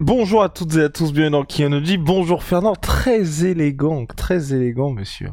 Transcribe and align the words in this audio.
Bonjour 0.00 0.42
à 0.42 0.48
toutes 0.48 0.76
et 0.76 0.82
à 0.82 0.88
tous, 0.88 1.12
bienvenue 1.12 1.32
dans 1.32 1.44
Kionoji. 1.44 1.98
Bonjour 1.98 2.42
Fernand, 2.42 2.76
très 2.76 3.44
élégant, 3.44 4.06
très 4.06 4.52
élégant 4.54 4.90
monsieur. 4.90 5.30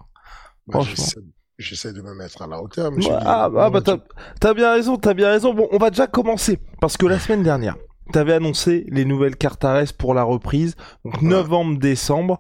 Bah, 0.68 0.80
Franchement. 0.82 1.22
j'essaie- 1.60 1.94
de 1.94 2.02
me 2.02 2.16
mettre 2.16 2.41
à 2.41 2.48
la 2.48 2.62
hauteur, 2.62 2.91
monsieur. 2.91 3.12
Ouais, 3.14 3.20
ah, 3.22 3.50
ah, 3.58 3.70
bah 3.70 3.82
t'as 3.82 4.54
bien 4.54 4.74
raison, 4.74 4.98
t'as 4.98 5.14
bien 5.14 5.30
raison. 5.30 5.54
Bon, 5.54 5.68
on 5.72 5.78
va 5.78 5.90
déjà 5.91 6.08
commencer 6.08 6.60
parce 6.82 6.98
que 6.98 7.05
la 7.05 7.20
semaine 7.20 7.44
dernière, 7.44 7.76
t'avais 8.12 8.34
annoncé 8.34 8.86
les 8.90 9.05
nouvelles 9.05 9.36
cartes 9.36 9.64
Ares 9.64 9.94
pour 9.98 10.16
la 10.16 10.24
reprise, 10.24 10.76
donc 11.05 11.22
novembre-décembre, 11.22 12.40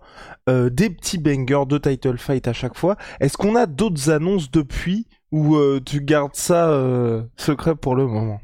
euh, 0.49 0.69
des 0.71 0.89
petits 0.89 1.19
bangers 1.19 1.65
de 1.67 1.77
title 1.77 2.17
fight 2.17 2.47
à 2.47 2.53
chaque 2.53 2.75
fois. 2.75 2.95
Est-ce 3.19 3.37
qu'on 3.37 3.55
a 3.55 3.67
d'autres 3.67 4.09
annonces 4.09 4.49
depuis 4.49 5.07
ou 5.31 5.55
euh, 5.57 5.79
tu 5.85 6.01
gardes 6.01 6.35
ça 6.35 6.69
euh, 6.69 7.21
secret 7.37 7.75
pour 7.75 7.95
le 7.95 8.07
moment? 8.07 8.39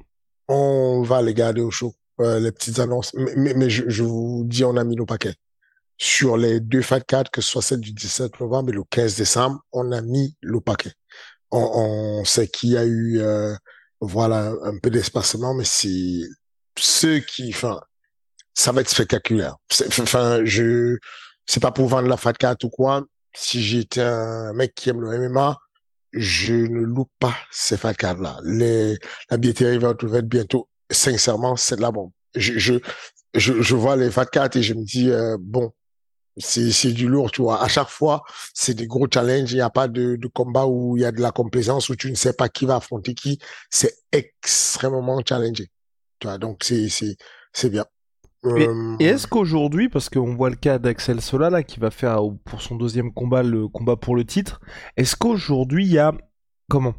On 0.48 1.02
va 1.04 1.22
les 1.22 1.34
garder 1.34 1.62
au 1.62 1.72
chaud, 1.72 1.94
euh, 2.22 2.39
les 2.39 2.52
petites 2.52 2.80
annonces. 2.80 3.14
Mais, 3.16 3.53
mais, 3.53 3.69
je, 3.69 4.03
vous 4.03 4.44
dis, 4.45 4.64
on 4.64 4.77
a 4.77 4.83
mis 4.83 4.95
nos 4.95 5.05
paquets. 5.05 5.36
Sur 5.97 6.38
les 6.38 6.59
deux 6.59 6.81
Fat 6.81 7.02
4, 7.02 7.30
que 7.31 7.41
ce 7.41 7.50
soit 7.50 7.61
celle 7.61 7.81
du 7.81 7.94
17 7.94 8.39
novembre 8.39 8.69
et 8.69 8.73
le 8.73 8.83
15 8.89 9.16
décembre, 9.16 9.59
on 9.72 9.91
a 9.91 10.02
mis 10.02 10.36
le 10.42 10.59
paquet. 10.59 10.94
On, 11.52 12.23
sait 12.25 12.47
qu'il 12.47 12.69
y 12.72 12.77
a 12.77 12.86
eu, 12.86 13.19
euh, 13.19 13.53
voilà, 13.99 14.53
un 14.64 14.77
peu 14.80 14.89
d'espacement, 14.89 15.53
mais 15.53 15.66
c'est 15.66 16.22
ceux 16.77 17.19
qui, 17.19 17.49
enfin, 17.53 17.81
ça 18.53 18.72
va 18.72 18.81
être 18.81 18.89
spectaculaire. 18.89 19.58
Enfin, 19.99 20.42
je, 20.45 20.97
c'est 21.45 21.59
pas 21.59 21.72
pour 21.72 21.88
vendre 21.88 22.08
la 22.08 22.17
Fat 22.17 22.33
4 22.33 22.64
ou 22.64 22.69
quoi. 22.69 23.03
Si 23.33 23.61
j'étais 23.64 24.02
un 24.02 24.53
mec 24.53 24.73
qui 24.75 24.89
aime 24.89 25.02
le 25.02 25.30
MMA, 25.30 25.58
je 26.14 26.53
ne 26.53 26.81
loupe 26.81 27.11
pas 27.19 27.36
ces 27.52 27.77
Fat 27.77 27.94
4 27.94 28.22
là. 28.22 28.39
La 29.30 29.38
billetterie 29.38 29.77
va 29.77 29.92
être 29.92 30.27
bientôt. 30.27 30.67
Sincèrement, 30.92 31.56
c'est 31.56 31.78
de 31.78 31.81
la 31.81 31.92
bombe. 31.92 32.11
Je, 32.36 32.58
je, 32.59 32.73
je, 33.36 33.61
je 33.61 33.75
vois 33.75 33.95
les 33.95 34.11
Fat 34.11 34.25
4 34.25 34.56
et 34.58 34.64
je 34.64 34.73
me 34.73 34.84
dis, 34.84 35.09
euh, 35.09 35.38
bon, 35.39 35.72
c'est, 36.38 36.72
c'est 36.72 36.94
du 36.94 37.08
lourd, 37.08 37.31
tu 37.31 37.42
vois. 37.42 37.61
À 37.64 37.67
chaque 37.67 37.89
fois, 37.89 38.23
c'est 38.53 38.73
des 38.73 38.88
gros 38.88 39.08
challenges. 39.14 39.52
Il 39.52 39.56
n'y 39.56 39.61
a 39.61 39.70
pas 39.70 39.88
de, 39.88 40.16
de 40.16 40.28
combat 40.28 40.66
où 40.67 40.98
il 40.98 41.02
y 41.03 41.06
a 41.06 41.11
de 41.11 41.22
la 41.22 41.31
complaisance, 41.31 41.89
où 41.89 41.95
tu 41.95 42.09
ne 42.09 42.16
sais 42.16 42.33
pas 42.33 42.50
qui 42.50 42.66
va 42.66 42.78
affronter 42.78 43.14
qui. 43.16 43.39
C'est 43.70 43.95
extrêmement 44.11 45.22
challengé. 45.28 45.70
Tu 46.20 46.28
vois, 46.28 46.38
donc 46.38 46.64
c'est, 46.64 46.88
bien. 47.70 47.86
Et- 48.45 48.67
Euh, 48.67 48.95
Et 49.00 49.05
est-ce 49.05 49.28
qu'aujourd'hui, 49.28 49.88
parce 49.89 50.09
qu'on 50.09 50.33
voit 50.36 50.50
le 50.50 50.55
cas 50.55 50.80
d'Axel 50.80 51.22
Sola 51.22 51.50
là, 51.52 51.64
qui 51.64 51.80
va 51.80 51.92
faire 51.92 52.20
pour 52.45 52.61
son 52.61 52.76
deuxième 52.76 53.14
combat 53.14 53.44
le 53.44 53.67
combat 53.67 53.95
pour 53.98 54.16
le 54.16 54.26
titre, 54.26 54.61
est-ce 54.98 55.16
qu'aujourd'hui 55.16 55.86
il 55.86 55.92
y 55.92 55.99
a 55.99 56.14
comment 56.70 56.95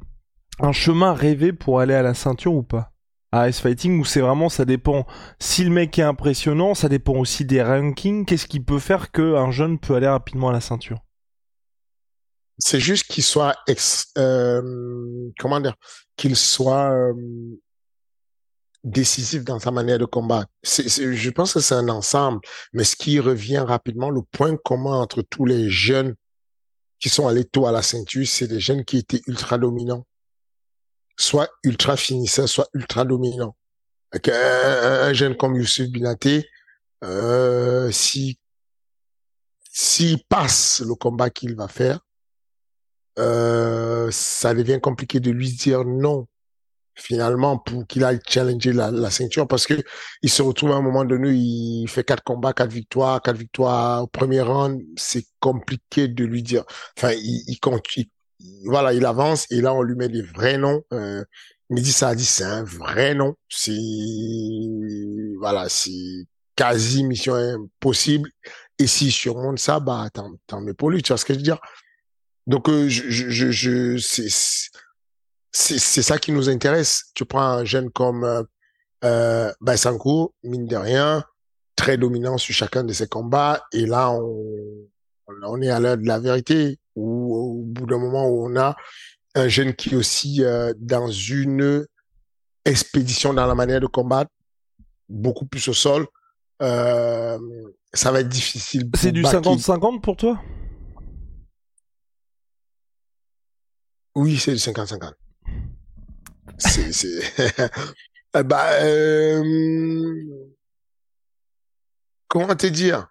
un 0.61 0.73
chemin 0.73 1.15
rêvé 1.15 1.53
pour 1.53 1.81
aller 1.81 1.95
à 1.95 2.03
la 2.03 2.15
ceinture 2.15 2.55
ou 2.55 2.63
pas? 2.63 2.92
À 3.33 3.49
Ice 3.49 3.61
Fighting 3.61 3.99
ou 3.99 4.05
c'est 4.05 4.21
vraiment 4.21 4.49
ça 4.49 4.65
dépend. 4.65 5.07
Si 5.41 5.65
le 5.65 5.71
mec 5.71 5.99
est 5.99 6.03
impressionnant, 6.03 6.75
ça 6.75 6.89
dépend 6.89 7.15
aussi 7.15 7.45
des 7.45 7.63
rankings, 7.63 8.27
qu'est-ce 8.27 8.47
qui 8.47 8.61
peut 8.61 8.79
faire 8.79 9.11
que 9.11 9.35
un 9.37 9.51
jeune 9.51 9.79
peut 9.79 9.95
aller 9.95 10.09
rapidement 10.09 10.51
à 10.51 10.53
la 10.53 10.61
ceinture? 10.61 10.99
C'est 12.59 12.81
juste 12.81 13.07
qu'il 13.07 13.25
soit 13.25 13.57
ex, 13.67 14.13
euh, 14.19 15.31
comment 15.39 15.59
dire, 15.59 15.75
qu'il 16.17 16.37
soit 16.37 16.93
euh, 16.93 17.15
décisif 18.85 19.45
dans 19.45 19.59
sa 19.59 19.71
manière 19.71 19.99
de 19.99 20.05
combattre. 20.05 20.51
Je 20.63 21.31
pense 21.31 21.55
que 21.55 21.61
c'est 21.61 21.75
un 21.75 21.89
ensemble, 21.89 22.41
mais 22.73 22.85
ce 22.85 22.95
qui 22.95 23.19
revient 23.19 23.59
rapidement, 23.59 24.11
le 24.11 24.23
point 24.23 24.57
commun 24.57 25.01
entre 25.01 25.23
tous 25.23 25.47
les 25.47 25.71
jeunes 25.71 26.15
qui 27.01 27.09
sont 27.09 27.27
allés 27.27 27.45
tôt 27.45 27.67
à 27.67 27.73
la 27.73 27.83
ceinture, 27.83 28.27
c'est 28.27 28.47
des 28.47 28.61
jeunes 28.61 28.85
qui 28.85 28.99
étaient 28.99 29.23
ultra 29.27 29.59
dominants, 29.59 30.07
soit 31.23 31.49
ultra 31.63 31.97
finisseurs, 31.97 32.49
soit 32.49 32.69
ultra 32.75 33.05
dominants. 33.05 33.57
Avec 34.11 34.29
un, 34.29 34.33
un- 34.35 35.03
un 35.09 35.13
jeune 35.13 35.37
comme 35.37 35.57
Youssef 35.57 35.89
Binaté, 35.89 36.49
euh, 37.05 37.91
si 37.91 38.39
s'il 39.75 40.23
passe 40.25 40.83
le 40.87 40.95
combat 40.95 41.31
qu'il 41.31 41.55
va 41.57 41.67
faire, 41.67 42.01
euh, 43.19 44.11
ça 44.11 44.53
devient 44.55 44.81
compliqué 44.83 45.19
de 45.21 45.31
lui 45.31 45.51
dire 45.53 45.85
non 45.85 46.27
finalement 46.95 47.57
pour 47.57 47.87
qu'il 47.87 48.05
aille 48.05 48.21
challenger 48.29 48.73
la, 48.75 49.11
ceinture. 49.11 49.49
Parce 49.49 49.67
que 49.67 49.83
il 50.23 50.29
se 50.29 50.43
retrouve 50.43 50.73
à 50.73 50.75
un 50.77 50.83
moment 50.83 51.05
donné 51.07 51.31
il 51.31 51.87
fait 51.89 52.05
quatre 52.05 52.23
combats 52.23 52.53
quatre 52.53 52.71
victoires 52.71 53.23
quatre 53.23 53.39
victoires 53.39 54.03
au 54.03 54.07
premier 54.09 54.43
round. 54.43 54.83
C'est 54.97 55.25
compliqué 55.41 56.09
de 56.09 56.25
lui 56.25 56.43
dire. 56.43 56.65
Enfin 56.99 57.13
il, 57.13 57.45
il 57.47 57.59
continue 57.61 58.11
voilà 58.65 58.93
il 58.93 59.05
avance 59.07 59.47
et 59.51 59.61
là 59.61 59.75
on 59.75 59.83
lui 59.83 59.95
met 59.97 60.09
des 60.09 60.23
vrais 60.23 60.59
noms 60.59 60.83
euh, 60.93 61.25
Mehdi 61.71 61.93
Saadi 61.93 62.25
c'est 62.25 62.45
un 62.45 62.65
vrai 62.65 63.15
nom 63.15 63.35
c'est 63.49 63.77
voilà 65.39 65.69
c'est 65.69 66.27
quasi 66.57 67.05
mission 67.05 67.35
impossible 67.35 68.31
et 68.79 68.87
s'il 68.87 69.13
surmonte 69.13 69.59
ça 69.59 69.81
bah 69.81 70.09
tant, 70.13 70.33
tant 70.47 70.61
mieux 70.61 70.75
pour 70.75 70.91
lui 70.91 71.03
tu 71.03 71.09
vois 71.09 71.19
ce 71.19 71.25
que 71.25 71.33
je 71.35 71.39
veux 71.39 71.45
dire? 71.45 71.61
Donc 72.47 72.69
euh, 72.69 72.89
je, 72.89 73.09
je, 73.09 73.51
je, 73.51 73.99
c'est 73.99 74.29
c'est 75.53 76.03
ça 76.03 76.19
qui 76.19 76.33
nous 76.33 76.49
intéresse. 76.49 77.05
Tu 77.15 77.25
prends 77.25 77.43
un 77.43 77.65
jeune 77.65 77.91
comme 77.91 78.25
euh, 78.25 78.43
euh, 79.05 79.53
mine 80.43 80.67
de 80.67 80.77
rien, 80.77 81.25
très 81.77 81.97
dominant 81.97 82.39
sur 82.39 82.55
chacun 82.55 82.85
de 82.85 82.93
ses 82.93 83.07
combats, 83.07 83.63
et 83.73 83.87
là 83.87 84.11
on 84.11 84.89
on 85.45 85.63
est 85.63 85.71
à 85.71 85.81
l'heure 85.81 85.99
de 85.99 86.07
la 86.07 86.19
vérité. 86.19 86.79
Où, 86.95 87.35
au 87.35 87.63
bout 87.63 87.87
d'un 87.87 87.99
moment 87.99 88.29
où 88.29 88.47
on 88.47 88.57
a 88.57 88.77
un 89.35 89.49
jeune 89.49 89.75
qui 89.75 89.91
est 89.91 89.97
aussi 89.97 90.45
euh, 90.45 90.73
dans 90.77 91.09
une 91.09 91.87
expédition 92.65 93.33
dans 93.33 93.47
la 93.47 93.55
manière 93.55 93.81
de 93.81 93.87
combattre, 93.87 94.31
beaucoup 95.09 95.47
plus 95.47 95.67
au 95.69 95.73
sol, 95.73 96.07
euh, 96.61 97.39
ça 97.93 98.11
va 98.13 98.21
être 98.21 98.29
difficile. 98.29 98.91
C'est 98.95 99.13
du 99.13 99.23
Baki. 99.23 99.37
50-50 99.37 100.01
pour 100.01 100.17
toi? 100.17 100.41
Oui, 104.15 104.39
c'est 104.39 104.53
du 104.53 104.59
50-50. 104.59 105.13
C'est, 106.59 106.93
c'est, 106.93 107.23
Eh 108.35 108.43
bah, 108.45 108.73
euh, 108.83 109.43
comment 112.29 112.55
te 112.55 112.67
dire? 112.67 113.09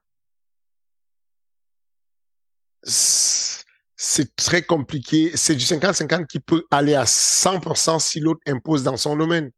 C'est 4.04 4.36
très 4.36 4.64
compliqué. 4.64 5.32
C'est 5.36 5.54
du 5.54 5.64
50-50 5.64 6.26
qui 6.26 6.40
peut 6.40 6.66
aller 6.72 6.96
à 6.96 7.04
100% 7.04 8.00
si 8.00 8.20
l'autre 8.20 8.42
impose 8.48 8.82
dans 8.82 8.98
son 8.98 9.16
domaine. 9.16 9.52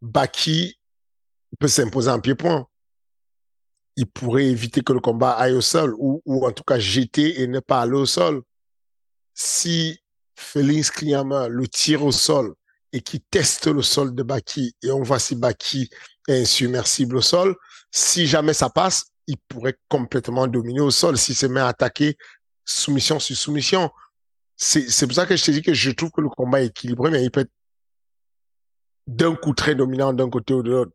Baki 0.00 0.78
peut 1.58 1.66
s'imposer 1.66 2.08
en 2.08 2.20
pied-point. 2.20 2.68
Il 3.96 4.06
pourrait 4.06 4.46
éviter 4.46 4.82
que 4.82 4.92
le 4.92 5.00
combat 5.00 5.32
aille 5.32 5.54
au 5.54 5.60
sol 5.60 5.92
ou, 5.98 6.22
en 6.46 6.52
tout 6.52 6.62
cas 6.62 6.78
jeter 6.78 7.42
et 7.42 7.48
ne 7.48 7.58
pas 7.58 7.80
aller 7.80 7.96
au 7.96 8.06
sol. 8.06 8.42
Si 9.34 9.98
Félix 10.36 10.92
Kliyama 10.92 11.48
le 11.48 11.66
tire 11.66 12.04
au 12.04 12.12
sol 12.12 12.54
et 12.92 13.00
qui 13.00 13.20
teste 13.20 13.66
le 13.66 13.82
sol 13.82 14.14
de 14.14 14.22
Baki 14.22 14.76
et 14.84 14.92
on 14.92 15.02
voit 15.02 15.18
si 15.18 15.34
Baki 15.34 15.90
est 16.28 16.42
insubmersible 16.42 17.16
au 17.16 17.22
sol, 17.22 17.56
si 17.90 18.28
jamais 18.28 18.54
ça 18.54 18.70
passe, 18.70 19.06
il 19.26 19.36
pourrait 19.48 19.76
complètement 19.88 20.46
dominer 20.46 20.80
au 20.80 20.92
sol 20.92 21.18
s'il 21.18 21.34
se 21.34 21.46
met 21.46 21.58
à 21.58 21.66
attaquer 21.66 22.16
soumission 22.68 23.18
sur 23.18 23.36
soumission. 23.36 23.90
C'est, 24.56 24.90
c'est 24.90 25.06
pour 25.06 25.14
ça 25.14 25.26
que 25.26 25.36
je 25.36 25.44
te 25.44 25.50
dis 25.50 25.62
que 25.62 25.72
je 25.72 25.90
trouve 25.90 26.10
que 26.10 26.20
le 26.20 26.28
combat 26.28 26.62
est 26.62 26.66
équilibré, 26.66 27.10
mais 27.10 27.22
il 27.22 27.30
peut 27.30 27.40
être 27.40 27.52
d'un 29.06 29.34
coup 29.34 29.54
très 29.54 29.74
dominant 29.74 30.12
d'un 30.12 30.28
côté 30.28 30.54
ou 30.54 30.62
de 30.62 30.70
l'autre. 30.70 30.92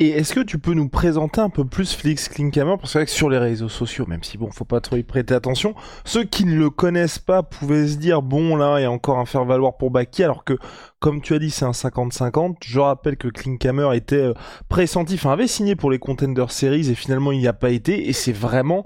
Et 0.00 0.10
est-ce 0.10 0.32
que 0.32 0.40
tu 0.40 0.60
peux 0.60 0.74
nous 0.74 0.88
présenter 0.88 1.40
un 1.40 1.50
peu 1.50 1.64
plus 1.64 1.92
Félix 1.92 2.28
Klinkhammer? 2.28 2.76
Parce 2.78 2.92
que 2.92 3.06
sur 3.06 3.28
les 3.28 3.38
réseaux 3.38 3.68
sociaux, 3.68 4.06
même 4.06 4.22
si 4.22 4.38
bon, 4.38 4.48
faut 4.52 4.64
pas 4.64 4.80
trop 4.80 4.94
y 4.94 5.02
prêter 5.02 5.34
attention, 5.34 5.74
ceux 6.04 6.22
qui 6.22 6.44
ne 6.44 6.54
le 6.54 6.70
connaissent 6.70 7.18
pas 7.18 7.42
pouvaient 7.42 7.88
se 7.88 7.96
dire 7.96 8.22
bon 8.22 8.54
là, 8.54 8.78
il 8.78 8.82
y 8.82 8.86
a 8.86 8.92
encore 8.92 9.18
un 9.18 9.26
faire 9.26 9.44
valoir 9.44 9.76
pour 9.76 9.90
Baki, 9.90 10.22
alors 10.22 10.44
que 10.44 10.56
comme 11.00 11.20
tu 11.20 11.34
as 11.34 11.40
dit, 11.40 11.50
c'est 11.50 11.64
un 11.64 11.72
50-50. 11.72 12.58
Je 12.64 12.78
rappelle 12.78 13.16
que 13.16 13.26
Klinkhammer 13.26 13.96
était 13.96 14.16
euh, 14.16 14.34
pressenti, 14.68 15.14
enfin 15.14 15.32
avait 15.32 15.48
signé 15.48 15.74
pour 15.74 15.90
les 15.90 15.98
Contender 15.98 16.46
Series 16.48 16.88
et 16.90 16.94
finalement 16.94 17.32
il 17.32 17.40
n'y 17.40 17.48
a 17.48 17.52
pas 17.52 17.70
été, 17.70 18.08
et 18.08 18.12
c'est 18.12 18.32
vraiment 18.32 18.84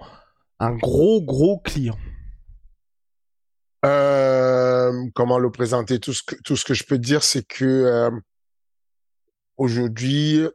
un 0.62 0.74
gros 0.76 1.20
gros 1.20 1.58
client. 1.58 1.98
Euh, 3.84 4.92
comment 5.14 5.40
le 5.40 5.50
présenter? 5.50 5.98
Tout 5.98 6.12
ce 6.12 6.22
que 6.22 6.36
tout 6.44 6.56
ce 6.56 6.64
que 6.64 6.72
je 6.72 6.84
peux 6.84 6.98
dire, 6.98 7.24
c'est 7.24 7.42
que 7.42 7.64
euh, 7.64 8.10
aujourd'hui 9.56 10.46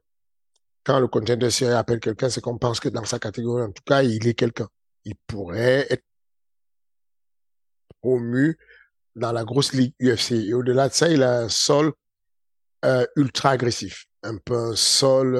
quand 0.85 1.01
le 1.01 1.07
contender 1.09 1.49
série 1.49 1.73
appelle 1.73 1.99
quelqu'un, 1.99 2.29
c'est 2.29 2.39
qu'on 2.39 2.57
pense 2.57 2.79
que 2.79 2.87
dans 2.87 3.03
sa 3.03 3.19
catégorie, 3.19 3.63
en 3.63 3.71
tout 3.71 3.83
cas, 3.85 4.03
il 4.03 4.25
est 4.25 4.33
quelqu'un. 4.33 4.69
Il 5.03 5.15
pourrait 5.27 5.85
être 5.89 6.05
promu 8.01 8.57
dans 9.13 9.33
la 9.33 9.43
grosse 9.43 9.73
ligue 9.73 9.93
UFC. 10.01 10.31
Et 10.31 10.53
au-delà 10.53 10.87
de 10.87 10.93
ça, 10.93 11.09
il 11.09 11.23
a 11.23 11.39
un 11.39 11.49
sol 11.49 11.91
euh, 12.85 13.05
ultra 13.17 13.49
agressif. 13.49 14.05
Un 14.23 14.37
peu 14.37 14.55
un 14.55 14.75
sol... 14.77 15.35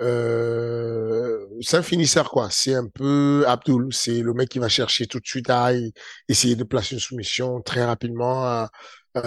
euh, 0.00 1.46
c'est 1.60 1.76
un 1.76 1.82
finisseur, 1.82 2.30
quoi. 2.30 2.48
C'est 2.50 2.74
un 2.74 2.86
peu 2.86 3.44
Abdul. 3.46 3.88
C'est 3.92 4.22
le 4.22 4.32
mec 4.34 4.48
qui 4.48 4.58
va 4.58 4.68
chercher 4.68 5.06
tout 5.06 5.20
de 5.20 5.26
suite 5.26 5.50
à 5.50 5.72
essayer 6.28 6.56
de 6.56 6.64
placer 6.64 6.94
une 6.94 7.00
soumission 7.00 7.60
très 7.60 7.84
rapidement, 7.84 8.66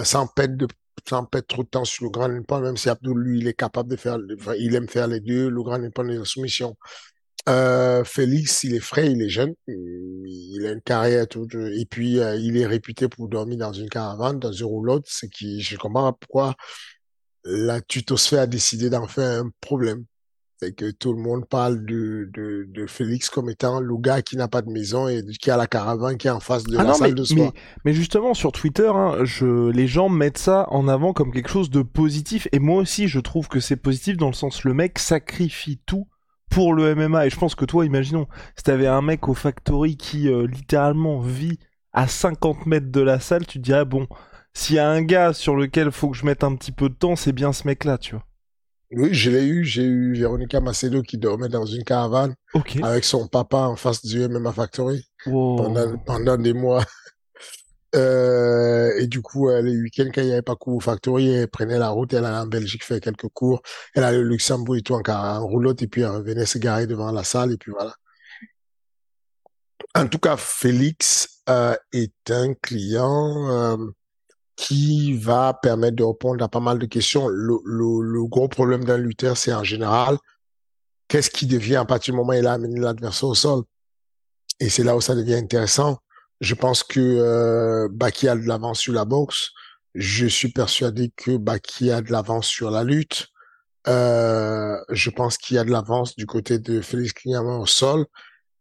sans 0.02 0.26
perdre 0.26 0.56
de 0.56 0.66
sans 1.08 1.24
perdre 1.24 1.46
trop 1.46 1.62
de 1.64 1.68
temps 1.68 1.84
sur 1.84 2.04
le 2.04 2.10
grand 2.10 2.28
Nippon, 2.28 2.60
même 2.60 2.76
si 2.76 2.88
Abdul, 2.88 3.16
lui, 3.18 3.40
il 3.40 3.48
est 3.48 3.54
capable 3.54 3.90
de 3.90 3.96
faire, 3.96 4.18
il 4.58 4.74
aime 4.74 4.88
faire 4.88 5.06
les 5.06 5.20
deux, 5.20 5.48
le 5.48 5.62
grand 5.62 5.78
Nippon 5.78 6.08
et 6.08 6.16
la 6.16 6.24
soumission. 6.24 6.76
Euh, 7.48 8.04
Félix, 8.04 8.64
il 8.64 8.74
est 8.74 8.80
frais, 8.80 9.10
il 9.10 9.20
est 9.20 9.28
jeune, 9.28 9.54
il 9.66 10.66
a 10.66 10.72
une 10.72 10.80
carrière, 10.80 11.28
tout, 11.28 11.46
et 11.52 11.84
puis 11.84 12.18
euh, 12.20 12.36
il 12.36 12.56
est 12.56 12.66
réputé 12.66 13.08
pour 13.08 13.28
dormir 13.28 13.58
dans 13.58 13.72
une 13.72 13.90
caravane, 13.90 14.38
dans 14.38 14.52
une 14.52 14.66
roulotte, 14.66 15.04
ce 15.06 15.26
qui, 15.26 15.60
je 15.60 15.76
comprends 15.76 16.14
pourquoi 16.14 16.54
la 17.44 17.82
tutosphère 17.82 18.42
a 18.42 18.46
décidé 18.46 18.88
d'en 18.88 19.06
faire 19.06 19.42
un 19.42 19.50
problème 19.60 20.04
c'est 20.64 20.72
que 20.72 20.90
tout 20.90 21.12
le 21.12 21.20
monde 21.20 21.46
parle 21.46 21.84
de, 21.84 22.30
de, 22.32 22.66
de, 22.68 22.86
Félix 22.86 23.28
comme 23.28 23.50
étant 23.50 23.80
le 23.80 23.96
gars 23.96 24.22
qui 24.22 24.36
n'a 24.36 24.48
pas 24.48 24.62
de 24.62 24.70
maison 24.70 25.08
et 25.08 25.22
qui 25.40 25.50
a 25.50 25.56
la 25.56 25.66
caravane 25.66 26.16
qui 26.16 26.28
est 26.28 26.30
en 26.30 26.40
face 26.40 26.64
de 26.64 26.76
ah 26.78 26.84
la 26.84 26.94
salle 26.94 27.14
de 27.14 27.24
sport. 27.24 27.52
Mais, 27.84 27.92
justement, 27.92 28.34
sur 28.34 28.52
Twitter, 28.52 28.90
hein, 28.94 29.18
je, 29.24 29.70
les 29.70 29.86
gens 29.86 30.08
mettent 30.08 30.38
ça 30.38 30.66
en 30.70 30.88
avant 30.88 31.12
comme 31.12 31.32
quelque 31.32 31.50
chose 31.50 31.70
de 31.70 31.82
positif. 31.82 32.48
Et 32.52 32.58
moi 32.58 32.80
aussi, 32.80 33.08
je 33.08 33.20
trouve 33.20 33.48
que 33.48 33.60
c'est 33.60 33.76
positif 33.76 34.16
dans 34.16 34.28
le 34.28 34.34
sens 34.34 34.64
le 34.64 34.74
mec 34.74 34.98
sacrifie 34.98 35.80
tout 35.84 36.06
pour 36.50 36.74
le 36.74 36.94
MMA. 36.94 37.26
Et 37.26 37.30
je 37.30 37.36
pense 37.36 37.54
que 37.54 37.64
toi, 37.64 37.84
imaginons, 37.84 38.26
si 38.56 38.62
t'avais 38.64 38.86
un 38.86 39.02
mec 39.02 39.28
au 39.28 39.34
Factory 39.34 39.96
qui 39.96 40.28
euh, 40.28 40.46
littéralement 40.46 41.20
vit 41.20 41.58
à 41.92 42.08
50 42.08 42.66
mètres 42.66 42.90
de 42.90 43.00
la 43.00 43.20
salle, 43.20 43.46
tu 43.46 43.58
te 43.58 43.64
dirais, 43.64 43.84
bon, 43.84 44.06
s'il 44.54 44.76
y 44.76 44.78
a 44.78 44.88
un 44.88 45.02
gars 45.02 45.32
sur 45.32 45.56
lequel 45.56 45.90
faut 45.90 46.10
que 46.10 46.16
je 46.16 46.24
mette 46.24 46.44
un 46.44 46.54
petit 46.54 46.72
peu 46.72 46.88
de 46.88 46.94
temps, 46.94 47.16
c'est 47.16 47.32
bien 47.32 47.52
ce 47.52 47.66
mec-là, 47.66 47.98
tu 47.98 48.14
vois. 48.14 48.24
Oui, 48.90 49.12
je 49.12 49.30
l'ai 49.30 49.46
eu. 49.46 49.64
J'ai 49.64 49.84
eu 49.84 50.14
Véronica 50.14 50.60
Macedo 50.60 51.02
qui 51.02 51.18
dormait 51.18 51.48
dans 51.48 51.66
une 51.66 51.84
caravane 51.84 52.34
avec 52.82 53.04
son 53.04 53.26
papa 53.26 53.58
en 53.58 53.76
face 53.76 54.04
du 54.04 54.26
MMA 54.28 54.52
Factory 54.52 55.08
pendant, 55.24 55.98
pendant 55.98 56.36
des 56.36 56.52
mois. 56.52 56.84
Euh, 57.96 58.90
et 58.98 59.06
du 59.06 59.22
coup, 59.22 59.48
euh, 59.48 59.62
les 59.62 59.76
week-ends, 59.80 60.10
quand 60.12 60.20
il 60.20 60.26
n'y 60.26 60.32
avait 60.32 60.42
pas 60.42 60.56
cours 60.56 60.74
au 60.74 60.80
Factory, 60.80 61.30
elle 61.30 61.46
prenait 61.46 61.78
la 61.78 61.90
route, 61.90 62.12
elle 62.12 62.24
allait 62.24 62.38
en 62.38 62.46
Belgique 62.48 62.82
faire 62.82 63.00
quelques 63.00 63.28
cours. 63.28 63.62
Elle 63.94 64.02
allait 64.02 64.18
au 64.18 64.24
Luxembourg 64.24 64.74
et 64.74 64.82
tout 64.82 64.94
en, 64.94 65.02
en 65.08 65.46
roulotte 65.46 65.80
et 65.82 65.86
puis 65.86 66.02
elle 66.02 66.08
revenait 66.08 66.44
se 66.44 66.58
garer 66.58 66.88
devant 66.88 67.12
la 67.12 67.22
salle 67.22 67.52
et 67.52 67.56
puis 67.56 67.70
voilà. 67.70 67.94
En 69.94 70.08
tout 70.08 70.18
cas, 70.18 70.36
Félix 70.36 71.40
euh, 71.48 71.76
est 71.92 72.30
un 72.30 72.54
client 72.54 73.78
qui 74.56 75.14
va 75.14 75.58
permettre 75.62 75.96
de 75.96 76.04
répondre 76.04 76.42
à 76.44 76.48
pas 76.48 76.60
mal 76.60 76.78
de 76.78 76.86
questions. 76.86 77.28
Le, 77.28 77.58
le, 77.64 78.00
le 78.02 78.24
gros 78.26 78.48
problème 78.48 78.84
d'un 78.84 78.98
lutteur, 78.98 79.36
c'est 79.36 79.52
en 79.52 79.64
général, 79.64 80.16
qu'est-ce 81.08 81.30
qui 81.30 81.46
devient 81.46 81.76
à 81.76 81.84
partir 81.84 82.14
du 82.14 82.18
moment 82.18 82.30
où 82.30 82.34
il 82.34 82.46
a 82.46 82.52
amené 82.52 82.78
l'adversaire 82.78 83.28
au 83.28 83.34
sol? 83.34 83.62
Et 84.60 84.68
c'est 84.68 84.84
là 84.84 84.96
où 84.96 85.00
ça 85.00 85.14
devient 85.14 85.34
intéressant. 85.34 85.98
Je 86.40 86.54
pense 86.54 86.82
que 86.82 87.00
euh, 87.00 87.88
Baki 87.90 88.28
a 88.28 88.36
de 88.36 88.46
l'avance 88.46 88.80
sur 88.80 88.92
la 88.92 89.04
boxe. 89.04 89.50
Je 89.94 90.26
suis 90.26 90.50
persuadé 90.50 91.12
que 91.16 91.36
Baki 91.36 91.90
a 91.90 92.00
de 92.00 92.12
l'avance 92.12 92.46
sur 92.46 92.70
la 92.70 92.84
lutte. 92.84 93.28
Euh, 93.86 94.76
je 94.90 95.10
pense 95.10 95.36
qu'il 95.36 95.56
y 95.56 95.58
a 95.58 95.64
de 95.64 95.70
l'avance 95.70 96.16
du 96.16 96.26
côté 96.26 96.58
de 96.58 96.80
Félix 96.80 97.12
Kignaman 97.12 97.60
au 97.60 97.66
sol 97.66 98.06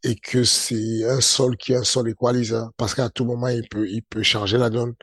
et 0.04 0.16
que 0.16 0.44
c'est 0.44 1.06
un 1.06 1.22
sol 1.22 1.56
qui 1.56 1.72
est 1.74 1.78
un 1.78 1.84
sol 1.84 2.10
équaliseur 2.10 2.72
parce 2.76 2.94
qu'à 2.94 3.10
tout 3.10 3.24
moment 3.24 3.48
il 3.48 3.68
peut 3.70 3.88
il 3.88 4.04
peut 4.04 4.22
changer 4.22 4.58
la 4.58 4.70
donne. 4.70 4.94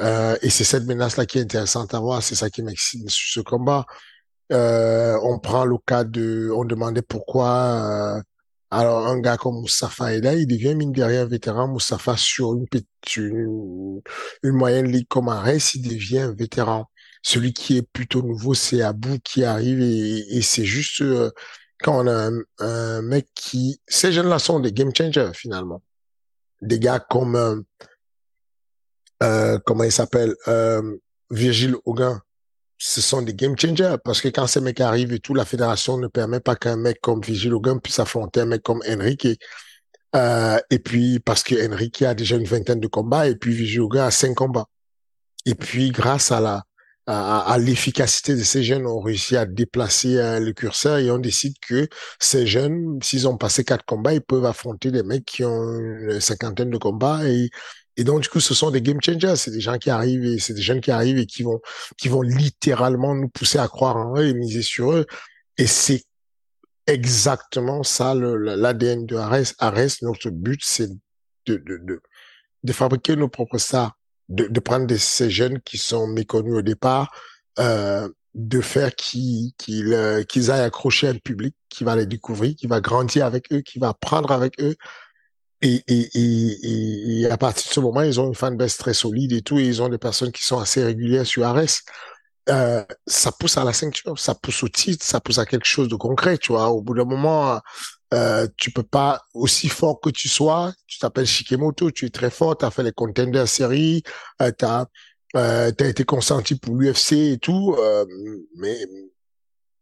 Euh, 0.00 0.36
et 0.42 0.50
c'est 0.50 0.64
cette 0.64 0.84
menace-là 0.84 1.26
qui 1.26 1.38
est 1.38 1.42
intéressante 1.42 1.94
à 1.94 2.00
voir. 2.00 2.22
C'est 2.22 2.34
ça 2.34 2.50
qui 2.50 2.62
m'excite 2.62 3.08
sur 3.10 3.42
ce 3.42 3.48
combat. 3.48 3.86
Euh, 4.52 5.18
on 5.22 5.38
prend 5.38 5.64
le 5.64 5.76
cas 5.78 6.04
de, 6.04 6.50
on 6.54 6.64
demandait 6.64 7.02
pourquoi. 7.02 8.18
Euh, 8.18 8.22
alors 8.70 9.06
un 9.06 9.20
gars 9.20 9.36
comme 9.36 9.60
Moustapha 9.60 10.14
est 10.14 10.18
il 10.18 10.46
devient 10.46 10.74
mine 10.74 10.92
de 10.92 11.02
rien 11.02 11.24
vétéran. 11.24 11.68
Moustapha 11.68 12.16
sur 12.16 12.54
une, 12.54 12.66
une, 13.16 14.00
une 14.42 14.52
moyenne 14.52 14.90
ligue 14.90 15.08
comme 15.08 15.28
Arès, 15.28 15.74
il 15.74 15.88
devient 15.88 16.32
vétéran. 16.36 16.86
Celui 17.22 17.52
qui 17.52 17.78
est 17.78 17.82
plutôt 17.82 18.22
nouveau, 18.22 18.54
c'est 18.54 18.82
Abou 18.82 19.18
qui 19.24 19.44
arrive 19.44 19.80
et, 19.80 20.36
et 20.36 20.42
c'est 20.42 20.64
juste 20.64 21.00
euh, 21.00 21.30
quand 21.80 22.04
on 22.04 22.06
a 22.06 22.28
un, 22.28 22.40
un, 22.58 23.02
mec 23.02 23.28
qui, 23.34 23.80
ces 23.86 24.12
jeunes-là 24.12 24.38
sont 24.38 24.60
des 24.60 24.72
game 24.72 24.94
changers 24.96 25.32
finalement, 25.34 25.82
des 26.62 26.78
gars 26.78 27.00
comme 27.00 27.64
euh, 29.22 29.58
comment 29.64 29.84
il 29.84 29.92
s'appelle, 29.92 30.34
euh, 30.48 30.96
Virgile 31.30 31.76
Hogan, 31.84 32.20
ce 32.78 33.00
sont 33.00 33.22
des 33.22 33.34
game 33.34 33.56
changers 33.58 33.96
parce 34.04 34.20
que 34.20 34.28
quand 34.28 34.46
ces 34.46 34.60
mecs 34.60 34.80
arrivent 34.80 35.12
et 35.12 35.18
tout, 35.18 35.34
la 35.34 35.44
fédération 35.44 35.98
ne 35.98 36.08
permet 36.08 36.40
pas 36.40 36.56
qu'un 36.56 36.76
mec 36.76 37.00
comme 37.00 37.22
Virgile 37.22 37.54
Hogan 37.54 37.80
puisse 37.80 37.98
affronter 37.98 38.40
un 38.40 38.46
mec 38.46 38.62
comme 38.62 38.82
Enrique. 38.88 39.28
Euh, 40.14 40.58
et 40.70 40.78
puis 40.78 41.18
parce 41.20 41.42
que 41.42 41.54
Enrique 41.66 42.02
a 42.02 42.14
déjà 42.14 42.36
une 42.36 42.44
vingtaine 42.44 42.80
de 42.80 42.86
combats 42.86 43.28
et 43.28 43.36
puis 43.36 43.54
Virgile 43.54 43.80
Hogan 43.82 44.06
a 44.06 44.10
cinq 44.10 44.34
combats. 44.34 44.66
Et 45.46 45.54
puis 45.54 45.90
grâce 45.90 46.32
à 46.32 46.40
la 46.40 46.64
à, 47.08 47.56
l'efficacité 47.58 48.34
de 48.34 48.42
ces 48.42 48.64
jeunes, 48.64 48.86
on 48.86 49.00
réussit 49.00 49.36
à 49.36 49.46
déplacer 49.46 50.18
euh, 50.18 50.40
le 50.40 50.52
curseur 50.52 50.98
et 50.98 51.10
on 51.10 51.18
décide 51.18 51.54
que 51.60 51.88
ces 52.18 52.46
jeunes, 52.48 52.98
s'ils 53.02 53.28
ont 53.28 53.36
passé 53.36 53.64
quatre 53.64 53.84
combats, 53.84 54.12
ils 54.12 54.20
peuvent 54.20 54.44
affronter 54.44 54.90
des 54.90 55.04
mecs 55.04 55.24
qui 55.24 55.44
ont 55.44 55.78
une 55.78 56.20
cinquantaine 56.20 56.70
de 56.70 56.78
combats 56.78 57.20
et 57.96 58.04
donc, 58.04 58.22
du 58.22 58.28
coup, 58.28 58.40
ce 58.40 58.54
sont 58.54 58.70
des 58.70 58.82
game 58.82 59.00
changers. 59.00 59.36
C'est 59.36 59.50
des 59.50 59.60
gens 59.60 59.78
qui 59.78 59.90
arrivent 59.90 60.24
et 60.24 60.38
c'est 60.38 60.52
des 60.52 60.62
jeunes 60.62 60.80
qui 60.80 60.90
arrivent 60.90 61.18
et 61.18 61.26
qui 61.26 61.42
vont, 61.42 61.60
qui 61.96 62.08
vont 62.08 62.22
littéralement 62.22 63.14
nous 63.14 63.28
pousser 63.28 63.58
à 63.58 63.68
croire 63.68 63.96
en 63.96 64.18
eux 64.18 64.26
et 64.26 64.34
miser 64.34 64.62
sur 64.62 64.92
eux. 64.92 65.06
Et 65.56 65.66
c'est 65.66 66.04
exactement 66.86 67.82
ça 67.82 68.14
l'ADN 68.14 69.06
de 69.06 69.16
Ares. 69.16 69.54
Ares, 69.58 70.02
notre 70.02 70.30
but, 70.30 70.60
c'est 70.62 70.88
de, 71.46 71.56
de, 71.56 71.78
de, 71.78 72.00
de, 72.62 72.72
fabriquer 72.72 73.16
nos 73.16 73.28
propres 73.28 73.58
stars, 73.58 73.96
de, 74.28 74.46
de 74.46 74.60
prendre 74.60 74.86
des, 74.86 74.98
ces 74.98 75.30
jeunes 75.30 75.60
qui 75.60 75.78
sont 75.78 76.06
méconnus 76.06 76.54
au 76.54 76.62
départ, 76.62 77.10
euh, 77.58 78.08
de 78.34 78.60
faire 78.60 78.94
qu'ils 78.94 79.54
qu'ils 79.56 80.50
aillent 80.50 80.60
accrocher 80.60 81.08
un 81.08 81.14
public 81.14 81.54
qui 81.70 81.84
va 81.84 81.96
les 81.96 82.04
découvrir, 82.04 82.54
qui 82.54 82.66
va 82.66 82.80
grandir 82.82 83.24
avec 83.24 83.50
eux, 83.52 83.62
qui 83.62 83.78
va 83.78 83.88
apprendre 83.88 84.30
avec 84.30 84.60
eux, 84.60 84.76
et, 85.62 85.82
et, 85.88 86.08
et, 86.14 87.20
et, 87.20 87.30
à 87.30 87.36
partir 87.36 87.68
de 87.68 87.74
ce 87.74 87.80
moment, 87.80 88.02
ils 88.02 88.20
ont 88.20 88.28
une 88.28 88.34
fanbase 88.34 88.76
très 88.76 88.94
solide 88.94 89.32
et 89.32 89.42
tout, 89.42 89.58
et 89.58 89.64
ils 89.64 89.82
ont 89.82 89.88
des 89.88 89.98
personnes 89.98 90.32
qui 90.32 90.44
sont 90.44 90.58
assez 90.58 90.84
régulières 90.84 91.26
sur 91.26 91.44
Ares. 91.44 91.80
Euh, 92.48 92.84
ça 93.06 93.32
pousse 93.32 93.56
à 93.56 93.64
la 93.64 93.72
ceinture, 93.72 94.18
ça 94.18 94.34
pousse 94.34 94.62
au 94.62 94.68
titre, 94.68 95.04
ça 95.04 95.20
pousse 95.20 95.38
à 95.38 95.46
quelque 95.46 95.66
chose 95.66 95.88
de 95.88 95.96
concret, 95.96 96.38
tu 96.38 96.52
vois. 96.52 96.68
Au 96.68 96.80
bout 96.80 96.94
d'un 96.94 97.04
moment, 97.04 97.60
euh, 98.14 98.46
tu 98.56 98.70
peux 98.70 98.84
pas, 98.84 99.22
aussi 99.34 99.68
fort 99.68 100.00
que 100.00 100.10
tu 100.10 100.28
sois, 100.28 100.72
tu 100.86 100.98
t'appelles 100.98 101.26
Shikemoto, 101.26 101.90
tu 101.90 102.06
es 102.06 102.10
très 102.10 102.30
fort, 102.30 102.56
tu 102.56 102.64
as 102.64 102.70
fait 102.70 102.84
les 102.84 102.92
contenders 102.92 103.48
série, 103.48 104.02
euh, 104.42 104.52
tu 104.56 104.64
as, 104.64 104.86
euh, 105.36 105.72
été 105.72 106.04
consenti 106.04 106.54
pour 106.56 106.76
l'UFC 106.76 107.12
et 107.32 107.38
tout, 107.38 107.74
euh, 107.78 108.06
mais 108.56 108.78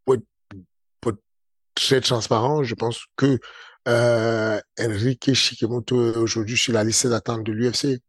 pour 0.05 0.15
pour 1.01 1.11
être 1.11 1.21
très 1.75 2.01
transparent, 2.01 2.63
je 2.63 2.73
pense 2.75 3.05
que 3.15 3.39
euh, 3.87 4.59
Enrique 4.79 5.33
Shikemoto 5.33 6.13
est 6.13 6.17
aujourd'hui 6.17 6.57
sur 6.57 6.73
la 6.73 6.83
liste 6.83 7.07
d'attente 7.07 7.43
de 7.43 7.51
l'UFC. 7.51 8.01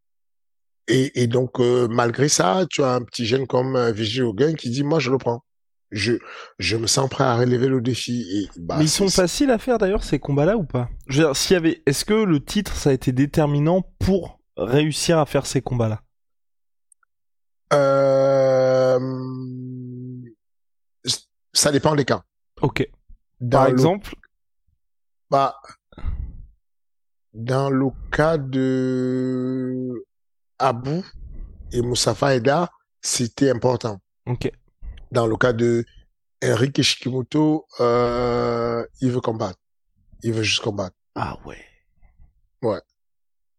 Et, 0.88 1.22
et, 1.22 1.26
donc, 1.26 1.58
euh, 1.58 1.88
malgré 1.88 2.28
ça, 2.28 2.64
tu 2.70 2.82
as 2.82 2.94
un 2.94 3.02
petit 3.02 3.26
jeune 3.26 3.46
comme 3.46 3.74
euh, 3.76 3.90
Vigil 3.92 4.22
Hogan 4.22 4.54
qui 4.54 4.70
dit, 4.70 4.84
moi, 4.84 4.98
je 5.00 5.10
le 5.10 5.18
prends. 5.18 5.42
Je, 5.90 6.14
je 6.58 6.76
me 6.76 6.86
sens 6.86 7.08
prêt 7.10 7.24
à 7.24 7.36
relever 7.36 7.66
le 7.68 7.80
défi. 7.80 8.24
Et, 8.32 8.48
bah, 8.60 8.76
Mais 8.78 8.84
ils 8.84 8.88
sont 8.88 9.08
faciles 9.08 9.50
à 9.50 9.58
faire 9.58 9.78
d'ailleurs, 9.78 10.04
ces 10.04 10.18
combats-là, 10.18 10.56
ou 10.56 10.64
pas? 10.64 10.88
Je 11.08 11.18
veux 11.18 11.24
dire, 11.28 11.36
s'il 11.36 11.54
y 11.54 11.56
avait, 11.56 11.82
est-ce 11.86 12.04
que 12.04 12.14
le 12.14 12.44
titre, 12.44 12.74
ça 12.76 12.90
a 12.90 12.92
été 12.92 13.12
déterminant 13.12 13.82
pour 13.98 14.40
réussir 14.56 15.18
à 15.18 15.26
faire 15.26 15.46
ces 15.46 15.60
combats-là? 15.60 16.02
Euh... 17.72 18.98
Ça 21.52 21.72
dépend 21.72 21.94
des 21.94 22.04
cas. 22.04 22.22
Ok. 22.60 22.86
Dans 23.40 23.58
Par 23.58 23.66
le- 23.66 23.72
exemple, 23.72 24.14
bah, 25.30 25.56
dans 27.34 27.70
le 27.70 27.86
cas 28.10 28.38
de 28.38 30.04
Abou 30.58 31.04
et 31.72 31.80
Moussafa 31.82 32.34
Eda, 32.36 32.70
c'était 33.00 33.50
important. 33.50 34.00
ok. 34.26 34.50
Dans 35.12 35.26
le 35.26 35.36
cas 35.36 35.52
de 35.52 35.84
Enrique 36.44 36.82
Shikimoto, 36.82 37.66
euh, 37.80 38.84
il 39.00 39.10
veut 39.12 39.20
combattre. 39.20 39.58
Il 40.22 40.32
veut 40.32 40.42
juste 40.42 40.62
combattre. 40.62 40.96
Ah 41.14 41.36
ouais. 41.44 41.62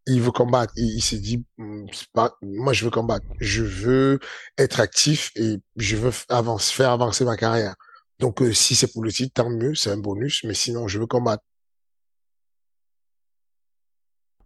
Il 0.10 0.22
veut 0.22 0.32
combattre. 0.32 0.74
Il, 0.76 0.96
il 0.98 1.02
s'est 1.02 1.20
dit, 1.20 1.46
Hum, 1.60 1.88
pas, 2.14 2.36
moi 2.42 2.74
je 2.74 2.86
veux 2.86 2.92
combattre. 2.92 3.26
Je 3.40 3.64
veux 3.64 4.20
être 4.58 4.80
actif 4.80 5.32
et 5.36 5.58
je 5.76 5.96
veux 5.98 6.12
avance, 6.30 6.70
faire 6.72 6.92
avancer 6.92 7.26
ma 7.26 7.38
carrière. 7.38 7.76
Donc 8.20 8.42
euh, 8.42 8.54
si 8.54 8.76
c'est 8.76 8.92
pour 8.92 9.04
le 9.04 9.12
titre, 9.12 9.34
tant 9.36 9.50
mieux, 9.50 9.76
c'est 9.76 9.92
un 9.92 9.98
bonus. 9.98 10.44
Mais 10.44 10.54
sinon, 10.54 10.88
je 10.88 11.00
veux 11.00 11.08
combattre. 11.08 11.44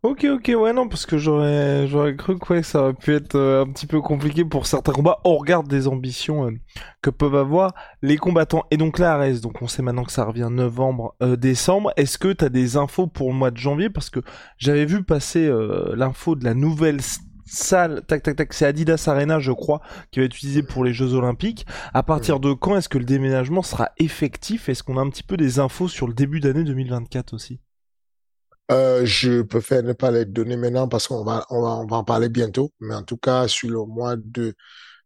Ok, 0.03 0.25
ok, 0.25 0.51
ouais, 0.58 0.74
non, 0.74 0.88
parce 0.88 1.05
que 1.05 1.20
j'aurais, 1.20 1.88
j'aurais 1.88 2.15
cru 2.15 2.39
que 2.39 2.53
ouais, 2.53 2.63
ça 2.63 2.81
aurait 2.81 2.93
pu 2.96 3.13
être 3.13 3.36
euh, 3.36 3.63
un 3.63 3.72
petit 3.72 3.86
peu 3.86 4.01
compliqué 4.01 4.43
pour 4.43 4.65
certains 4.65 4.93
combats 4.93 5.20
au 5.24 5.38
regard 5.38 5.62
des 5.62 5.88
ambitions 5.88 6.48
euh, 6.48 6.51
que 7.03 7.12
peuvent 7.12 7.36
avoir 7.36 7.75
les 8.01 8.17
combattants. 8.17 8.63
Et 8.72 8.77
donc 8.77 8.98
là, 8.98 9.13
Arès, 9.13 9.41
donc 9.41 9.62
on 9.62 9.67
sait 9.67 9.84
maintenant 9.84 10.03
que 10.03 10.12
ça 10.12 10.25
revient 10.25 10.48
novembre, 10.50 11.13
euh, 11.22 11.36
décembre. 11.36 11.93
Est-ce 11.98 12.17
que 12.17 12.34
t'as 12.34 12.50
des 12.50 12.77
infos 12.77 13.05
pour 13.05 13.29
le 13.29 13.36
mois 13.36 13.51
de 13.51 13.58
janvier? 13.58 13.91
Parce 13.91 14.10
que 14.10 14.22
j'avais 14.58 14.86
vu 14.86 15.03
passer 15.03 15.46
euh, 15.46 15.93
l'info 15.96 16.34
de 16.36 16.46
la 16.46 16.55
nouvelle 16.55 17.00
salle, 17.46 18.03
tac, 18.08 18.24
tac, 18.24 18.38
tac, 18.38 18.53
c'est 18.53 18.65
Adidas 18.65 19.03
Arena, 19.05 19.38
je 19.38 19.51
crois, 19.51 19.81
qui 20.10 20.20
va 20.20 20.25
être 20.25 20.36
utilisée 20.36 20.63
pour 20.63 20.84
les 20.84 20.93
Jeux 20.93 21.13
Olympiques. 21.13 21.67
À 21.93 22.01
partir 22.01 22.39
de 22.39 22.53
quand 22.53 22.75
est-ce 22.75 22.89
que 22.89 22.98
le 22.98 23.05
déménagement 23.05 23.62
sera 23.62 23.91
effectif? 24.00 24.67
Est-ce 24.67 24.81
qu'on 24.81 24.98
a 24.98 25.01
un 25.01 25.12
petit 25.12 25.22
peu 25.22 25.38
des 25.38 25.60
infos 25.60 25.88
sur 25.88 26.08
le 26.08 26.15
début 26.15 26.39
d'année 26.39 26.63
2024 26.63 27.36
aussi? 27.36 27.60
Euh, 28.72 29.06
je 29.06 29.42
préfère 29.42 29.84
ne 29.84 29.94
pas 29.94 30.12
les 30.12 30.25
donner 30.25 30.56
maintenant 30.56 30.88
parce 30.88 31.08
qu'on 31.08 31.24
va, 31.24 31.46
on 31.50 31.62
va, 31.62 31.70
on 31.78 31.86
va 31.88 31.98
en 31.98 32.04
parler 32.04 32.30
bientôt. 32.30 32.72
Mais 32.80 32.96
en 32.96 33.04
tout 33.04 33.18
cas, 33.18 33.48
sur 33.48 33.70
le 33.70 33.86
mois 33.86 34.16
de 34.16 34.54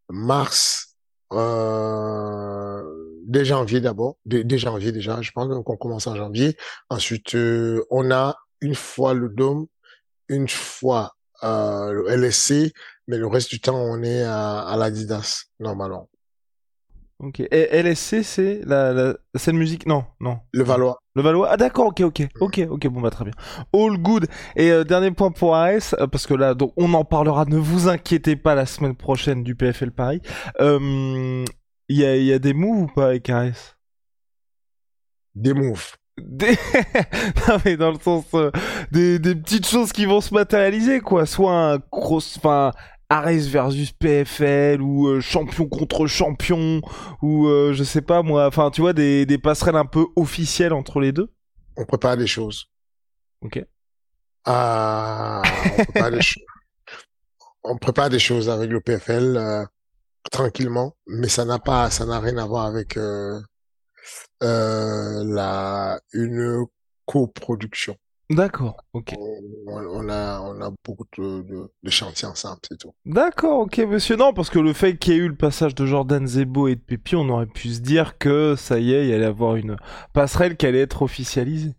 mars, 0.10 0.96
euh, 1.34 2.84
dès 3.26 3.46
janvier 3.46 3.82
d'abord, 3.82 4.18
dès, 4.26 4.44
dès 4.44 4.58
janvier 4.58 4.92
déjà, 4.92 5.22
je 5.22 5.32
pense 5.32 5.48
qu'on 5.64 5.78
commence 5.78 6.08
en 6.08 6.16
janvier. 6.16 6.58
Ensuite, 6.90 7.36
euh, 7.36 7.84
on 7.90 8.12
a 8.12 8.36
une 8.62 8.76
fois 8.76 9.14
le 9.14 9.30
Dôme, 9.30 9.68
une 10.30 10.48
fois 10.48 11.16
euh, 11.44 11.92
le 11.92 12.10
LSC, 12.10 12.74
mais 13.08 13.18
le 13.18 13.28
reste 13.28 13.50
du 13.50 13.60
temps, 13.60 13.78
on 13.78 14.04
est 14.04 14.24
à, 14.24 14.60
à 14.62 14.78
l'Adidas, 14.78 15.46
normalement. 15.60 16.10
Ok. 17.20 17.40
Et 17.40 17.70
LSC, 17.72 18.24
c'est 18.24 18.60
la, 18.66 18.92
la 18.92 19.14
scène 19.36 19.56
musique 19.58 19.86
Non, 19.86 20.04
non. 20.20 20.40
Le 20.52 20.64
Valois. 20.64 20.98
Le 21.16 21.22
Valois? 21.22 21.48
Ah 21.50 21.56
d'accord, 21.58 21.88
ok, 21.88 22.02
ok, 22.02 22.28
ok, 22.42 22.68
ok, 22.70 22.88
bon 22.88 23.00
bah 23.02 23.10
très 23.10 23.24
bien. 23.24 23.34
All 23.74 23.98
good. 23.98 24.28
Et 24.58 24.70
euh, 24.70 24.84
dernier 24.84 25.12
point 25.12 25.32
pour 25.32 25.56
Ares, 25.56 25.94
euh, 26.00 26.08
parce 26.08 26.28
que 26.28 26.34
là, 26.34 26.54
donc 26.54 26.74
on 26.76 26.94
en 26.94 27.06
parlera, 27.06 27.46
ne 27.46 27.58
vous 27.58 27.88
inquiétez 27.88 28.36
pas 28.36 28.54
la 28.54 28.66
semaine 28.66 28.96
prochaine 28.96 29.44
du 29.44 29.56
PFL 29.56 29.92
Paris. 29.92 30.22
Euh, 30.60 31.46
Il 31.88 31.98
y, 31.98 32.06
a, 32.06 32.18
il 32.18 32.26
y 32.26 32.34
a 32.34 32.40
des 32.40 32.54
moves 32.54 32.80
ou 32.84 32.88
pas 32.88 33.08
avec 33.08 33.30
Ares 33.30 33.78
Des 35.36 35.54
moves. 35.54 35.96
des... 36.18 36.56
non 37.48 37.58
mais 37.66 37.76
dans 37.78 37.92
le 37.92 38.00
sens 38.00 38.24
euh, 38.36 38.50
des, 38.92 39.20
des 39.20 39.36
petites 39.36 39.68
choses 39.68 39.92
qui 39.92 40.06
vont 40.06 40.22
se 40.22 40.34
matérialiser 40.34 41.02
quoi 41.02 41.26
soit 41.26 41.54
un 41.74 41.80
cross 41.80 42.38
enfin 42.38 42.72
Ares 43.10 43.48
versus 43.50 43.92
PFL 43.92 44.82
ou 44.82 45.08
euh, 45.08 45.22
champion 45.22 45.68
contre 45.68 46.08
champion 46.08 46.82
ou 47.22 47.48
euh, 47.48 47.74
je 47.74 47.84
sais 47.84 48.02
pas 48.02 48.24
moi 48.24 48.48
enfin 48.48 48.72
tu 48.72 48.82
vois 48.82 48.94
des, 48.94 49.26
des 49.26 49.38
passerelles 49.38 49.76
un 49.76 49.86
peu 49.86 50.06
officielles 50.16 50.74
entre 50.74 51.00
les 51.00 51.12
deux 51.12 51.32
On 51.78 51.86
prépare 51.86 52.18
des 52.18 52.28
choses. 52.28 52.66
ok 53.42 53.64
Ah, 54.46 55.42
on 55.78 55.84
prépare 55.84 56.12
des 56.12 56.22
choses. 56.22 56.44
On 57.68 57.78
prépare 57.78 58.12
des 58.12 58.20
choses 58.20 58.48
avec 58.48 58.70
le 58.70 58.80
PFL 58.80 59.38
euh, 59.38 59.66
tranquillement, 60.32 60.96
mais 61.08 61.28
ça 61.28 61.46
n'a 61.46 61.58
pas, 61.58 61.90
ça 61.90 62.06
n'a 62.06 62.20
rien 62.20 62.38
à 62.38 62.46
voir 62.46 62.66
avec 62.66 62.96
la 64.40 66.00
une 66.14 66.66
coproduction. 67.08 67.98
D'accord 68.30 68.78
ok. 68.94 69.14
On, 69.68 69.84
on 69.88 70.10
a, 70.10 70.42
on 70.42 70.62
a 70.62 70.72
beaucoup 70.84 71.06
de, 71.18 71.42
de, 71.44 71.72
de 71.84 71.90
chantiers 71.90 72.28
ensemble, 72.28 72.60
c'est 72.68 72.78
tout. 72.78 72.94
d'accord 73.06 73.60
ok 73.60 73.78
monsieur. 73.80 74.16
Non 74.16 74.34
parce 74.34 74.50
que 74.50 74.60
le 74.60 74.74
fait 74.74 74.98
qu'il 74.98 75.14
y 75.14 75.16
ait 75.18 75.20
eu 75.20 75.28
le 75.30 75.36
passage 75.36 75.76
de 75.76 75.86
Jordan 75.86 76.26
Zebo 76.28 76.68
et 76.68 76.76
de 76.76 76.82
Pépi 76.82 77.16
on 77.16 77.30
aurait 77.30 77.46
pu 77.48 77.70
se 77.70 77.80
dire 77.82 78.18
que 78.18 78.56
ça 78.58 78.80
y 78.80 78.94
est 78.94 79.06
il 79.06 79.10
y 79.10 79.14
allait 79.14 79.26
avoir 79.26 79.56
une 79.56 79.78
passerelle 80.14 80.58
qui 80.58 80.66
allait 80.66 80.82
être 80.82 81.02
officialisée. 81.04 81.74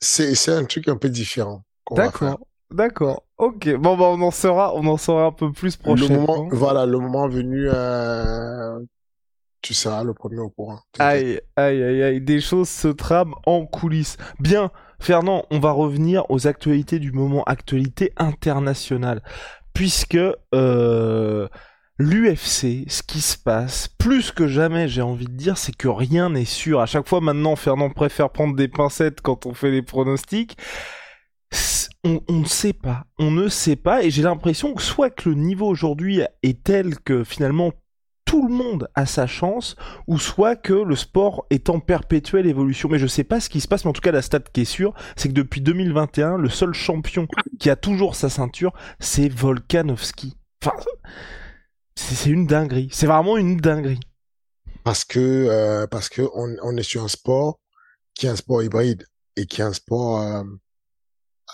C'est, 0.00 0.48
un 0.50 0.64
truc 0.66 0.88
un 0.88 0.96
peu 0.96 1.08
différent 1.08 1.64
d'accord 1.90 2.38
d'accord 2.70 3.24
ok. 3.38 3.74
Bon 3.76 3.96
bah 3.96 4.04
on 4.06 4.20
en 4.22 4.30
saura 4.30 4.74
on 4.74 4.86
en 4.86 4.96
saura 4.96 5.26
un 5.26 5.32
peu 5.32 5.52
plus 5.52 5.76
Le 5.76 5.80
prochainement. 5.82 6.26
moment, 6.26 6.48
voilà, 6.50 6.86
le 6.86 6.98
moment 6.98 7.28
venu, 7.28 7.68
euh, 7.70 8.78
tu 9.64 9.72
seras 9.72 10.04
le 10.04 10.12
premier 10.12 10.40
au 10.40 10.50
courant. 10.50 10.78
Aïe, 10.98 11.40
aïe, 11.56 11.82
aïe, 11.82 12.02
aïe, 12.02 12.20
des 12.20 12.42
choses 12.42 12.68
se 12.68 12.88
trament 12.88 13.34
en 13.46 13.64
coulisses. 13.64 14.18
Bien, 14.38 14.70
Fernand, 15.00 15.46
on 15.50 15.58
va 15.58 15.70
revenir 15.70 16.30
aux 16.30 16.46
actualités 16.46 16.98
du 16.98 17.12
moment, 17.12 17.42
actualité 17.44 18.12
internationale. 18.18 19.22
Puisque 19.72 20.18
euh, 20.54 21.48
l'UFC, 21.98 22.84
ce 22.88 23.02
qui 23.02 23.22
se 23.22 23.38
passe, 23.38 23.88
plus 23.88 24.32
que 24.32 24.48
jamais, 24.48 24.86
j'ai 24.86 25.00
envie 25.00 25.24
de 25.24 25.32
dire, 25.32 25.56
c'est 25.56 25.74
que 25.74 25.88
rien 25.88 26.28
n'est 26.28 26.44
sûr. 26.44 26.80
À 26.80 26.86
chaque 26.86 27.08
fois, 27.08 27.22
maintenant, 27.22 27.56
Fernand 27.56 27.88
préfère 27.88 28.28
prendre 28.28 28.54
des 28.54 28.68
pincettes 28.68 29.22
quand 29.22 29.46
on 29.46 29.54
fait 29.54 29.70
les 29.70 29.82
pronostics. 29.82 30.58
On 32.04 32.20
ne 32.28 32.44
sait 32.44 32.74
pas, 32.74 33.06
on 33.18 33.30
ne 33.30 33.48
sait 33.48 33.76
pas, 33.76 34.02
et 34.02 34.10
j'ai 34.10 34.22
l'impression 34.22 34.74
que 34.74 34.82
soit 34.82 35.08
que 35.08 35.30
le 35.30 35.36
niveau 35.36 35.66
aujourd'hui 35.66 36.20
est 36.42 36.62
tel 36.62 36.98
que 36.98 37.24
finalement 37.24 37.72
tout 38.34 38.48
le 38.48 38.52
monde 38.52 38.88
a 38.96 39.06
sa 39.06 39.28
chance, 39.28 39.76
ou 40.08 40.18
soit 40.18 40.56
que 40.56 40.72
le 40.72 40.96
sport 40.96 41.46
est 41.50 41.70
en 41.70 41.78
perpétuelle 41.78 42.48
évolution. 42.48 42.88
Mais 42.88 42.98
je 42.98 43.06
sais 43.06 43.22
pas 43.22 43.38
ce 43.38 43.48
qui 43.48 43.60
se 43.60 43.68
passe, 43.68 43.84
mais 43.84 43.90
en 43.90 43.92
tout 43.92 44.00
cas 44.00 44.10
la 44.10 44.22
stat 44.22 44.40
qui 44.40 44.62
est 44.62 44.64
sûre, 44.64 44.92
c'est 45.14 45.28
que 45.28 45.34
depuis 45.34 45.60
2021, 45.60 46.36
le 46.38 46.48
seul 46.48 46.74
champion 46.74 47.28
qui 47.60 47.70
a 47.70 47.76
toujours 47.76 48.16
sa 48.16 48.28
ceinture, 48.28 48.72
c'est 48.98 49.28
Volkanovski. 49.28 50.36
Enfin, 50.64 50.76
c'est 51.94 52.28
une 52.28 52.48
dinguerie. 52.48 52.88
C'est 52.90 53.06
vraiment 53.06 53.36
une 53.36 53.56
dinguerie. 53.56 54.00
Parce 54.82 55.04
que, 55.04 55.20
euh, 55.20 55.86
parce 55.86 56.08
que 56.08 56.22
on, 56.34 56.76
est 56.76 56.82
sur 56.82 57.04
un 57.04 57.08
sport 57.08 57.60
qui 58.14 58.26
est 58.26 58.30
un 58.30 58.36
sport 58.36 58.64
hybride 58.64 59.06
et 59.36 59.46
qui 59.46 59.60
est 59.60 59.64
un 59.64 59.72
sport 59.72 60.22
euh, 60.22 60.42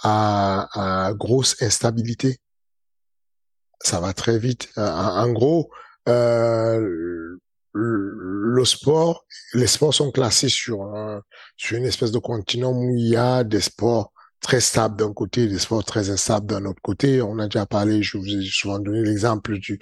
à, 0.02 1.12
grosse 1.14 1.60
instabilité. 1.60 2.38
Ça 3.82 4.00
va 4.00 4.14
très 4.14 4.38
vite. 4.38 4.70
Euh, 4.78 4.90
en 4.90 5.30
gros, 5.30 5.70
euh, 6.09 7.37
le, 7.73 8.64
sport, 8.64 9.25
les 9.54 9.66
sports 9.66 9.95
sont 9.95 10.11
classés 10.11 10.49
sur 10.49 10.83
un- 10.83 11.23
sur 11.57 11.76
une 11.78 11.85
espèce 11.85 12.11
de 12.12 12.19
continuum 12.19 12.76
où 12.76 12.97
il 12.97 13.09
y 13.09 13.16
a 13.16 13.45
des 13.45 13.61
sports 13.61 14.12
très 14.40 14.61
stables 14.61 14.97
d'un 14.97 15.12
côté, 15.12 15.47
des 15.47 15.59
sports 15.59 15.85
très 15.85 16.11
instables 16.11 16.47
d'un 16.47 16.64
autre 16.64 16.80
côté. 16.83 17.23
On 17.23 17.38
a 17.38 17.47
déjà 17.47 17.66
parlé, 17.66 18.02
je 18.02 18.19
vous 18.19 18.26
ai 18.26 18.42
souvent 18.45 18.78
donné 18.78 19.02
l'exemple 19.02 19.59
du 19.59 19.78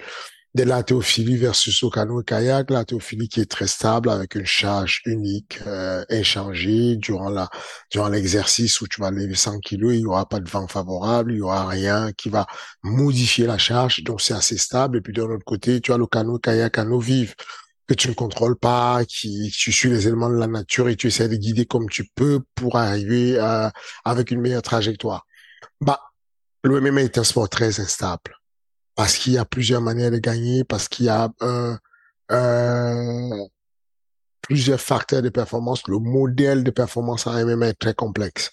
de 0.55 0.63
la 0.63 0.81
théophilie 0.83 1.37
versus 1.37 1.83
au 1.83 1.89
canoë 1.89 2.23
kayak, 2.23 2.71
la 2.71 2.83
théophilie 2.83 3.29
qui 3.29 3.39
est 3.41 3.49
très 3.49 3.67
stable 3.67 4.09
avec 4.09 4.33
une 4.35 4.45
charge 4.45 5.01
unique, 5.05 5.59
euh, 5.67 6.03
inchangée 6.09 6.95
durant 6.95 7.29
la 7.29 7.49
durant 7.91 8.09
l'exercice 8.09 8.81
où 8.81 8.87
tu 8.87 8.99
vas 8.99 9.11
lever 9.11 9.35
100 9.35 9.59
kilos, 9.59 9.93
il 9.93 10.01
y 10.01 10.05
aura 10.05 10.27
pas 10.27 10.39
de 10.39 10.49
vent 10.49 10.67
favorable, 10.67 11.33
il 11.33 11.37
y 11.37 11.41
aura 11.41 11.67
rien 11.67 12.11
qui 12.13 12.29
va 12.29 12.47
modifier 12.83 13.45
la 13.45 13.57
charge, 13.59 14.03
donc 14.03 14.21
c'est 14.21 14.33
assez 14.33 14.57
stable. 14.57 14.97
Et 14.97 15.01
puis 15.01 15.13
d'un 15.13 15.23
autre 15.23 15.45
côté, 15.45 15.81
tu 15.81 15.93
as 15.93 15.97
le 15.97 16.07
canoë 16.07 16.39
kayak 16.39 16.77
à 16.79 16.85
eau 16.85 16.99
vive 16.99 17.35
que 17.87 17.93
tu 17.93 18.07
ne 18.09 18.13
contrôles 18.13 18.57
pas, 18.57 19.03
qui 19.05 19.51
tu 19.51 19.71
suis 19.71 19.89
les 19.89 20.07
éléments 20.07 20.29
de 20.29 20.35
la 20.35 20.47
nature 20.47 20.89
et 20.89 20.95
tu 20.95 21.07
essaies 21.07 21.27
de 21.29 21.35
guider 21.35 21.65
comme 21.65 21.89
tu 21.89 22.05
peux 22.15 22.41
pour 22.55 22.77
arriver 22.77 23.39
à, 23.39 23.71
avec 24.05 24.31
une 24.31 24.41
meilleure 24.41 24.61
trajectoire. 24.61 25.25
Bah, 25.81 25.99
le 26.63 26.79
MMA 26.81 27.01
est 27.01 27.17
un 27.17 27.23
sport 27.23 27.49
très 27.49 27.79
instable 27.79 28.38
parce 28.99 29.15
qu'il 29.17 29.31
y 29.31 29.37
a 29.37 29.45
plusieurs 29.45 29.79
manières 29.79 30.11
de 30.11 30.17
gagner, 30.17 30.65
parce 30.65 30.89
qu'il 30.89 31.05
y 31.05 31.09
a 31.09 31.29
plusieurs 34.41 34.81
facteurs 34.81 35.21
de 35.21 35.29
performance. 35.29 35.83
Le 35.87 35.99
modèle 35.99 36.65
de 36.65 36.71
performance 36.71 37.25
en 37.25 37.31
MMA 37.45 37.69
est 37.69 37.79
très 37.79 37.93
complexe. 37.93 38.51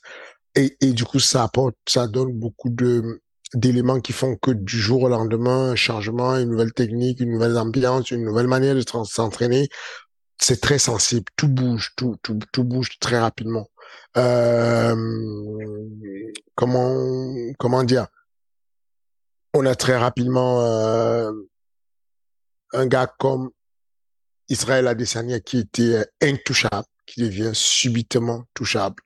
Et, 0.55 0.77
et 0.81 0.93
du 0.93 1.03
coup, 1.05 1.19
ça 1.19 1.43
apporte, 1.43 1.75
ça 1.89 2.07
donne 2.07 2.33
beaucoup 2.33 2.71
de 2.71 3.21
d'éléments 3.55 3.99
qui 4.01 4.13
font 4.13 4.37
que 4.37 4.53
du 4.53 4.79
jour 4.79 5.03
au 5.03 5.09
lendemain, 5.09 5.71
un 5.73 5.75
changement, 5.75 6.37
une 6.37 6.51
nouvelle 6.51 6.73
technique, 6.73 7.19
une 7.19 7.33
nouvelle 7.33 7.59
ambiance, 7.59 8.13
une 8.13 8.25
nouvelle 8.25 8.47
manière 8.47 8.77
de 8.77 8.83
tra- 8.83 9.05
s'entraîner, 9.05 9.69
c'est 10.41 10.61
très 10.61 10.79
sensible. 10.79 11.25
Tout 11.37 11.49
bouge, 11.49 11.93
tout, 11.97 12.15
tout, 12.23 12.39
tout 12.53 12.63
bouge 12.63 13.01
très 13.01 13.19
rapidement. 13.19 13.69
Euh, 14.17 14.95
comment, 16.55 17.35
comment 17.59 17.83
dire? 17.83 18.07
On 19.59 19.65
a 19.65 19.75
très 19.75 19.97
rapidement 19.97 20.61
euh, 20.61 21.33
un 22.75 22.87
gars 22.87 23.07
comme 23.19 23.49
Israël 24.51 24.87
Adesanya 24.87 25.41
qui 25.41 25.61
était 25.61 26.05
intouchable, 26.21 26.85
qui 27.07 27.23
devient 27.23 27.53
subitement 27.55 28.45
touchable 28.53 28.97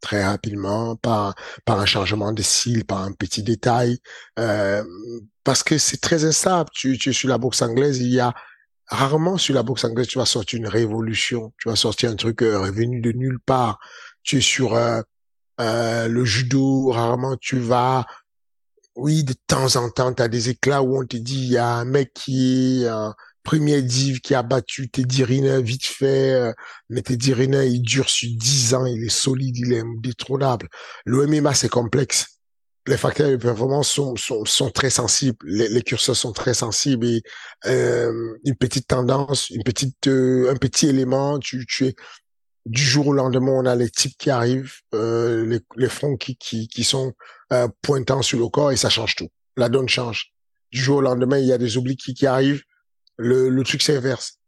très 0.00 0.24
rapidement 0.24 0.94
par 0.94 1.34
par 1.64 1.80
un 1.80 1.86
changement 1.86 2.30
de 2.30 2.40
style, 2.40 2.84
par 2.84 3.02
un 3.02 3.10
petit 3.10 3.42
détail, 3.42 3.98
euh, 4.38 4.84
parce 5.42 5.64
que 5.64 5.76
c'est 5.76 6.00
très 6.00 6.24
instable. 6.24 6.70
Tu, 6.72 6.96
tu 6.96 7.10
es 7.10 7.12
sur 7.12 7.28
la 7.28 7.36
boxe 7.36 7.60
anglaise, 7.60 7.98
il 7.98 8.12
y 8.12 8.20
a 8.20 8.32
rarement 8.86 9.38
sur 9.38 9.56
la 9.56 9.64
boxe 9.64 9.84
anglaise 9.84 10.06
tu 10.06 10.18
vas 10.18 10.24
sortir 10.24 10.60
une 10.60 10.68
révolution, 10.68 11.52
tu 11.58 11.68
vas 11.68 11.74
sortir 11.74 12.12
un 12.12 12.16
truc 12.16 12.42
euh, 12.42 12.60
revenu 12.60 13.00
de 13.00 13.10
nulle 13.10 13.40
part. 13.40 13.80
Tu 14.22 14.36
es 14.36 14.40
sur 14.40 14.76
euh, 14.76 15.02
euh, 15.60 16.06
le 16.06 16.24
judo, 16.24 16.90
rarement 16.90 17.36
tu 17.36 17.58
vas 17.58 18.06
oui, 18.98 19.24
de 19.24 19.34
temps 19.46 19.76
en 19.76 19.90
temps, 19.90 20.12
tu 20.12 20.22
as 20.22 20.28
des 20.28 20.50
éclats 20.50 20.82
où 20.82 21.00
on 21.00 21.06
te 21.06 21.16
dit, 21.16 21.44
il 21.44 21.52
y 21.52 21.56
a 21.56 21.68
un 21.68 21.84
mec 21.84 22.12
qui 22.14 22.82
est 22.84 22.88
premier 23.48 23.80
div 23.80 24.20
qui 24.20 24.34
a 24.34 24.42
battu 24.42 24.90
Teddy 24.90 25.24
Riner 25.24 25.62
vite 25.62 25.86
fait, 25.86 26.32
euh, 26.34 26.52
mais 26.90 27.00
Teddy 27.00 27.32
Riner, 27.32 27.66
il 27.66 27.80
dure 27.80 28.10
sur 28.10 28.28
10 28.30 28.74
ans, 28.74 28.84
il 28.84 29.02
est 29.02 29.08
solide, 29.08 29.56
il 29.56 29.72
est 29.72 29.80
indétrônable. 29.80 30.68
Le 31.06 31.26
MMA, 31.26 31.54
c'est 31.54 31.70
complexe. 31.70 32.40
Les 32.86 32.98
facteurs 32.98 33.30
de 33.30 33.36
performance 33.36 33.88
sont, 33.88 34.16
sont, 34.16 34.44
sont 34.44 34.70
très 34.70 34.90
sensibles, 34.90 35.38
les, 35.44 35.68
les, 35.68 35.82
curseurs 35.82 36.14
sont 36.14 36.32
très 36.32 36.52
sensibles 36.52 37.06
et 37.06 37.22
euh, 37.64 38.36
une 38.44 38.54
petite 38.54 38.86
tendance, 38.86 39.48
une 39.48 39.62
petite, 39.62 40.08
euh, 40.08 40.52
un 40.52 40.56
petit 40.56 40.88
élément, 40.88 41.38
tu, 41.38 41.64
tu 41.66 41.86
es 41.86 41.94
du 42.66 42.82
jour 42.82 43.06
au 43.06 43.12
lendemain, 43.14 43.52
on 43.52 43.64
a 43.64 43.74
les 43.74 43.88
types 43.88 44.16
qui 44.18 44.28
arrivent, 44.28 44.74
euh, 44.94 45.46
les, 45.46 45.60
les 45.76 45.88
fronts 45.88 46.16
qui, 46.18 46.36
qui, 46.36 46.68
qui 46.68 46.84
sont 46.84 47.14
euh, 47.52 47.68
pointants 47.82 48.22
sur 48.22 48.38
le 48.38 48.48
corps 48.48 48.72
et 48.72 48.76
ça 48.76 48.90
change 48.90 49.16
tout. 49.16 49.28
La 49.56 49.68
donne 49.68 49.88
change. 49.88 50.32
Du 50.70 50.80
jour 50.80 50.98
au 50.98 51.00
lendemain, 51.00 51.38
il 51.38 51.46
y 51.46 51.52
a 51.52 51.58
des 51.58 51.76
obliques 51.76 52.00
qui 52.14 52.26
arrivent, 52.26 52.62
le, 53.16 53.48
le 53.48 53.64
truc 53.64 53.82
s'inverse. 53.82 54.38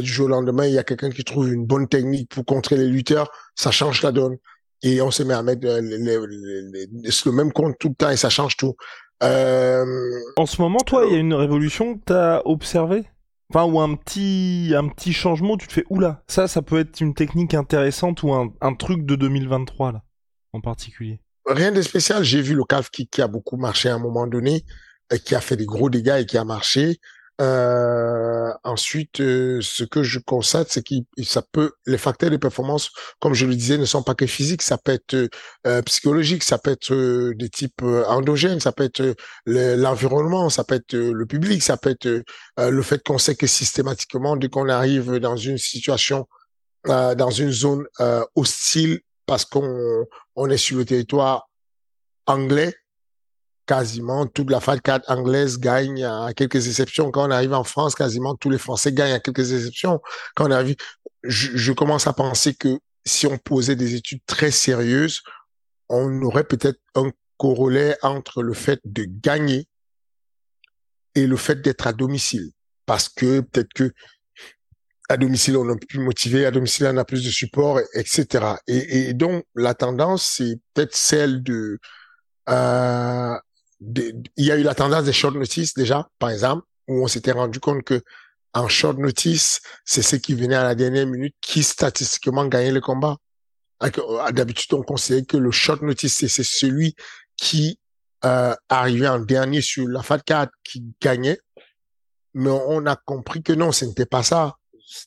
du 0.00 0.06
jour 0.06 0.26
au 0.26 0.30
lendemain, 0.30 0.66
il 0.66 0.74
y 0.74 0.78
a 0.78 0.84
quelqu'un 0.84 1.10
qui 1.10 1.24
trouve 1.24 1.52
une 1.52 1.66
bonne 1.66 1.88
technique 1.88 2.28
pour 2.30 2.44
contrer 2.44 2.76
les 2.76 2.88
lutteurs, 2.88 3.30
ça 3.54 3.70
change 3.70 4.02
la 4.02 4.12
donne. 4.12 4.36
Et 4.82 5.00
on 5.02 5.10
se 5.10 5.22
met 5.22 5.34
à 5.34 5.42
mettre 5.42 5.66
euh, 5.66 5.80
le 5.80 7.32
même 7.32 7.52
compte 7.52 7.76
tout 7.78 7.90
le 7.90 7.94
temps 7.94 8.10
et 8.10 8.16
ça 8.16 8.30
change 8.30 8.56
tout. 8.56 8.74
Euh... 9.22 9.84
En 10.36 10.46
ce 10.46 10.60
moment, 10.62 10.78
toi, 10.78 11.04
il 11.06 11.12
y 11.12 11.16
a 11.16 11.18
une 11.18 11.34
révolution 11.34 11.98
que 11.98 12.04
tu 12.06 12.12
as 12.12 12.42
observée? 12.46 13.04
Enfin, 13.52 13.64
ou 13.64 13.80
un 13.80 13.94
petit, 13.94 14.72
un 14.76 14.88
petit 14.88 15.12
changement, 15.12 15.56
tu 15.56 15.66
te 15.66 15.72
fais, 15.72 15.84
oula, 15.90 16.22
ça, 16.28 16.46
ça 16.46 16.62
peut 16.62 16.78
être 16.78 17.00
une 17.00 17.14
technique 17.14 17.52
intéressante 17.52 18.22
ou 18.22 18.32
un, 18.32 18.52
un 18.60 18.74
truc 18.74 19.04
de 19.04 19.16
2023, 19.16 19.92
là, 19.92 20.02
en 20.52 20.60
particulier? 20.60 21.20
Rien 21.50 21.72
de 21.72 21.82
spécial. 21.82 22.22
J'ai 22.22 22.42
vu 22.42 22.54
le 22.54 22.62
calf 22.62 22.90
qui, 22.90 23.08
a 23.20 23.26
beaucoup 23.26 23.56
marché 23.56 23.88
à 23.88 23.96
un 23.96 23.98
moment 23.98 24.28
donné, 24.28 24.64
et 25.12 25.18
qui 25.18 25.34
a 25.34 25.40
fait 25.40 25.56
des 25.56 25.66
gros 25.66 25.90
dégâts 25.90 26.18
et 26.20 26.26
qui 26.26 26.38
a 26.38 26.44
marché. 26.44 27.00
Euh, 27.40 28.52
ensuite, 28.62 29.20
euh, 29.20 29.58
ce 29.60 29.82
que 29.82 30.04
je 30.04 30.20
constate, 30.20 30.68
c'est 30.70 30.86
que 30.86 30.94
ça 31.24 31.42
peut, 31.42 31.72
les 31.86 31.98
facteurs 31.98 32.30
de 32.30 32.36
performance, 32.36 32.90
comme 33.18 33.34
je 33.34 33.46
le 33.46 33.56
disais, 33.56 33.78
ne 33.78 33.84
sont 33.84 34.04
pas 34.04 34.14
que 34.14 34.26
physiques, 34.26 34.62
ça 34.62 34.78
peut 34.78 34.92
être 34.92 35.28
euh, 35.66 35.82
psychologique, 35.82 36.44
ça 36.44 36.58
peut 36.58 36.70
être 36.70 36.92
euh, 36.92 37.34
des 37.34 37.48
types 37.48 37.82
endogènes, 37.82 38.60
ça 38.60 38.70
peut 38.70 38.84
être 38.84 39.16
l'environnement, 39.46 40.50
ça 40.50 40.62
peut 40.62 40.76
être 40.76 40.94
le 40.94 41.26
public, 41.26 41.64
ça 41.64 41.76
peut 41.76 41.90
être 41.90 42.22
le 42.58 42.82
fait 42.82 43.02
qu'on 43.02 43.18
sait 43.18 43.34
que 43.34 43.48
systématiquement, 43.48 44.36
dès 44.36 44.48
qu'on 44.48 44.68
arrive 44.68 45.16
dans 45.16 45.36
une 45.36 45.58
situation, 45.58 46.28
dans 46.84 47.30
une 47.30 47.50
zone 47.50 47.86
hostile, 48.36 49.00
parce 49.30 49.44
qu'on 49.44 50.08
on 50.34 50.50
est 50.50 50.56
sur 50.56 50.76
le 50.76 50.84
territoire 50.84 51.48
anglais, 52.26 52.74
quasiment 53.64 54.26
toute 54.26 54.50
la 54.50 54.58
FAD4 54.58 55.02
anglaise 55.06 55.60
gagne 55.60 56.02
à 56.02 56.32
quelques 56.34 56.66
exceptions. 56.66 57.12
Quand 57.12 57.28
on 57.28 57.30
arrive 57.30 57.52
en 57.52 57.62
France, 57.62 57.94
quasiment 57.94 58.34
tous 58.34 58.50
les 58.50 58.58
Français 58.58 58.92
gagnent 58.92 59.12
à 59.12 59.20
quelques 59.20 59.52
exceptions. 59.52 60.00
Quand 60.34 60.48
on 60.48 60.50
arrive, 60.50 60.74
je, 61.22 61.56
je 61.56 61.72
commence 61.72 62.08
à 62.08 62.12
penser 62.12 62.54
que 62.54 62.80
si 63.04 63.28
on 63.28 63.38
posait 63.38 63.76
des 63.76 63.94
études 63.94 64.20
très 64.26 64.50
sérieuses, 64.50 65.22
on 65.88 66.22
aurait 66.22 66.42
peut-être 66.42 66.80
un 66.96 67.12
corollaire 67.36 67.98
entre 68.02 68.42
le 68.42 68.52
fait 68.52 68.80
de 68.84 69.04
gagner 69.04 69.68
et 71.14 71.28
le 71.28 71.36
fait 71.36 71.62
d'être 71.62 71.86
à 71.86 71.92
domicile. 71.92 72.50
Parce 72.84 73.08
que 73.08 73.38
peut-être 73.38 73.72
que 73.74 73.92
à 75.10 75.16
domicile, 75.16 75.56
on 75.56 75.68
est 75.68 75.86
plus 75.86 75.98
motivé, 75.98 76.46
à 76.46 76.52
domicile, 76.52 76.88
on 76.92 76.96
a 76.96 77.04
plus 77.04 77.24
de 77.24 77.30
support, 77.30 77.80
etc. 77.94 78.54
Et, 78.68 79.08
et 79.08 79.12
donc, 79.12 79.44
la 79.56 79.74
tendance, 79.74 80.34
c'est 80.36 80.60
peut-être 80.72 80.94
celle 80.94 81.42
de 81.42 81.78
euh, 82.48 83.36
il 83.80 84.44
y 84.44 84.52
a 84.52 84.56
eu 84.56 84.62
la 84.62 84.74
tendance 84.74 85.04
des 85.04 85.12
short 85.12 85.34
notice 85.34 85.74
déjà, 85.74 86.08
par 86.18 86.30
exemple, 86.30 86.64
où 86.86 87.02
on 87.02 87.08
s'était 87.08 87.32
rendu 87.32 87.58
compte 87.58 87.82
que 87.82 88.02
en 88.52 88.68
short 88.68 88.98
notice, 88.98 89.60
c'est 89.84 90.02
ceux 90.02 90.18
qui 90.18 90.34
venaient 90.34 90.56
à 90.56 90.64
la 90.64 90.74
dernière 90.74 91.06
minute 91.06 91.34
qui 91.40 91.62
statistiquement 91.62 92.46
gagnaient 92.46 92.72
le 92.72 92.80
combat. 92.80 93.16
Euh, 93.82 94.30
d'habitude, 94.32 94.74
on 94.74 94.82
considérait 94.82 95.24
que 95.24 95.36
le 95.36 95.50
short 95.50 95.82
notice, 95.82 96.24
c'est 96.26 96.44
celui 96.44 96.94
qui 97.36 97.80
euh, 98.24 98.54
arrivait 98.68 99.08
en 99.08 99.18
dernier 99.18 99.60
sur 99.60 99.88
la 99.88 100.02
FAT 100.02 100.20
4 100.20 100.52
qui 100.62 100.84
gagnait. 101.00 101.40
Mais 102.34 102.50
on 102.50 102.86
a 102.86 102.94
compris 102.94 103.42
que 103.42 103.52
non, 103.52 103.72
ce 103.72 103.84
n'était 103.84 104.06
pas 104.06 104.22
ça. 104.22 104.56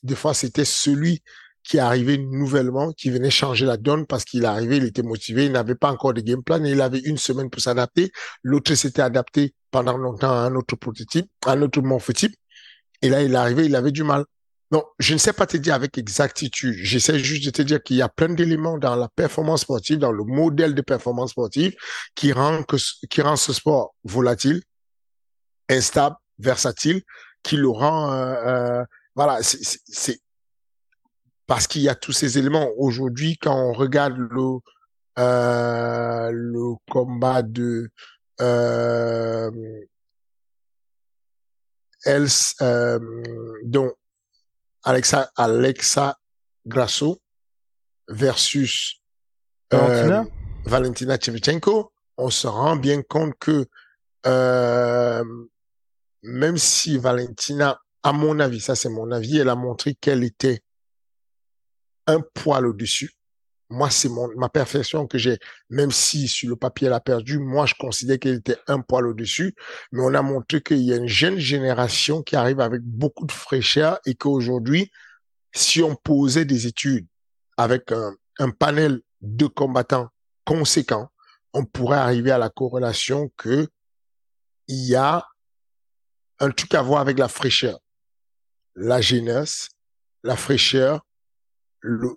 Des 0.02 0.14
fois, 0.14 0.34
c'était 0.34 0.64
celui 0.64 1.22
qui 1.62 1.78
arrivait 1.78 2.18
nouvellement, 2.18 2.92
qui 2.92 3.10
venait 3.10 3.30
changer 3.30 3.64
la 3.64 3.78
donne 3.78 4.06
parce 4.06 4.24
qu'il 4.24 4.44
arrivait, 4.44 4.76
il 4.76 4.84
était 4.84 5.02
motivé, 5.02 5.46
il 5.46 5.52
n'avait 5.52 5.74
pas 5.74 5.90
encore 5.90 6.12
de 6.12 6.20
game 6.20 6.42
plan 6.42 6.62
et 6.62 6.70
il 6.70 6.80
avait 6.80 6.98
une 7.00 7.16
semaine 7.16 7.48
pour 7.48 7.62
s'adapter. 7.62 8.12
L'autre 8.42 8.74
s'était 8.74 9.02
adapté 9.02 9.54
pendant 9.70 9.96
longtemps 9.96 10.30
à 10.30 10.46
un 10.46 10.54
autre 10.54 10.76
prototype, 10.76 11.26
à 11.46 11.52
un 11.52 11.62
autre 11.62 11.80
morphotype. 11.80 12.34
Et 13.00 13.08
là, 13.08 13.22
il 13.22 13.34
arrivé, 13.34 13.64
il 13.64 13.74
avait 13.76 13.92
du 13.92 14.02
mal. 14.02 14.24
Donc, 14.70 14.84
je 14.98 15.14
ne 15.14 15.18
sais 15.18 15.32
pas 15.32 15.46
te 15.46 15.56
dire 15.56 15.74
avec 15.74 15.98
exactitude. 15.98 16.74
J'essaie 16.76 17.18
juste 17.18 17.44
de 17.44 17.50
te 17.50 17.62
dire 17.62 17.82
qu'il 17.82 17.96
y 17.96 18.02
a 18.02 18.08
plein 18.08 18.28
d'éléments 18.28 18.78
dans 18.78 18.96
la 18.96 19.08
performance 19.08 19.62
sportive, 19.62 19.98
dans 19.98 20.12
le 20.12 20.24
modèle 20.24 20.74
de 20.74 20.82
performance 20.82 21.30
sportive 21.30 21.74
qui 22.14 22.32
rend 22.32 22.62
que, 22.62 22.76
qui 23.08 23.22
rend 23.22 23.36
ce 23.36 23.52
sport 23.52 23.94
volatile, 24.04 24.62
instable, 25.68 26.16
versatile, 26.38 27.02
qui 27.42 27.56
le 27.56 27.68
rend, 27.68 28.12
euh, 28.12 28.34
euh, 28.46 28.84
voilà, 29.14 29.42
c'est 29.42 30.20
parce 31.46 31.66
qu'il 31.66 31.82
y 31.82 31.88
a 31.88 31.94
tous 31.94 32.12
ces 32.12 32.38
éléments. 32.38 32.68
Aujourd'hui, 32.76 33.36
quand 33.36 33.56
on 33.56 33.72
regarde 33.72 34.16
le 34.16 34.58
euh, 35.18 36.30
le 36.32 36.74
combat 36.90 37.42
de 37.42 37.88
euh, 38.40 39.50
Els, 42.04 42.54
euh, 42.60 42.98
donc 43.64 43.92
Alexa 44.82 45.30
Alexa 45.36 46.18
Grasso 46.66 47.20
versus 48.08 49.00
Valentina, 49.70 50.20
euh, 50.20 50.24
Valentina 50.64 51.18
Shevchenko, 51.20 51.92
on 52.16 52.30
se 52.30 52.46
rend 52.46 52.76
bien 52.76 53.02
compte 53.02 53.34
que 53.38 53.66
euh, 54.26 55.24
même 56.22 56.58
si 56.58 56.98
Valentina, 56.98 57.78
à 58.04 58.12
mon 58.12 58.38
avis, 58.38 58.60
ça 58.60 58.76
c'est 58.76 58.90
mon 58.90 59.10
avis, 59.10 59.38
elle 59.38 59.48
a 59.48 59.56
montré 59.56 59.94
qu'elle 59.94 60.22
était 60.22 60.62
un 62.06 62.20
poil 62.20 62.66
au-dessus. 62.66 63.10
Moi, 63.70 63.88
c'est 63.90 64.10
mon, 64.10 64.28
ma 64.36 64.50
perfection 64.50 65.06
que 65.06 65.16
j'ai, 65.16 65.38
même 65.70 65.90
si 65.90 66.28
sur 66.28 66.50
le 66.50 66.56
papier 66.56 66.86
elle 66.86 66.92
a 66.92 67.00
perdu, 67.00 67.38
moi, 67.38 67.64
je 67.64 67.74
considère 67.74 68.18
qu'elle 68.18 68.36
était 68.36 68.58
un 68.68 68.80
poil 68.80 69.06
au-dessus. 69.06 69.54
Mais 69.90 70.02
on 70.02 70.14
a 70.14 70.20
montré 70.20 70.62
qu'il 70.62 70.82
y 70.82 70.92
a 70.92 70.96
une 70.96 71.08
jeune 71.08 71.38
génération 71.38 72.22
qui 72.22 72.36
arrive 72.36 72.60
avec 72.60 72.82
beaucoup 72.82 73.26
de 73.26 73.32
fraîcheur 73.32 73.98
et 74.04 74.14
qu'aujourd'hui, 74.14 74.92
si 75.54 75.82
on 75.82 75.96
posait 75.96 76.44
des 76.44 76.66
études 76.66 77.06
avec 77.56 77.90
un, 77.92 78.50
panel 78.50 79.00
de 79.22 79.46
combattants 79.46 80.08
conséquents, 80.44 81.08
on 81.54 81.64
pourrait 81.64 81.98
arriver 81.98 82.32
à 82.32 82.38
la 82.38 82.50
corrélation 82.50 83.30
que 83.36 83.66
il 84.66 84.84
y 84.86 84.94
a 84.94 85.24
un 86.40 86.50
truc 86.50 86.74
à 86.74 86.82
voir 86.82 87.00
avec 87.00 87.18
la 87.18 87.28
fraîcheur, 87.28 87.78
la 88.74 89.00
jeunesse, 89.00 89.68
la 90.22 90.36
fraîcheur, 90.36 91.06
le, 91.80 92.16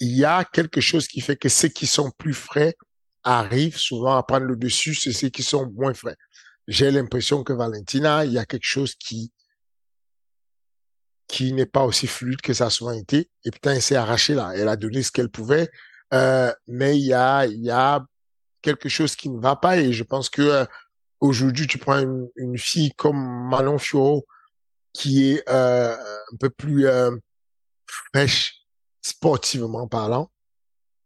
il 0.00 0.16
y 0.16 0.24
a 0.24 0.44
quelque 0.44 0.80
chose 0.80 1.06
qui 1.06 1.20
fait 1.20 1.36
que 1.36 1.48
ceux 1.48 1.68
qui 1.68 1.86
sont 1.86 2.10
plus 2.10 2.34
frais 2.34 2.74
arrivent 3.22 3.78
souvent 3.78 4.16
à 4.16 4.22
prendre 4.24 4.46
le 4.46 4.56
dessus 4.56 4.94
sur 4.94 5.12
ceux 5.12 5.28
qui 5.28 5.42
sont 5.42 5.70
moins 5.70 5.94
frais. 5.94 6.16
J'ai 6.66 6.90
l'impression 6.90 7.44
que 7.44 7.52
Valentina, 7.52 8.24
il 8.24 8.32
y 8.32 8.38
a 8.38 8.44
quelque 8.44 8.66
chose 8.66 8.94
qui 8.94 9.32
qui 11.28 11.54
n'est 11.54 11.66
pas 11.66 11.84
aussi 11.84 12.06
fluide 12.06 12.42
que 12.42 12.52
ça 12.52 12.66
a 12.66 12.70
souvent 12.70 12.92
été. 12.92 13.30
Et 13.44 13.50
putain, 13.50 13.72
elle 13.74 13.82
s'est 13.82 13.96
arrachée 13.96 14.34
là. 14.34 14.52
Elle 14.54 14.68
a 14.68 14.76
donné 14.76 15.02
ce 15.02 15.10
qu'elle 15.10 15.30
pouvait. 15.30 15.70
Euh, 16.12 16.52
mais 16.66 16.98
il 16.98 17.06
y 17.06 17.14
a, 17.14 17.46
il 17.46 17.62
y 17.62 17.70
a 17.70 18.04
quelque 18.60 18.88
chose 18.90 19.16
qui 19.16 19.30
ne 19.30 19.40
va 19.40 19.56
pas. 19.56 19.78
Et 19.78 19.92
je 19.92 20.04
pense 20.04 20.28
que 20.28 20.42
euh, 20.42 20.66
aujourd'hui, 21.20 21.66
tu 21.66 21.78
prends 21.78 21.98
une, 21.98 22.28
une, 22.36 22.58
fille 22.58 22.92
comme 22.92 23.48
Manon 23.48 23.78
Fioro, 23.78 24.26
qui 24.92 25.30
est 25.30 25.48
euh, 25.48 25.94
un 25.94 26.36
peu 26.38 26.50
plus 26.50 26.86
euh, 26.86 27.10
fraîche, 27.86 28.66
sportivement 29.00 29.88
parlant, 29.88 30.30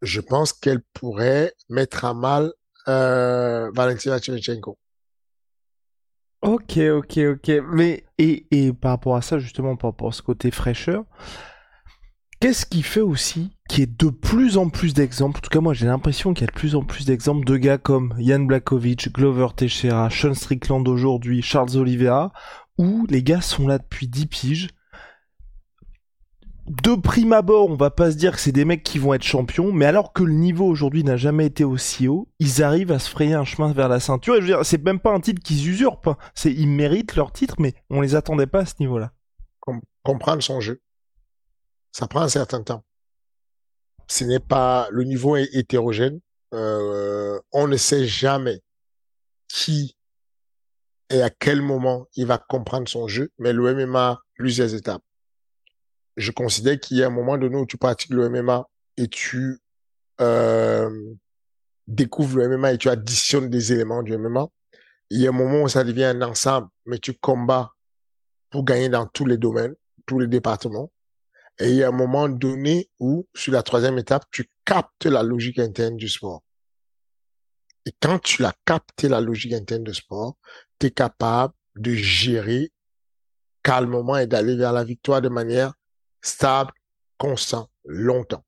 je 0.02 0.20
pense 0.20 0.52
qu'elle 0.52 0.82
pourrait 0.92 1.54
mettre 1.68 2.04
à 2.04 2.14
mal 2.14 2.52
euh, 2.88 3.70
Valentina 3.74 4.20
Shevchenko. 4.20 4.78
Ok, 6.42 6.76
ok, 6.78 7.18
ok. 7.18 7.52
Mais 7.72 8.04
et, 8.18 8.46
et 8.50 8.72
par 8.72 8.92
rapport 8.92 9.16
à 9.16 9.22
ça, 9.22 9.38
justement, 9.38 9.76
par 9.76 9.90
rapport 9.90 10.08
à 10.08 10.12
ce 10.12 10.22
côté 10.22 10.50
fraîcheur, 10.50 11.04
qu'est-ce 12.40 12.66
qui 12.66 12.82
fait 12.82 13.00
aussi 13.00 13.50
qu'il 13.68 13.80
y 13.80 13.82
ait 13.82 13.86
de 13.86 14.10
plus 14.10 14.56
en 14.58 14.68
plus 14.68 14.94
d'exemples? 14.94 15.38
En 15.38 15.40
tout 15.40 15.50
cas, 15.50 15.60
moi, 15.60 15.74
j'ai 15.74 15.86
l'impression 15.86 16.34
qu'il 16.34 16.42
y 16.42 16.48
a 16.48 16.52
de 16.52 16.56
plus 16.56 16.76
en 16.76 16.84
plus 16.84 17.06
d'exemples 17.06 17.46
de 17.46 17.56
gars 17.56 17.78
comme 17.78 18.14
Yann 18.18 18.46
Blakovic, 18.46 19.12
Glover 19.12 19.48
Teixeira, 19.56 20.08
Sean 20.10 20.34
Strickland 20.34 20.86
aujourd'hui, 20.86 21.42
Charles 21.42 21.76
Oliveira, 21.76 22.32
où 22.78 23.06
les 23.08 23.22
gars 23.22 23.40
sont 23.40 23.66
là 23.66 23.78
depuis 23.78 24.08
10 24.08 24.26
piges 24.26 24.68
de 26.68 26.96
prime 26.96 27.32
abord, 27.32 27.70
on 27.70 27.76
va 27.76 27.90
pas 27.90 28.10
se 28.10 28.16
dire 28.16 28.32
que 28.32 28.40
c'est 28.40 28.52
des 28.52 28.64
mecs 28.64 28.82
qui 28.82 28.98
vont 28.98 29.14
être 29.14 29.22
champions, 29.22 29.72
mais 29.72 29.86
alors 29.86 30.12
que 30.12 30.24
le 30.24 30.32
niveau 30.32 30.66
aujourd'hui 30.66 31.04
n'a 31.04 31.16
jamais 31.16 31.46
été 31.46 31.62
aussi 31.62 32.08
haut, 32.08 32.28
ils 32.40 32.62
arrivent 32.62 32.90
à 32.90 32.98
se 32.98 33.08
frayer 33.08 33.34
un 33.34 33.44
chemin 33.44 33.72
vers 33.72 33.88
la 33.88 34.00
ceinture. 34.00 34.34
Et 34.34 34.38
je 34.38 34.42
veux 34.42 34.48
dire, 34.48 34.66
c'est 34.66 34.82
même 34.82 34.98
pas 34.98 35.12
un 35.12 35.20
titre 35.20 35.42
qu'ils 35.42 35.68
usurpent. 35.68 36.08
Hein. 36.08 36.16
C'est, 36.34 36.52
ils 36.52 36.68
méritent 36.68 37.14
leur 37.14 37.32
titre, 37.32 37.56
mais 37.58 37.74
on 37.88 38.00
les 38.00 38.16
attendait 38.16 38.48
pas 38.48 38.60
à 38.60 38.66
ce 38.66 38.74
niveau-là. 38.80 39.12
comprendre 40.02 40.42
son 40.42 40.60
jeu. 40.60 40.82
Ça 41.92 42.08
prend 42.08 42.20
un 42.20 42.28
certain 42.28 42.62
temps. 42.62 42.84
Ce 44.08 44.24
n'est 44.24 44.40
pas, 44.40 44.88
le 44.90 45.04
niveau 45.04 45.36
est 45.36 45.48
hétérogène. 45.52 46.20
Euh, 46.52 47.40
on 47.52 47.68
ne 47.68 47.76
sait 47.76 48.06
jamais 48.06 48.60
qui 49.48 49.96
et 51.10 51.22
à 51.22 51.30
quel 51.30 51.62
moment 51.62 52.06
il 52.16 52.26
va 52.26 52.38
comprendre 52.38 52.88
son 52.88 53.08
jeu, 53.08 53.30
mais 53.38 53.52
le 53.52 53.74
MMA, 53.74 54.20
plusieurs 54.34 54.74
étapes 54.74 55.02
je 56.16 56.30
considère 56.30 56.80
qu'il 56.80 56.96
y 56.96 57.02
a 57.02 57.06
un 57.06 57.10
moment 57.10 57.36
donné 57.38 57.56
où 57.56 57.66
tu 57.66 57.76
pratiques 57.76 58.12
le 58.12 58.28
MMA 58.28 58.66
et 58.96 59.08
tu 59.08 59.58
euh, 60.20 61.14
découvres 61.86 62.38
le 62.38 62.56
MMA 62.56 62.72
et 62.72 62.78
tu 62.78 62.88
additionnes 62.88 63.50
des 63.50 63.72
éléments 63.72 64.02
du 64.02 64.16
MMA. 64.16 64.46
Il 65.10 65.20
y 65.20 65.26
a 65.26 65.30
un 65.30 65.34
moment 65.34 65.62
où 65.62 65.68
ça 65.68 65.84
devient 65.84 66.04
un 66.04 66.22
ensemble, 66.22 66.68
mais 66.86 66.98
tu 66.98 67.14
combats 67.14 67.72
pour 68.50 68.64
gagner 68.64 68.88
dans 68.88 69.06
tous 69.06 69.26
les 69.26 69.36
domaines, 69.36 69.74
tous 70.06 70.18
les 70.18 70.26
départements. 70.26 70.90
Et 71.58 71.70
il 71.70 71.76
y 71.76 71.82
a 71.82 71.88
un 71.88 71.92
moment 71.92 72.28
donné 72.28 72.90
où, 72.98 73.26
sur 73.34 73.52
la 73.52 73.62
troisième 73.62 73.98
étape, 73.98 74.24
tu 74.30 74.50
captes 74.64 75.06
la 75.06 75.22
logique 75.22 75.58
interne 75.58 75.96
du 75.96 76.08
sport. 76.08 76.42
Et 77.86 77.92
quand 78.00 78.18
tu 78.18 78.42
l'as 78.42 78.54
capté, 78.64 79.08
la 79.08 79.20
logique 79.20 79.52
interne 79.52 79.84
du 79.84 79.94
sport, 79.94 80.36
tu 80.78 80.88
es 80.88 80.90
capable 80.90 81.54
de 81.76 81.92
gérer 81.92 82.72
calmement 83.62 84.16
et 84.16 84.26
d'aller 84.26 84.56
vers 84.56 84.72
la 84.72 84.84
victoire 84.84 85.22
de 85.22 85.28
manière 85.28 85.72
stable, 86.20 86.72
constant, 87.16 87.70
longtemps. 87.84 88.44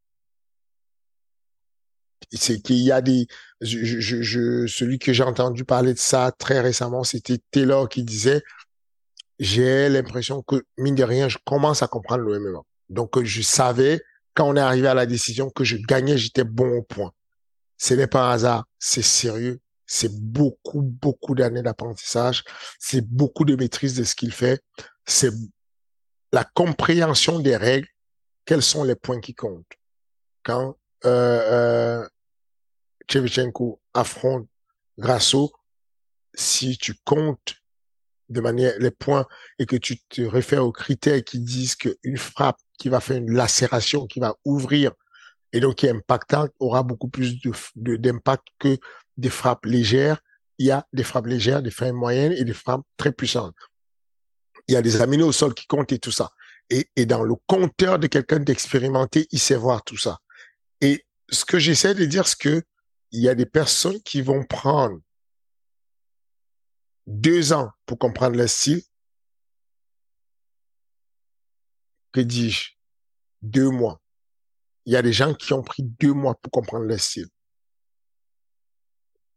C'est 2.33 2.61
qu'il 2.61 2.77
y 2.77 2.93
a 2.93 3.01
des, 3.01 3.27
je, 3.61 3.79
je, 4.01 4.67
celui 4.67 4.99
que 4.99 5.13
j'ai 5.13 5.23
entendu 5.23 5.65
parler 5.65 5.95
de 5.95 5.99
ça 5.99 6.33
très 6.37 6.61
récemment, 6.61 7.05
c'était 7.05 7.39
Taylor 7.51 7.89
qui 7.89 8.03
disait, 8.03 8.43
j'ai 9.39 9.89
l'impression 9.89 10.43
que, 10.43 10.65
mine 10.77 10.95
de 10.95 11.05
rien, 11.05 11.29
je 11.29 11.39
commence 11.45 11.83
à 11.83 11.87
comprendre 11.87 12.25
le 12.25 12.39
MMA. 12.39 12.61
Donc, 12.91 13.23
je 13.23 13.43
savais, 13.43 14.03
quand 14.35 14.49
on 14.49 14.57
est 14.57 14.61
arrivé 14.61 14.89
à 14.89 14.95
la 14.95 15.07
décision, 15.07 15.49
que 15.49 15.65
je 15.65 15.77
gagnais, 15.77 16.19
j'étais 16.19 16.45
bon 16.45 16.79
au 16.79 16.83
point. 16.83 17.13
Ce 17.77 17.95
n'est 17.95 18.09
pas 18.09 18.29
un 18.29 18.33
hasard, 18.33 18.68
c'est 18.79 19.03
sérieux, 19.03 19.61
c'est 19.87 20.13
beaucoup, 20.13 20.83
beaucoup 20.83 21.35
d'années 21.35 21.63
d'apprentissage, 21.63 22.45
c'est 22.79 23.07
beaucoup 23.07 23.45
de 23.45 23.57
maîtrise 23.57 23.97
de 23.97 24.05
ce 24.05 24.15
qu'il 24.15 24.33
fait, 24.33 24.63
c'est 25.07 25.31
la 26.33 26.45
compréhension 26.45 27.39
des 27.41 27.57
règles, 27.57 27.89
quels 28.45 28.63
sont 28.63 28.85
les 28.85 28.95
points 28.95 29.21
qui 29.21 29.35
comptent? 29.35 29.73
Quand 30.43 30.77
euh, 31.05 32.03
euh, 33.11 33.69
affronte 33.95 34.49
Grasso, 34.99 35.53
si 36.35 36.77
tu 36.77 36.95
comptes 37.05 37.57
de 38.29 38.41
manière 38.41 38.75
les 38.79 38.91
points 38.91 39.27
et 39.59 39.67
que 39.67 39.77
tu 39.77 39.99
te 40.01 40.23
réfères 40.23 40.65
aux 40.65 40.73
critères 40.73 41.25
qui 41.25 41.41
disent 41.41 41.77
qu'une 41.77 42.19
frappe 42.19 42.59
qui 42.79 42.89
va 42.89 43.01
faire 43.01 43.17
une 43.17 43.33
lacération, 43.33 44.07
qui 44.07 44.21
va 44.21 44.37
ouvrir 44.45 44.93
et 45.53 45.61
donc 45.61 45.77
qui 45.77 45.87
est 45.87 45.91
impactante, 45.91 46.51
aura 46.59 46.83
beaucoup 46.83 47.09
plus 47.09 47.39
d'impact 47.77 48.47
que 48.59 48.79
des 49.17 49.31
frappes 49.31 49.67
légères. 49.67 50.21
Il 50.59 50.67
y 50.67 50.71
a 50.71 50.87
des 50.93 51.05
frappes 51.05 51.27
légères, 51.27 51.63
des 51.63 51.71
frappes 51.71 51.93
moyennes 51.93 52.33
et 52.33 52.45
des 52.45 52.55
frappes 52.55 52.83
très 52.97 53.13
puissantes 53.13 53.55
il 54.69 54.75
y 54.75 54.77
a 54.77 54.83
des 54.83 55.01
aminés 55.01 55.25
au 55.25 55.33
sol 55.33 55.55
qui 55.55 55.67
comptent 55.67 55.93
et 55.93 55.99
tout 55.99 56.13
ça. 56.13 56.31
Et, 56.71 56.91
et 56.95 57.07
dans 57.07 57.23
le 57.23 57.35
compteur 57.47 57.99
de 57.99 58.07
quelqu'un 58.07 58.39
d'expérimenté, 58.39 59.27
il 59.31 59.41
sait 59.41 59.57
voir 59.57 59.83
tout 59.83 59.97
ça. 59.97 60.19
Et 60.83 61.07
ce 61.31 61.45
que 61.47 61.59
j'essaie 61.59 61.95
de 61.95 62.05
dire, 62.05 62.29
c'est 62.29 62.39
que 62.39 62.63
il 63.11 63.23
y 63.23 63.29
a 63.31 63.35
des 63.35 63.47
personnes 63.47 64.01
qui 64.03 64.21
vont 64.21 64.45
prendre 64.45 65.01
deux 67.07 67.55
ans 67.55 67.71
pour 67.87 67.99
comprendre 67.99 68.37
le 68.37 68.47
style. 68.47 68.83
Que 72.13 72.21
dis-je? 72.21 72.73
Deux 73.41 73.71
mois. 73.71 74.03
Il 74.89 74.93
y 74.93 74.97
a 74.97 75.03
des 75.03 75.13
gens 75.13 75.35
qui 75.35 75.53
ont 75.53 75.63
pris 75.63 75.83
deux 75.83 76.15
mois 76.15 76.35
pour 76.35 76.51
comprendre 76.51 76.87
le 76.87 76.97
style. 76.97 77.29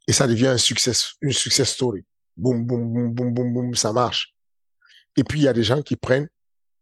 Et 0.07 0.13
ça 0.13 0.25
devient 0.25 0.47
un 0.47 0.57
success, 0.57 1.15
une 1.19 1.33
success 1.33 1.73
story. 1.73 2.05
Boum, 2.37 2.65
boum, 2.65 2.93
boum, 2.93 3.13
boum, 3.13 3.33
boum, 3.33 3.53
boum, 3.53 3.75
ça 3.75 3.91
marche. 3.91 4.33
Et 5.17 5.25
puis, 5.25 5.41
il 5.41 5.43
y 5.43 5.49
a 5.49 5.53
des 5.53 5.65
gens 5.65 5.81
qui 5.81 5.97
prennent 5.97 6.29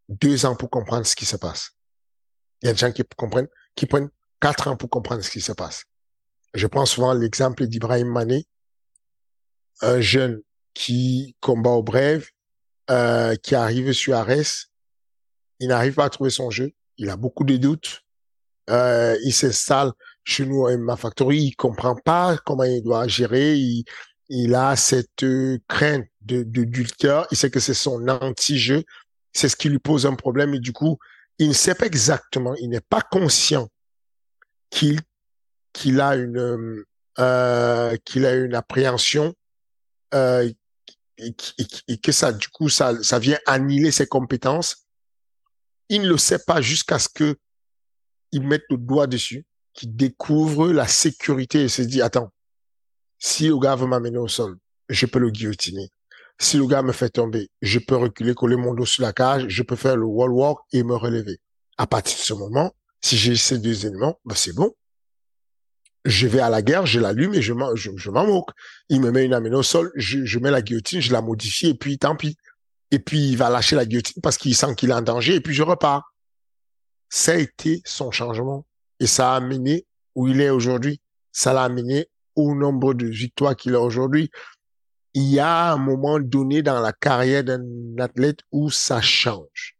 deux 0.07 0.45
ans 0.45 0.55
pour 0.55 0.69
comprendre 0.69 1.03
ce 1.07 1.15
qui 1.15 1.25
se 1.25 1.35
passe. 1.35 1.71
Il 2.61 2.67
y 2.67 2.69
a 2.69 2.73
des 2.73 2.77
gens 2.77 2.91
qui 2.91 3.03
prennent 3.87 4.11
quatre 4.39 4.67
ans 4.67 4.77
pour 4.77 4.87
comprendre 4.87 5.23
ce 5.23 5.31
qui 5.31 5.41
se 5.41 5.51
passe. 5.51 5.85
Je 6.53 6.67
prends 6.67 6.85
souvent 6.85 7.13
l'exemple 7.13 7.65
d'Ibrahim 7.65 8.09
Mané, 8.09 8.45
un 9.81 9.99
jeune 9.99 10.43
qui 10.75 11.35
combat 11.39 11.71
au 11.71 11.81
brève, 11.81 12.29
euh, 12.91 13.35
qui 13.35 13.55
arrive 13.55 13.93
sur 13.93 14.13
Arès. 14.13 14.67
Il 15.57 15.69
n'arrive 15.69 15.95
pas 15.95 16.05
à 16.05 16.09
trouver 16.11 16.29
son 16.29 16.51
jeu. 16.51 16.71
Il 16.97 17.09
a 17.09 17.17
beaucoup 17.17 17.45
de 17.45 17.57
doutes. 17.57 18.03
Euh, 18.69 19.17
il 19.23 19.33
s'installe 19.33 19.91
chez 20.23 20.45
nous 20.45 20.67
à 20.67 20.77
ma 20.77 20.95
factory. 20.95 21.39
Il 21.39 21.55
comprend 21.55 21.95
pas 21.95 22.37
comment 22.45 22.63
il 22.63 22.83
doit 22.83 23.07
gérer. 23.07 23.55
Il, 23.55 23.83
il 24.29 24.55
a 24.55 24.75
cette 24.75 25.23
euh, 25.23 25.57
crainte 25.67 26.05
de, 26.21 26.43
de 26.43 26.67
Il 27.31 27.37
sait 27.37 27.49
que 27.49 27.59
c'est 27.59 27.73
son 27.73 28.07
anti-jeu. 28.07 28.83
C'est 29.33 29.49
ce 29.49 29.55
qui 29.55 29.69
lui 29.69 29.79
pose 29.79 30.05
un 30.05 30.15
problème 30.15 30.53
et 30.53 30.59
du 30.59 30.71
coup, 30.71 30.97
il 31.39 31.49
ne 31.49 31.53
sait 31.53 31.75
pas 31.75 31.85
exactement, 31.85 32.53
il 32.55 32.69
n'est 32.69 32.81
pas 32.81 33.01
conscient 33.01 33.69
qu'il 34.69 34.99
qu'il 35.73 36.01
a 36.01 36.15
une 36.15 36.37
euh, 36.37 36.85
euh 37.19 37.97
qu'il 38.05 38.25
a 38.25 38.35
une 38.35 38.55
appréhension 38.55 39.33
euh, 40.13 40.51
et, 41.17 41.35
et, 41.87 41.97
que 41.97 42.11
ça 42.11 42.33
du 42.33 42.47
coup 42.49 42.69
ça 42.69 43.01
ça 43.03 43.19
vient 43.19 43.39
annihiler 43.45 43.91
ses 43.91 44.07
compétences. 44.07 44.85
Il 45.87 46.03
ne 46.03 46.09
le 46.09 46.17
sait 46.17 46.39
pas 46.39 46.61
jusqu'à 46.61 46.99
ce 46.99 47.09
que 47.09 47.37
il 48.31 48.47
mette 48.47 48.63
le 48.69 48.77
doigt 48.77 49.07
dessus, 49.07 49.45
qu'il 49.73 49.95
découvre 49.95 50.71
la 50.71 50.87
sécurité 50.87 51.63
et 51.63 51.69
se 51.69 51.81
dit 51.81 52.01
attends 52.01 52.31
si 53.19 53.47
le 53.47 53.59
gars 53.59 53.75
veut 53.75 53.85
m'amener 53.85 54.17
au 54.17 54.27
sol, 54.27 54.57
je 54.87 55.05
peux 55.05 55.19
le 55.19 55.29
guillotiner. 55.29 55.89
Si 56.39 56.57
le 56.57 56.65
gars 56.65 56.81
me 56.81 56.93
fait 56.93 57.09
tomber, 57.09 57.49
je 57.61 57.79
peux 57.79 57.97
reculer, 57.97 58.33
coller 58.33 58.55
mon 58.55 58.73
dos 58.73 58.85
sur 58.85 59.03
la 59.03 59.11
cage, 59.11 59.45
je 59.49 59.61
peux 59.61 59.75
faire 59.75 59.97
le 59.97 60.05
wall 60.05 60.31
walk 60.31 60.59
et 60.71 60.83
me 60.83 60.95
relever. 60.95 61.39
À 61.77 61.85
partir 61.85 62.17
de 62.17 62.21
ce 62.21 62.33
moment, 62.33 62.73
si 63.01 63.17
j'ai 63.17 63.35
ces 63.35 63.59
deux 63.59 63.85
éléments, 63.85 64.19
ben 64.23 64.35
c'est 64.35 64.55
bon. 64.55 64.73
Je 66.05 66.27
vais 66.27 66.39
à 66.39 66.49
la 66.49 66.61
guerre, 66.61 66.85
je 66.85 66.99
l'allume 66.99 67.33
et 67.33 67.41
je 67.41 67.51
m'en, 67.51 67.75
je, 67.75 68.09
moque. 68.09 68.51
Il 68.87 69.01
me 69.01 69.11
met 69.11 69.25
une 69.25 69.33
amenée 69.33 69.55
au 69.55 69.63
sol, 69.63 69.91
je, 69.95 70.23
je 70.23 70.39
mets 70.39 70.49
la 70.49 70.61
guillotine, 70.61 71.01
je 71.01 71.11
la 71.11 71.21
modifie 71.21 71.67
et 71.67 71.73
puis 71.73 71.97
tant 71.97 72.15
pis. 72.15 72.37
Et 72.91 72.99
puis 72.99 73.19
il 73.29 73.37
va 73.37 73.49
lâcher 73.49 73.75
la 73.75 73.85
guillotine 73.85 74.21
parce 74.23 74.37
qu'il 74.37 74.55
sent 74.55 74.75
qu'il 74.75 74.91
est 74.91 74.93
en 74.93 75.01
danger 75.01 75.35
et 75.35 75.41
puis 75.41 75.53
je 75.53 75.63
repars. 75.63 76.13
Ça 77.09 77.33
a 77.33 77.35
été 77.35 77.81
son 77.85 78.11
changement 78.11 78.65
et 78.99 79.07
ça 79.07 79.33
a 79.33 79.35
amené 79.37 79.85
où 80.15 80.27
il 80.27 80.41
est 80.41 80.49
aujourd'hui. 80.49 81.01
Ça 81.31 81.53
l'a 81.53 81.63
amené 81.63 82.07
au 82.35 82.55
nombre 82.55 82.93
de 82.93 83.05
victoires 83.05 83.55
qu'il 83.55 83.75
a 83.75 83.81
aujourd'hui, 83.81 84.31
il 85.13 85.23
y 85.23 85.39
a 85.39 85.73
un 85.73 85.77
moment 85.77 86.19
donné 86.19 86.61
dans 86.61 86.79
la 86.79 86.93
carrière 86.93 87.43
d'un 87.43 87.63
athlète 87.97 88.39
où 88.51 88.69
ça 88.69 89.01
change. 89.01 89.75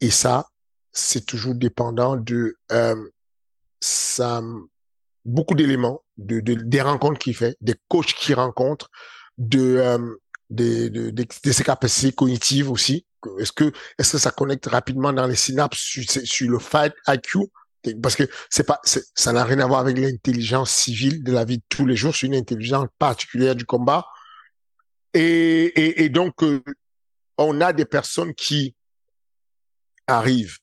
Et 0.00 0.10
ça, 0.10 0.48
c'est 0.92 1.24
toujours 1.24 1.54
dépendant 1.54 2.16
de 2.16 2.56
euh, 2.72 2.96
ça, 3.80 4.42
beaucoup 5.24 5.54
d'éléments, 5.54 6.02
de, 6.16 6.40
des 6.40 6.82
rencontres 6.82 7.18
qu'il 7.18 7.36
fait, 7.36 7.56
des 7.60 7.74
coachs 7.88 8.14
qu'il 8.14 8.34
rencontre, 8.34 8.90
de, 9.38 9.76
euh, 9.76 10.16
de, 10.50 10.88
de, 10.88 11.10
de, 11.10 11.52
ses 11.52 11.64
capacités 11.64 12.12
cognitives 12.12 12.70
aussi. 12.70 13.06
Est-ce 13.38 13.52
que, 13.52 13.72
est-ce 13.98 14.12
que 14.12 14.18
ça 14.18 14.30
connecte 14.30 14.66
rapidement 14.66 15.12
dans 15.12 15.26
les 15.26 15.36
synapses 15.36 15.78
sur, 15.78 16.50
le 16.50 16.58
fight 16.58 16.92
IQ? 17.08 17.38
parce 18.00 18.14
que 18.14 18.22
c'est 18.48 18.62
pas, 18.62 18.80
ça 18.84 19.32
n'a 19.32 19.44
rien 19.44 19.58
à 19.58 19.66
voir 19.66 19.80
avec 19.80 19.98
l'intelligence 19.98 20.70
civile 20.70 21.24
de 21.24 21.32
la 21.32 21.44
vie 21.44 21.58
de 21.58 21.64
tous 21.68 21.84
les 21.84 21.96
jours, 21.96 22.14
c'est 22.14 22.26
une 22.28 22.36
intelligence 22.36 22.86
particulière 22.98 23.56
du 23.56 23.64
combat. 23.64 24.06
Et, 25.14 25.64
et, 25.64 26.04
et 26.04 26.08
donc, 26.08 26.42
euh, 26.44 26.62
on 27.38 27.60
a 27.60 27.72
des 27.72 27.84
personnes 27.84 28.34
qui 28.34 28.76
arrivent, 30.06 30.58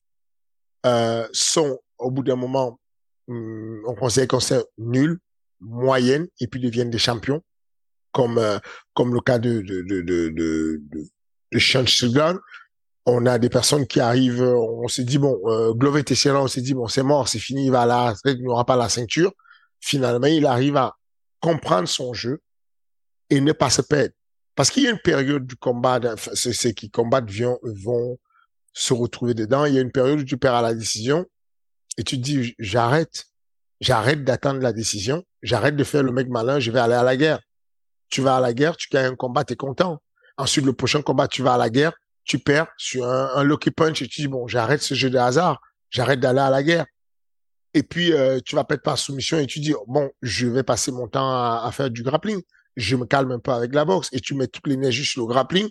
euh, 0.86 1.28
sont 1.34 1.78
au 1.98 2.10
bout 2.10 2.24
d'un 2.24 2.38
moment, 2.38 2.80
hum, 3.28 3.82
on 3.86 3.96
qu'on 3.96 4.40
c'est 4.40 4.66
nul, 4.78 5.20
moyenne, 5.60 6.28
et 6.40 6.48
puis 6.48 6.62
deviennent 6.62 6.90
des 6.90 6.98
champions. 6.98 7.44
comme 8.12 8.38
euh, 8.38 8.60
comme 8.94 9.14
le 9.14 9.22
cas 9.22 9.40
de 9.40 9.62
de 9.62 9.82
de 9.82 10.02
de, 10.02 10.30
de, 10.30 11.08
On 13.06 13.26
a 13.26 13.40
des 13.40 13.50
personnes 13.50 13.88
qui 13.88 14.00
arrivent, 14.00 14.42
on 14.42 14.88
s'est 14.88 15.04
dit 15.04 15.18
bon, 15.18 15.40
euh, 15.46 15.74
Glover 15.74 16.04
Teixeira, 16.04 16.42
on 16.42 16.48
s'est 16.48 16.62
dit 16.62 16.74
bon, 16.74 16.88
c'est 16.88 17.04
mort, 17.04 17.28
c'est 17.28 17.40
fini, 17.40 17.66
il 17.66 17.72
va 17.72 17.86
là, 17.86 18.14
il 18.26 18.44
n'aura 18.44 18.66
pas 18.66 18.76
la 18.76 18.90
ceinture. 18.90 19.32
Finalement, 19.80 20.28
il 20.28 20.46
arrive 20.46 20.78
à 20.78 20.96
comprendre 21.40 21.88
son 21.88 22.14
jeu 22.14 22.42
et 23.30 23.42
ne 23.42 23.52
pas 23.52 23.70
se 23.70 23.82
perdre. 23.82 24.14
Parce 24.56 24.70
qu'il 24.70 24.84
y 24.84 24.88
a 24.88 24.92
une 24.92 25.00
période 25.00 25.48
du 25.48 25.56
combat, 25.56 26.00
ceux 26.34 26.72
qui 26.72 26.92
combattent 26.92 27.32
vont, 27.32 27.58
vont 27.64 28.20
se 28.74 28.94
retrouver 28.94 29.34
dedans. 29.34 29.66
Il 29.66 29.74
y 29.74 29.78
a 29.78 29.82
une 29.82 29.92
période 29.92 30.20
où 30.20 30.26
tu 30.26 30.38
perds 30.38 30.56
à 30.56 30.62
la 30.62 30.74
décision 30.74 31.26
et 31.98 32.04
tu 32.04 32.18
te 32.18 32.22
dis 32.22 32.56
j'arrête, 32.60 33.26
j'arrête 33.80 34.24
d'attendre 34.24 34.60
la 34.60 34.74
décision, 34.74 35.24
j'arrête 35.42 35.76
de 35.76 35.84
faire 35.84 36.04
le 36.04 36.12
mec 36.12 36.28
malin, 36.28 36.60
je 36.60 36.70
vais 36.72 36.80
aller 36.80 36.96
à 36.96 37.04
la 37.04 37.18
guerre 37.18 37.40
tu 38.10 38.22
vas 38.22 38.38
à 38.38 38.40
la 38.40 38.54
guerre, 38.54 38.76
tu 38.76 38.90
gagnes 38.90 39.14
un 39.14 39.16
combat, 39.16 39.44
tu 39.44 39.54
es 39.54 39.56
content. 39.56 40.02
Ensuite, 40.40 40.64
le 40.64 40.72
prochain 40.72 41.02
combat, 41.02 41.28
tu 41.28 41.44
vas 41.44 41.56
à 41.56 41.58
la 41.58 41.70
guerre, 41.70 41.92
tu 42.24 42.40
perds 42.40 42.68
sur 42.78 43.06
un, 43.06 43.44
lucky 43.44 43.72
punch 43.72 44.02
et 44.02 44.08
tu 44.08 44.22
dis, 44.22 44.30
bon, 44.30 44.48
j'arrête 44.48 44.82
ce 44.82 44.94
jeu 44.94 45.10
de 45.10 45.18
hasard, 45.18 45.60
j'arrête 45.90 46.22
d'aller 46.22 46.40
à 46.40 46.50
la 46.50 46.64
guerre. 46.64 46.86
Et 47.74 47.84
puis, 47.84 48.14
euh, 48.14 48.40
tu 48.46 48.56
vas 48.56 48.64
perdre 48.64 48.82
par 48.82 48.98
soumission 48.98 49.38
et 49.38 49.48
tu 49.48 49.60
dis, 49.60 49.74
bon, 49.88 50.10
je 50.22 50.48
vais 50.48 50.64
passer 50.64 50.94
mon 50.94 51.10
temps 51.10 51.30
à, 51.30 51.70
faire 51.74 51.90
du 51.90 52.04
grappling. 52.04 52.42
Je 52.78 52.96
me 52.96 53.06
calme 53.06 53.34
un 53.34 53.40
peu 53.40 53.52
avec 53.52 53.76
la 53.76 53.84
boxe 53.84 54.08
et 54.14 54.22
tu 54.22 54.34
mets 54.34 54.48
toute 54.48 54.66
l'énergie 54.66 55.04
sur 55.04 55.24
le 55.24 55.28
grappling. 55.28 55.70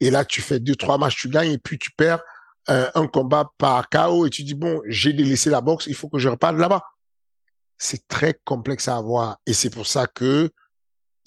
Et 0.00 0.10
là, 0.10 0.24
tu 0.24 0.40
fais 0.40 0.58
deux, 0.58 0.74
trois 0.74 0.96
matchs, 0.96 1.20
tu 1.20 1.28
gagnes 1.28 1.52
et 1.52 1.58
puis 1.58 1.78
tu 1.78 1.90
perds 1.90 2.22
euh, 2.70 2.90
un 2.94 3.06
combat 3.06 3.52
par 3.58 3.90
KO 3.90 4.26
et 4.26 4.30
tu 4.30 4.42
dis, 4.42 4.54
bon, 4.54 4.80
j'ai 4.86 5.12
délaissé 5.12 5.50
la 5.50 5.60
boxe, 5.60 5.86
il 5.86 5.94
faut 5.94 6.08
que 6.08 6.18
je 6.18 6.30
reparte 6.30 6.56
là-bas. 6.56 6.82
C'est 7.76 8.08
très 8.08 8.40
complexe 8.44 8.88
à 8.88 8.96
avoir. 8.96 9.36
Et 9.44 9.52
c'est 9.52 9.70
pour 9.70 9.86
ça 9.86 10.06
que 10.06 10.50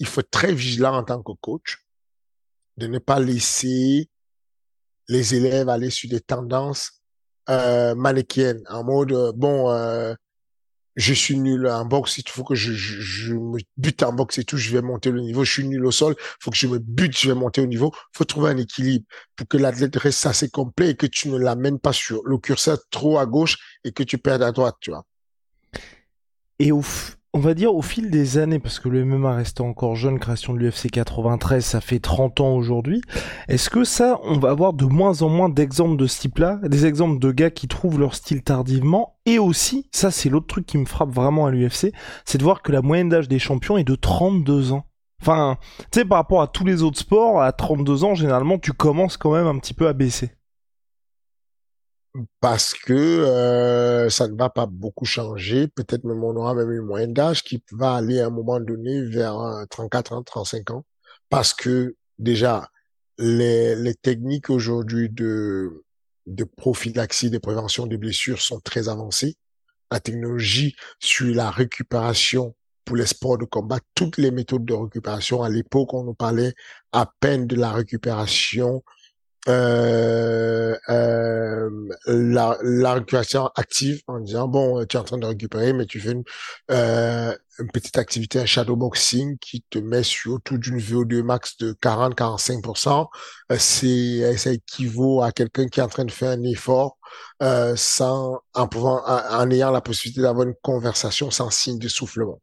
il 0.00 0.06
faut 0.08 0.20
être 0.20 0.32
très 0.32 0.52
vigilant 0.52 0.96
en 0.96 1.04
tant 1.04 1.22
que 1.22 1.30
coach 1.40 1.78
de 2.76 2.86
ne 2.86 2.98
pas 2.98 3.20
laisser 3.20 4.08
les 5.08 5.34
élèves 5.34 5.68
aller 5.68 5.90
sur 5.90 6.08
des 6.08 6.20
tendances 6.20 7.02
euh, 7.50 7.94
manichéennes, 7.94 8.62
en 8.68 8.84
mode 8.84 9.12
euh, 9.12 9.32
bon, 9.34 9.70
euh, 9.70 10.14
je 10.94 11.14
suis 11.14 11.38
nul 11.38 11.66
en 11.66 11.84
boxe, 11.84 12.18
il 12.18 12.28
faut 12.28 12.44
que 12.44 12.54
je, 12.54 13.34
me 13.34 13.58
bute 13.76 14.02
en 14.02 14.12
boxe 14.12 14.38
et 14.38 14.44
tout, 14.44 14.56
je 14.56 14.70
vais 14.70 14.82
monter 14.82 15.10
le 15.10 15.20
niveau. 15.20 15.44
Je 15.44 15.52
suis 15.52 15.66
nul 15.66 15.84
au 15.86 15.90
sol, 15.90 16.14
faut 16.40 16.50
que 16.50 16.56
je 16.56 16.66
me 16.66 16.78
bute, 16.78 17.18
je 17.18 17.28
vais 17.28 17.34
monter 17.34 17.60
au 17.62 17.66
niveau. 17.66 17.92
Faut 18.12 18.24
trouver 18.24 18.50
un 18.50 18.58
équilibre 18.58 19.06
pour 19.34 19.48
que 19.48 19.56
l'athlète 19.56 19.96
reste 19.96 20.26
assez 20.26 20.50
complet 20.50 20.90
et 20.90 20.96
que 20.96 21.06
tu 21.06 21.30
ne 21.30 21.38
l'amènes 21.38 21.78
pas 21.78 21.92
sur 21.92 22.22
le 22.24 22.38
curseur 22.38 22.78
trop 22.90 23.18
à 23.18 23.26
gauche 23.26 23.56
et 23.84 23.92
que 23.92 24.02
tu 24.02 24.18
perdes 24.18 24.42
à 24.42 24.52
droite, 24.52 24.76
tu 24.80 24.90
vois. 24.90 25.04
Et 26.58 26.72
ouf 26.72 27.16
on 27.34 27.38
va 27.38 27.54
dire 27.54 27.74
au 27.74 27.80
fil 27.80 28.10
des 28.10 28.36
années, 28.36 28.58
parce 28.58 28.78
que 28.78 28.90
le 28.90 29.04
MMA 29.04 29.34
reste 29.34 29.62
encore 29.62 29.96
jeune, 29.96 30.18
création 30.18 30.52
de 30.52 30.58
l'UFC 30.58 30.90
93, 30.90 31.64
ça 31.64 31.80
fait 31.80 31.98
30 31.98 32.40
ans 32.40 32.54
aujourd'hui, 32.54 33.00
est-ce 33.48 33.70
que 33.70 33.84
ça, 33.84 34.20
on 34.24 34.38
va 34.38 34.50
avoir 34.50 34.74
de 34.74 34.84
moins 34.84 35.22
en 35.22 35.30
moins 35.30 35.48
d'exemples 35.48 35.96
de 35.96 36.06
ce 36.06 36.20
type-là, 36.20 36.60
des 36.62 36.84
exemples 36.84 37.18
de 37.18 37.32
gars 37.32 37.50
qui 37.50 37.68
trouvent 37.68 37.98
leur 37.98 38.14
style 38.14 38.42
tardivement, 38.42 39.16
et 39.24 39.38
aussi, 39.38 39.88
ça 39.92 40.10
c'est 40.10 40.28
l'autre 40.28 40.46
truc 40.46 40.66
qui 40.66 40.76
me 40.76 40.84
frappe 40.84 41.10
vraiment 41.10 41.46
à 41.46 41.50
l'UFC, 41.50 41.92
c'est 42.26 42.36
de 42.36 42.42
voir 42.42 42.60
que 42.60 42.70
la 42.70 42.82
moyenne 42.82 43.08
d'âge 43.08 43.28
des 43.28 43.38
champions 43.38 43.78
est 43.78 43.84
de 43.84 43.94
32 43.94 44.72
ans. 44.72 44.84
Enfin, 45.22 45.56
tu 45.92 46.00
sais, 46.00 46.04
par 46.04 46.18
rapport 46.18 46.42
à 46.42 46.48
tous 46.48 46.64
les 46.64 46.82
autres 46.82 46.98
sports, 46.98 47.40
à 47.40 47.52
32 47.52 48.04
ans, 48.04 48.14
généralement, 48.14 48.58
tu 48.58 48.72
commences 48.72 49.16
quand 49.16 49.32
même 49.32 49.46
un 49.46 49.58
petit 49.58 49.72
peu 49.72 49.86
à 49.86 49.92
baisser 49.92 50.32
parce 52.40 52.74
que 52.74 52.92
euh, 52.92 54.10
ça 54.10 54.28
ne 54.28 54.36
va 54.36 54.50
pas 54.50 54.66
beaucoup 54.66 55.04
changer. 55.04 55.68
Peut-être 55.68 56.04
même 56.04 56.22
on 56.22 56.36
aura 56.36 56.54
même 56.54 56.70
une 56.70 56.82
moyenne 56.82 57.14
d'âge 57.14 57.42
qui 57.42 57.62
va 57.72 57.94
aller 57.94 58.20
à 58.20 58.26
un 58.26 58.30
moment 58.30 58.60
donné 58.60 59.02
vers 59.02 59.66
34 59.70 60.12
ans, 60.12 60.22
35 60.22 60.70
ans, 60.70 60.84
parce 61.30 61.54
que 61.54 61.96
déjà 62.18 62.68
les, 63.18 63.76
les 63.76 63.94
techniques 63.94 64.50
aujourd'hui 64.50 65.08
de 65.10 65.84
de 66.26 66.44
prophylaxie, 66.44 67.30
de 67.30 67.38
prévention 67.38 67.86
des 67.86 67.96
blessures 67.96 68.40
sont 68.40 68.60
très 68.60 68.88
avancées. 68.88 69.36
La 69.90 70.00
technologie 70.00 70.74
sur 71.00 71.34
la 71.34 71.50
récupération 71.50 72.54
pour 72.84 72.96
les 72.96 73.06
sports 73.06 73.38
de 73.38 73.44
combat, 73.44 73.78
toutes 73.94 74.18
les 74.18 74.30
méthodes 74.30 74.64
de 74.64 74.74
récupération. 74.74 75.42
À 75.42 75.48
l'époque, 75.48 75.94
on 75.94 76.04
nous 76.04 76.14
parlait 76.14 76.54
à 76.92 77.10
peine 77.20 77.46
de 77.46 77.56
la 77.56 77.72
récupération 77.72 78.82
euh, 79.48 80.76
euh, 80.88 81.70
la, 82.06 82.94
récupération 82.94 83.50
active 83.56 84.00
en 84.06 84.20
disant 84.20 84.46
bon 84.48 84.84
tu 84.86 84.96
es 84.96 85.00
en 85.00 85.04
train 85.04 85.18
de 85.18 85.26
récupérer 85.26 85.72
mais 85.72 85.86
tu 85.86 86.00
fais 86.00 86.12
une, 86.12 86.22
euh, 86.70 87.34
une 87.58 87.70
petite 87.70 87.98
activité 87.98 88.40
un 88.40 88.46
shadowboxing 88.46 89.38
qui 89.38 89.64
te 89.68 89.78
met 89.78 90.02
sur 90.02 90.34
autour 90.34 90.58
d'une 90.58 90.78
VO2 90.78 91.22
max 91.22 91.56
de 91.58 91.72
40-45%, 91.74 93.08
euh, 93.50 93.56
c'est 93.58 94.36
ça 94.36 94.52
équivaut 94.52 95.22
à 95.22 95.32
quelqu'un 95.32 95.66
qui 95.66 95.80
est 95.80 95.82
en 95.82 95.88
train 95.88 96.04
de 96.04 96.10
faire 96.10 96.30
un 96.30 96.42
effort 96.44 96.98
euh, 97.42 97.74
sans 97.76 98.40
en 98.54 98.68
pouvant 98.68 99.02
en 99.06 99.50
ayant 99.50 99.70
la 99.70 99.80
possibilité 99.80 100.22
d'avoir 100.22 100.46
une 100.46 100.54
conversation 100.62 101.30
sans 101.30 101.50
signe 101.50 101.78
de 101.78 101.88
soufflement. 101.88 102.40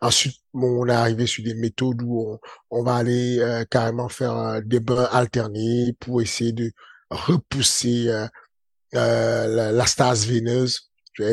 Ensuite, 0.00 0.36
on 0.54 0.86
est 0.88 0.92
arrivé 0.92 1.26
sur 1.26 1.44
des 1.44 1.54
méthodes 1.54 2.02
où 2.02 2.38
on, 2.70 2.82
va 2.82 2.96
aller 2.96 3.38
euh, 3.40 3.64
carrément 3.64 4.08
faire 4.08 4.36
euh, 4.36 4.60
des 4.64 4.80
bains 4.80 5.08
alternés 5.12 5.94
pour 6.00 6.22
essayer 6.22 6.52
de 6.52 6.72
repousser 7.10 8.08
euh, 8.94 9.72
la, 9.72 9.86
stase 9.86 10.26
veineuse. 10.26 10.90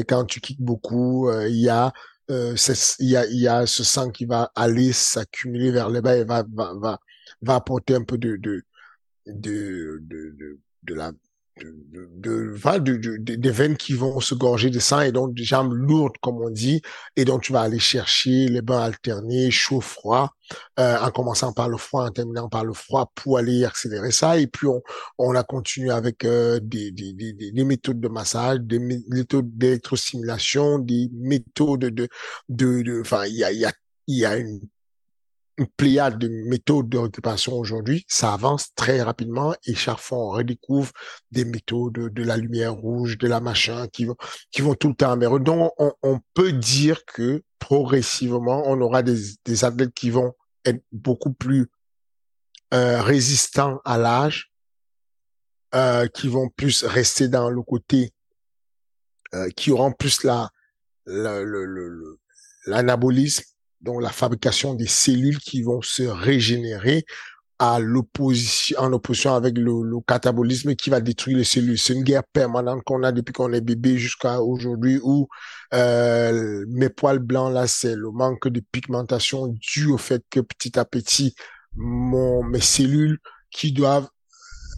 Quand 0.07 0.25
tu 0.25 0.41
kicks 0.41 0.61
beaucoup, 0.61 1.31
il 1.31 1.57
y 1.57 1.69
a 1.69 1.93
y 2.29 3.15
a 3.15 3.25
y 3.27 3.47
a 3.47 3.65
ce 3.67 3.83
sang 3.83 4.09
qui 4.09 4.25
va 4.25 4.51
aller 4.55 4.91
s'accumuler 4.93 5.69
vers 5.71 5.89
le 5.89 6.01
bas 6.01 6.17
et 6.17 6.23
va 6.23 6.43
va 6.51 6.73
va 6.73 6.99
va 7.41 7.55
apporter 7.55 7.93
un 7.93 8.03
peu 8.03 8.17
de 8.17 8.35
de, 8.37 8.65
de, 9.27 10.01
de 10.83 10.93
la 10.93 11.11
de, 11.61 12.57
de, 12.79 12.97
de, 12.97 13.35
des 13.35 13.51
veines 13.51 13.77
qui 13.77 13.93
vont 13.93 14.19
se 14.19 14.35
gorger 14.35 14.69
de 14.69 14.79
sang 14.79 15.01
et 15.01 15.11
donc 15.11 15.33
des 15.33 15.45
jambes 15.45 15.71
lourdes 15.73 16.17
comme 16.21 16.41
on 16.41 16.49
dit 16.49 16.81
et 17.15 17.23
donc 17.23 17.43
tu 17.43 17.53
vas 17.53 17.61
aller 17.61 17.79
chercher 17.79 18.47
les 18.47 18.61
bains 18.61 18.81
alternés 18.81 19.51
chaud 19.51 19.79
froid 19.79 20.35
euh, 20.79 20.97
en 20.99 21.11
commençant 21.11 21.53
par 21.53 21.69
le 21.69 21.77
froid 21.77 22.05
en 22.05 22.11
terminant 22.11 22.49
par 22.49 22.65
le 22.65 22.73
froid 22.73 23.11
pour 23.15 23.37
aller 23.37 23.63
accélérer 23.63 24.11
ça. 24.11 24.37
Et 24.37 24.47
puis 24.47 24.67
on, 24.67 24.81
on 25.17 25.33
a 25.35 25.43
continué 25.43 25.91
avec 25.91 26.25
euh, 26.25 26.59
des, 26.61 26.91
des, 26.91 27.13
des, 27.13 27.33
des, 27.33 27.63
méthodes 27.63 27.99
de 27.99 28.07
massage 28.09 28.59
des 28.59 28.79
méthodes 28.79 29.57
d'électrostimulation 29.57 30.79
des 30.79 31.09
méthodes 31.13 31.79
de 31.79 32.07
de 32.49 33.01
enfin 33.01 33.25
il 33.25 33.35
y 33.35 33.43
a 33.43 33.51
y 33.51 33.65
a 33.65 33.71
il 34.07 34.17
y 34.17 34.25
a 34.25 34.35
une 34.37 34.59
une 35.57 35.67
pléiade 35.67 36.17
de 36.17 36.27
méthodes 36.27 36.89
de 36.89 36.97
récupération 36.97 37.53
aujourd'hui, 37.53 38.05
ça 38.07 38.33
avance 38.33 38.73
très 38.75 39.01
rapidement 39.01 39.55
et 39.65 39.73
chaque 39.73 39.99
fois 39.99 40.17
on 40.17 40.29
redécouvre 40.29 40.91
des 41.31 41.45
méthodes 41.45 42.13
de 42.13 42.23
la 42.23 42.37
lumière 42.37 42.73
rouge, 42.73 43.17
de 43.17 43.27
la 43.27 43.39
machin 43.39 43.87
qui 43.87 44.05
vont 44.05 44.17
qui 44.51 44.61
vont 44.61 44.75
tout 44.75 44.89
le 44.89 44.95
temps 44.95 45.15
mais 45.15 45.27
Donc 45.39 45.73
on, 45.77 45.93
on 46.03 46.19
peut 46.33 46.51
dire 46.51 47.05
que 47.05 47.41
progressivement 47.59 48.63
on 48.65 48.81
aura 48.81 49.01
des, 49.01 49.17
des 49.45 49.63
athlètes 49.63 49.93
qui 49.93 50.09
vont 50.09 50.33
être 50.65 50.83
beaucoup 50.91 51.33
plus 51.33 51.67
euh, 52.73 53.01
résistants 53.01 53.79
à 53.85 53.97
l'âge, 53.97 54.51
euh, 55.73 56.07
qui 56.07 56.27
vont 56.27 56.49
plus 56.49 56.83
rester 56.83 57.27
dans 57.27 57.49
le 57.49 57.61
côté, 57.61 58.11
euh, 59.33 59.49
qui 59.55 59.71
auront 59.71 59.93
plus 59.93 60.23
la 60.23 60.49
l'anabolisme 62.65 63.43
donc 63.85 64.01
la 64.01 64.09
fabrication 64.09 64.73
des 64.73 64.87
cellules 64.87 65.39
qui 65.39 65.61
vont 65.61 65.81
se 65.81 66.03
régénérer 66.03 67.05
à 67.59 67.79
l'opposition, 67.79 68.77
en 68.79 68.91
opposition 68.91 69.33
avec 69.33 69.57
le, 69.57 69.81
le, 69.83 70.01
catabolisme 70.05 70.75
qui 70.75 70.89
va 70.89 70.99
détruire 70.99 71.37
les 71.37 71.45
cellules. 71.45 71.77
C'est 71.77 71.93
une 71.93 72.03
guerre 72.03 72.25
permanente 72.33 72.83
qu'on 72.83 73.03
a 73.03 73.13
depuis 73.13 73.31
qu'on 73.31 73.53
est 73.53 73.61
bébé 73.61 73.97
jusqu'à 73.97 74.41
aujourd'hui 74.41 74.99
où 75.01 75.27
euh, 75.73 76.65
mes 76.67 76.89
poils 76.89 77.19
blancs 77.19 77.53
là, 77.53 77.67
c'est 77.67 77.95
le 77.95 78.11
manque 78.11 78.49
de 78.49 78.61
pigmentation 78.71 79.47
dû 79.47 79.87
au 79.87 79.97
fait 79.97 80.21
que 80.29 80.41
petit 80.41 80.77
à 80.77 80.83
petit, 80.83 81.33
mon, 81.75 82.43
mes 82.43 82.59
cellules 82.59 83.19
qui 83.51 83.71
doivent 83.71 84.09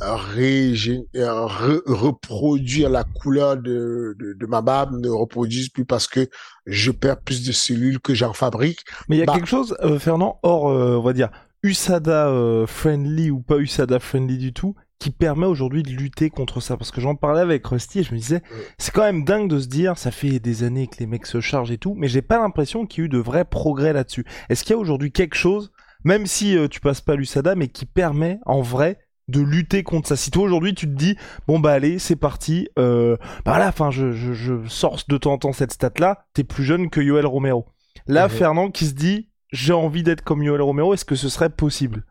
euh, 0.01 1.47
reproduire 1.86 2.89
la 2.89 3.03
couleur 3.03 3.57
de, 3.57 4.15
de, 4.17 4.45
ma 4.45 4.62
barbe 4.62 4.99
ne 4.99 5.10
reproduisent 5.10 5.69
plus 5.69 5.86
parce 5.86 6.07
que 6.07 6.29
je 6.65 6.91
perds 6.91 7.21
plus 7.21 7.45
de 7.45 7.51
cellules 7.51 7.99
que 7.99 8.13
j'en 8.13 8.33
fabrique. 8.33 8.81
Mais 9.10 9.15
il 9.15 9.19
y 9.19 9.23
a 9.23 9.25
bah 9.25 9.33
quelque 9.33 9.47
chose, 9.47 9.75
euh, 9.81 9.97
Fernand, 9.97 10.39
hors, 10.43 10.69
euh, 10.69 10.97
on 10.97 11.01
va 11.01 11.13
dire, 11.13 11.29
USADA 11.63 12.65
friendly 12.67 13.31
ou 13.31 13.39
pas 13.39 13.57
USADA 13.57 13.99
friendly 13.99 14.38
du 14.38 14.53
tout, 14.53 14.75
qui 14.99 15.10
permet 15.10 15.47
aujourd'hui 15.47 15.83
de 15.83 15.89
lutter 15.89 16.29
contre 16.29 16.62
ça. 16.62 16.77
Parce 16.77 16.91
que 16.91 17.01
j'en 17.01 17.15
parlais 17.15 17.41
avec 17.41 17.65
Rusty 17.65 17.99
et 17.99 18.03
je 18.03 18.13
me 18.13 18.19
disais, 18.19 18.43
c'est 18.77 18.93
quand 18.93 19.03
même 19.03 19.23
dingue 19.23 19.49
de 19.49 19.60
se 19.60 19.67
dire, 19.67 19.97
ça 19.97 20.12
fait 20.12 20.39
des 20.39 20.63
années 20.63 20.88
que 20.88 20.97
les 20.99 21.07
mecs 21.07 21.25
se 21.25 21.41
chargent 21.41 21.71
et 21.71 21.77
tout, 21.79 21.95
mais 21.97 22.07
j'ai 22.07 22.21
pas 22.21 22.38
l'impression 22.38 22.86
qu'il 22.86 23.01
y 23.01 23.03
ait 23.03 23.07
eu 23.07 23.10
de 23.10 23.17
vrais 23.17 23.45
progrès 23.45 23.93
là-dessus. 23.93 24.25
Est-ce 24.49 24.63
qu'il 24.63 24.71
y 24.71 24.75
a 24.75 24.79
aujourd'hui 24.79 25.12
quelque 25.12 25.36
chose, 25.36 25.71
même 26.03 26.27
si 26.27 26.55
tu 26.69 26.79
passes 26.79 27.01
pas 27.01 27.15
l'USADA, 27.15 27.55
mais 27.55 27.67
qui 27.67 27.88
permet 27.88 28.39
en 28.45 28.62
vrai 28.62 28.99
de 29.27 29.41
lutter 29.41 29.83
contre 29.83 30.07
ça. 30.07 30.15
Si 30.15 30.31
toi 30.31 30.43
aujourd'hui 30.43 30.73
tu 30.73 30.85
te 30.87 30.93
dis 30.93 31.17
bon 31.47 31.59
bah 31.59 31.71
allez 31.73 31.99
c'est 31.99 32.15
parti, 32.15 32.67
euh, 32.79 33.17
bah 33.45 33.51
voilà, 33.51 33.67
enfin 33.69 33.91
je, 33.91 34.11
je, 34.11 34.33
je 34.33 34.67
sors 34.67 34.99
de 35.07 35.17
temps 35.17 35.33
en 35.33 35.37
temps 35.37 35.53
cette 35.53 35.73
stat 35.73 35.91
là, 35.99 36.25
t'es 36.33 36.43
plus 36.43 36.63
jeune 36.63 36.89
que 36.89 37.01
Yoel 37.01 37.25
Romero. 37.25 37.65
Là 38.07 38.27
mhm. 38.27 38.33
Fernand 38.33 38.71
qui 38.71 38.85
se 38.85 38.93
dit 38.93 39.29
j'ai 39.51 39.73
envie 39.73 40.03
d'être 40.03 40.21
comme 40.21 40.43
Yoel 40.43 40.61
Romero, 40.61 40.93
est-ce 40.93 41.05
que 41.05 41.15
ce 41.15 41.29
serait 41.29 41.49
possible? 41.49 42.05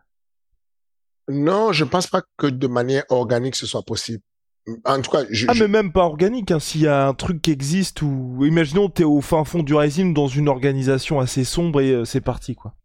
Non, 1.29 1.71
je 1.73 1.83
pense 1.83 2.07
pas 2.07 2.21
que 2.37 2.47
de 2.47 2.67
manière 2.67 3.03
organique 3.09 3.55
ce 3.55 3.65
soit 3.65 3.83
possible. 3.83 4.23
En 4.85 5.01
tout 5.01 5.11
cas, 5.11 5.23
je, 5.29 5.45
Ah, 5.49 5.53
je- 5.53 5.63
mais 5.63 5.69
même 5.69 5.91
pas 5.91 6.03
organique, 6.03 6.51
hein, 6.51 6.59
s'il 6.59 6.81
y 6.81 6.87
a 6.87 7.07
un 7.07 7.13
truc 7.13 7.41
qui 7.41 7.51
existe 7.51 8.01
ou. 8.01 8.43
Imaginons, 8.43 8.89
t'es 8.89 9.05
au 9.05 9.21
fin 9.21 9.45
fond 9.45 9.63
du 9.63 9.73
régime 9.73 10.13
dans 10.13 10.27
une 10.27 10.49
organisation 10.49 11.19
assez 11.21 11.45
sombre 11.45 11.79
et 11.79 11.91
euh, 11.91 12.05
c'est 12.05 12.21
parti, 12.21 12.55
quoi. 12.55 12.75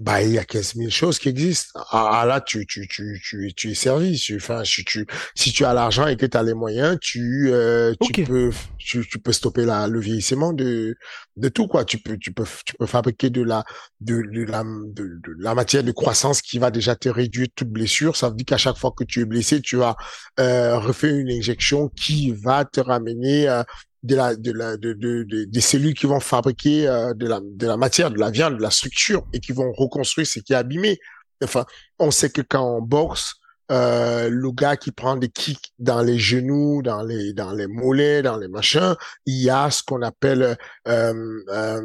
Bah 0.00 0.22
il 0.22 0.32
y 0.32 0.38
a 0.38 0.44
15 0.44 0.76
000 0.76 0.88
choses 0.90 1.18
qui 1.18 1.28
existent. 1.28 1.78
Ah, 1.90 2.20
ah, 2.22 2.26
là, 2.26 2.40
tu 2.40 2.66
tu 2.66 2.88
tu 2.88 3.20
tu 3.22 3.52
tu 3.54 3.70
es 3.70 3.74
servi. 3.74 4.18
Enfin, 4.34 4.64
si 4.64 4.82
tu 4.82 5.06
si 5.34 5.52
tu 5.52 5.64
as 5.66 5.74
l'argent 5.74 6.06
et 6.06 6.16
que 6.16 6.24
tu 6.24 6.36
as 6.38 6.42
les 6.42 6.54
moyens, 6.54 6.96
tu 7.02 7.50
euh, 7.52 7.92
tu 8.00 8.24
peux 8.24 8.50
tu, 8.78 9.06
tu 9.06 9.18
peux 9.18 9.32
stopper 9.32 9.66
la 9.66 9.88
le 9.88 10.00
vieillissement 10.00 10.54
de 10.54 10.96
de 11.36 11.48
tout 11.50 11.66
quoi. 11.66 11.84
Tu 11.84 11.98
peux 11.98 12.16
tu 12.16 12.32
peux 12.32 12.46
tu 12.64 12.74
peux 12.78 12.86
fabriquer 12.86 13.28
de 13.28 13.42
la 13.42 13.62
de, 14.00 14.22
de 14.22 14.44
la 14.44 14.64
de, 14.64 15.04
de 15.04 15.34
la 15.38 15.54
matière 15.54 15.84
de 15.84 15.92
croissance 15.92 16.40
qui 16.40 16.58
va 16.58 16.70
déjà 16.70 16.96
te 16.96 17.10
réduire 17.10 17.48
toute 17.54 17.68
blessure. 17.68 18.16
Ça 18.16 18.30
veut 18.30 18.36
dire 18.36 18.46
qu'à 18.46 18.56
chaque 18.56 18.78
fois 18.78 18.92
que 18.96 19.04
tu 19.04 19.20
es 19.20 19.26
blessé, 19.26 19.60
tu 19.60 19.82
as 19.82 19.96
euh, 20.40 20.78
refait 20.78 21.10
une 21.10 21.30
injection 21.30 21.88
qui 21.88 22.32
va 22.32 22.64
te 22.64 22.80
ramener 22.80 23.48
euh, 23.48 23.62
de 24.02 24.16
la 24.16 24.34
de 24.36 24.52
la 24.52 24.76
de, 24.76 24.92
de, 24.94 25.24
de- 25.24 25.44
des 25.44 25.60
cellules 25.60 25.94
qui 25.94 26.06
vont 26.06 26.20
fabriquer 26.20 26.88
euh, 26.88 27.12
de 27.14 27.26
la 27.26 27.40
de 27.42 27.66
la 27.66 27.76
matière, 27.76 28.10
de 28.10 28.18
la 28.18 28.30
viande, 28.30 28.56
de 28.56 28.62
la 28.62 28.70
structure 28.70 29.26
et 29.32 29.40
qui 29.40 29.52
vont 29.52 29.72
reconstruire 29.72 30.26
ce 30.26 30.38
qui 30.40 30.52
est 30.52 30.56
abîmé. 30.56 30.98
Enfin, 31.42 31.64
on 31.98 32.10
sait 32.10 32.30
que 32.30 32.42
quand 32.42 32.64
on 32.76 32.82
boxe, 32.82 33.34
euh, 33.70 34.28
le 34.30 34.50
gars 34.52 34.76
qui 34.76 34.90
prend 34.92 35.16
des 35.16 35.28
kicks 35.28 35.72
dans 35.78 36.02
les 36.02 36.18
genoux, 36.18 36.82
dans 36.82 37.02
les 37.02 37.32
dans 37.32 37.52
les 37.52 37.66
mollets, 37.66 38.22
dans 38.22 38.36
les 38.36 38.48
machins, 38.48 38.94
il 39.26 39.42
y 39.42 39.50
a 39.50 39.70
ce 39.70 39.82
qu'on 39.82 40.02
appelle 40.02 40.56
euh, 40.88 41.14
euh, 41.48 41.80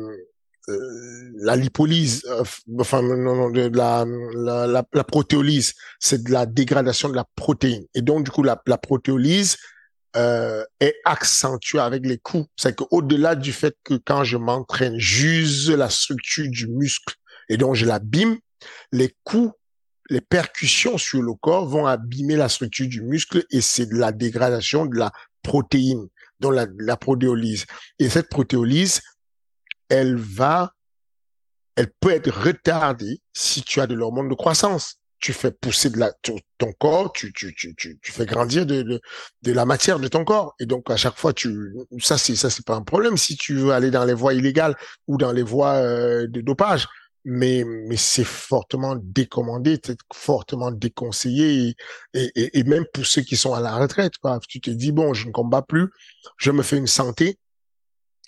euh, 0.68 1.32
la 1.38 1.56
lipolyse, 1.56 2.24
euh, 2.28 2.44
enfin 2.80 3.02
non, 3.04 3.18
non, 3.18 3.50
de 3.52 3.70
la, 3.78 4.04
la, 4.34 4.66
la, 4.68 4.84
la 4.92 5.04
protéolyse, 5.04 5.74
c'est 6.00 6.24
de 6.24 6.32
la 6.32 6.46
dégradation 6.48 7.08
de 7.08 7.16
la 7.16 7.26
protéine. 7.36 7.86
Et 7.94 8.02
donc 8.02 8.24
du 8.26 8.32
coup 8.32 8.42
la, 8.42 8.60
la 8.66 8.78
protéolyse 8.78 9.58
euh, 10.16 10.64
est 10.80 10.96
accentuée 11.06 11.80
avec 11.80 12.06
les 12.06 12.18
coups. 12.18 12.48
C'est 12.56 12.76
qu'au-delà 12.76 13.36
du 13.36 13.52
fait 13.52 13.76
que 13.84 13.96
quand 13.96 14.24
je 14.24 14.38
m'entraîne, 14.38 14.98
j'use 14.98 15.70
la 15.70 15.90
structure 15.90 16.48
du 16.50 16.68
muscle 16.68 17.16
et 17.50 17.58
donc 17.58 17.76
je 17.76 17.86
l'abîme, 17.86 18.38
les 18.92 19.16
coups, 19.24 19.54
les 20.10 20.22
percussions 20.22 20.98
sur 20.98 21.22
le 21.22 21.34
corps 21.34 21.66
vont 21.68 21.86
abîmer 21.86 22.36
la 22.36 22.50
structure 22.50 22.88
du 22.88 23.02
muscle 23.02 23.44
et 23.52 23.62
c'est 23.62 23.88
de 23.88 23.96
la 23.96 24.12
dégradation 24.12 24.86
de 24.86 24.98
la 24.98 25.12
protéine, 25.42 26.08
donc 26.40 26.54
la, 26.54 26.68
la 26.80 26.98
protéolyse. 26.98 27.66
Et 28.00 28.10
cette 28.10 28.30
protéolyse, 28.30 29.02
elle 29.90 30.16
va, 30.16 30.74
elle 31.76 31.92
peut 32.00 32.12
être 32.12 32.32
retardée 32.32 33.22
si 33.34 33.64
tu 33.64 33.82
as 33.82 33.88
de 33.88 33.96
l'hormone 33.96 34.30
de 34.30 34.36
croissance. 34.36 35.00
Tu 35.26 35.34
fais 35.34 35.50
pousser 35.50 35.90
de 35.90 35.98
la, 35.98 36.14
ton, 36.22 36.72
corps, 36.78 37.12
tu, 37.12 37.34
tu, 37.34 37.56
tu, 37.56 37.76
tu, 37.76 38.12
fais 38.12 38.28
grandir 38.28 38.68
de, 38.68 38.84
de, 39.42 39.52
la 39.52 39.66
matière 39.66 40.00
de 40.00 40.08
ton 40.08 40.24
corps. 40.24 40.54
Et 40.60 40.68
donc, 40.68 40.92
à 40.92 40.98
chaque 40.98 41.18
fois, 41.18 41.34
tu, 41.34 41.74
ça, 41.98 42.20
c'est, 42.20 42.36
ça, 42.36 42.52
c'est 42.52 42.64
pas 42.64 42.76
un 42.76 42.84
problème 42.84 43.18
si 43.18 43.36
tu 43.36 43.56
veux 43.56 43.72
aller 43.72 43.90
dans 43.90 44.06
les 44.06 44.14
voies 44.14 44.36
illégales 44.36 44.76
ou 45.08 45.18
dans 45.18 45.32
les 45.32 45.42
voies 45.42 45.78
euh, 45.78 46.28
de 46.28 46.42
dopage. 46.42 46.86
Mais, 47.24 47.64
mais 47.66 47.98
c'est 47.98 48.24
fortement 48.24 48.96
décommandé, 49.02 49.82
fortement 50.14 50.70
déconseillé 50.70 51.76
et, 52.14 52.60
et 52.60 52.64
même 52.66 52.86
pour 52.94 53.08
ceux 53.08 53.24
qui 53.24 53.36
sont 53.36 53.56
à 53.56 53.62
la 53.62 53.78
retraite, 53.78 54.20
quoi. 54.20 54.40
Tu 54.48 54.62
te 54.62 54.70
dis, 54.70 54.92
bon, 54.92 55.16
je 55.16 55.26
ne 55.26 55.32
combats 55.32 55.64
plus, 55.64 55.90
je 56.38 56.52
me 56.52 56.62
fais 56.62 56.78
une 56.78 56.86
santé, 56.86 57.40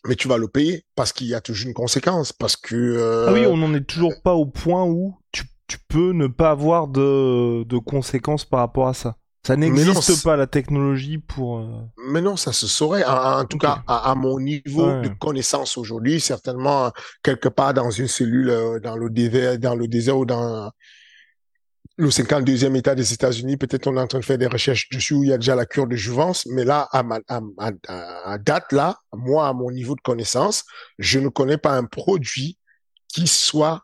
mais 0.08 0.16
tu 0.16 0.28
vas 0.28 0.38
le 0.38 0.48
payer 0.48 0.84
parce 0.96 1.14
qu'il 1.14 1.28
y 1.28 1.36
a 1.36 1.42
toujours 1.42 1.68
une 1.68 1.74
conséquence, 1.76 2.34
parce 2.34 2.56
que 2.56 2.76
euh, 2.76 3.28
Ah 3.28 3.34
oui, 3.34 3.46
on 3.46 3.58
n'en 3.58 3.74
est 3.76 3.88
toujours 3.88 4.20
pas 4.24 4.34
au 4.34 4.48
point 4.48 4.84
où 4.84 5.16
tu, 5.32 5.44
tu 5.68 5.78
peux 5.88 6.12
ne 6.12 6.28
pas 6.28 6.52
avoir 6.52 6.88
de, 6.88 7.64
de 7.64 7.78
conséquences 7.78 8.46
par 8.46 8.60
rapport 8.62 8.88
à 8.88 8.94
ça. 8.94 9.16
Ça 9.46 9.56
n'existe 9.56 10.24
pas, 10.24 10.36
la 10.36 10.48
technologie, 10.48 11.20
pour... 11.20 11.60
euh, 11.60 11.68
mais 12.10 12.20
non, 12.22 12.36
ça 12.36 12.52
se 12.52 12.68
saurait. 12.68 13.06
En, 13.06 13.40
en 13.40 13.46
tout 13.46 13.58
cas, 13.58 13.82
à, 13.88 14.12
à 14.12 14.16
mon 14.16 14.40
niveau 14.42 14.88
Ouais. 14.88 15.02
de 15.04 15.08
connaissance 15.10 15.78
aujourd'hui, 15.78 16.20
certainement 16.20 16.92
quelque 17.24 17.48
part 17.48 17.74
dans 17.74 17.90
une 17.90 18.08
cellule 18.10 18.50
euh, 18.50 18.80
dans 18.82 18.98
le 18.98 19.10
désert, 19.10 19.58
dans 19.58 19.76
le 19.76 19.88
désert 19.88 20.18
ou 20.18 20.26
dans 20.26 20.70
le 21.98 22.10
52e 22.10 22.76
État 22.76 22.94
des 22.94 23.14
États-Unis, 23.14 23.56
peut-être 23.58 23.88
on 23.88 23.96
est 23.96 24.02
en 24.02 24.08
train 24.08 24.20
de 24.20 24.26
faire 24.26 24.38
des 24.38 24.48
recherches 24.48 24.90
dessus 24.90 25.14
où 25.14 25.24
il 25.24 25.30
y 25.30 25.34
a 25.34 25.38
déjà 25.38 25.56
la 25.56 25.66
cure 25.66 25.88
de 25.88 25.96
jouvence, 25.96 26.46
mais 26.48 26.66
là, 26.66 26.88
à, 26.92 27.02
ma, 27.04 27.20
à 27.28 28.38
date 28.38 28.72
là, 28.74 28.98
moi, 29.14 29.48
à 29.48 29.54
mon 29.54 29.72
niveau 29.72 29.96
de 29.96 30.02
connaissance, 30.02 30.66
je 31.00 31.20
ne 31.20 31.30
connais 31.30 31.58
pas 31.58 31.72
un 31.72 31.86
produit 31.86 32.58
qui 33.08 33.28
soit 33.28 33.82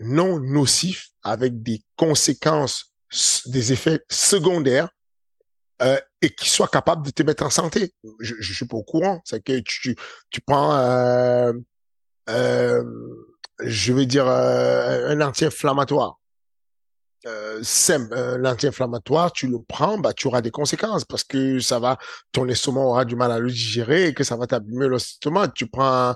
non 0.00 0.38
nocif 0.40 1.10
avec 1.22 1.62
des 1.62 1.82
conséquences, 1.96 2.92
des 3.46 3.72
effets 3.72 4.00
secondaires 4.10 4.88
euh, 5.80 5.98
et 6.22 6.30
qui 6.30 6.50
soit 6.50 6.68
capable 6.68 7.06
de 7.06 7.10
te 7.10 7.22
mettre 7.22 7.44
en 7.44 7.50
santé. 7.50 7.92
Je, 8.20 8.34
je 8.38 8.52
suis 8.52 8.66
pas 8.66 8.76
au 8.76 8.82
courant. 8.82 9.20
C'est 9.24 9.42
que 9.42 9.60
tu, 9.60 9.96
tu 10.30 10.40
prends, 10.40 10.74
euh, 10.76 11.52
euh, 12.28 12.84
je 13.60 13.92
vais 13.92 14.06
dire, 14.06 14.26
un 14.26 15.20
anti-inflammatoire. 15.20 16.18
Simple, 17.62 18.14
un 18.16 18.44
anti-inflammatoire, 18.44 19.32
tu 19.32 19.48
le 19.48 19.58
prends, 19.60 19.98
bah, 19.98 20.14
tu 20.14 20.28
auras 20.28 20.40
des 20.40 20.50
conséquences 20.50 21.04
parce 21.04 21.24
que 21.24 21.60
ça 21.60 21.78
va, 21.78 21.98
ton 22.32 22.48
estomac 22.48 22.80
aura 22.80 23.04
du 23.04 23.16
mal 23.16 23.30
à 23.30 23.38
le 23.38 23.50
digérer 23.50 24.06
et 24.06 24.14
que 24.14 24.24
ça 24.24 24.36
va 24.36 24.46
t'abîmer 24.46 24.88
l'estomac. 24.88 25.48
Tu 25.48 25.66
prends 25.66 26.14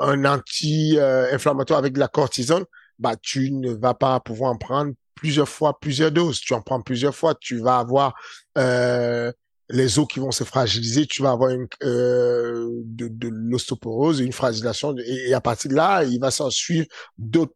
anti-inflammatoire 0.00 1.78
avec 1.78 1.92
de 1.92 2.00
la 2.00 2.08
cortisone, 2.08 2.64
bah, 2.98 3.16
tu 3.20 3.52
ne 3.52 3.72
vas 3.72 3.94
pas 3.94 4.18
pouvoir 4.20 4.52
en 4.52 4.56
prendre 4.56 4.92
plusieurs 5.14 5.48
fois, 5.48 5.78
plusieurs 5.78 6.10
doses. 6.10 6.40
Tu 6.40 6.54
en 6.54 6.62
prends 6.62 6.80
plusieurs 6.80 7.14
fois, 7.14 7.34
tu 7.38 7.58
vas 7.58 7.78
avoir 7.78 8.14
euh, 8.58 9.30
les 9.68 9.98
os 9.98 10.06
qui 10.08 10.18
vont 10.18 10.32
se 10.32 10.44
fragiliser, 10.44 11.06
tu 11.06 11.22
vas 11.22 11.30
avoir 11.30 11.50
une, 11.50 11.68
euh, 11.82 12.68
de, 12.84 13.08
de 13.08 13.28
l'ostéoporose, 13.28 14.20
une 14.20 14.32
fragilisation, 14.32 14.96
et, 14.98 15.28
et 15.28 15.34
à 15.34 15.40
partir 15.40 15.70
de 15.70 15.76
là, 15.76 16.02
il 16.04 16.18
va 16.18 16.30
s'en 16.30 16.50
suivre 16.50 16.86
d'autres 17.18 17.54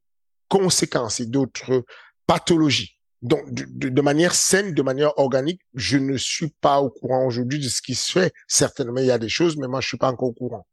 conséquences 0.48 1.20
et 1.20 1.26
d'autres 1.26 1.84
pathologies. 2.26 2.98
Donc, 3.22 3.52
de, 3.52 3.64
de, 3.68 3.88
de 3.88 4.02
manière 4.02 4.34
saine, 4.34 4.74
de 4.74 4.82
manière 4.82 5.18
organique, 5.18 5.60
je 5.74 5.96
ne 5.96 6.16
suis 6.18 6.52
pas 6.60 6.80
au 6.80 6.90
courant 6.90 7.26
aujourd'hui 7.26 7.58
de 7.58 7.68
ce 7.68 7.80
qui 7.80 7.94
se 7.94 8.12
fait. 8.12 8.32
Certainement, 8.46 9.00
il 9.00 9.06
y 9.06 9.10
a 9.10 9.18
des 9.18 9.30
choses, 9.30 9.56
mais 9.56 9.66
moi, 9.66 9.80
je 9.80 9.88
suis 9.88 9.96
pas 9.96 10.10
encore 10.10 10.28
au 10.28 10.32
courant. 10.32 10.66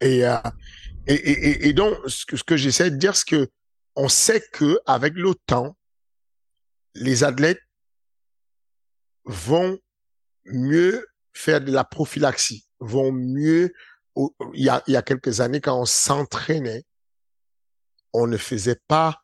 Et, 0.00 0.26
euh, 0.26 0.36
et, 1.06 1.14
et, 1.14 1.48
et- 1.48 1.68
et 1.68 1.72
donc, 1.72 1.96
ce 2.06 2.26
que, 2.26 2.36
ce 2.36 2.44
que 2.44 2.56
j'essaie 2.56 2.90
de 2.90 2.96
dire, 2.96 3.16
c'est 3.16 3.26
que 3.28 3.48
on 3.94 4.08
sait 4.08 4.42
que 4.52 4.78
avec 4.86 5.14
le 5.14 5.34
temps, 5.46 5.76
les 6.94 7.24
athlètes 7.24 7.60
vont 9.24 9.78
mieux 10.44 11.06
faire 11.32 11.60
de 11.60 11.72
la 11.72 11.84
prophylaxie, 11.84 12.66
vont 12.80 13.12
mieux. 13.12 13.72
Il 14.54 14.64
y 14.64 14.68
a, 14.68 14.82
il 14.86 14.92
y 14.92 14.96
a 14.96 15.02
quelques 15.02 15.40
années, 15.40 15.60
quand 15.60 15.78
on 15.80 15.84
s'entraînait, 15.84 16.84
on 18.12 18.26
ne 18.26 18.36
faisait 18.36 18.80
pas 18.88 19.20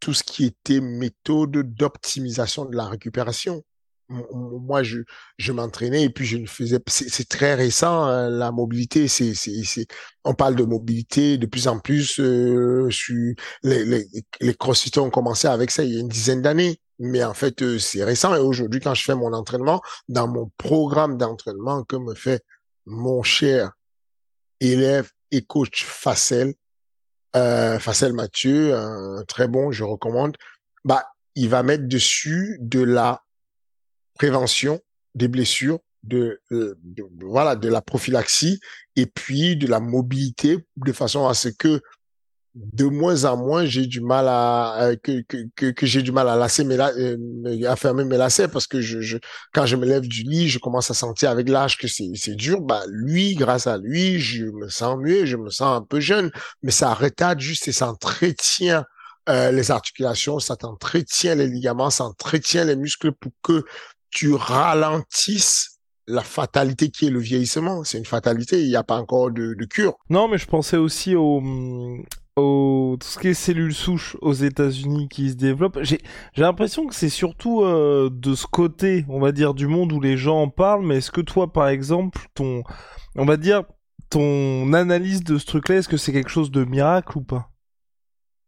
tout 0.00 0.14
ce 0.14 0.22
qui 0.22 0.44
était 0.44 0.80
méthode 0.80 1.50
d'optimisation 1.74 2.64
de 2.64 2.76
la 2.76 2.88
récupération. 2.88 3.64
Moi, 4.08 4.82
je, 4.82 5.00
je 5.36 5.52
m'entraînais 5.52 6.04
et 6.04 6.10
puis 6.10 6.24
je 6.24 6.38
ne 6.38 6.46
faisais. 6.46 6.78
C'est 6.86 7.28
très 7.28 7.54
récent 7.54 8.04
hein, 8.04 8.30
la 8.30 8.50
mobilité. 8.50 9.06
C'est, 9.06 9.34
c'est. 9.34 9.86
On 10.24 10.34
parle 10.34 10.56
de 10.56 10.64
mobilité 10.64 11.36
de 11.36 11.46
plus 11.46 11.68
en 11.68 11.78
plus. 11.78 12.18
Euh, 12.18 12.88
les, 13.62 13.84
les, 13.84 14.08
les 14.40 14.54
crossfitters 14.54 15.00
ont 15.00 15.10
commencé 15.10 15.46
avec 15.46 15.70
ça 15.70 15.84
il 15.84 15.92
y 15.92 15.96
a 15.98 16.00
une 16.00 16.08
dizaine 16.08 16.40
d'années. 16.40 16.80
Mais 16.98 17.22
en 17.22 17.34
fait, 17.34 17.62
euh, 17.62 17.78
c'est 17.78 18.02
récent. 18.02 18.34
Et 18.34 18.38
aujourd'hui, 18.38 18.80
quand 18.80 18.94
je 18.94 19.04
fais 19.04 19.14
mon 19.14 19.32
entraînement, 19.34 19.82
dans 20.08 20.26
mon 20.26 20.50
programme 20.56 21.18
d'entraînement 21.18 21.84
que 21.84 21.96
me 21.96 22.14
fait 22.14 22.42
mon 22.86 23.22
cher 23.22 23.72
élève 24.60 25.10
et 25.30 25.42
coach 25.42 25.84
Facel, 25.84 26.54
euh, 27.36 27.78
Facel 27.78 28.14
Mathieu, 28.14 28.74
très 29.28 29.48
bon, 29.48 29.70
je 29.70 29.84
recommande, 29.84 30.36
bah, 30.84 31.04
il 31.34 31.50
va 31.50 31.62
mettre 31.62 31.86
dessus 31.86 32.56
de 32.60 32.80
la 32.80 33.22
prévention 34.18 34.80
des 35.14 35.28
blessures, 35.28 35.78
de, 36.02 36.40
euh, 36.52 36.74
de- 36.82 37.04
voilà, 37.22 37.56
de 37.56 37.68
la 37.68 37.80
prophylaxie 37.80 38.60
et 38.96 39.06
puis 39.06 39.56
de 39.56 39.66
la 39.66 39.80
mobilité 39.80 40.58
de 40.76 40.92
façon 40.92 41.26
à 41.26 41.34
ce 41.34 41.48
que 41.48 41.80
de 42.54 42.86
moins 42.86 43.24
en 43.24 43.36
moins 43.36 43.64
j'ai 43.66 43.86
du 43.86 44.00
mal 44.00 44.26
à, 44.28 44.90
que, 45.02 45.20
que, 45.54 45.70
que, 45.70 45.86
j'ai 45.86 46.02
du 46.02 46.10
mal 46.12 46.28
à 46.28 46.34
lasser 46.34 46.64
mes 46.64 46.78
euh, 46.78 47.16
à 47.70 47.76
fermer 47.76 48.04
mes 48.04 48.16
lacets 48.16 48.48
parce 48.48 48.66
que 48.66 48.80
je, 48.80 49.00
je 49.00 49.18
quand 49.52 49.66
je 49.66 49.76
me 49.76 49.86
lève 49.86 50.08
du 50.08 50.22
lit 50.22 50.48
je 50.48 50.58
commence 50.58 50.90
à 50.90 50.94
sentir 50.94 51.30
avec 51.30 51.48
l'âge 51.48 51.76
que 51.78 51.86
c'est 51.86 52.10
c'est 52.14 52.34
dur. 52.34 52.60
Bah 52.60 52.82
lui 52.88 53.34
grâce 53.34 53.66
à 53.68 53.78
lui 53.78 54.18
je 54.18 54.46
me 54.46 54.68
sens 54.68 54.98
mieux 54.98 55.24
je 55.24 55.36
me 55.36 55.50
sens 55.50 55.76
un 55.80 55.82
peu 55.82 56.00
jeune 56.00 56.30
mais 56.62 56.72
ça 56.72 56.92
retarde 56.94 57.38
juste 57.38 57.68
et 57.68 57.72
ça 57.72 57.90
entretient 57.90 58.84
euh, 59.28 59.52
les 59.52 59.70
articulations 59.70 60.40
ça 60.40 60.56
t'entretient 60.56 61.34
les 61.36 61.46
ligaments 61.46 61.90
ça 61.90 62.04
entretient 62.04 62.64
les 62.64 62.76
muscles 62.76 63.12
pour 63.12 63.32
que 63.42 63.62
tu 64.10 64.34
ralentisses 64.34 65.78
la 66.06 66.22
fatalité 66.22 66.90
qui 66.90 67.06
est 67.06 67.10
le 67.10 67.20
vieillissement 67.20 67.84
c'est 67.84 67.98
une 67.98 68.06
fatalité 68.06 68.62
il 68.62 68.68
n'y 68.68 68.76
a 68.76 68.82
pas 68.82 68.96
encore 68.96 69.30
de, 69.30 69.54
de 69.54 69.64
cure 69.64 69.94
Non, 70.08 70.28
mais 70.28 70.38
je 70.38 70.46
pensais 70.46 70.78
aussi 70.78 71.14
au, 71.14 71.42
au 72.38 72.96
tout 72.98 73.06
ce 73.06 73.18
qui 73.18 73.28
est 73.28 73.34
cellules 73.34 73.74
souches 73.74 74.16
aux 74.20 74.32
États-Unis 74.32 75.08
qui 75.08 75.30
se 75.30 75.34
développent. 75.34 75.80
J'ai 75.82 76.00
l'impression 76.36 76.86
que 76.86 76.94
c'est 76.94 77.08
surtout 77.08 77.62
euh, 77.62 78.08
de 78.12 78.34
ce 78.34 78.46
côté, 78.46 79.04
on 79.08 79.20
va 79.20 79.32
dire, 79.32 79.54
du 79.54 79.66
monde 79.66 79.92
où 79.92 80.00
les 80.00 80.16
gens 80.16 80.42
en 80.42 80.48
parlent. 80.48 80.84
Mais 80.84 80.98
est-ce 80.98 81.10
que 81.10 81.20
toi, 81.20 81.52
par 81.52 81.68
exemple, 81.68 82.20
ton, 82.34 82.62
on 83.16 83.24
va 83.24 83.36
dire, 83.36 83.64
ton 84.10 84.72
analyse 84.72 85.22
de 85.22 85.38
ce 85.38 85.46
truc-là, 85.46 85.76
est-ce 85.76 85.88
que 85.88 85.96
c'est 85.96 86.12
quelque 86.12 86.30
chose 86.30 86.50
de 86.50 86.64
miracle 86.64 87.18
ou 87.18 87.22
pas? 87.22 87.50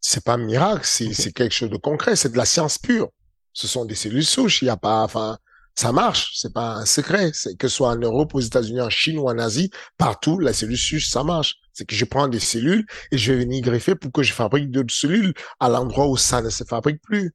C'est 0.01 0.25
pas 0.25 0.35
un 0.35 0.39
miracle, 0.39 0.85
c'est 0.85 1.33
quelque 1.33 1.53
chose 1.53 1.71
de 1.71 1.77
concret. 1.77 2.17
C'est 2.17 2.33
de 2.33 2.37
la 2.37 2.47
science 2.47 2.79
pure. 2.79 3.09
Ce 3.53 3.67
sont 3.67 3.85
des 3.85 3.95
cellules 3.95 4.25
souches. 4.25 4.63
Il 4.63 4.67
y 4.67 4.71
a 4.71 4.77
pas, 4.77 5.03
enfin, 5.03 5.39
ça 5.75 5.93
marche. 5.93 6.33
C'est 6.37 6.53
pas 6.53 6.75
un 6.75 6.85
secret. 6.85 7.31
C'est 7.35 7.57
que 7.57 7.69
ce 7.69 7.77
soit 7.77 7.91
en 7.91 7.97
Europe, 7.97 8.35
aux 8.35 8.41
États-Unis, 8.41 8.81
en 8.81 8.91
Chine 8.91 9.19
ou 9.19 9.29
en 9.29 9.39
Asie, 9.39 9.71
partout, 9.99 10.39
la 10.39 10.53
cellule 10.53 10.79
souche, 10.79 11.09
ça 11.09 11.25
marche. 11.25 11.57
C'est 11.73 11.85
que 11.85 11.95
je 11.95 12.05
prends 12.05 12.29
des 12.29 12.41
cellules 12.41 12.87
et 13.11 13.19
je 13.19 13.33
vais 13.33 13.41
venir 13.41 13.63
greffer 13.63 13.95
pour 13.95 14.13
que 14.13 14.23
je 14.23 14.33
fabrique 14.33 14.71
d'autres 14.71 14.95
cellules 14.95 15.35
à 15.59 15.69
l'endroit 15.69 16.09
où 16.09 16.17
ça 16.17 16.43
ne 16.43 16.51
se 16.51 16.65
fabrique 16.65 17.01
plus. 17.03 17.33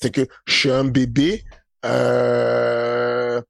C'est 0.00 0.10
que 0.10 0.26
chez 0.46 0.70
un 0.72 0.84
bébé, 0.84 1.44
euh, 1.84 3.40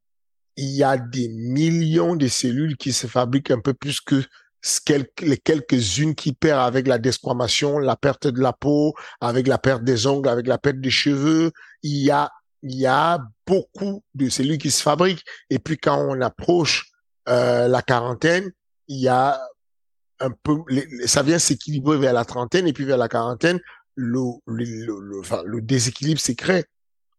il 0.57 0.71
y 0.71 0.83
a 0.83 0.97
des 0.97 1.29
millions 1.29 2.17
de 2.17 2.29
cellules 2.29 2.77
qui 2.77 2.93
se 2.93 3.07
fabriquent 3.07 3.51
un 3.51 3.61
peu 3.61 3.75
plus 3.75 4.01
que 4.01 4.23
les 5.21 5.37
quelques-unes 5.37 6.15
qui 6.15 6.33
perdent 6.33 6.67
avec 6.67 6.87
la 6.87 6.99
desquamation, 6.99 7.79
la 7.79 7.97
perte 7.97 8.27
de 8.27 8.41
la 8.41 8.53
peau, 8.53 8.95
avec 9.21 9.47
la 9.47 9.59
perte 9.59 9.85
des 9.85 10.07
ongles, 10.07 10.29
avec 10.29 10.47
la 10.47 10.59
perte 10.59 10.81
des 10.81 10.91
cheveux. 10.91 11.53
Il 11.83 12.03
y 12.03 12.11
a, 12.11 12.31
il 12.65 12.77
y 12.77 12.87
a 12.87 13.21
beaucoup 13.47 14.03
de 14.15 14.29
cellules 14.29 14.59
qui 14.59 14.71
se 14.71 14.83
fabriquent. 14.83 15.23
Et 15.51 15.59
puis 15.59 15.77
quand 15.77 15.99
on 15.99 16.21
approche 16.23 16.91
euh, 17.29 17.69
la 17.69 17.83
quarantaine, 17.83 18.51
il 18.89 19.01
y 19.01 19.09
a 19.09 19.41
un 20.21 20.31
peu, 20.31 20.57
ça 21.07 21.23
vient 21.23 21.39
s'équilibrer 21.39 21.99
vers 21.99 22.15
la 22.15 22.25
trentaine 22.25 22.67
et 22.67 22.73
puis 22.73 22.85
vers 22.85 22.97
la 22.97 23.09
quarantaine, 23.09 23.61
le, 23.97 24.21
le, 24.47 24.99
le, 25.01 25.21
enfin, 25.21 25.43
le 25.45 25.61
déséquilibre 25.61 26.21
s'est 26.21 26.35
créé. 26.35 26.65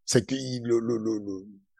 C'est 0.04 0.26
que 0.26 0.34
le, 0.34 0.80
le, 0.80 0.98
le, 0.98 1.18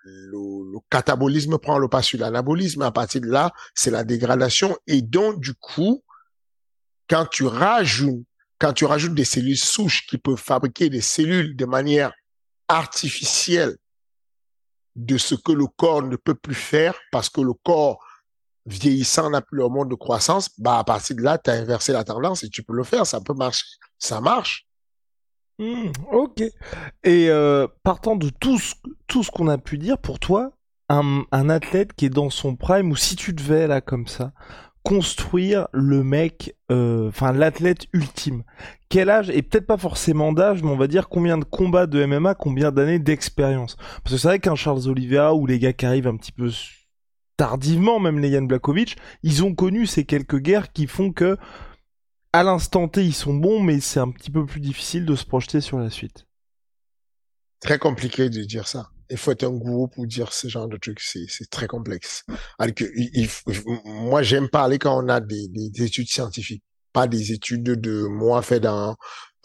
le, 0.04 0.72
le, 0.72 0.78
catabolisme 0.88 1.58
prend 1.58 1.78
le 1.78 1.88
pas 1.88 2.02
sur 2.02 2.20
l'anabolisme. 2.20 2.82
À 2.82 2.92
partir 2.92 3.20
de 3.20 3.28
là, 3.28 3.52
c'est 3.74 3.90
la 3.90 4.04
dégradation. 4.04 4.76
Et 4.86 5.02
donc, 5.02 5.40
du 5.40 5.54
coup, 5.54 6.04
quand 7.08 7.26
tu 7.26 7.44
rajoutes, 7.44 8.24
quand 8.58 8.72
tu 8.72 8.84
rajoutes 8.84 9.14
des 9.14 9.24
cellules 9.24 9.58
souches 9.58 10.06
qui 10.06 10.18
peuvent 10.18 10.36
fabriquer 10.36 10.88
des 10.88 11.00
cellules 11.00 11.56
de 11.56 11.66
manière 11.66 12.12
artificielle 12.68 13.76
de 14.96 15.18
ce 15.18 15.34
que 15.34 15.52
le 15.52 15.66
corps 15.66 16.02
ne 16.02 16.16
peut 16.16 16.34
plus 16.34 16.54
faire 16.54 16.94
parce 17.12 17.28
que 17.28 17.40
le 17.40 17.52
corps 17.52 17.98
vieillissant 18.66 19.30
n'a 19.30 19.40
plus 19.40 19.62
hormone 19.62 19.88
de 19.88 19.94
croissance, 19.94 20.50
bah 20.58 20.78
à 20.78 20.84
partir 20.84 21.16
de 21.16 21.22
là, 21.22 21.38
tu 21.38 21.50
as 21.50 21.54
inversé 21.54 21.92
la 21.92 22.04
tendance 22.04 22.42
et 22.42 22.48
tu 22.48 22.62
peux 22.62 22.74
le 22.74 22.84
faire, 22.84 23.06
ça 23.06 23.20
peut 23.20 23.34
marcher. 23.34 23.64
Ça 23.98 24.20
marche. 24.20 24.66
Hmm, 25.58 25.90
ok. 26.12 26.42
Et 27.04 27.30
euh, 27.30 27.66
partant 27.82 28.16
de 28.16 28.28
tout 28.28 28.58
ce, 28.58 28.74
tout 29.06 29.22
ce 29.22 29.30
qu'on 29.30 29.48
a 29.48 29.56
pu 29.56 29.78
dire, 29.78 29.98
pour 29.98 30.18
toi, 30.18 30.52
un, 30.88 31.24
un, 31.32 31.48
athlète 31.48 31.94
qui 31.94 32.06
est 32.06 32.10
dans 32.10 32.30
son 32.30 32.56
prime, 32.56 32.90
ou 32.90 32.96
si 32.96 33.16
tu 33.16 33.32
devais 33.32 33.66
là 33.66 33.80
comme 33.80 34.06
ça, 34.06 34.32
construire 34.86 35.66
le 35.72 36.04
mec, 36.04 36.54
euh, 36.70 37.08
enfin 37.08 37.32
l'athlète 37.32 37.86
ultime, 37.92 38.44
quel 38.88 39.10
âge, 39.10 39.30
et 39.30 39.42
peut-être 39.42 39.66
pas 39.66 39.78
forcément 39.78 40.32
d'âge, 40.32 40.62
mais 40.62 40.70
on 40.70 40.76
va 40.76 40.86
dire 40.86 41.08
combien 41.08 41.38
de 41.38 41.44
combats 41.44 41.88
de 41.88 42.06
MMA, 42.06 42.36
combien 42.36 42.70
d'années 42.70 43.00
d'expérience 43.00 43.74
Parce 43.74 44.14
que 44.14 44.16
c'est 44.16 44.28
vrai 44.28 44.38
qu'un 44.38 44.54
Charles 44.54 44.86
Oliveira 44.86 45.34
ou 45.34 45.44
les 45.44 45.58
gars 45.58 45.72
qui 45.72 45.86
arrivent 45.86 46.06
un 46.06 46.16
petit 46.16 46.30
peu 46.30 46.52
tardivement, 47.36 47.98
même 47.98 48.20
les 48.20 48.28
Yann 48.28 48.46
Blakovic, 48.46 48.96
ils 49.24 49.42
ont 49.42 49.56
connu 49.56 49.86
ces 49.86 50.04
quelques 50.04 50.38
guerres 50.38 50.72
qui 50.72 50.86
font 50.86 51.10
que, 51.10 51.36
à 52.32 52.44
l'instant 52.44 52.86
T, 52.86 53.04
ils 53.04 53.12
sont 53.12 53.34
bons, 53.34 53.60
mais 53.60 53.80
c'est 53.80 53.98
un 53.98 54.12
petit 54.12 54.30
peu 54.30 54.46
plus 54.46 54.60
difficile 54.60 55.04
de 55.04 55.16
se 55.16 55.24
projeter 55.24 55.60
sur 55.60 55.80
la 55.80 55.90
suite. 55.90 56.28
Très 57.58 57.80
compliqué 57.80 58.30
de 58.30 58.44
dire 58.44 58.68
ça. 58.68 58.90
Il 59.10 59.16
faut 59.16 59.32
être 59.32 59.44
un 59.44 59.50
gourou 59.50 59.88
pour 59.88 60.06
dire 60.06 60.32
ce 60.32 60.48
genre 60.48 60.68
de 60.68 60.76
trucs. 60.76 61.00
C'est 61.00 61.50
très 61.50 61.66
complexe. 61.66 62.24
Moi, 63.84 64.22
j'aime 64.22 64.48
parler 64.48 64.78
quand 64.78 65.02
on 65.02 65.08
a 65.08 65.20
des, 65.20 65.48
des, 65.48 65.82
études 65.82 66.08
scientifiques, 66.08 66.64
pas 66.92 67.06
des 67.06 67.32
études 67.32 67.62
de 67.62 68.02
moi 68.02 68.42
fait 68.42 68.60
dans 68.60 68.96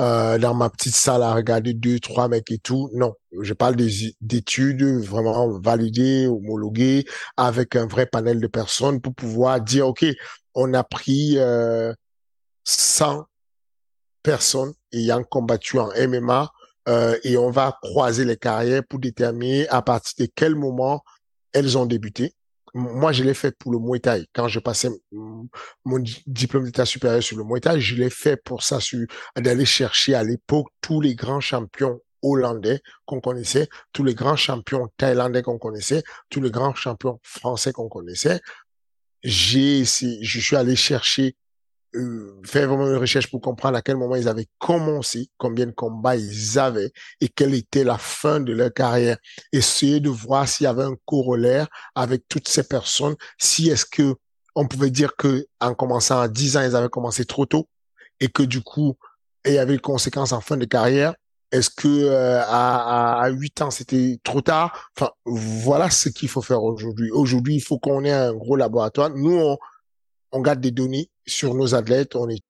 euh, 0.02 0.40
dans 0.40 0.56
ma 0.56 0.70
petite 0.72 0.96
salle 0.96 1.22
à 1.22 1.36
regarder 1.36 1.76
deux, 1.76 2.00
trois 2.00 2.28
mecs 2.28 2.50
et 2.52 2.58
tout. 2.58 2.90
Non, 2.96 3.14
je 3.40 3.54
parle 3.54 3.76
d'études 3.76 4.84
vraiment 4.84 5.60
validées, 5.60 6.26
homologuées, 6.26 7.06
avec 7.38 7.76
un 7.76 7.86
vrai 7.86 8.08
panel 8.08 8.40
de 8.40 8.48
personnes 8.48 9.00
pour 9.00 9.14
pouvoir 9.14 9.62
dire, 9.62 9.88
OK, 9.88 10.04
on 10.56 10.74
a 10.74 10.84
pris 10.84 11.38
euh, 11.38 11.94
100 12.64 13.26
personnes 14.24 14.74
ayant 14.92 15.24
combattu 15.24 15.78
en 15.78 15.90
MMA 15.90 16.52
euh, 16.88 17.18
et 17.24 17.38
on 17.38 17.52
va 17.52 17.78
croiser 17.82 18.26
les 18.26 18.38
carrières 18.38 18.84
pour 18.88 19.00
déterminer 19.00 19.68
à 19.70 19.82
partir 19.82 20.26
de 20.26 20.32
quel 20.34 20.56
moment 20.56 21.04
elles 21.54 21.78
ont 21.78 21.86
débuté 21.86 22.34
moi, 22.74 23.12
je 23.12 23.24
l'ai 23.24 23.34
fait 23.34 23.58
pour 23.58 23.72
le 23.72 23.80
Muay 23.80 24.00
Thai. 24.00 24.28
Quand 24.34 24.48
je 24.48 24.60
passais 24.60 24.90
mon 25.12 26.04
diplôme 26.26 26.66
d'état 26.66 26.86
supérieur 26.86 27.22
sur 27.22 27.38
le 27.38 27.44
Muay 27.44 27.60
Thai, 27.60 27.82
je 27.82 27.96
l'ai 27.96 28.10
fait 28.10 28.38
pour 28.38 28.64
ça, 28.64 28.80
d'aller 29.36 29.66
chercher 29.66 30.16
à 30.16 30.24
l'époque 30.24 30.68
tous 30.80 31.02
les 31.02 31.16
grands 31.16 31.42
champions 31.42 32.00
hollandais 32.22 32.82
qu'on 33.06 33.20
connaissait, 33.20 33.68
tous 33.92 34.04
les 34.04 34.14
grands 34.14 34.36
champions 34.36 34.88
thaïlandais 34.98 35.42
qu'on 35.42 35.58
connaissait, 35.58 36.04
tous 36.30 36.40
les 36.40 36.52
grands 36.52 36.76
champions 36.76 37.20
français 37.24 37.74
qu'on 37.74 37.90
connaissait. 37.90 38.40
J'ai, 39.24 39.84
je 39.84 40.40
suis 40.40 40.56
allé 40.56 40.76
chercher 40.76 41.36
euh, 41.96 42.40
faire 42.46 42.70
vraiment 42.70 42.88
une 42.88 42.98
recherche 42.98 43.30
pour 43.30 43.42
comprendre 43.42 43.78
à 43.78 43.82
quel 43.82 43.98
moment 43.98 44.16
ils 44.16 44.28
avaient 44.28 44.48
commencé, 44.60 45.30
combien 45.38 45.66
de 45.66 45.72
combats 45.72 46.16
ils 46.16 46.58
avaient 46.58 46.92
et 47.20 47.28
quelle 47.28 47.54
était 47.54 47.84
la 47.84 47.98
fin 47.98 48.40
de 48.40 48.54
leur 48.54 48.74
carrière. 48.74 49.18
Essayer 49.52 50.00
de 50.00 50.10
voir 50.10 50.48
s'il 50.48 50.64
y 50.66 50.68
avait 50.68 50.84
un 50.84 50.96
corollaire 51.06 51.68
avec 51.96 52.24
toutes 52.30 52.48
ces 52.48 52.64
personnes, 52.64 53.16
si 53.38 53.70
est-ce 53.70 53.86
que 53.86 54.16
on 54.56 54.68
pouvait 54.68 54.90
dire 54.90 55.16
que 55.16 55.46
en 55.60 55.74
commençant 55.74 56.20
à 56.20 56.28
10 56.28 56.58
ans, 56.58 56.62
ils 56.62 56.76
avaient 56.76 56.90
commencé 56.90 57.26
trop 57.26 57.46
tôt 57.46 57.68
et 58.20 58.30
que 58.30 58.44
du 58.44 58.62
coup, 58.62 58.96
il 59.46 59.54
y 59.54 59.58
avait 59.58 59.74
une 59.74 59.82
conséquence 59.82 60.32
en 60.32 60.42
fin 60.42 60.58
de 60.58 60.66
carrière. 60.66 61.14
Est-ce 61.52 61.70
que 61.70 61.88
euh, 61.88 62.42
à, 62.46 63.22
à 63.22 63.30
8 63.30 63.62
ans, 63.64 63.72
c'était 63.72 64.18
trop 64.24 64.42
tard? 64.42 64.90
Enfin, 64.96 65.12
voilà 65.26 65.90
ce 65.90 66.08
qu'il 66.08 66.30
faut 66.30 66.42
faire 66.42 66.64
aujourd'hui. 66.64 67.12
Aujourd'hui, 67.12 67.56
il 67.56 67.62
faut 67.62 67.80
qu'on 67.80 68.06
ait 68.06 68.12
un 68.12 68.34
gros 68.34 68.56
laboratoire. 68.56 69.10
Nous, 69.10 69.38
on, 69.38 69.58
on 70.32 70.42
garde 70.42 70.62
des 70.62 70.72
données 70.72 71.10
sur 71.26 71.54
nos 71.54 71.76
athlètes. 71.76 72.16
On 72.16 72.30
est 72.30 72.42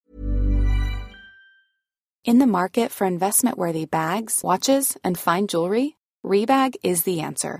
In 2.23 2.37
the 2.37 2.45
market 2.45 2.91
for 2.91 3.07
investment-worthy 3.07 3.85
bags, 3.85 4.41
watches, 4.43 4.95
and 5.03 5.17
fine 5.17 5.47
jewelry, 5.47 5.95
Rebag 6.23 6.75
is 6.83 7.01
the 7.01 7.21
answer. 7.21 7.59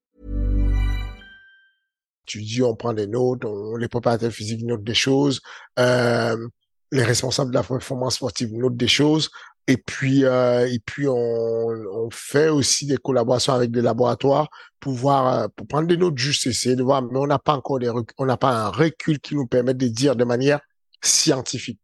Tu 2.25 2.41
dis 2.41 2.61
on 2.61 2.75
prend 2.75 2.93
des 2.93 3.07
notes, 3.07 3.45
on, 3.45 3.75
les 3.75 3.87
préparateurs 3.87 4.31
physiques 4.31 4.63
notent 4.63 4.83
des 4.83 4.93
choses, 4.93 5.41
euh, 5.79 6.47
les 6.91 7.03
responsables 7.03 7.51
de 7.51 7.55
la 7.55 7.63
performance 7.63 8.15
sportive 8.15 8.53
notent 8.53 8.77
des 8.77 8.87
choses, 8.87 9.29
et 9.67 9.77
puis 9.77 10.25
euh, 10.25 10.67
et 10.67 10.79
puis 10.79 11.07
on, 11.07 12.09
fait 12.11 12.49
aussi 12.49 12.85
des 12.87 12.97
collaborations 12.97 13.53
avec 13.53 13.71
des 13.71 13.81
laboratoires 13.81 14.49
pour 14.79 14.93
voir 14.93 15.33
euh, 15.33 15.47
pour 15.55 15.67
prendre 15.67 15.87
des 15.87 15.97
notes 15.97 16.17
juste 16.17 16.47
essayer 16.47 16.75
de 16.75 16.83
voir, 16.83 17.01
mais 17.01 17.17
on 17.17 17.27
n'a 17.27 17.39
pas 17.39 17.53
encore 17.53 17.79
des 17.79 17.91
on 18.17 18.25
n'a 18.25 18.37
pas 18.37 18.51
un 18.51 18.69
recul 18.69 19.19
qui 19.19 19.35
nous 19.35 19.47
permet 19.47 19.73
de 19.73 19.87
dire 19.87 20.15
de 20.15 20.23
manière 20.23 20.59
scientifique. 21.01 21.79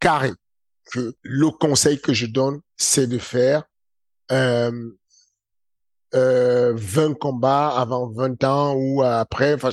Carré 0.00 0.32
que 0.90 1.14
le 1.22 1.50
conseil 1.50 2.00
que 2.00 2.12
je 2.12 2.26
donne 2.26 2.60
c'est 2.76 3.06
de 3.06 3.18
faire 3.18 3.64
euh, 4.32 4.90
euh, 6.14 6.72
20 6.76 7.18
combats 7.18 7.68
avant 7.68 8.08
20 8.08 8.44
ans 8.44 8.74
ou 8.74 9.02
après. 9.02 9.54
Enfin, 9.54 9.70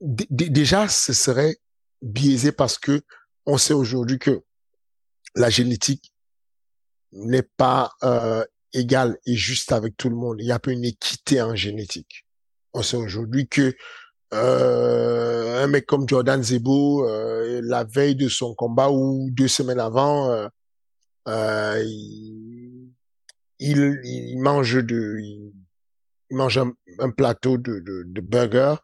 déjà, 0.00 0.88
ce 0.88 1.12
serait 1.12 1.56
biaisé 2.02 2.52
parce 2.52 2.78
que 2.78 3.02
on 3.46 3.58
sait 3.58 3.74
aujourd'hui 3.74 4.18
que 4.18 4.42
la 5.34 5.50
génétique 5.50 6.12
n'est 7.12 7.48
pas 7.56 7.92
euh, 8.02 8.44
égale 8.72 9.18
et 9.26 9.34
juste 9.34 9.72
avec 9.72 9.96
tout 9.96 10.08
le 10.08 10.16
monde. 10.16 10.36
Il 10.40 10.46
y 10.46 10.52
a 10.52 10.58
pas 10.58 10.72
une 10.72 10.84
équité 10.84 11.42
en 11.42 11.54
génétique. 11.54 12.26
On 12.72 12.82
sait 12.82 12.96
aujourd'hui 12.96 13.48
que 13.48 13.74
euh, 14.32 15.64
un 15.64 15.66
mec 15.66 15.86
comme 15.86 16.08
Jordan 16.08 16.42
Zebo, 16.42 17.06
euh, 17.08 17.60
la 17.64 17.84
veille 17.84 18.14
de 18.14 18.28
son 18.28 18.54
combat 18.54 18.90
ou 18.90 19.28
deux 19.32 19.48
semaines 19.48 19.80
avant, 19.80 20.30
euh, 20.30 20.48
euh 21.28 21.82
il 21.84 22.90
il, 23.58 24.00
il 24.04 24.38
mange 24.38 24.82
de, 24.82 25.18
mange 26.30 26.58
un, 26.58 27.10
plateau 27.10 27.58
de, 27.58 27.80
de, 27.80 28.04
de 28.06 28.20
burger 28.20 28.76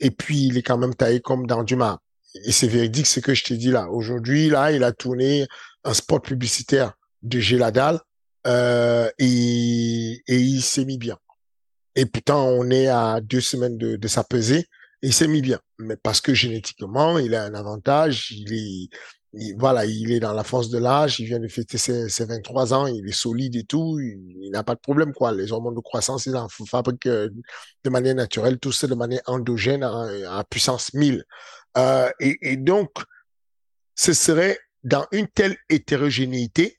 et 0.00 0.10
puis 0.10 0.46
il 0.46 0.58
est 0.58 0.62
quand 0.62 0.78
même 0.78 0.94
taillé 0.94 1.20
comme 1.20 1.46
dans 1.46 1.62
du 1.62 1.76
marbre. 1.76 2.02
Et 2.44 2.52
c'est 2.52 2.66
véridique 2.66 3.06
ce 3.06 3.20
que 3.20 3.34
je 3.34 3.44
t'ai 3.44 3.56
dit 3.56 3.70
là. 3.70 3.88
Aujourd'hui, 3.90 4.48
là, 4.48 4.72
il 4.72 4.84
a 4.84 4.92
tourné 4.92 5.46
un 5.84 5.94
spot 5.94 6.24
publicitaire 6.24 6.94
de 7.22 7.38
Géladal 7.38 8.00
euh, 8.46 9.10
et, 9.18 10.22
et 10.26 10.36
il 10.36 10.62
s'est 10.62 10.84
mis 10.84 10.98
bien. 10.98 11.18
Et 11.94 12.06
pourtant, 12.06 12.46
on 12.46 12.70
est 12.70 12.88
à 12.88 13.20
deux 13.20 13.40
semaines 13.40 13.76
de, 13.76 13.96
de 13.96 14.08
sa 14.08 14.24
pesée 14.24 14.66
et 15.02 15.08
il 15.08 15.12
s'est 15.12 15.28
mis 15.28 15.42
bien. 15.42 15.60
Mais 15.78 15.96
parce 15.96 16.20
que 16.20 16.34
génétiquement, 16.34 17.18
il 17.18 17.34
a 17.34 17.44
un 17.44 17.54
avantage, 17.54 18.30
il 18.30 18.52
est, 18.52 18.88
voilà, 19.56 19.86
il 19.86 20.12
est 20.12 20.20
dans 20.20 20.32
la 20.34 20.44
force 20.44 20.68
de 20.68 20.78
l'âge, 20.78 21.18
il 21.18 21.26
vient 21.26 21.38
de 21.38 21.48
fêter 21.48 21.78
ses, 21.78 22.08
ses, 22.10 22.26
23 22.26 22.74
ans, 22.74 22.86
il 22.86 23.08
est 23.08 23.12
solide 23.12 23.56
et 23.56 23.64
tout, 23.64 23.98
il, 23.98 24.50
n'a 24.50 24.62
pas 24.62 24.74
de 24.74 24.80
problème, 24.80 25.14
quoi. 25.14 25.32
Les 25.32 25.52
hormones 25.52 25.74
de 25.74 25.80
croissance, 25.80 26.26
il 26.26 26.36
en 26.36 26.48
fabrique 26.48 27.06
euh, 27.06 27.30
de 27.82 27.90
manière 27.90 28.14
naturelle, 28.14 28.58
tout 28.58 28.72
ça 28.72 28.86
de 28.86 28.94
manière 28.94 29.22
endogène 29.26 29.82
à, 29.84 30.44
puissance 30.48 30.92
1000. 30.92 31.24
Euh, 31.78 32.10
et, 32.20 32.36
et, 32.42 32.56
donc, 32.58 32.90
ce 33.94 34.12
serait 34.12 34.58
dans 34.84 35.06
une 35.12 35.28
telle 35.28 35.56
hétérogénéité, 35.70 36.78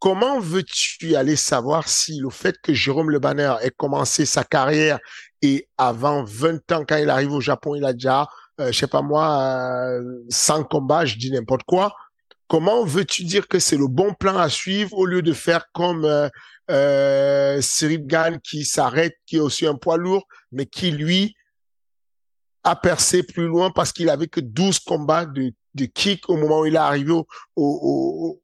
comment 0.00 0.40
veux-tu 0.40 1.14
aller 1.14 1.36
savoir 1.36 1.88
si 1.88 2.18
le 2.18 2.30
fait 2.30 2.56
que 2.60 2.74
Jérôme 2.74 3.10
Le 3.10 3.20
Banner 3.20 3.54
ait 3.62 3.70
commencé 3.70 4.26
sa 4.26 4.42
carrière 4.42 4.98
et 5.42 5.68
avant 5.78 6.24
20 6.24 6.72
ans, 6.72 6.84
quand 6.88 6.96
il 6.96 7.10
arrive 7.10 7.32
au 7.32 7.40
Japon, 7.40 7.76
il 7.76 7.84
a 7.84 7.92
déjà 7.92 8.26
je 8.66 8.78
sais 8.78 8.86
pas 8.86 9.02
moi, 9.02 9.88
euh, 9.88 10.22
sans 10.28 10.64
combat, 10.64 11.04
je 11.04 11.16
dis 11.16 11.30
n'importe 11.30 11.62
quoi. 11.64 11.94
Comment 12.48 12.84
veux-tu 12.84 13.24
dire 13.24 13.48
que 13.48 13.58
c'est 13.58 13.76
le 13.76 13.86
bon 13.86 14.12
plan 14.12 14.36
à 14.36 14.48
suivre 14.48 14.96
au 14.96 15.06
lieu 15.06 15.22
de 15.22 15.32
faire 15.32 15.66
comme 15.72 16.04
euh, 16.04 16.28
euh 16.70 17.60
Cyril 17.60 18.06
Gann 18.06 18.40
qui 18.40 18.64
s'arrête, 18.64 19.16
qui 19.26 19.36
est 19.36 19.40
aussi 19.40 19.66
un 19.66 19.76
poids 19.76 19.96
lourd, 19.96 20.26
mais 20.52 20.66
qui 20.66 20.90
lui 20.90 21.34
a 22.64 22.76
percé 22.76 23.22
plus 23.22 23.46
loin 23.46 23.70
parce 23.70 23.92
qu'il 23.92 24.10
avait 24.10 24.26
que 24.26 24.40
12 24.40 24.80
combats 24.80 25.26
de, 25.26 25.52
kick 25.94 26.28
au 26.28 26.36
moment 26.36 26.60
où 26.60 26.66
il 26.66 26.74
est 26.74 26.78
arrivé 26.78 27.12
au, 27.56 28.40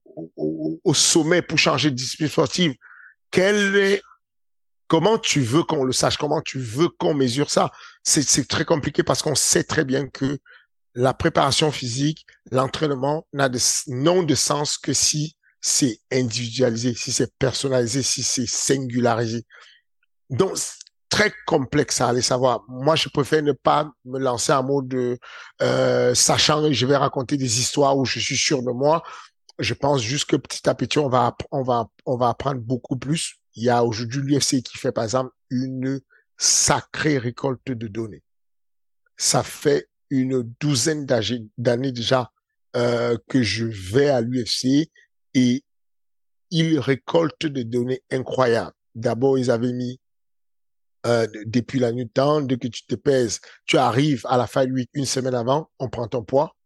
au 0.85 0.95
sommet 0.95 1.43
pour 1.43 1.59
changer 1.59 1.91
de 1.91 1.97
discipline 1.97 2.29
sportive. 2.29 2.75
Quel 3.31 3.77
est 3.77 4.01
Comment 4.89 5.19
tu 5.19 5.41
veux 5.41 5.63
qu'on 5.63 5.85
le 5.85 5.93
sache? 5.93 6.17
Comment 6.17 6.41
tu 6.41 6.59
veux 6.59 6.89
qu'on 6.89 7.15
mesure 7.15 7.51
ça? 7.51 7.71
C'est 8.05 8.47
très 8.47 8.65
compliqué 8.65 9.03
parce 9.03 9.23
qu'on 9.23 9.35
sait 9.35 9.65
très 9.65 9.85
bien 9.85 10.07
que 10.07 10.39
la 10.95 11.13
préparation 11.13 11.71
physique, 11.71 12.27
l'entraînement 12.51 13.27
n'a 13.33 13.49
de, 13.49 13.59
non 13.89 14.23
de 14.23 14.35
sens 14.35 14.79
que 14.79 14.93
si 14.93 15.37
c'est 15.61 15.99
individualisé, 16.13 16.95
si 16.95 17.13
c'est 17.13 17.37
personnalisé, 17.39 18.03
si 18.03 18.23
c'est 18.23 18.47
singularisé. 18.47 19.45
Donc, 20.31 20.57
très 21.09 21.33
complexe 21.47 22.01
à 22.01 22.09
aller 22.09 22.23
savoir. 22.23 22.63
Moi, 22.69 22.97
je 22.97 23.09
préfère 23.09 23.43
ne 23.43 23.53
pas 23.53 23.91
me 24.05 24.19
lancer 24.19 24.53
en 24.53 24.63
mode 24.63 24.89
de 24.89 25.19
euh, 25.63 26.15
sachant 26.15 26.71
je 26.73 26.87
vais 26.87 26.97
raconter 26.97 27.37
des 27.37 27.61
histoires 27.61 27.97
où 27.97 28.05
je 28.05 28.19
suis 28.19 28.37
sûr 28.37 28.63
de 28.63 28.71
moi. 28.71 29.03
Je 29.59 29.75
pense 29.75 30.03
juste 30.03 30.27
que 30.27 30.37
petit 30.37 30.69
à 30.69 30.75
petit, 30.75 30.99
on 30.99 31.09
va, 31.09 31.35
on 31.51 31.63
va, 31.63 31.89
on 32.05 32.17
va 32.17 32.29
apprendre 32.29 32.61
beaucoup 32.61 32.97
plus 32.97 33.37
il 33.57 33.65
y 33.65 33.71
a 33.71 33.85
aujourd'hui 33.85 34.21
l'UFC 34.21 34.63
qui 34.63 34.79
fait 34.79 34.93
par 34.93 35.05
exemple 35.05 35.31
une 35.51 36.01
sacrée 36.37 37.19
récolte 37.19 37.67
de 37.67 37.89
données. 37.89 38.23
Ça 39.17 39.43
fait 39.43 39.89
une 40.11 40.43
douzaine 40.61 41.07
d'années 41.07 41.93
déjà 41.93 42.31
euh, 42.77 43.17
que 43.29 43.43
je 43.43 43.65
vais 43.65 44.11
à 44.11 44.21
l'UFC 44.21 44.91
et 45.35 45.65
ils 46.51 46.79
récoltent 46.79 47.47
des 47.47 47.65
données 47.65 48.03
incroyables. 48.11 48.77
D'abord, 48.95 49.39
ils 49.39 49.51
avaient 49.51 49.73
mis 49.73 49.99
euh, 51.07 51.27
depuis 51.47 51.79
la 51.79 51.93
nuit 51.93 52.07
de 52.07 52.11
temps, 52.11 52.41
dès 52.41 52.59
que 52.59 52.69
tu 52.69 52.85
te 52.85 52.95
pèses, 52.95 53.41
tu 53.65 53.79
arrives 53.79 54.23
à 54.29 54.37
la 54.37 54.47
fin 54.47 54.69
week 54.71 54.91
une 54.93 55.07
semaine 55.07 55.35
avant, 55.35 55.71
on 55.79 55.89
prend 55.89 56.09
ton 56.09 56.23
poids 56.23 56.57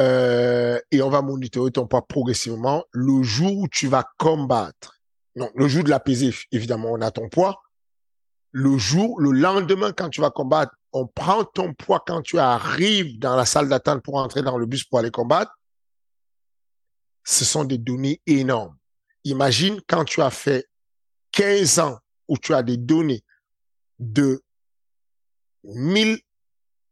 euh, 0.00 0.78
et 0.90 1.00
on 1.00 1.10
va 1.10 1.22
monitorer 1.22 1.70
ton 1.70 1.86
poids 1.86 2.06
progressivement. 2.06 2.84
Le 2.92 3.22
jour 3.22 3.56
où 3.56 3.68
tu 3.68 3.88
vas 3.88 4.04
combattre, 4.18 4.97
non, 5.38 5.50
le 5.54 5.68
jour 5.68 5.84
de 5.84 5.90
la 5.90 6.00
pesée, 6.00 6.34
évidemment, 6.50 6.90
on 6.90 7.00
a 7.00 7.10
ton 7.12 7.28
poids. 7.28 7.62
Le 8.50 8.76
jour, 8.76 9.20
le 9.20 9.30
lendemain, 9.30 9.92
quand 9.92 10.10
tu 10.10 10.20
vas 10.20 10.30
combattre, 10.30 10.74
on 10.92 11.06
prend 11.06 11.44
ton 11.44 11.74
poids 11.74 12.02
quand 12.04 12.22
tu 12.22 12.38
arrives 12.38 13.18
dans 13.18 13.36
la 13.36 13.46
salle 13.46 13.68
d'attente 13.68 14.02
pour 14.02 14.16
entrer 14.16 14.42
dans 14.42 14.58
le 14.58 14.66
bus 14.66 14.84
pour 14.84 14.98
aller 14.98 15.12
combattre. 15.12 15.52
Ce 17.24 17.44
sont 17.44 17.64
des 17.64 17.78
données 17.78 18.20
énormes. 18.26 18.76
Imagine 19.24 19.80
quand 19.86 20.04
tu 20.04 20.22
as 20.22 20.30
fait 20.30 20.66
15 21.32 21.78
ans 21.78 21.98
où 22.26 22.36
tu 22.36 22.52
as 22.52 22.62
des 22.64 22.76
données 22.76 23.22
de 24.00 24.42
1000 25.62 26.18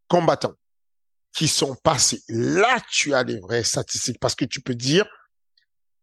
combattants 0.07 0.55
qui 1.32 1.49
sont 1.49 1.74
passés. 1.74 2.22
Là, 2.28 2.78
tu 2.90 3.12
as 3.12 3.24
des 3.24 3.40
vraies 3.40 3.64
statistiques 3.64 4.20
parce 4.20 4.34
que 4.34 4.44
tu 4.44 4.61
peux 4.61 4.74
dire 4.74 5.07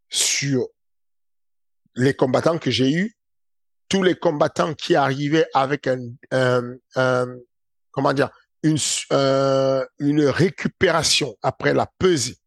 sur 0.09 0.67
les 1.95 2.13
combattants 2.13 2.57
que 2.57 2.71
j'ai 2.71 2.91
eus, 2.91 3.17
tous 3.89 4.03
les 4.03 4.15
combattants 4.15 4.73
qui 4.73 4.95
arrivaient 4.95 5.47
avec 5.53 5.87
un, 5.87 6.75
comment 7.91 8.13
dire, 8.13 8.29
une, 8.63 8.77
euh, 9.11 9.85
une 9.99 10.25
récupération 10.25 11.35
après 11.41 11.73
la 11.73 11.85
pesée 11.99 12.37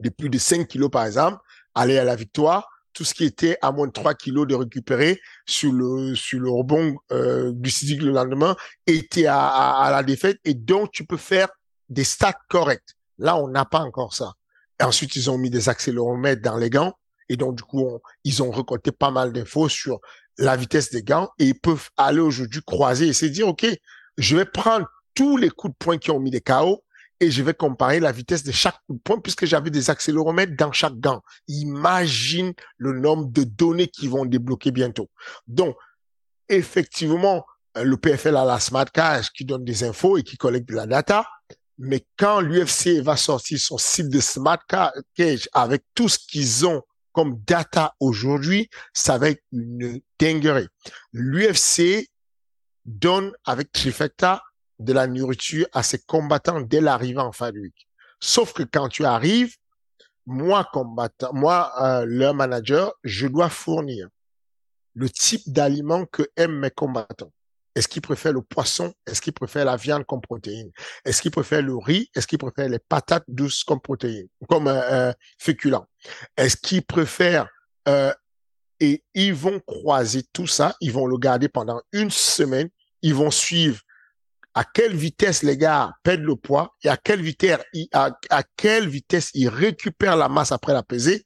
de 0.00 0.10
plus 0.10 0.28
de 0.28 0.38
5 0.38 0.66
kilos 0.66 0.90
par 0.90 1.06
exemple, 1.06 1.38
aller 1.74 1.98
à 1.98 2.04
la 2.04 2.16
victoire, 2.16 2.68
tout 2.92 3.04
ce 3.04 3.14
qui 3.14 3.24
était 3.24 3.56
à 3.62 3.70
moins 3.70 3.86
de 3.86 3.92
3 3.92 4.14
kilos 4.14 4.46
de 4.46 4.54
récupérer 4.54 5.20
sur 5.46 5.72
le 5.72 6.14
sur 6.14 6.40
le 6.40 6.50
rebond 6.50 6.96
euh, 7.12 7.52
glucidique 7.52 8.02
le 8.02 8.10
lendemain 8.10 8.56
était 8.86 9.26
à, 9.26 9.88
la 9.90 10.02
défaite 10.02 10.38
et 10.44 10.54
donc 10.54 10.90
tu 10.90 11.04
peux 11.04 11.16
faire 11.16 11.48
des 11.88 12.04
stats 12.04 12.38
corrects. 12.48 12.96
Là, 13.18 13.36
on 13.36 13.48
n'a 13.48 13.64
pas 13.64 13.80
encore 13.80 14.14
ça. 14.14 14.32
Ensuite, 14.82 15.14
ils 15.16 15.30
ont 15.30 15.38
mis 15.38 15.50
des 15.50 15.68
accéléromètres 15.68 16.42
dans 16.42 16.56
les 16.56 16.70
gants 16.70 16.94
et 17.30 17.36
donc, 17.36 17.54
du 17.54 17.62
coup, 17.62 17.88
ils 18.24 18.42
ont 18.42 18.50
récolté 18.50 18.90
pas 18.90 19.12
mal 19.12 19.32
d'infos 19.32 19.68
sur 19.68 20.00
la 20.36 20.56
vitesse 20.56 20.90
des 20.90 21.04
gants 21.04 21.30
et 21.38 21.46
ils 21.46 21.58
peuvent 21.58 21.88
aller 21.96 22.18
aujourd'hui 22.18 22.60
croiser 22.66 23.06
et 23.06 23.12
se 23.12 23.24
dire, 23.24 23.46
OK, 23.46 23.64
je 24.18 24.36
vais 24.36 24.44
prendre 24.44 24.86
tous 25.14 25.36
les 25.36 25.48
coups 25.48 25.72
de 25.72 25.76
poing 25.78 25.96
qui 25.96 26.10
ont 26.10 26.18
mis 26.18 26.32
des 26.32 26.40
KO 26.40 26.82
et 27.20 27.30
je 27.30 27.42
vais 27.44 27.54
comparer 27.54 28.00
la 28.00 28.10
vitesse 28.10 28.42
de 28.42 28.50
chaque 28.50 28.78
coup 28.84 28.94
de 28.94 28.98
poing 28.98 29.20
puisque 29.20 29.46
j'avais 29.46 29.70
des 29.70 29.90
accéléromètres 29.90 30.56
dans 30.56 30.72
chaque 30.72 30.98
gant. 30.98 31.22
Imagine 31.46 32.52
le 32.78 32.98
nombre 32.98 33.26
de 33.30 33.44
données 33.44 33.86
qui 33.86 34.08
vont 34.08 34.24
débloquer 34.24 34.72
bientôt. 34.72 35.08
Donc, 35.46 35.76
effectivement, 36.48 37.46
le 37.76 37.96
PFL 37.96 38.36
a 38.36 38.44
la 38.44 38.58
smart 38.58 38.86
cage 38.86 39.30
qui 39.30 39.44
donne 39.44 39.64
des 39.64 39.84
infos 39.84 40.18
et 40.18 40.24
qui 40.24 40.36
collecte 40.36 40.68
de 40.68 40.74
la 40.74 40.86
data. 40.88 41.24
Mais 41.78 42.04
quand 42.18 42.40
l'UFC 42.40 43.00
va 43.00 43.16
sortir 43.16 43.60
son 43.60 43.78
site 43.78 44.08
de 44.08 44.18
smart 44.18 44.58
cage 45.14 45.48
avec 45.52 45.84
tout 45.94 46.08
ce 46.08 46.18
qu'ils 46.18 46.66
ont 46.66 46.82
comme 47.12 47.40
data 47.46 47.94
aujourd'hui, 48.00 48.68
ça 48.92 49.18
va 49.18 49.30
être 49.30 49.42
une 49.52 50.00
dinguerie. 50.18 50.68
L'UFC 51.12 52.08
donne 52.84 53.32
avec 53.44 53.72
Trifecta 53.72 54.42
de 54.78 54.92
la 54.92 55.06
nourriture 55.06 55.66
à 55.72 55.82
ses 55.82 55.98
combattants 55.98 56.60
dès 56.60 56.80
l'arrivée 56.80 57.20
en 57.20 57.32
fin 57.32 57.52
de 57.52 57.60
week. 57.60 57.88
Sauf 58.20 58.52
que 58.52 58.62
quand 58.62 58.88
tu 58.88 59.04
arrives, 59.04 59.54
moi 60.26 60.68
combattant, 60.72 61.32
moi 61.32 61.72
euh, 61.82 62.04
leur 62.06 62.34
manager, 62.34 62.92
je 63.04 63.26
dois 63.26 63.48
fournir 63.48 64.08
le 64.94 65.08
type 65.08 65.42
d'aliment 65.46 66.06
que 66.06 66.22
aiment 66.36 66.58
mes 66.58 66.70
combattants. 66.70 67.32
Est-ce 67.74 67.88
qu'ils 67.88 68.02
préfèrent 68.02 68.32
le 68.32 68.42
poisson? 68.42 68.92
Est-ce 69.06 69.20
qu'ils 69.20 69.32
préfèrent 69.32 69.64
la 69.64 69.76
viande 69.76 70.04
comme 70.04 70.20
protéine? 70.20 70.70
Est-ce 71.04 71.22
qu'ils 71.22 71.30
préfèrent 71.30 71.62
le 71.62 71.76
riz? 71.76 72.10
Est-ce 72.14 72.26
qu'ils 72.26 72.38
préfèrent 72.38 72.68
les 72.68 72.80
patates 72.80 73.24
douces 73.28 73.64
comme 73.64 73.80
protéine, 73.80 74.26
comme 74.48 74.66
euh, 74.66 75.10
euh 75.10 75.12
féculent 75.38 75.86
Est-ce 76.36 76.56
qu'ils 76.56 76.84
préfèrent 76.84 77.48
euh, 77.88 78.12
et 78.80 79.04
ils 79.14 79.34
vont 79.34 79.60
croiser 79.60 80.22
tout 80.32 80.46
ça, 80.46 80.74
ils 80.80 80.92
vont 80.92 81.06
le 81.06 81.18
garder 81.18 81.48
pendant 81.48 81.80
une 81.92 82.10
semaine, 82.10 82.70
ils 83.02 83.14
vont 83.14 83.30
suivre 83.30 83.80
à 84.54 84.64
quelle 84.64 84.96
vitesse 84.96 85.42
les 85.42 85.56
gars 85.56 85.92
perdent 86.02 86.22
le 86.22 86.34
poids 86.34 86.74
et 86.82 86.88
à 86.88 86.96
quelle 86.96 87.22
vitesse, 87.22 87.60
à, 87.92 88.10
à 88.30 88.42
quelle 88.56 88.88
vitesse 88.88 89.30
ils 89.34 89.48
récupèrent 89.48 90.16
la 90.16 90.28
masse 90.28 90.50
après 90.50 90.72
la 90.72 90.82
pesée? 90.82 91.24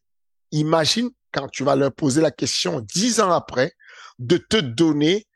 Imagine 0.51 1.11
quand 1.33 1.49
tu 1.49 1.65
vas 1.65 1.75
leur 1.75 1.93
poser 1.93 2.21
la 2.21 2.31
question 2.31 2.81
dix 2.81 3.21
ans 3.21 3.33
après 3.33 3.73
de 4.19 4.37
te 4.37 4.57
donner 4.57 5.27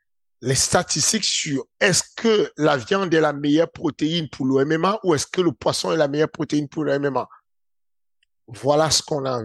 les 0.41 0.55
statistiques 0.55 1.25
sur 1.25 1.65
est-ce 1.81 2.03
que 2.17 2.53
la 2.57 2.77
viande 2.77 3.13
est 3.13 3.21
la 3.21 3.33
meilleure 3.33 3.71
protéine 3.71 4.29
pour 4.29 4.47
le 4.47 4.65
MMA 4.65 5.01
ou 5.03 5.15
est-ce 5.15 5.27
que 5.27 5.41
le 5.41 5.53
poisson 5.53 5.93
est 5.93 5.97
la 5.97 6.09
meilleure 6.09 6.31
protéine 6.31 6.69
pour 6.69 6.85
le 6.85 6.99
MMA. 6.99 7.29
Voilà 8.47 8.91
ce 8.91 9.03
qu'on 9.03 9.27
a, 9.27 9.43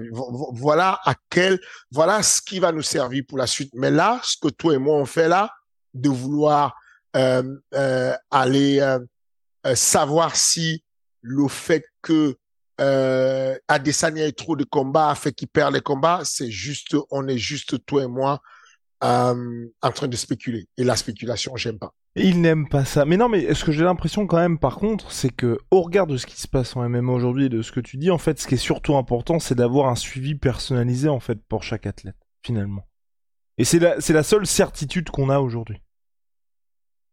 voilà 0.53 0.99
à 1.03 1.15
quel, 1.29 1.59
voilà 1.91 2.23
ce 2.23 2.41
qui 2.41 2.59
va 2.59 2.71
nous 2.71 2.83
servir 2.83 3.23
pour 3.27 3.37
la 3.37 3.47
suite. 3.47 3.71
Mais 3.73 3.91
là, 3.91 4.21
ce 4.23 4.37
que 4.41 4.47
toi 4.49 4.75
et 4.75 4.77
moi 4.77 4.95
on 4.95 5.05
fait 5.05 5.27
là, 5.27 5.51
de 5.93 6.09
vouloir 6.09 6.75
euh, 7.15 7.43
euh, 7.73 8.15
aller 8.31 8.79
euh, 8.79 9.75
savoir 9.75 10.35
si 10.35 10.83
le 11.21 11.47
fait 11.47 11.83
que 12.01 12.35
euh, 12.81 13.57
Adesanya 13.67 14.25
a 14.25 14.27
eu 14.27 14.33
trop 14.33 14.55
de 14.55 14.63
combats, 14.63 15.09
a 15.09 15.15
fait 15.15 15.31
qu'il 15.31 15.47
perd 15.47 15.73
les 15.73 15.81
combats. 15.81 16.21
C'est 16.23 16.49
juste, 16.51 16.95
on 17.11 17.27
est 17.27 17.37
juste 17.37 17.85
toi 17.85 18.03
et 18.03 18.07
moi 18.07 18.41
euh, 19.03 19.67
en 19.81 19.91
train 19.91 20.07
de 20.07 20.15
spéculer. 20.15 20.67
Et 20.77 20.83
la 20.83 20.95
spéculation, 20.95 21.55
j'aime 21.55 21.77
pas. 21.77 21.93
Il 22.15 22.41
n'aime 22.41 22.69
pas 22.69 22.85
ça. 22.85 23.05
Mais 23.05 23.17
non, 23.17 23.27
mais 23.27 23.53
ce 23.53 23.63
que 23.63 23.71
j'ai 23.71 23.83
l'impression 23.83 24.27
quand 24.27 24.37
même, 24.37 24.59
par 24.59 24.77
contre, 24.77 25.11
c'est 25.11 25.31
que 25.31 25.57
au 25.71 25.81
regard 25.81 26.07
de 26.07 26.17
ce 26.17 26.25
qui 26.25 26.39
se 26.39 26.47
passe 26.47 26.75
en 26.75 26.87
MMA 26.87 27.11
aujourd'hui 27.11 27.45
et 27.45 27.49
de 27.49 27.61
ce 27.61 27.71
que 27.71 27.79
tu 27.79 27.97
dis, 27.97 28.11
en 28.11 28.17
fait, 28.17 28.39
ce 28.39 28.47
qui 28.47 28.53
est 28.53 28.57
surtout 28.57 28.95
important, 28.95 29.39
c'est 29.39 29.55
d'avoir 29.55 29.89
un 29.89 29.95
suivi 29.95 30.35
personnalisé 30.35 31.09
en 31.09 31.19
fait 31.19 31.39
pour 31.49 31.63
chaque 31.63 31.87
athlète, 31.87 32.15
finalement. 32.45 32.87
Et 33.57 33.65
c'est 33.65 33.79
la, 33.79 33.99
c'est 33.99 34.13
la 34.13 34.23
seule 34.23 34.47
certitude 34.47 35.09
qu'on 35.09 35.29
a 35.29 35.39
aujourd'hui. 35.39 35.81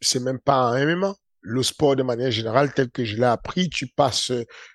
C'est 0.00 0.20
même 0.20 0.38
pas 0.38 0.56
un 0.56 0.84
MMA. 0.84 1.14
Le 1.42 1.62
sport 1.62 1.96
de 1.96 2.02
manière 2.02 2.30
générale, 2.30 2.72
tel 2.74 2.90
que 2.90 3.02
je 3.02 3.16
l'ai 3.16 3.24
appris, 3.24 3.70
tu 3.70 3.86
passes 3.86 4.30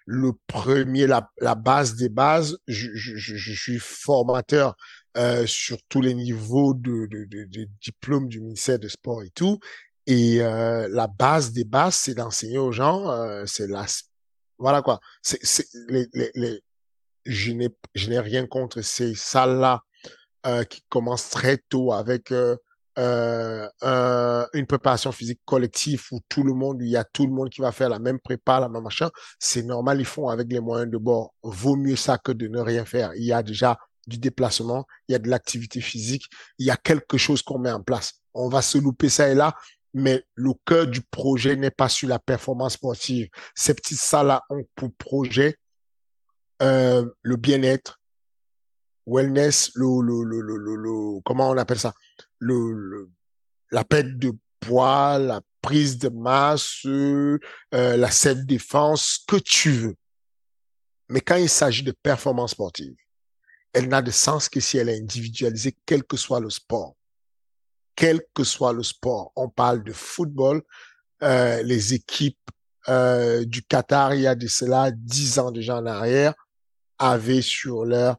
le 0.05 0.31
premier, 0.47 1.05
la, 1.05 1.29
la 1.39 1.53
base 1.53 1.95
des 1.95 2.09
bases. 2.09 2.57
Je, 2.67 2.89
je, 2.95 3.15
je, 3.15 3.53
suis 3.53 3.77
formateur 3.77 4.75
euh, 5.17 5.45
sur 5.45 5.77
tous 5.89 6.01
les 6.01 6.13
niveaux 6.13 6.73
de, 6.73 7.07
de, 7.07 7.25
de, 7.25 7.45
de 7.45 7.67
diplôme 7.81 8.27
du 8.27 8.41
ministère 8.41 8.79
des 8.79 8.89
Sports 8.89 9.23
et 9.23 9.29
tout. 9.29 9.59
Et 10.07 10.41
euh, 10.41 10.87
la 10.91 11.07
base 11.07 11.51
des 11.51 11.63
bases, 11.63 11.95
c'est 11.95 12.13
d'enseigner 12.13 12.59
aux 12.59 12.71
gens, 12.71 13.09
euh, 13.09 13.43
c'est 13.47 13.67
la, 13.67 13.85
voilà 14.57 14.81
quoi. 14.81 14.99
C'est, 15.21 15.39
c'est 15.43 15.67
les, 15.89 16.07
les, 16.13 16.31
les, 16.35 16.61
je 17.25 17.51
n'ai, 17.51 17.69
je 17.95 18.09
n'ai 18.09 18.19
rien 18.19 18.45
contre 18.45 18.81
ces 18.81 19.15
salles-là 19.15 19.81
euh, 20.45 20.63
qui 20.63 20.83
commencent 20.89 21.29
très 21.29 21.57
tôt 21.57 21.91
avec 21.91 22.31
euh, 22.31 22.55
euh, 22.97 24.45
une 24.53 24.67
préparation 24.67 25.11
physique 25.11 25.41
collective 25.43 26.03
où 26.11 26.19
tout 26.29 26.43
le 26.43 26.53
monde, 26.53 26.81
il 26.81 26.89
y 26.89 26.97
a 26.97 27.03
tout 27.03 27.25
le 27.25 27.33
monde 27.33 27.49
qui 27.49 27.61
va 27.61 27.71
faire 27.71 27.89
la 27.89 27.99
même 27.99 28.19
prépa, 28.19 28.59
la 28.59 28.69
même 28.69 28.83
machin. 28.83 29.09
C'est 29.39 29.63
normal, 29.63 29.99
ils 29.99 30.05
font 30.05 30.29
avec 30.29 30.51
les 30.51 30.59
moyens 30.59 30.91
de 30.91 30.97
bord. 30.97 31.33
Vaut 31.41 31.75
mieux 31.75 31.95
ça 31.95 32.17
que 32.17 32.31
de 32.31 32.47
ne 32.47 32.59
rien 32.59 32.85
faire. 32.85 33.13
Il 33.15 33.25
y 33.25 33.33
a 33.33 33.41
déjà 33.41 33.77
du 34.07 34.17
déplacement, 34.17 34.85
il 35.07 35.13
y 35.13 35.15
a 35.15 35.19
de 35.19 35.29
l'activité 35.29 35.81
physique, 35.81 36.25
il 36.57 36.65
y 36.65 36.71
a 36.71 36.77
quelque 36.77 37.17
chose 37.17 37.41
qu'on 37.41 37.59
met 37.59 37.71
en 37.71 37.81
place. 37.81 38.21
On 38.33 38.49
va 38.49 38.61
se 38.61 38.77
louper 38.77 39.09
ça 39.09 39.29
et 39.29 39.35
là, 39.35 39.55
mais 39.93 40.25
le 40.35 40.51
cœur 40.65 40.87
du 40.87 41.01
projet 41.01 41.55
n'est 41.55 41.71
pas 41.71 41.89
sur 41.89 42.09
la 42.09 42.19
performance 42.19 42.73
sportive. 42.73 43.29
Ces 43.55 43.73
petites 43.73 43.97
salles-là 43.97 44.43
ont 44.49 44.63
pour 44.75 44.93
projet 44.93 45.57
euh, 46.61 47.05
le 47.21 47.35
bien-être, 47.37 47.99
wellness, 49.05 49.71
le, 49.75 50.01
le, 50.01 50.23
le, 50.23 50.75
le, 50.75 51.21
comment 51.23 51.49
on 51.49 51.57
appelle 51.57 51.79
ça, 51.79 51.93
le, 52.39 52.71
le, 52.71 53.09
la 53.71 53.83
perte 53.83 54.17
de 54.17 54.33
poids, 54.59 55.17
la 55.19 55.41
prise 55.61 55.97
de 55.97 56.09
masse, 56.09 56.85
euh, 56.85 57.39
la 57.71 58.11
self-défense, 58.11 59.23
que 59.27 59.37
tu 59.37 59.71
veux. 59.71 59.95
Mais 61.09 61.21
quand 61.21 61.35
il 61.35 61.49
s'agit 61.49 61.83
de 61.83 61.91
performance 61.91 62.51
sportive, 62.51 62.95
elle 63.75 63.89
n'a 63.89 64.01
de 64.01 64.11
sens 64.11 64.49
que 64.49 64.59
si 64.59 64.77
elle 64.79 64.89
est 64.89 64.97
individualisée, 64.97 65.75
quel 65.85 66.03
que 66.03 66.17
soit 66.17 66.39
le 66.39 66.49
sport 66.49 66.95
quel 67.95 68.21
que 68.33 68.43
soit 68.43 68.73
le 68.73 68.83
sport. 68.83 69.31
On 69.35 69.49
parle 69.49 69.83
de 69.83 69.93
football, 69.93 70.61
euh, 71.23 71.63
les 71.63 71.93
équipes 71.93 72.37
euh, 72.89 73.45
du 73.45 73.63
Qatar, 73.63 74.13
il 74.13 74.21
y 74.21 74.27
a 74.27 74.35
de 74.35 74.47
cela 74.47 74.91
dix 74.91 75.39
ans 75.39 75.51
déjà 75.51 75.77
en 75.77 75.85
arrière, 75.85 76.33
avaient 76.99 77.41
sur 77.41 77.85
leur 77.85 78.17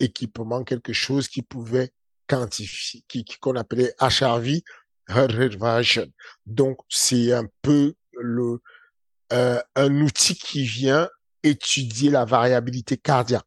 équipement 0.00 0.64
quelque 0.64 0.92
chose 0.92 1.28
qui 1.28 1.42
pouvait 1.42 1.90
quantifier, 2.26 3.02
qui 3.08 3.24
qu'on 3.40 3.56
appelait 3.56 3.94
HRV, 4.00 4.60
Variation. 5.08 6.06
Donc 6.46 6.78
c'est 6.88 7.32
un 7.32 7.46
peu 7.62 7.94
le 8.12 8.60
euh, 9.32 9.60
un 9.76 10.00
outil 10.00 10.34
qui 10.34 10.64
vient 10.64 11.08
étudier 11.44 12.10
la 12.10 12.24
variabilité 12.24 12.96
cardiaque 12.96 13.44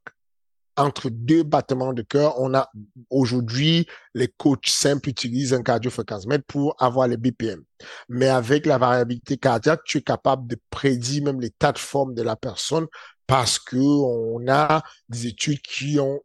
entre 0.79 1.09
deux 1.09 1.43
battements 1.43 1.93
de 1.93 2.01
cœur, 2.01 2.39
on 2.39 2.53
a 2.53 2.69
aujourd'hui, 3.09 3.85
les 4.13 4.29
coachs 4.29 4.67
simples 4.67 5.09
utilisent 5.09 5.53
un 5.53 5.61
cardiofréquencemètre 5.61 6.45
pour 6.45 6.75
avoir 6.79 7.07
les 7.07 7.17
BPM. 7.17 7.63
Mais 8.07 8.29
avec 8.29 8.65
la 8.65 8.77
variabilité 8.77 9.37
cardiaque, 9.37 9.81
tu 9.83 9.97
es 9.97 10.01
capable 10.01 10.47
de 10.47 10.57
prédire 10.69 11.25
même 11.25 11.41
l'état 11.41 11.73
de 11.73 11.77
forme 11.77 12.13
de 12.13 12.21
la 12.21 12.37
personne 12.37 12.87
parce 13.27 13.59
que 13.59 13.77
on 13.77 14.47
a 14.47 14.81
des 15.09 15.27
études 15.27 15.61
qui 15.61 15.99
ont, 15.99 16.21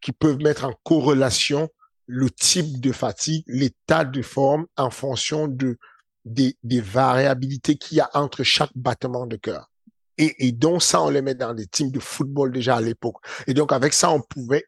qui 0.00 0.12
peuvent 0.12 0.38
mettre 0.38 0.64
en 0.64 0.74
corrélation 0.84 1.68
le 2.06 2.30
type 2.30 2.80
de 2.80 2.92
fatigue, 2.92 3.44
l'état 3.46 4.04
de 4.04 4.22
forme 4.22 4.66
en 4.76 4.90
fonction 4.90 5.48
de, 5.48 5.78
des, 6.24 6.56
des 6.62 6.80
variabilités 6.80 7.76
qu'il 7.76 7.96
y 7.96 8.00
a 8.00 8.10
entre 8.14 8.42
chaque 8.42 8.70
battement 8.74 9.26
de 9.26 9.36
cœur. 9.36 9.70
Et, 10.18 10.46
et 10.46 10.52
donc 10.52 10.82
ça, 10.82 11.02
on 11.02 11.10
les 11.10 11.22
met 11.22 11.34
dans 11.34 11.54
des 11.54 11.66
teams 11.66 11.90
de 11.90 12.00
football 12.00 12.52
déjà 12.52 12.76
à 12.76 12.80
l'époque. 12.80 13.16
Et 13.46 13.54
donc 13.54 13.72
avec 13.72 13.92
ça, 13.92 14.10
on 14.10 14.20
pouvait, 14.20 14.66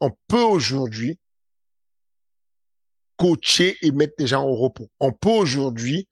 on 0.00 0.10
peut 0.28 0.42
aujourd'hui 0.42 1.18
coacher 3.16 3.76
et 3.82 3.92
mettre 3.92 4.14
des 4.18 4.26
gens 4.26 4.44
au 4.44 4.54
repos. 4.54 4.88
On 4.98 5.12
peut 5.12 5.28
aujourd'hui, 5.28 6.08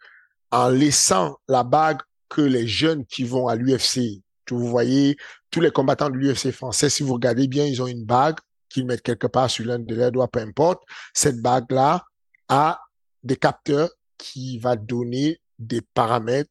en 0.51 0.69
laissant 0.69 1.39
la 1.49 1.65
bague 1.65 2.01
que 2.29 2.43
les 2.43 2.69
jeunes 2.69 3.05
qui 3.07 3.25
vont 3.25 3.49
à 3.49 3.57
l'UFC, 3.57 4.23
vous 4.51 4.69
voyez, 4.69 5.17
tous 5.51 5.61
les 5.61 5.71
combattants 5.71 6.11
de 6.11 6.17
l'UFC 6.17 6.51
français, 6.51 6.91
si 6.91 7.03
vous 7.03 7.15
regardez 7.15 7.49
bien, 7.49 7.65
ils 7.65 7.83
ont 7.83 7.87
une 7.87 8.05
bague 8.05 8.37
qu'ils 8.69 8.87
mettent 8.87 9.03
quelque 9.03 9.27
part 9.27 9.51
sur 9.51 9.65
l'un 9.67 9.79
de 9.79 9.95
leurs 9.95 10.13
doigts, 10.13 10.29
peu 10.29 10.41
importe. 10.41 10.83
Cette 11.15 11.41
bague-là 11.41 12.05
a 12.49 12.81
des 13.23 13.37
capteurs 13.37 13.91
qui 14.17 14.59
va 14.59 14.77
donner 14.77 15.41
des 15.59 15.81
paramètres 15.81 16.51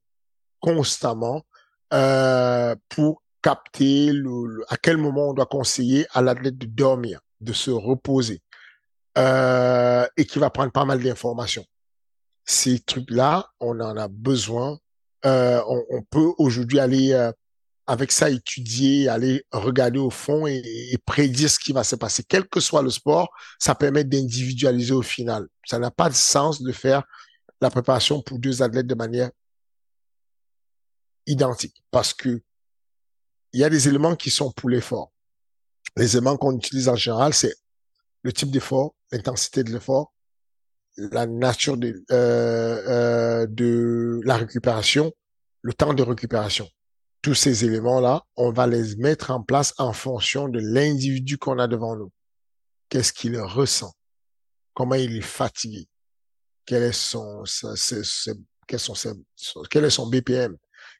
constamment 0.59 1.43
euh, 1.93 2.75
pour 2.89 3.23
capter 3.41 4.11
le, 4.11 4.63
à 4.69 4.77
quel 4.77 4.97
moment 4.97 5.29
on 5.29 5.33
doit 5.33 5.45
conseiller 5.45 6.05
à 6.11 6.21
l'athlète 6.21 6.57
de 6.57 6.65
dormir, 6.65 7.19
de 7.41 7.53
se 7.53 7.71
reposer, 7.71 8.41
euh, 9.17 10.05
et 10.17 10.25
qui 10.25 10.39
va 10.39 10.49
prendre 10.49 10.71
pas 10.71 10.85
mal 10.85 11.01
d'informations. 11.01 11.65
Ces 12.45 12.79
trucs-là, 12.79 13.49
on 13.59 13.79
en 13.79 13.97
a 13.97 14.07
besoin. 14.07 14.79
Euh, 15.25 15.61
on, 15.67 15.83
on, 15.89 16.01
peut 16.01 16.31
aujourd'hui 16.37 16.79
aller 16.79 17.11
euh, 17.11 17.31
avec 17.87 18.11
ça 18.11 18.29
étudier, 18.29 19.09
aller 19.09 19.43
regarder 19.51 19.99
au 19.99 20.09
fond 20.09 20.47
et, 20.47 20.61
et, 20.91 20.97
prédire 20.97 21.49
ce 21.49 21.59
qui 21.59 21.73
va 21.73 21.83
se 21.83 21.95
passer. 21.95 22.23
Quel 22.27 22.47
que 22.47 22.59
soit 22.59 22.81
le 22.81 22.89
sport, 22.89 23.29
ça 23.59 23.75
permet 23.75 24.03
d'individualiser 24.03 24.93
au 24.93 25.01
final. 25.01 25.47
Ça 25.65 25.79
n'a 25.79 25.91
pas 25.91 26.09
de 26.09 26.15
sens 26.15 26.61
de 26.61 26.71
faire 26.71 27.03
la 27.61 27.69
préparation 27.69 28.21
pour 28.21 28.39
deux 28.39 28.61
athlètes 28.61 28.87
de 28.87 28.95
manière 28.95 29.29
identique 31.25 31.83
parce 31.91 32.13
que 32.13 32.41
il 33.53 33.59
y 33.59 33.63
a 33.63 33.69
des 33.69 33.87
éléments 33.87 34.15
qui 34.15 34.29
sont 34.29 34.51
pour 34.51 34.69
l'effort. 34.69 35.11
Les 35.95 36.15
éléments 36.15 36.37
qu'on 36.37 36.55
utilise 36.55 36.87
en 36.87 36.95
général, 36.95 37.33
c'est 37.33 37.53
le 38.21 38.31
type 38.31 38.51
d'effort, 38.51 38.95
l'intensité 39.11 39.63
de 39.63 39.71
l'effort, 39.71 40.13
la 40.97 41.25
nature 41.25 41.77
de, 41.77 42.03
euh, 42.11 42.87
euh, 42.87 43.47
de 43.49 44.19
la 44.23 44.37
récupération, 44.37 45.11
le 45.61 45.73
temps 45.73 45.93
de 45.93 46.03
récupération. 46.03 46.69
Tous 47.21 47.35
ces 47.35 47.65
éléments-là, 47.65 48.23
on 48.35 48.51
va 48.51 48.67
les 48.67 48.95
mettre 48.97 49.31
en 49.31 49.41
place 49.41 49.73
en 49.77 49.93
fonction 49.93 50.47
de 50.47 50.59
l'individu 50.59 51.37
qu'on 51.37 51.59
a 51.59 51.67
devant 51.67 51.95
nous. 51.95 52.11
Qu'est-ce 52.89 53.13
qu'il 53.13 53.39
ressent? 53.39 53.93
Comment 54.73 54.95
il 54.95 55.17
est 55.17 55.21
fatigué? 55.21 55.87
Quel 56.65 56.83
est 56.83 56.93
son 56.93 57.43
BPM? 60.09 60.57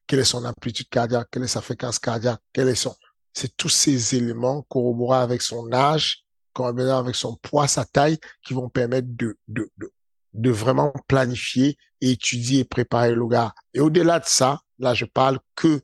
Quelle 0.09 0.21
est 0.21 0.25
son 0.25 0.43
amplitude 0.43 0.89
cardiaque, 0.89 1.27
quelle 1.31 1.43
est 1.43 1.47
sa 1.47 1.61
fréquence 1.61 1.99
cardiaque, 1.99 2.41
quels 2.51 2.67
est 2.67 2.73
son... 2.75 2.95
C'est 3.31 3.55
tous 3.55 3.69
ces 3.69 4.15
éléments 4.15 4.63
corroborés 4.63 5.19
avec 5.19 5.43
son 5.43 5.71
âge, 5.71 6.23
corroborés 6.51 6.89
avec 6.89 7.15
son 7.15 7.35
poids, 7.35 7.67
sa 7.67 7.85
taille, 7.85 8.17
qui 8.43 8.55
vont 8.55 8.69
permettre 8.69 9.07
de, 9.11 9.37
de, 9.47 9.69
de, 9.77 9.93
de 10.33 10.49
vraiment 10.49 10.91
planifier 11.07 11.77
étudier 12.01 12.61
et 12.61 12.65
préparer 12.65 13.13
le 13.13 13.27
gars. 13.27 13.53
Et 13.75 13.81
au-delà 13.81 14.19
de 14.19 14.25
ça, 14.25 14.61
là, 14.79 14.95
je 14.95 15.05
parle 15.05 15.37
que 15.55 15.79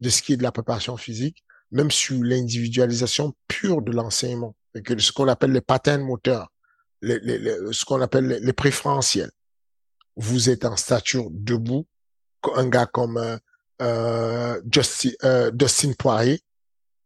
de 0.00 0.10
ce 0.10 0.20
qui 0.20 0.34
est 0.34 0.36
de 0.36 0.42
la 0.42 0.52
préparation 0.52 0.98
physique, 0.98 1.42
même 1.70 1.90
sur 1.90 2.22
l'individualisation 2.22 3.34
pure 3.48 3.80
de 3.80 3.92
l'enseignement, 3.92 4.54
que 4.84 4.98
ce 4.98 5.12
qu'on 5.12 5.28
appelle 5.28 5.52
les 5.52 5.62
patterns 5.62 6.02
moteurs, 6.02 6.52
les, 7.00 7.18
les, 7.20 7.38
les, 7.38 7.56
ce 7.72 7.86
qu'on 7.86 8.02
appelle 8.02 8.26
les, 8.26 8.40
les, 8.40 8.52
préférentiels. 8.52 9.30
Vous 10.16 10.50
êtes 10.50 10.66
en 10.66 10.76
stature 10.76 11.28
debout, 11.30 11.86
un 12.54 12.68
gars 12.68 12.84
comme 12.84 13.38
euh, 13.82 14.60
Justin, 14.70 15.10
euh, 15.24 15.50
Poirier. 15.98 16.40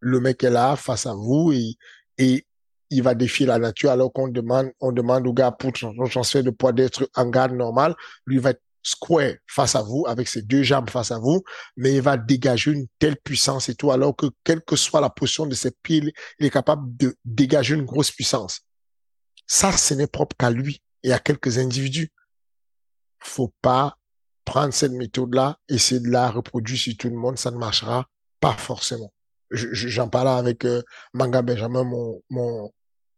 Le 0.01 0.21
mec 0.21 0.45
est 0.45 0.51
là 0.51 0.77
face 0.77 1.07
à 1.07 1.15
vous 1.15 1.53
et, 1.53 1.77
et 2.19 2.47
il 2.91 3.03
va 3.03 3.15
défier 3.15 3.47
la 3.47 3.59
nature 3.59 3.91
alors 3.91 4.13
qu'on 4.13 4.29
demande, 4.29 4.71
on 4.81 4.93
demande 4.93 5.27
au 5.27 5.33
gars 5.33 5.51
pour 5.51 5.77
son 5.77 5.95
transfert 6.09 6.45
de 6.45 6.51
poids 6.51 6.73
d'être 6.73 7.09
en 7.15 7.27
garde 7.27 7.53
normal. 7.53 7.95
Lui 8.27 8.39
va 8.39 8.51
être 8.51 8.63
square 8.83 9.35
face 9.49 9.75
à 9.75 9.83
vous, 9.83 10.05
avec 10.07 10.29
ses 10.29 10.43
deux 10.43 10.63
jambes 10.63 10.89
face 10.89 11.11
à 11.11 11.19
vous, 11.19 11.43
mais 11.77 11.95
il 11.95 12.03
va 12.03 12.17
dégager 12.17 12.71
une 12.71 12.87
telle 13.01 13.17
puissance 13.17 13.69
et 13.69 13.75
tout, 13.75 13.91
alors 13.91 14.15
que 14.15 14.27
quelle 14.45 14.61
que 14.61 14.77
soit 14.77 15.01
la 15.01 15.11
position 15.11 15.47
de 15.47 15.55
ses 15.55 15.73
pieds, 15.83 16.15
il 16.39 16.47
est 16.47 16.51
capable 16.51 16.97
de 16.97 17.17
dégager 17.25 17.75
une 17.75 17.85
grosse 17.85 18.13
puissance. 18.13 18.61
Ça, 19.47 19.73
ce 19.73 19.95
n'est 19.95 20.07
propre 20.07 20.37
qu'à 20.39 20.51
lui 20.51 20.81
et 21.03 21.13
à 21.13 21.19
quelques 21.19 21.59
individus. 21.59 22.13
Faut 23.19 23.53
pas 23.61 23.97
prendre 24.47 24.73
cette 24.73 24.93
méthode-là, 24.93 25.59
essayer 25.69 26.01
de 26.01 26.09
la 26.09 26.31
reproduire 26.31 26.79
sur 26.79 26.97
tout 26.97 27.11
le 27.11 27.17
monde, 27.17 27.37
ça 27.37 27.51
ne 27.51 27.59
marchera 27.59 28.09
Pas 28.41 28.55
forcément. 28.55 29.13
J'en 29.51 30.09
parlais 30.09 30.31
avec 30.31 30.65
euh, 30.65 30.83
Manga 31.13 31.43
Benjamin, 31.43 31.85
mon, 31.85 32.73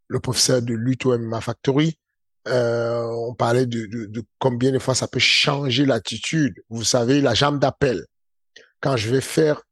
le 0.08 0.20
professeur 0.20 0.60
de 0.60 0.74
lutte 0.74 1.06
au 1.06 1.16
MMA 1.16 1.40
Factory. 1.40 1.98
Euh, 2.48 3.04
on 3.04 3.34
parlait 3.34 3.66
de, 3.66 3.86
de, 3.86 4.06
de, 4.06 4.22
combien 4.38 4.72
de 4.72 4.78
fois 4.78 4.94
ça 4.94 5.06
peut 5.06 5.18
changer 5.18 5.84
l'attitude. 5.84 6.54
Vous 6.70 6.84
savez, 6.84 7.20
la 7.20 7.34
jambe 7.34 7.58
d'appel. 7.58 8.06
Quand 8.80 8.96
je 8.96 9.10
vais 9.10 9.20
faire 9.20 9.62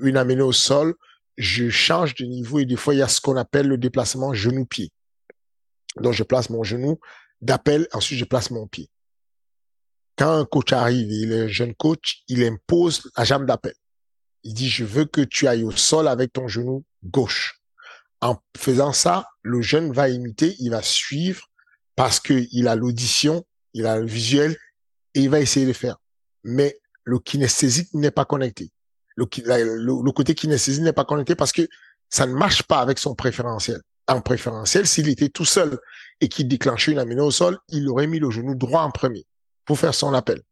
une 0.00 0.16
amenée 0.16 0.42
au 0.42 0.52
sol, 0.52 0.94
je 1.36 1.68
change 1.70 2.14
de 2.14 2.24
niveau 2.24 2.60
et 2.60 2.66
des 2.66 2.76
fois, 2.76 2.94
il 2.94 2.98
y 2.98 3.02
a 3.02 3.08
ce 3.08 3.20
qu'on 3.20 3.36
appelle 3.36 3.66
le 3.66 3.78
déplacement 3.78 4.32
genou-pied. 4.32 4.90
Donc, 5.96 6.12
je 6.12 6.22
place 6.22 6.50
mon 6.50 6.62
genou 6.62 6.98
d'appel, 7.40 7.88
ensuite 7.92 8.18
je 8.18 8.24
place 8.24 8.50
mon 8.50 8.66
pied. 8.66 8.88
Quand 10.16 10.38
un 10.38 10.44
coach 10.44 10.72
arrive, 10.72 11.10
il 11.10 11.32
est 11.32 11.40
un 11.42 11.48
jeune 11.48 11.74
coach, 11.74 12.22
il 12.28 12.44
impose 12.44 13.10
la 13.16 13.24
jambe 13.24 13.46
d'appel. 13.46 13.74
Il 14.44 14.54
dit, 14.54 14.68
je 14.68 14.84
veux 14.84 15.06
que 15.06 15.22
tu 15.22 15.48
ailles 15.48 15.64
au 15.64 15.72
sol 15.72 16.06
avec 16.06 16.32
ton 16.32 16.46
genou 16.46 16.84
gauche. 17.02 17.60
En 18.20 18.36
faisant 18.56 18.92
ça, 18.92 19.26
le 19.42 19.60
jeune 19.60 19.92
va 19.92 20.08
imiter, 20.08 20.54
il 20.60 20.70
va 20.70 20.82
suivre 20.82 21.48
parce 21.96 22.20
qu'il 22.20 22.68
a 22.68 22.76
l'audition, 22.76 23.44
il 23.72 23.86
a 23.86 23.98
le 23.98 24.06
visuel 24.06 24.56
et 25.14 25.20
il 25.22 25.30
va 25.30 25.40
essayer 25.40 25.66
de 25.66 25.72
faire. 25.72 25.96
Mais 26.44 26.78
le 27.04 27.18
kinesthésique 27.18 27.92
n'est 27.94 28.10
pas 28.10 28.24
connecté. 28.24 28.70
Le, 29.16 29.26
le, 29.26 30.12
côté 30.12 30.34
kinesthésique 30.34 30.82
n'est 30.82 30.92
pas 30.92 31.04
connecté 31.04 31.34
parce 31.34 31.52
que 31.52 31.68
ça 32.08 32.26
ne 32.26 32.34
marche 32.34 32.62
pas 32.62 32.80
avec 32.80 32.98
son 32.98 33.14
préférentiel. 33.14 33.80
En 34.06 34.20
préférentiel, 34.20 34.86
s'il 34.86 35.08
était 35.08 35.28
tout 35.28 35.44
seul 35.44 35.78
et 36.20 36.28
qu'il 36.28 36.46
déclenchait 36.46 36.92
une 36.92 36.98
amenée 36.98 37.20
au 37.20 37.30
sol, 37.30 37.58
il 37.68 37.88
aurait 37.88 38.06
mis 38.06 38.18
le 38.18 38.30
genou 38.30 38.54
droit 38.54 38.82
en 38.82 38.90
premier 38.90 39.26
pour 39.64 39.78
faire 39.78 39.94
son 39.94 40.14
appel. 40.14 40.42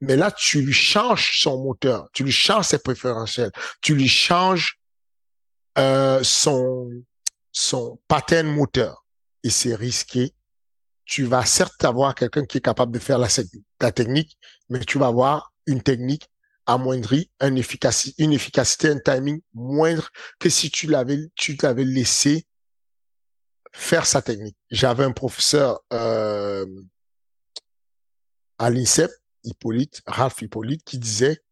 Mais 0.00 0.16
là, 0.16 0.30
tu 0.30 0.60
lui 0.60 0.72
changes 0.72 1.40
son 1.40 1.62
moteur, 1.62 2.08
tu 2.12 2.24
lui 2.24 2.32
changes 2.32 2.66
ses 2.66 2.78
préférentiels, 2.78 3.52
tu 3.80 3.94
lui 3.94 4.08
changes 4.08 4.78
euh, 5.78 6.20
son 6.22 6.90
son 7.54 7.98
pattern 8.08 8.48
moteur. 8.48 9.06
Et 9.42 9.50
c'est 9.50 9.74
risqué. 9.74 10.34
Tu 11.06 11.24
vas 11.24 11.44
certes 11.46 11.84
avoir 11.84 12.14
quelqu'un 12.14 12.44
qui 12.44 12.58
est 12.58 12.62
capable 12.62 12.92
de 12.92 12.98
faire 12.98 13.18
la, 13.18 13.28
technique, 13.92 14.38
mais 14.68 14.80
tu 14.80 14.98
vas 14.98 15.06
avoir 15.06 15.52
une 15.66 15.82
technique 15.82 16.28
amoindrie, 16.66 17.30
une 17.42 17.58
efficacité, 17.58 18.22
une 18.22 18.32
efficacité, 18.32 18.88
un 18.88 18.98
timing 18.98 19.40
moindre 19.52 20.08
que 20.38 20.48
si 20.48 20.70
tu 20.70 20.86
l'avais, 20.86 21.18
tu 21.34 21.56
l'avais 21.62 21.84
laissé 21.84 22.46
faire 23.72 24.06
sa 24.06 24.22
technique. 24.22 24.56
J'avais 24.70 25.04
un 25.04 25.12
professeur 25.12 25.80
euh, 25.92 26.64
à 28.58 28.70
l'INSEP, 28.70 29.10
Hippolyte, 29.44 30.02
Ralph 30.06 30.40
Hippolyte, 30.42 30.84
qui 30.84 30.98
disait 30.98 31.42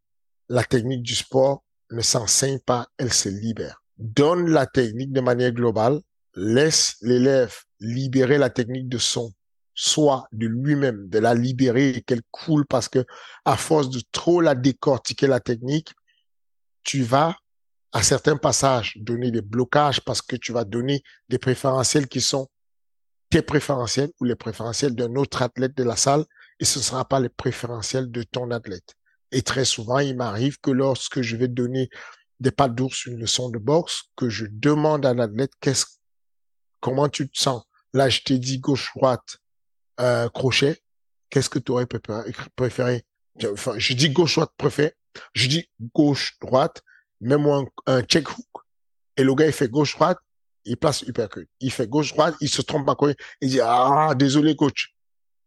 la 0.49 0.65
technique 0.65 1.03
du 1.03 1.15
sport 1.15 1.65
ne 1.91 2.01
s'enseigne 2.01 2.59
pas, 2.59 2.89
elle 2.99 3.13
se 3.13 3.29
libère. 3.29 3.83
Donne 3.99 4.51
la 4.51 4.67
technique 4.67 5.13
de 5.13 5.21
manière 5.21 5.53
globale, 5.53 6.01
laisse 6.35 6.97
l'élève 7.03 7.55
libérer 7.81 8.39
la 8.39 8.51
technique 8.51 8.89
de 8.89 8.99
son 8.99 9.33
soi, 9.75 10.27
de 10.33 10.47
lui-même, 10.47 11.09
de 11.09 11.19
la 11.19 11.35
libérer 11.35 11.91
et 11.91 12.03
qu'elle 12.03 12.23
coule 12.31 12.67
parce 12.67 12.89
que 12.89 13.05
à 13.45 13.57
force 13.57 13.91
de 13.91 14.03
trop 14.13 14.41
la 14.41 14.55
décortiquer 14.55 15.27
la 15.27 15.41
technique, 15.41 15.93
tu 16.83 17.03
vas 17.03 17.37
à 17.93 18.03
certains 18.03 18.37
passages 18.37 18.97
donner 18.97 19.31
des 19.31 19.43
blocages 19.43 20.01
parce 20.01 20.23
que 20.23 20.37
tu 20.37 20.53
vas 20.53 20.65
donner 20.65 21.03
des 21.29 21.39
préférentiels 21.39 22.09
qui 22.09 22.21
sont 22.21 22.49
tes 23.31 23.43
préférentiels 23.43 24.11
ou 24.21 24.25
les 24.25 24.35
préférentiels 24.35 24.95
d'un 24.95 25.15
autre 25.15 25.43
athlète 25.43 25.77
de 25.77 25.85
la 25.85 25.97
salle 25.97 26.25
et 26.63 26.65
ce 26.65 26.79
ne 26.79 26.85
sera 26.85 27.05
pas 27.05 27.19
les 27.19 27.29
préférentiels 27.29 28.09
de 28.13 28.23
ton 28.23 28.53
athlète. 28.53 28.95
Et 29.33 29.43
très 29.43 29.65
souvent, 29.65 29.99
il 29.99 30.17
m'arrive 30.17 30.61
que 30.61 30.71
lorsque 30.71 31.21
je 31.21 31.35
vais 31.35 31.49
donner 31.49 31.91
des 32.39 32.53
pas 32.53 32.69
d'ours, 32.69 33.05
une 33.07 33.19
leçon 33.19 33.51
de 33.51 33.59
boxe, 33.59 34.05
que 34.15 34.29
je 34.29 34.47
demande 34.49 35.05
à 35.05 35.13
l'athlète 35.13 35.55
comment 36.79 37.09
tu 37.09 37.29
te 37.29 37.37
sens? 37.37 37.65
Là, 37.93 38.09
je 38.09 38.21
t'ai 38.21 38.39
dit 38.39 38.61
gauche-droite, 38.61 39.39
euh, 39.99 40.29
crochet. 40.29 40.81
Qu'est-ce 41.31 41.51
que 41.51 41.59
tu 41.59 41.73
aurais 41.73 41.89
préféré? 42.55 43.05
Enfin, 43.45 43.77
je 43.77 43.95
dis 43.95 44.11
gauche-droite 44.11 44.53
préféré. 44.57 44.95
Je 45.35 45.49
dis 45.49 45.69
gauche-droite 45.93 46.85
mets-moi 47.21 47.65
un, 47.87 48.03
check 48.03 48.31
hook. 48.31 48.47
Et 49.17 49.25
le 49.25 49.35
gars, 49.35 49.47
il 49.47 49.53
fait 49.53 49.69
gauche-droite, 49.69 50.19
il 50.65 50.77
place 50.77 51.03
uppercut. 51.03 51.49
Il 51.59 51.73
fait 51.73 51.89
gauche-droite, 51.89 52.37
il 52.41 52.49
se 52.49 52.63
trompe 52.63 52.89
encore. 52.89 53.11
Il 53.41 53.51
dit, 53.51 53.61
ah, 53.61 54.15
désolé, 54.15 54.55
coach. 54.55 54.92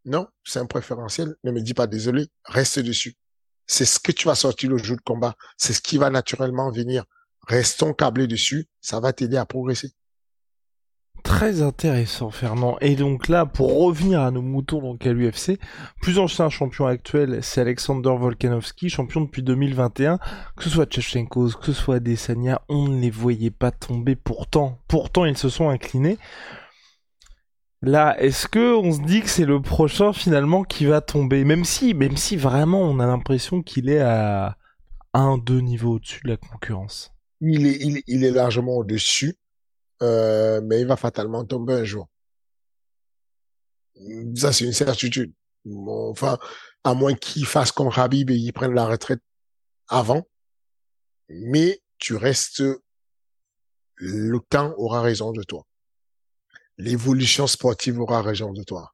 Non, 0.05 0.27
c'est 0.43 0.59
un 0.59 0.65
préférentiel. 0.67 1.35
Ne 1.43 1.51
me 1.51 1.61
dis 1.61 1.73
pas 1.73 1.87
désolé, 1.87 2.27
reste 2.45 2.79
dessus. 2.79 3.15
C'est 3.67 3.85
ce 3.85 3.99
que 3.99 4.11
tu 4.11 4.27
vas 4.27 4.35
sortir 4.35 4.69
le 4.69 4.77
jour 4.77 4.97
de 4.97 5.01
combat. 5.01 5.35
C'est 5.57 5.73
ce 5.73 5.81
qui 5.81 5.97
va 5.97 6.11
naturellement 6.11 6.71
venir. 6.71 7.05
Restons 7.47 7.93
câblés 7.93 8.27
dessus. 8.27 8.67
Ça 8.81 8.99
va 8.99 9.13
t'aider 9.13 9.37
à 9.37 9.45
progresser. 9.45 9.93
Très 11.23 11.63
intéressant, 11.63 12.29
Fernand. 12.29 12.77
Et 12.81 12.95
donc 12.95 13.29
là, 13.29 13.47
pour 13.47 13.83
revenir 13.83 14.21
à 14.21 14.29
nos 14.29 14.43
moutons 14.43 14.79
donc 14.79 15.07
à 15.07 15.11
l'UFC, 15.11 15.57
plus 15.99 16.19
ancien 16.19 16.49
champion 16.49 16.85
actuel, 16.85 17.39
c'est 17.41 17.61
Alexander 17.61 18.13
Volkanovski, 18.15 18.89
champion 18.89 19.21
depuis 19.21 19.41
2021. 19.41 20.19
Que 20.55 20.63
ce 20.63 20.69
soit 20.69 20.85
Tchechenko, 20.85 21.49
que 21.59 21.65
ce 21.65 21.73
soit 21.73 21.99
Desania, 21.99 22.61
on 22.69 22.89
ne 22.89 23.01
les 23.01 23.09
voyait 23.09 23.49
pas 23.49 23.71
tomber. 23.71 24.15
Pourtant, 24.15 24.77
pourtant, 24.87 25.25
ils 25.25 25.35
se 25.35 25.49
sont 25.49 25.67
inclinés. 25.67 26.19
Là, 27.81 28.19
est-ce 28.19 28.47
que 28.47 28.75
on 28.75 28.91
se 28.91 29.01
dit 29.01 29.21
que 29.21 29.29
c'est 29.29 29.45
le 29.45 29.61
prochain 29.61 30.13
finalement 30.13 30.63
qui 30.63 30.85
va 30.85 31.01
tomber? 31.01 31.43
Même 31.43 31.65
si, 31.65 31.93
même 31.93 32.17
si 32.17 32.35
vraiment 32.35 32.81
on 32.81 32.99
a 32.99 33.05
l'impression 33.05 33.61
qu'il 33.61 33.89
est 33.89 33.99
à 33.99 34.57
un, 35.13 35.37
deux 35.37 35.61
niveaux 35.61 35.95
au-dessus 35.95 36.21
de 36.23 36.29
la 36.29 36.37
concurrence. 36.37 37.11
Il 37.41 37.65
est, 37.67 38.31
largement 38.31 38.77
au-dessus. 38.77 39.37
Euh, 40.01 40.61
mais 40.63 40.81
il 40.81 40.87
va 40.87 40.97
fatalement 40.97 41.45
tomber 41.45 41.73
un 41.73 41.83
jour. 41.83 42.09
Ça, 44.35 44.51
c'est 44.51 44.65
une 44.65 44.73
certitude. 44.73 45.33
enfin, 45.87 46.37
à 46.83 46.93
moins 46.93 47.13
qu'il 47.13 47.45
fasse 47.45 47.71
comme 47.71 47.89
Habib 47.95 48.29
et 48.29 48.35
il 48.35 48.51
prenne 48.51 48.73
la 48.73 48.85
retraite 48.85 49.21
avant. 49.87 50.27
Mais 51.29 51.81
tu 51.97 52.15
restes, 52.15 52.63
le 53.95 54.39
temps 54.49 54.73
aura 54.77 55.01
raison 55.01 55.31
de 55.31 55.43
toi. 55.43 55.65
L'évolution 56.77 57.47
sportive 57.47 57.99
aura 57.99 58.21
raison 58.21 58.51
de 58.53 58.63
toi. 58.63 58.93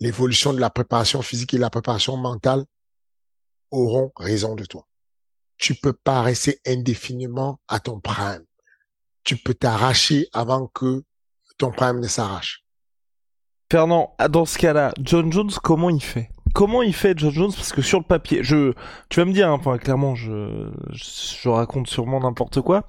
L'évolution 0.00 0.52
de 0.52 0.60
la 0.60 0.70
préparation 0.70 1.22
physique 1.22 1.54
et 1.54 1.58
la 1.58 1.70
préparation 1.70 2.16
mentale 2.16 2.64
auront 3.70 4.12
raison 4.16 4.54
de 4.54 4.64
toi. 4.64 4.86
Tu 5.56 5.74
peux 5.74 5.92
pas 5.92 6.22
rester 6.22 6.60
indéfiniment 6.66 7.60
à 7.66 7.80
ton 7.80 8.00
prime 8.00 8.44
tu 9.28 9.36
peux 9.36 9.52
t'arracher 9.52 10.26
avant 10.32 10.68
que 10.68 11.04
ton 11.58 11.70
prime 11.70 12.00
ne 12.00 12.08
s'arrache. 12.08 12.64
Fernand, 13.70 14.16
dans 14.30 14.46
ce 14.46 14.56
cas-là, 14.56 14.94
John 15.02 15.30
Jones, 15.30 15.50
comment 15.62 15.90
il 15.90 16.02
fait? 16.02 16.30
Comment 16.58 16.82
il 16.82 16.92
fait 16.92 17.16
John 17.16 17.30
Jones 17.30 17.52
Parce 17.54 17.72
que 17.72 17.82
sur 17.82 18.00
le 18.00 18.04
papier, 18.04 18.40
je, 18.42 18.72
tu 19.10 19.20
vas 19.20 19.26
me 19.26 19.32
dire, 19.32 19.48
hein, 19.48 19.78
clairement, 19.78 20.16
je, 20.16 20.68
je, 20.90 21.48
raconte 21.48 21.86
sûrement 21.86 22.18
n'importe 22.18 22.62
quoi. 22.62 22.84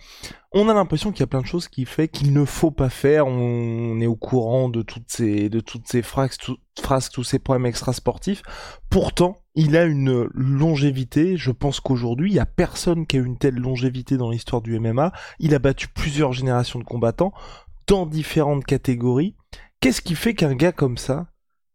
On 0.52 0.70
a 0.70 0.74
l'impression 0.74 1.12
qu'il 1.12 1.20
y 1.20 1.24
a 1.24 1.28
plein 1.28 1.42
de 1.42 1.46
choses 1.46 1.68
qu'il 1.68 1.86
fait 1.86 2.08
qu'il 2.08 2.34
ne 2.34 2.46
faut 2.46 2.72
pas 2.72 2.90
faire. 2.90 3.28
On 3.28 4.00
est 4.00 4.08
au 4.08 4.16
courant 4.16 4.70
de 4.70 4.82
toutes 4.82 5.12
ces, 5.12 5.50
de 5.50 5.60
toutes 5.60 5.88
ces 5.88 6.02
phrases, 6.02 6.36
phrases, 6.82 7.12
tous 7.12 7.24
ces 7.24 7.38
problèmes 7.38 7.68
extrasportifs. 7.68 8.42
Pourtant, 8.90 9.38
il 9.54 9.78
a 9.78 9.84
une 9.84 10.28
longévité. 10.34 11.38
Je 11.38 11.52
pense 11.52 11.80
qu'aujourd'hui, 11.80 12.32
il 12.32 12.36
y 12.38 12.40
a 12.40 12.48
personne 12.48 13.06
qui 13.06 13.18
a 13.18 13.20
une 13.20 13.38
telle 13.38 13.54
longévité 13.54 14.18
dans 14.18 14.32
l'histoire 14.32 14.64
du 14.64 14.80
MMA. 14.80 15.12
Il 15.38 15.54
a 15.54 15.60
battu 15.60 15.90
plusieurs 15.90 16.34
générations 16.34 16.80
de 16.80 16.86
combattants 16.86 17.34
dans 17.86 18.08
différentes 18.08 18.66
catégories. 18.66 19.36
Qu'est-ce 19.80 20.02
qui 20.02 20.16
fait 20.16 20.34
qu'un 20.34 20.56
gars 20.56 20.72
comme 20.72 20.98
ça 20.98 21.28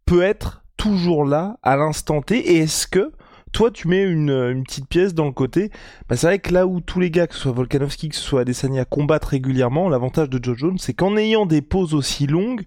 peut 0.07 0.23
être 0.23 0.64
toujours 0.85 1.25
là 1.25 1.57
à 1.63 1.77
l'instant 1.77 2.21
T 2.21 2.37
Et 2.37 2.59
est-ce 2.59 2.87
que 2.87 3.13
toi 3.53 3.71
tu 3.71 3.89
mets 3.89 4.03
une, 4.03 4.63
petite 4.65 4.87
pièce 4.87 5.15
dans 5.15 5.25
le 5.25 5.33
côté? 5.33 5.71
Bah, 6.09 6.17
C'est 6.17 6.27
vrai 6.27 6.39
que 6.41 6.53
là 6.53 6.67
où 6.67 6.83
tous 6.83 7.01
les 7.01 7.11
gars, 7.11 7.27
que 7.27 7.35
ce 7.35 7.41
soit 7.41 7.53
Volkanovski, 7.53 8.11
que 8.11 8.15
ce 8.15 8.21
soit 8.21 8.43
Adesanya, 8.43 8.85
combattent 8.85 9.25
régulièrement, 9.25 9.89
l'avantage 9.89 10.29
de 10.29 10.45
Joe 10.45 10.59
Jones, 10.59 10.79
c'est 10.79 10.93
qu'en 10.93 11.17
ayant 11.17 11.47
des 11.47 11.63
pauses 11.63 11.95
aussi 11.95 12.27
longues, 12.27 12.65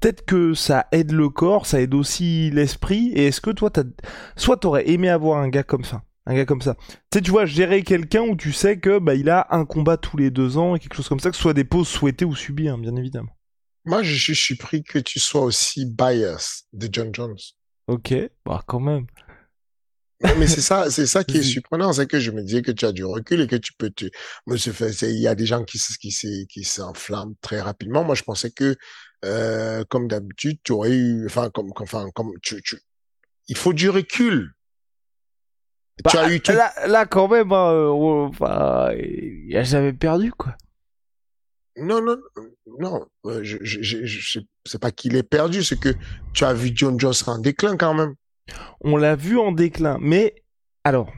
peut-être 0.00 0.24
que 0.24 0.52
ça 0.54 0.86
aide 0.90 1.12
le 1.12 1.28
corps, 1.28 1.66
ça 1.66 1.80
aide 1.80 1.94
aussi 1.94 2.50
l'esprit. 2.50 3.12
Et 3.14 3.28
est-ce 3.28 3.40
que 3.40 3.50
toi, 3.50 3.70
t'as... 3.70 3.84
soit 4.34 4.56
t'aurais 4.56 4.90
aimé 4.90 5.08
avoir 5.08 5.38
un 5.38 5.48
gars 5.48 5.62
comme 5.62 5.84
ça 5.84 6.02
un 6.26 6.34
gars 6.34 6.46
comme 6.46 6.62
ça? 6.62 6.74
Tu 7.12 7.18
sais, 7.18 7.20
tu 7.20 7.30
vois, 7.30 7.44
gérer 7.44 7.82
quelqu'un 7.82 8.22
où 8.22 8.34
tu 8.34 8.52
sais 8.52 8.78
que 8.78 8.98
bah 8.98 9.14
il 9.14 9.30
a 9.30 9.46
un 9.50 9.64
combat 9.64 9.98
tous 9.98 10.16
les 10.16 10.30
deux 10.30 10.56
ans 10.58 10.74
et 10.74 10.80
quelque 10.80 10.96
chose 10.96 11.08
comme 11.08 11.20
ça, 11.20 11.30
que 11.30 11.36
ce 11.36 11.42
soit 11.42 11.54
des 11.54 11.64
pauses 11.64 11.86
souhaitées 11.86 12.24
ou 12.24 12.34
subies, 12.34 12.68
hein, 12.68 12.78
bien 12.78 12.96
évidemment. 12.96 13.30
Moi, 13.84 14.02
je 14.02 14.14
suis 14.14 14.34
surpris 14.34 14.82
que 14.82 14.98
tu 14.98 15.20
sois 15.20 15.42
aussi 15.42 15.86
bias 15.86 16.64
de 16.72 16.88
John 16.90 17.14
Jones. 17.14 17.36
Ok, 17.86 18.14
bah 18.46 18.62
quand 18.66 18.80
même. 18.80 19.06
mais 20.38 20.46
c'est 20.46 20.62
ça, 20.62 20.90
c'est 20.90 21.06
ça 21.06 21.22
qui 21.24 21.38
est 21.38 21.42
surprenant, 21.42 21.92
c'est 21.92 22.06
que 22.06 22.18
je 22.18 22.30
me 22.30 22.42
disais 22.42 22.62
que 22.62 22.72
tu 22.72 22.86
as 22.86 22.92
du 22.92 23.04
recul 23.04 23.42
et 23.42 23.46
que 23.46 23.56
tu 23.56 23.74
peux 23.74 23.90
te, 23.90 24.06
monsieur, 24.46 24.72
il 25.02 25.18
y 25.20 25.28
a 25.28 25.34
des 25.34 25.44
gens 25.44 25.64
qui, 25.64 25.78
qui, 26.00 26.46
qui 26.46 26.64
s'enflamment 26.64 27.34
très 27.42 27.60
rapidement. 27.60 28.04
Moi, 28.04 28.14
je 28.14 28.22
pensais 28.22 28.50
que, 28.50 28.74
euh, 29.26 29.84
comme 29.90 30.08
d'habitude, 30.08 30.58
tu 30.64 30.72
aurais 30.72 30.92
eu, 30.92 31.26
enfin, 31.26 31.50
comme, 31.50 31.70
enfin, 31.76 32.08
comme 32.14 32.30
tu, 32.42 32.62
tu, 32.62 32.78
il 33.48 33.56
faut 33.56 33.74
du 33.74 33.90
recul. 33.90 34.54
tu 36.08 36.16
as 36.16 36.32
eu 36.32 36.40
tout. 36.40 36.52
Là, 36.52 36.72
là, 36.86 37.04
quand 37.04 37.28
même, 37.28 37.52
hein, 37.52 37.72
euh, 37.72 37.88
on- 37.88 38.28
enfin, 38.28 38.92
il 38.96 39.54
a 39.56 39.62
jamais 39.62 39.92
perdu, 39.92 40.32
quoi. 40.32 40.56
Non, 41.76 42.00
non, 42.00 42.16
non. 42.78 43.06
euh, 43.26 43.40
Je, 43.42 43.58
je, 43.62 44.40
c'est 44.64 44.80
pas 44.80 44.90
qu'il 44.92 45.16
est 45.16 45.22
perdu, 45.22 45.62
c'est 45.62 45.78
que 45.78 45.94
tu 46.32 46.44
as 46.44 46.52
vu 46.54 46.70
John 46.74 46.98
Jones 47.00 47.14
en 47.26 47.38
déclin 47.38 47.76
quand 47.76 47.94
même. 47.94 48.14
On 48.80 48.96
l'a 48.96 49.16
vu 49.16 49.38
en 49.38 49.52
déclin, 49.52 49.98
mais 50.00 50.34
alors, 50.84 51.10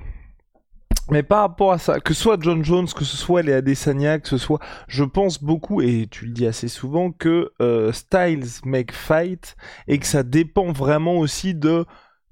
mais 1.11 1.22
par 1.22 1.40
rapport 1.40 1.72
à 1.72 1.78
ça, 1.78 2.00
que 2.00 2.14
ce 2.14 2.22
soit 2.22 2.38
John 2.40 2.64
Jones, 2.64 2.86
que 2.88 3.04
ce 3.04 3.16
soit 3.16 3.42
les 3.42 3.52
Adesanya, 3.52 4.18
que 4.18 4.28
ce 4.28 4.38
soit, 4.38 4.61
je 4.88 5.04
pense 5.04 5.42
beaucoup, 5.42 5.80
et 5.82 6.09
tu 6.11 6.26
le 6.26 6.32
dis 6.32 6.46
assez 6.46 6.68
souvent, 6.68 7.12
que 7.12 7.52
euh, 7.61 7.92
styles 7.92 8.46
make 8.64 8.92
fight 8.92 9.57
et 9.88 9.98
que 9.98 10.07
ça 10.07 10.22
dépend 10.22 10.72
vraiment 10.72 11.18
aussi 11.18 11.54
de 11.54 11.84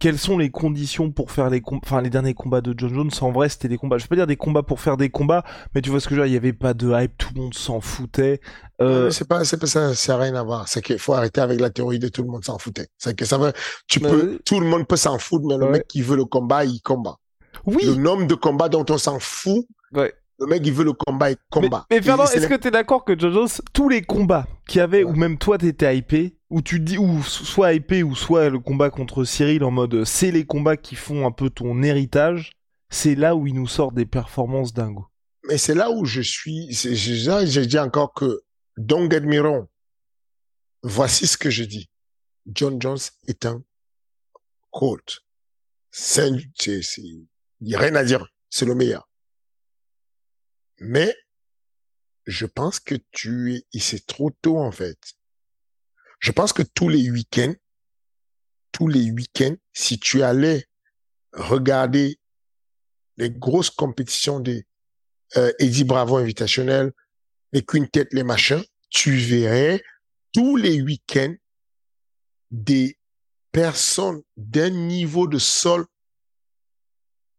quelles 0.05 0.18
sont 0.18 0.36
les 0.36 0.50
conditions 0.50 1.11
pour 1.11 1.30
faire 1.30 1.48
les 1.48 1.62
combats, 1.62 1.80
enfin 1.82 2.02
les 2.02 2.11
derniers 2.11 2.34
combats 2.34 2.61
de 2.61 2.74
John 2.76 2.92
Jones? 2.92 3.11
En 3.22 3.32
vrai, 3.32 3.48
c'était 3.48 3.68
des 3.68 3.78
combats. 3.78 3.96
Je 3.96 4.05
vais 4.05 4.09
pas 4.09 4.16
dire 4.16 4.26
des 4.26 4.36
combats 4.36 4.62
pour 4.62 4.78
faire 4.78 4.98
des 4.98 5.09
combats, 5.09 5.42
mais 5.74 5.80
tu 5.80 5.88
vois 5.88 5.98
ce 5.98 6.09
que 6.11 6.14
je 6.14 6.20
veux 6.20 6.26
dire. 6.26 6.30
Il 6.32 6.34
y 6.34 6.36
avait 6.36 6.52
pas 6.52 6.74
de 6.74 6.92
hype, 6.92 7.16
tout 7.16 7.30
le 7.34 7.40
monde 7.40 7.55
s'en 7.55 7.80
foutait. 7.80 8.42
Euh, 8.82 9.09
C'est 9.09 9.26
pas, 9.26 9.44
c'est 9.46 9.57
pas 9.57 9.66
ça, 9.66 9.94
ça 9.94 10.18
n'a 10.18 10.24
rien 10.24 10.34
à 10.34 10.42
voir. 10.42 10.68
C'est 10.68 10.82
qu'il 10.82 10.98
faut 10.98 11.14
arrêter 11.14 11.40
avec 11.40 11.59
la 11.59 11.70
théorie 11.70 11.98
de 11.98 12.09
tout 12.09 12.22
le 12.22 12.28
monde 12.28 12.44
s'en 12.44 12.59
foutait. 12.59 12.88
C'est 12.98 13.16
que 13.16 13.24
ça 13.24 13.38
va, 13.38 13.55
tu 13.88 13.98
Mais 14.00 14.11
peux, 14.11 14.28
oui. 14.32 14.38
tout 14.44 14.61
le 14.61 14.66
monde 14.66 14.86
peut 14.86 14.96
s'en 14.96 15.18
foutre, 15.18 15.46
mais 15.46 15.57
le 15.57 15.64
Ouais. 15.64 15.70
mec 15.70 15.88
qui 15.88 16.02
veut 16.02 16.16
le 16.16 16.26
combat, 16.26 16.66
il 16.66 16.82
combat. 16.82 17.16
oui. 17.64 17.86
Le 17.86 17.94
nombre 17.94 18.26
de 18.26 18.34
combats 18.34 18.68
dont 18.68 18.84
on 18.90 18.98
s'en 18.98 19.18
fout, 19.18 19.64
Ouais. 19.94 20.12
Le 20.39 20.47
mec, 20.47 20.66
il 20.66 20.72
veut 20.72 20.85
le 20.85 20.93
combat, 20.93 21.30
il 21.30 21.37
combat. 21.51 21.87
Mais, 21.91 21.97
mais 21.97 22.03
Fernand, 22.03 22.26
Et 22.26 22.37
est-ce 22.37 22.49
que 22.49 22.55
t'es 22.55 22.70
d'accord 22.70 23.05
que 23.05 23.18
John 23.18 23.32
Jones, 23.32 23.49
tous 23.72 23.89
les 23.89 24.03
combats 24.03 24.47
qu'il 24.66 24.78
y 24.78 24.80
avait, 24.80 25.05
Ouais. 25.05 25.11
ou 25.11 25.14
même 25.14 25.39
toi 25.39 25.59
t'étais 25.59 25.97
hypé, 25.97 26.37
ou 26.51 26.61
tu 26.62 26.80
dis, 26.80 26.99
ou 26.99 27.22
soit 27.22 27.74
hypé, 27.74 28.03
ou 28.03 28.14
soit 28.14 28.51
le 28.51 28.59
combat 28.59 28.91
contre 28.91 29.24
Cyril 29.24 29.62
en 29.64 29.70
mode 29.70 30.05
c'est 30.05 30.30
les 30.30 30.45
combats 30.45 30.76
qui 30.76 30.97
font 30.97 31.26
un 31.26 31.30
peu 31.30 31.51
ton 31.51 31.82
héritage, 31.82 32.53
c'est 32.91 33.14
là 33.14 33.37
où 33.37 33.47
il 33.47 33.55
nous 33.55 33.66
sort 33.68 33.93
des 33.93 34.07
performances 34.07 34.72
dingo. 34.72 35.07
Mais 35.49 35.59
c'est 35.59 35.74
là 35.74 35.91
où 35.91 36.05
je 36.05 36.20
suis, 36.20 36.72
je, 36.72 37.61
dis 37.61 37.78
encore 37.78 38.14
que, 38.14 38.43
don't 38.76 39.11
get 39.11 39.20
me 39.20 39.41
wrong. 39.41 39.66
Voici 40.82 41.26
ce 41.26 41.37
que 41.37 41.51
je 41.51 41.64
dis. 41.64 41.89
John 42.47 42.80
Jones 42.80 42.99
est 43.26 43.47
un 43.47 43.62
coach. 44.70 45.20
C'est, 45.91 46.28
il 46.28 47.26
n'y 47.61 47.74
a 47.74 47.78
rien 47.78 47.95
à 47.95 48.05
dire. 48.05 48.26
C'est 48.51 48.66
le 48.66 48.74
meilleur. 48.74 49.09
Mais, 50.78 51.14
je 52.26 52.46
pense 52.46 52.80
que 52.80 52.94
tu 53.12 53.54
es, 53.54 53.78
c'est 53.78 54.06
trop 54.06 54.30
tôt, 54.30 54.58
en 54.58 54.72
fait. 54.72 54.98
Je 56.20 56.32
pense 56.32 56.52
que 56.52 56.62
tous 56.62 56.88
les 56.88 57.10
week-ends, 57.10 57.54
tous 58.72 58.88
les 58.88 59.10
week-ends, 59.10 59.56
si 59.72 59.98
tu 59.98 60.22
allais 60.22 60.66
regarder 61.32 62.18
les 63.16 63.30
grosses 63.30 63.70
compétitions 63.70 64.40
des 64.40 64.66
euh, 65.36 65.52
Eddie 65.58 65.84
Bravo 65.84 66.16
invitationnel, 66.16 66.92
les 67.52 67.64
quintettes, 67.64 68.12
les 68.12 68.22
machins, 68.22 68.62
tu 68.90 69.16
verrais 69.16 69.82
tous 70.32 70.56
les 70.56 70.80
week-ends 70.82 71.34
des 72.50 72.98
personnes 73.52 74.22
d'un 74.36 74.70
niveau 74.70 75.26
de 75.28 75.38
sol 75.38 75.86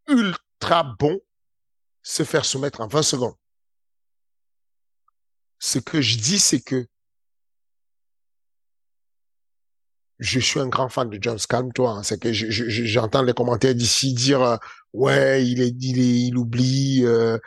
ultra 0.07 0.83
bon 0.99 1.19
se 2.06 2.24
faire 2.24 2.45
soumettre 2.45 2.82
en 2.82 2.88
20 2.88 3.01
secondes. 3.01 3.34
Ce 5.60 5.80
que 5.80 6.01
je 6.01 6.18
dis, 6.18 6.38
c'est 6.38 6.62
que 6.62 6.86
je 10.20 10.39
suis 10.39 10.60
un 10.60 10.68
grand 10.68 10.88
fan 10.88 11.10
de 11.10 11.18
John 11.22 11.38
calme-toi. 11.49 11.89
hein. 11.91 12.03
C'est 12.03 12.20
que 12.22 12.32
je- 12.32 12.49
je- 12.49 12.70
je- 12.70 12.86
j'entends 12.86 13.24
les 13.24 13.34
commentaires 13.34 13.76
d'ici 13.76 14.14
dire 14.14 14.41
euh, 14.41 14.58
ouais, 14.93 15.45
il 15.45 15.62
est, 15.62 15.76
il 15.82 15.99
est, 15.99 16.20
il 16.28 16.38
oublie, 16.38 17.01
euh, 17.06 17.38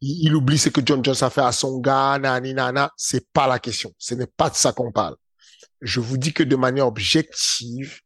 il 0.00 0.34
oublie 0.34 0.58
ce 0.58 0.68
que 0.68 0.80
John 0.84 1.02
Jones 1.04 1.14
a 1.22 1.30
fait 1.30 1.40
à 1.40 1.52
son 1.52 1.78
gars, 1.78 2.18
nani 2.18 2.54
nana. 2.54 2.90
C'est 2.96 3.26
pas 3.32 3.46
la 3.46 3.58
question. 3.58 3.94
Ce 3.98 4.14
n'est 4.14 4.26
pas 4.26 4.50
de 4.50 4.56
ça 4.56 4.72
qu'on 4.72 4.92
parle. 4.92 5.16
Je 5.80 6.00
vous 6.00 6.18
dis 6.18 6.32
que 6.34 6.42
de 6.42 6.56
manière 6.56 6.86
objective, 6.88 8.00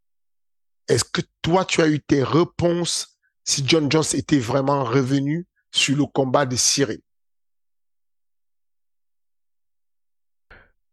est-ce 0.89 1.05
que 1.05 1.23
toi 1.41 1.65
tu 1.65 1.81
as 1.81 1.89
eu 1.89 2.01
tes 2.01 2.23
réponses 2.23 3.19
si 3.45 3.65
John 3.67 3.91
Jones 3.91 4.05
était 4.13 4.39
vraiment 4.39 4.85
revenu 4.85 5.47
sur 5.73 5.97
le 5.97 6.05
combat 6.07 6.47
de 6.47 6.55
Cyril? 6.55 7.01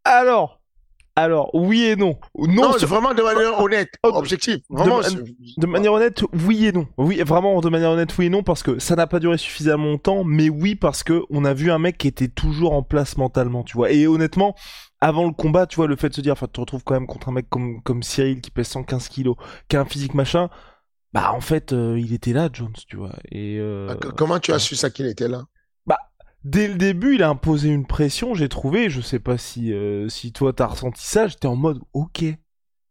Alors, 0.04 0.62
alors, 1.16 1.50
oui 1.54 1.84
et 1.84 1.96
non. 1.96 2.18
Non, 2.38 2.72
Non, 2.72 2.78
sur- 2.78 2.88
vraiment 2.88 3.14
de 3.14 3.22
manière 3.22 3.60
honnête, 3.60 3.90
Oh, 4.04 4.12
objective. 4.16 4.60
Vraiment. 4.70 5.02
de- 5.02 5.36
De 5.58 5.68
manière 5.68 5.92
honnête, 5.94 6.22
oui 6.48 6.66
et 6.68 6.72
non. 6.72 6.88
Oui, 6.98 7.22
vraiment 7.22 7.60
de 7.60 7.70
manière 7.70 7.92
honnête, 7.92 8.18
oui 8.18 8.28
et 8.28 8.30
non, 8.30 8.42
parce 8.42 8.64
que 8.64 8.80
ça 8.80 8.96
n'a 8.96 9.06
pas 9.06 9.20
duré 9.20 9.38
suffisamment 9.38 9.86
longtemps, 9.86 10.24
mais 10.24 10.50
oui 10.50 10.76
parce 10.76 11.04
que 11.04 11.24
on 11.30 11.44
a 11.46 11.54
vu 11.54 11.70
un 11.72 11.78
mec 11.80 11.98
qui 11.98 12.08
était 12.08 12.30
toujours 12.30 12.74
en 12.74 12.82
place 12.84 13.18
mentalement, 13.18 13.64
tu 13.64 13.76
vois. 13.76 13.92
Et 13.92 14.08
honnêtement, 14.08 14.56
avant 15.02 15.26
le 15.26 15.34
combat, 15.34 15.68
tu 15.68 15.76
vois, 15.76 15.88
le 15.88 15.98
fait 15.98 16.10
de 16.10 16.16
se 16.16 16.22
dire, 16.22 16.34
enfin, 16.34 16.48
tu 16.48 16.54
te 16.54 16.62
retrouves 16.62 16.84
quand 16.86 16.94
même 16.94 17.08
contre 17.08 17.30
un 17.30 17.34
mec 17.34 17.50
comme, 17.50 17.82
comme 17.84 18.02
Cyril 18.02 18.40
qui 18.42 18.50
pèse 18.52 18.68
115 18.68 19.10
kilos, 19.10 19.36
qui 19.68 19.76
a 19.76 19.82
un 19.82 19.86
physique 19.86 20.14
machin, 20.14 20.50
bah 21.14 21.32
en 21.34 21.42
fait, 21.42 21.74
euh, 21.74 22.00
il 22.00 22.14
était 22.14 22.34
là, 22.34 22.50
Jones, 22.52 22.74
tu 22.88 22.96
vois. 22.96 23.16
Et 23.32 23.58
euh, 23.60 23.88
Ah, 23.90 23.96
Comment 24.16 24.40
tu 24.40 24.52
as 24.54 24.60
su 24.60 24.76
ça 24.76 24.90
qu'il 24.90 25.06
était 25.08 25.28
là? 25.28 25.44
dès 26.46 26.70
le 26.70 26.76
début, 26.76 27.16
il 27.16 27.24
a 27.24 27.28
imposé 27.30 27.68
une 27.68 27.86
pression, 27.86 28.34
j'ai 28.34 28.48
trouvé. 28.48 28.90
Je 28.90 29.02
sais 29.02 29.20
pas 29.20 29.38
si 29.38 29.74
euh, 29.74 30.08
si 30.08 30.32
toi 30.32 30.54
t'as 30.54 30.68
ressenti 30.68 31.06
ça. 31.06 31.28
J'étais 31.28 31.48
en 31.48 31.58
mode, 31.58 31.82
ok. 31.92 32.24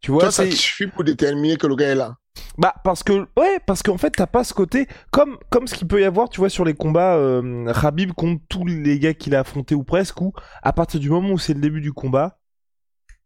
Tu 0.01 0.11
vois, 0.11 0.25
Toi, 0.25 0.31
ça 0.31 0.45
te 0.45 0.51
suffit 0.51 0.87
pour 0.87 1.03
déterminer 1.03 1.57
que 1.57 1.67
le 1.67 1.75
gars 1.75 1.89
est 1.89 1.95
là? 1.95 2.17
Bah 2.57 2.75
parce 2.85 3.03
que 3.03 3.27
ouais 3.37 3.59
parce 3.67 3.83
qu'en 3.83 3.99
fait 3.99 4.11
t'as 4.11 4.27
pas 4.27 4.45
ce 4.45 4.55
côté 4.55 4.87
comme 5.11 5.39
comme 5.51 5.67
ce 5.67 5.75
qu'il 5.75 5.89
peut 5.89 6.01
y 6.01 6.05
avoir 6.05 6.29
tu 6.29 6.39
vois 6.41 6.49
sur 6.51 6.65
les 6.65 6.75
combats 6.75 7.17
euh, 7.17 7.73
Khabib 7.73 8.13
contre 8.13 8.43
tous 8.49 8.65
les 8.65 8.99
gars 9.01 9.13
qu'il 9.15 9.35
a 9.35 9.41
affrontés 9.41 9.75
ou 9.75 9.83
presque 9.83 10.21
où 10.21 10.33
à 10.63 10.73
partir 10.73 11.01
du 11.01 11.11
moment 11.11 11.31
où 11.31 11.39
c'est 11.39 11.55
le 11.55 11.61
début 11.61 11.81
du 11.81 11.93
combat 11.93 12.39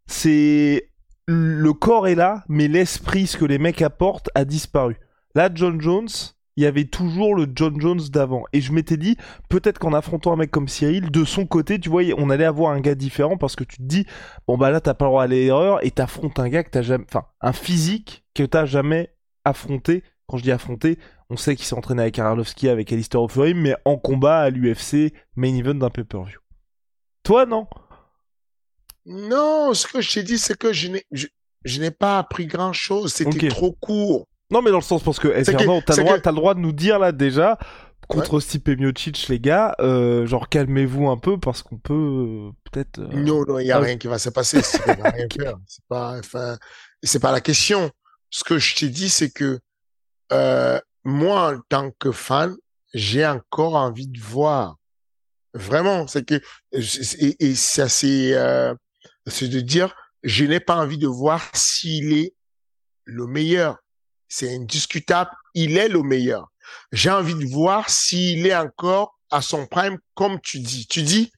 c'est 0.07 0.91
le 1.33 1.73
corps 1.73 2.09
est 2.09 2.15
là 2.15 2.45
mais 2.49 2.69
l'esprit 2.69 3.27
ce 3.27 3.37
que 3.37 3.45
les 3.45 3.59
mecs 3.59 3.83
apportent 3.83 4.31
a 4.35 4.45
disparu. 4.45 4.97
Là 5.35 5.51
John 5.53 5.81
Jones 5.81 6.09
il 6.57 6.65
y 6.65 6.67
avait 6.67 6.85
toujours 6.85 7.35
le 7.35 7.47
John 7.55 7.81
Jones 7.81 8.03
d'avant. 8.11 8.45
Et 8.53 8.61
je 8.61 8.73
m'étais 8.73 8.99
dit 8.99 9.17
peut-être 9.49 9.79
qu'en 9.79 9.95
affrontant 9.95 10.33
un 10.33 10.37
mec 10.37 10.51
comme 10.51 10.69
Cyril 10.69 11.11
de 11.11 11.25
son 11.25 11.47
côté 11.47 11.79
tu 11.79 11.89
vois 11.89 12.03
on 12.19 12.31
allait 12.31 12.45
avoir 12.45 12.73
un 12.73 12.81
gars 12.81 12.95
différent 12.95 13.37
parce 13.37 13.57
que 13.57 13.65
tu 13.65 13.79
te 13.79 13.83
dis 13.83 14.07
bon 14.47 14.59
bah 14.59 14.71
là 14.71 14.81
t'as 14.81 14.95
pas 14.95 15.07
le 15.07 15.11
droit 15.11 15.23
à 15.25 15.27
l'erreur 15.27 15.85
et 15.85 15.91
t'affrontes 15.91 16.39
un 16.39 16.49
gars 16.49 16.63
que 16.63 16.71
t'as 16.71 16.83
jamais 16.83 17.05
enfin 17.09 17.25
un 17.41 17.53
physique 17.53 18.25
que 18.35 18.43
t'as 18.43 18.67
jamais 18.67 19.15
affronté. 19.45 20.05
Quand 20.27 20.37
je 20.37 20.43
dis 20.43 20.53
affronté 20.53 20.99
on 21.31 21.37
sait 21.37 21.57
qu'il 21.57 21.65
s'est 21.65 21.75
entraîné 21.75 22.03
avec 22.03 22.19
Arlovski 22.19 22.69
avec 22.69 22.93
Alistair 22.93 23.23
Overeem 23.23 23.59
mais 23.59 23.77
en 23.85 23.97
combat 23.97 24.41
à 24.41 24.51
l'UFC 24.51 25.15
main 25.37 25.55
event 25.55 25.75
d'un 25.75 25.91
pay-per-view. 25.91 26.39
Toi 27.23 27.47
non? 27.47 27.67
Non, 29.07 29.75
ce 29.75 29.87
que 29.87 30.01
je 30.01 30.13
t'ai 30.13 30.23
dit, 30.23 30.39
c'est 30.39 30.57
que 30.57 30.73
je 30.73 30.89
n'ai, 30.89 31.05
je, 31.11 31.27
je 31.65 31.81
n'ai 31.81 31.91
pas 31.91 32.19
appris 32.19 32.47
grand 32.47 32.73
chose. 32.73 33.13
C'était 33.13 33.49
trop 33.49 33.73
court. 33.73 34.29
non 34.51 34.63
mais 34.63 34.71
dans 34.71 34.79
le 34.79 34.83
sens 34.83 35.03
parce 35.03 35.19
que 35.19 35.29
eh, 35.29 35.45
C'est 35.45 35.53
que- 35.53 35.59
Fernand, 35.59 35.83
t'as 35.83 35.97
le 35.97 36.03
droit 36.03 36.17
que- 36.17 36.23
t'as 36.23 36.31
le 36.31 36.37
droit 36.37 36.55
de 36.55 36.61
nous 36.61 36.73
dire 36.73 36.99
là 36.99 37.11
déjà 37.13 37.59
contre 38.09 38.41
Stipe 38.41 38.69
Miocic 38.69 39.29
les 39.29 39.41
gars 39.41 39.75
euh, 39.81 40.27
genre 40.27 40.49
calmez-vous 40.51 41.09
un 41.09 41.17
peu 41.17 41.39
parce 41.41 41.63
qu'on 41.63 41.79
peut 41.79 41.95
euh, 41.95 42.51
peut-être 42.71 42.99
euh, 42.99 43.09
Non, 43.15 43.45
non, 43.47 43.59
il 43.59 43.67
y 43.67 43.73
a 43.73 43.79
ah, 43.79 43.81
rien 43.81 43.97
qui 43.97 44.07
va 44.07 44.19
se 44.19 44.29
passer. 44.29 44.61
C'est 44.63 44.85
va 44.85 45.11
rien 45.11 45.27
faire. 45.33 45.55
C'est 45.67 45.85
pas, 45.89 46.19
enfin, 46.19 46.59
c'est 47.03 47.21
pas 47.21 47.33
la 47.33 47.41
question. 47.41 47.91
Ce 48.29 48.45
que 48.45 48.59
je 48.59 48.75
t'ai 48.77 48.89
dit, 48.89 49.09
c'est 49.09 49.31
que, 49.31 49.59
euh, 50.33 50.79
moi, 51.05 51.55
en 51.55 51.61
tant 51.69 51.91
que 51.99 52.13
fan, 52.13 52.55
j'ai 52.95 53.27
encore 53.27 53.75
envie 53.77 54.09
de 54.09 54.21
voir. 54.21 54.77
Vraiment, 55.55 56.07
c'est 56.07 56.25
que, 56.27 56.41
et, 56.73 57.37
et 57.47 57.55
ça, 57.55 57.89
c'est, 57.89 58.35
euh, 58.35 58.75
c'est 59.27 59.49
de 59.49 59.61
dire, 59.61 59.95
je 60.23 60.45
n'ai 60.45 60.61
pas 60.61 60.77
envie 60.77 60.99
de 60.99 61.07
voir 61.07 61.49
s'il 61.55 62.13
est 62.13 62.35
le 63.05 63.27
meilleur. 63.27 63.79
C'est 64.29 64.55
indiscutable. 64.55 65.31
Il 65.55 65.77
est 65.77 65.89
le 65.89 66.03
meilleur. 66.03 66.53
J'ai 66.93 67.11
envie 67.11 67.35
de 67.35 67.47
voir 67.47 67.91
s'il 67.91 68.47
est 68.47 68.55
encore 68.55 69.19
à 69.31 69.43
son 69.43 69.67
prime, 69.67 69.99
comme 70.15 70.41
tu 70.41 70.61
dis. 70.61 70.87
Tu 70.87 71.03
dis, 71.03 71.33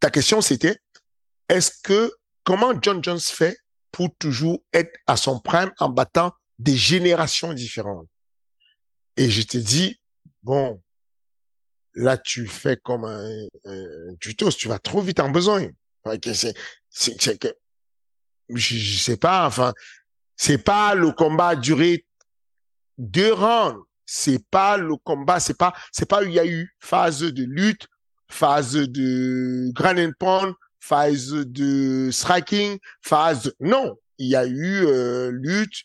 ta 0.00 0.10
question 0.10 0.40
c'était, 0.40 0.78
est-ce 1.48 1.70
que, 1.82 2.12
comment 2.44 2.72
John 2.80 3.02
Jones 3.02 3.20
fait 3.20 3.56
pour 3.90 4.08
toujours 4.18 4.62
être 4.72 4.96
à 5.06 5.16
son 5.16 5.38
prime 5.40 5.70
en 5.78 5.88
battant 5.88 6.32
des 6.58 6.76
générations 6.76 7.52
différentes? 7.52 8.08
Et 9.16 9.28
je 9.28 9.42
te 9.42 9.58
dis, 9.58 10.00
bon, 10.42 10.80
là, 11.94 12.16
tu 12.16 12.46
fais 12.46 12.76
comme 12.76 13.04
un, 13.04 13.46
un 13.64 14.14
tuto, 14.20 14.50
tu 14.50 14.68
vas 14.68 14.78
trop 14.78 15.02
vite 15.02 15.20
en 15.20 15.30
besoin. 15.30 15.68
C'est, 16.34 16.54
c'est, 16.90 17.20
c'est 17.20 17.38
que, 17.38 17.48
je, 18.50 18.76
je 18.76 18.98
sais 18.98 19.16
pas, 19.16 19.46
enfin, 19.46 19.72
c'est 20.36 20.58
pas 20.58 20.94
le 20.94 21.12
combat 21.12 21.56
duré 21.56 22.04
deux 22.98 23.32
rounds. 23.32 23.82
C'est 24.04 24.44
pas 24.50 24.76
le 24.76 24.96
combat, 24.96 25.40
c'est 25.40 25.56
pas, 25.56 25.72
c'est 25.90 26.08
pas, 26.08 26.22
il 26.22 26.32
y 26.32 26.40
a 26.40 26.44
eu 26.44 26.74
phase 26.80 27.20
de 27.20 27.44
lutte, 27.44 27.86
phase 28.28 28.74
de 28.74 29.70
grand 29.72 29.96
and 29.96 30.12
phase 30.80 31.30
de 31.32 32.10
striking, 32.10 32.78
phase, 33.00 33.54
non, 33.60 33.96
il 34.18 34.28
y 34.28 34.36
a 34.36 34.44
eu 34.44 34.84
euh, 34.84 35.30
lutte, 35.30 35.84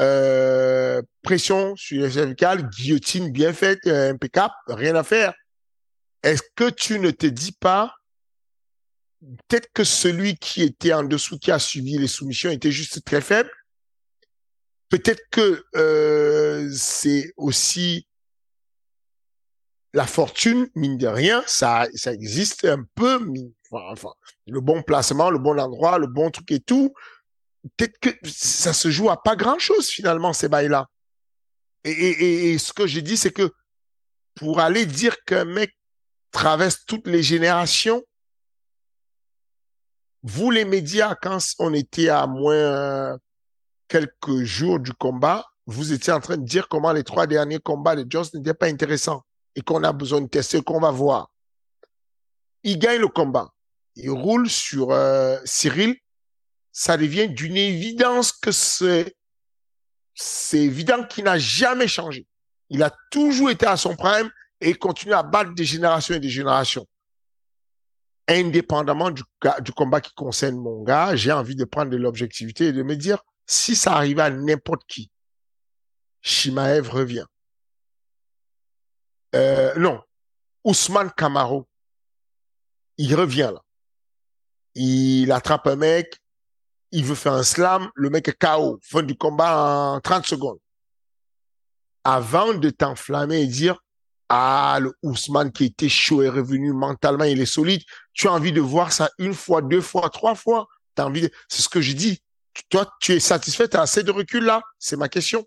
euh, 0.00 1.00
pression 1.22 1.74
sur 1.76 2.02
les 2.02 2.10
cervicales, 2.10 2.68
guillotine 2.68 3.32
bien 3.32 3.52
faite, 3.52 3.80
euh, 3.86 4.12
impeccable, 4.12 4.54
rien 4.68 4.94
à 4.94 5.02
faire. 5.02 5.32
Est-ce 6.22 6.42
que 6.54 6.68
tu 6.70 6.98
ne 6.98 7.10
te 7.10 7.26
dis 7.26 7.52
pas, 7.52 7.94
peut-être 9.48 9.68
que 9.72 9.84
celui 9.84 10.36
qui 10.36 10.62
était 10.62 10.92
en 10.92 11.04
dessous, 11.04 11.38
qui 11.38 11.50
a 11.50 11.58
suivi 11.58 11.98
les 11.98 12.08
soumissions, 12.08 12.50
était 12.50 12.72
juste 12.72 13.04
très 13.04 13.20
faible. 13.20 13.50
Peut-être 14.88 15.22
que 15.30 15.64
euh, 15.76 16.70
c'est 16.72 17.32
aussi 17.36 18.06
la 19.92 20.06
fortune, 20.06 20.68
mine 20.74 20.98
de 20.98 21.06
rien, 21.06 21.42
ça, 21.46 21.86
ça 21.94 22.12
existe 22.12 22.64
un 22.64 22.84
peu, 22.94 23.20
enfin, 23.70 23.84
enfin, 23.90 24.12
le 24.46 24.60
bon 24.60 24.82
placement, 24.82 25.30
le 25.30 25.38
bon 25.38 25.58
endroit, 25.58 25.98
le 25.98 26.08
bon 26.08 26.30
truc 26.30 26.50
et 26.50 26.60
tout. 26.60 26.92
Peut-être 27.76 27.98
que 28.00 28.10
ça 28.24 28.72
se 28.72 28.90
joue 28.90 29.08
à 29.08 29.22
pas 29.22 29.36
grand-chose 29.36 29.88
finalement 29.88 30.32
ces 30.32 30.48
bails-là. 30.48 30.86
Et, 31.84 31.90
et, 31.90 32.52
et, 32.52 32.58
ce 32.58 32.72
que 32.72 32.86
j'ai 32.86 33.02
dit, 33.02 33.16
c'est 33.16 33.30
que 33.30 33.52
pour 34.34 34.60
aller 34.60 34.84
dire 34.84 35.16
qu'un 35.24 35.44
mec 35.44 35.76
traverse 36.32 36.84
toutes 36.86 37.06
les 37.06 37.22
générations, 37.22 38.02
vous 40.24 40.50
les 40.50 40.64
médias, 40.64 41.14
quand 41.14 41.38
on 41.58 41.74
était 41.74 42.08
à 42.08 42.26
moins 42.26 43.18
quelques 43.88 44.42
jours 44.42 44.80
du 44.80 44.92
combat, 44.94 45.46
vous 45.66 45.92
étiez 45.92 46.14
en 46.14 46.20
train 46.20 46.38
de 46.38 46.46
dire 46.46 46.66
comment 46.68 46.92
les 46.92 47.04
trois 47.04 47.26
derniers 47.26 47.60
combats 47.60 47.94
de 47.94 48.06
Jones 48.08 48.24
n'étaient 48.32 48.54
pas 48.54 48.66
intéressants 48.66 49.22
et 49.54 49.60
qu'on 49.60 49.84
a 49.84 49.92
besoin 49.92 50.22
de 50.22 50.26
tester, 50.26 50.62
qu'on 50.62 50.80
va 50.80 50.90
voir. 50.90 51.30
Il 52.62 52.78
gagne 52.78 53.00
le 53.00 53.08
combat. 53.08 53.50
Il 53.96 54.10
roule 54.10 54.48
sur 54.48 54.90
euh, 54.92 55.38
Cyril. 55.44 55.94
Ça 56.72 56.96
devient 56.96 57.28
d'une 57.28 57.56
évidence 57.56 58.32
que 58.32 58.50
c'est 58.50 59.14
c'est 60.14 60.60
évident 60.60 61.04
qu'il 61.04 61.24
n'a 61.24 61.38
jamais 61.38 61.88
changé. 61.88 62.26
Il 62.70 62.82
a 62.82 62.94
toujours 63.10 63.50
été 63.50 63.66
à 63.66 63.76
son 63.76 63.94
prime 63.94 64.30
et 64.60 64.74
continue 64.74 65.12
à 65.12 65.22
battre 65.22 65.52
des 65.54 65.64
générations 65.64 66.14
et 66.14 66.20
des 66.20 66.30
générations. 66.30 66.86
Indépendamment 68.26 69.10
du, 69.10 69.22
combat 69.76 70.00
qui 70.00 70.14
concerne 70.14 70.56
mon 70.56 70.82
gars, 70.82 71.14
j'ai 71.14 71.32
envie 71.32 71.56
de 71.56 71.64
prendre 71.64 71.90
de 71.90 71.96
l'objectivité 71.96 72.68
et 72.68 72.72
de 72.72 72.82
me 72.82 72.96
dire, 72.96 73.22
si 73.46 73.76
ça 73.76 73.92
arrive 73.94 74.18
à 74.18 74.30
n'importe 74.30 74.82
qui, 74.88 75.10
Shimaev 76.22 76.88
revient. 76.88 77.26
Euh, 79.34 79.74
non, 79.76 80.00
Ousmane 80.64 81.12
Camaro, 81.12 81.68
il 82.96 83.14
revient 83.14 83.50
là. 83.52 83.60
Il 84.74 85.30
attrape 85.30 85.66
un 85.66 85.76
mec, 85.76 86.18
il 86.92 87.04
veut 87.04 87.14
faire 87.14 87.34
un 87.34 87.42
slam, 87.42 87.90
le 87.94 88.08
mec 88.08 88.28
est 88.28 88.38
KO, 88.38 88.78
fin 88.82 89.02
du 89.02 89.16
combat 89.16 89.94
en 89.96 90.00
30 90.00 90.26
secondes. 90.26 90.58
Avant 92.04 92.54
de 92.54 92.70
t'enflammer 92.70 93.42
et 93.42 93.46
dire, 93.46 93.78
ah, 94.28 94.78
le 94.80 94.92
Ousmane 95.02 95.52
qui 95.52 95.64
était 95.64 95.88
chaud 95.88 96.22
est 96.22 96.28
revenu 96.28 96.72
mentalement, 96.72 97.24
il 97.24 97.40
est 97.40 97.46
solide. 97.46 97.82
Tu 98.14 98.28
as 98.28 98.32
envie 98.32 98.52
de 98.52 98.60
voir 98.60 98.92
ça 98.92 99.10
une 99.18 99.34
fois, 99.34 99.60
deux 99.60 99.80
fois, 99.80 100.08
trois 100.08 100.34
fois. 100.34 100.66
T'as 100.94 101.04
envie. 101.04 101.28
C'est 101.48 101.62
ce 101.62 101.68
que 101.68 101.80
je 101.80 101.92
dis. 101.92 102.22
Toi, 102.70 102.88
tu 103.00 103.12
es 103.12 103.20
satisfait, 103.20 103.68
tu 103.68 103.76
as 103.76 103.82
assez 103.82 104.02
de 104.02 104.12
recul 104.12 104.44
là? 104.44 104.62
C'est 104.78 104.96
ma 104.96 105.08
question. 105.08 105.44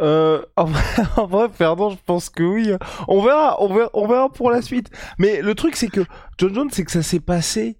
Euh, 0.00 0.42
en, 0.56 0.64
vrai, 0.64 1.48
pardon, 1.58 1.90
je 1.90 1.96
pense 2.04 2.28
que 2.28 2.42
oui. 2.42 2.72
On 3.08 3.22
verra, 3.22 3.62
on 3.62 4.06
verra, 4.06 4.28
pour 4.30 4.50
la 4.50 4.62
suite. 4.62 4.90
Mais 5.18 5.40
le 5.42 5.54
truc, 5.54 5.76
c'est 5.76 5.88
que 5.88 6.04
John 6.38 6.54
Jones, 6.54 6.70
c'est 6.72 6.84
que 6.84 6.90
ça 6.90 7.02
s'est 7.02 7.20
passé. 7.20 7.78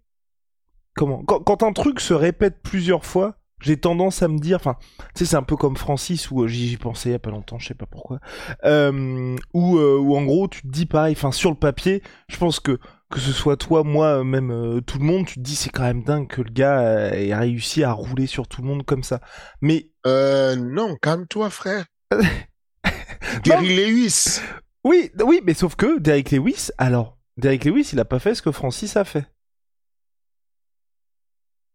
Comment? 0.94 1.24
Quand, 1.24 1.62
un 1.62 1.72
truc 1.72 2.00
se 2.00 2.14
répète 2.14 2.60
plusieurs 2.62 3.04
fois, 3.04 3.36
j'ai 3.60 3.78
tendance 3.78 4.22
à 4.22 4.28
me 4.28 4.38
dire, 4.38 4.56
enfin, 4.56 4.76
tu 5.14 5.24
sais, 5.24 5.30
c'est 5.30 5.36
un 5.36 5.42
peu 5.42 5.56
comme 5.56 5.76
Francis 5.76 6.30
où 6.30 6.42
euh, 6.42 6.48
j'y 6.48 6.76
pensais 6.76 7.10
il 7.10 7.12
y 7.12 7.14
a 7.14 7.18
pas 7.18 7.30
longtemps, 7.30 7.58
je 7.58 7.68
sais 7.68 7.74
pas 7.74 7.86
pourquoi, 7.86 8.18
euh, 8.64 9.36
où, 9.54 9.78
euh, 9.78 10.00
en 10.00 10.24
gros 10.24 10.48
tu 10.48 10.62
te 10.62 10.68
dis 10.68 10.84
pareil, 10.84 11.14
enfin 11.16 11.30
sur 11.30 11.48
le 11.48 11.56
papier, 11.56 12.02
je 12.28 12.36
pense 12.36 12.58
que 12.58 12.78
que 13.12 13.20
ce 13.20 13.32
soit 13.32 13.58
toi, 13.58 13.84
moi, 13.84 14.24
même 14.24 14.50
euh, 14.50 14.80
tout 14.80 14.98
le 14.98 15.04
monde, 15.04 15.26
tu 15.26 15.34
te 15.34 15.40
dis 15.40 15.54
c'est 15.54 15.68
quand 15.68 15.82
même 15.82 16.02
dingue 16.02 16.26
que 16.26 16.40
le 16.40 16.50
gars 16.50 16.80
euh, 16.80 17.10
ait 17.10 17.34
réussi 17.34 17.84
à 17.84 17.92
rouler 17.92 18.26
sur 18.26 18.48
tout 18.48 18.62
le 18.62 18.68
monde 18.68 18.86
comme 18.86 19.02
ça. 19.02 19.20
Mais 19.60 19.90
euh, 20.06 20.56
non, 20.56 20.96
calme-toi, 20.96 21.50
frère. 21.50 21.84
Derrick 23.44 23.68
Lewis. 23.68 24.40
Oui, 24.82 25.10
oui, 25.22 25.42
mais 25.44 25.52
sauf 25.52 25.76
que 25.76 25.98
Derrick 25.98 26.30
Lewis, 26.30 26.70
alors 26.78 27.18
Derrick 27.36 27.66
Lewis, 27.66 27.90
il 27.92 28.00
a 28.00 28.06
pas 28.06 28.18
fait 28.18 28.34
ce 28.34 28.40
que 28.40 28.50
Francis 28.50 28.96
a 28.96 29.04
fait. 29.04 29.26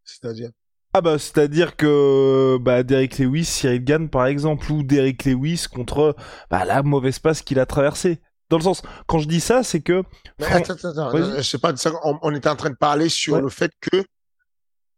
C'est-à-dire? 0.03 0.49
Ah 0.93 1.01
bah 1.01 1.19
c'est-à-dire 1.19 1.75
que 1.75 2.57
bah 2.59 2.81
Derrick 2.81 3.19
Lewis, 3.19 3.45
Cyril 3.45 3.83
Gann 3.83 4.09
par 4.09 4.25
exemple, 4.25 4.71
ou 4.71 4.81
Derrick 4.81 5.25
Lewis 5.25 5.65
contre 5.71 6.15
bah, 6.49 6.65
la 6.65 6.81
mauvaise 6.81 7.19
passe 7.19 7.43
qu'il 7.43 7.59
a 7.59 7.67
traversée. 7.67 8.19
Dans 8.49 8.57
le 8.57 8.63
sens, 8.63 8.81
quand 9.07 9.19
je 9.19 9.27
dis 9.27 9.41
ça, 9.41 9.63
c'est 9.63 9.81
que. 9.81 10.03
Mais 10.39 10.45
attends, 10.45 10.73
attends, 10.73 10.89
attends. 10.89 11.41
Je 11.41 11.89
on, 12.03 12.19
on 12.21 12.35
était 12.35 12.49
en 12.49 12.55
train 12.55 12.69
de 12.69 12.75
parler 12.75 13.09
sur 13.09 13.35
ouais. 13.35 13.41
le 13.41 13.49
fait 13.49 13.71
que 13.81 14.05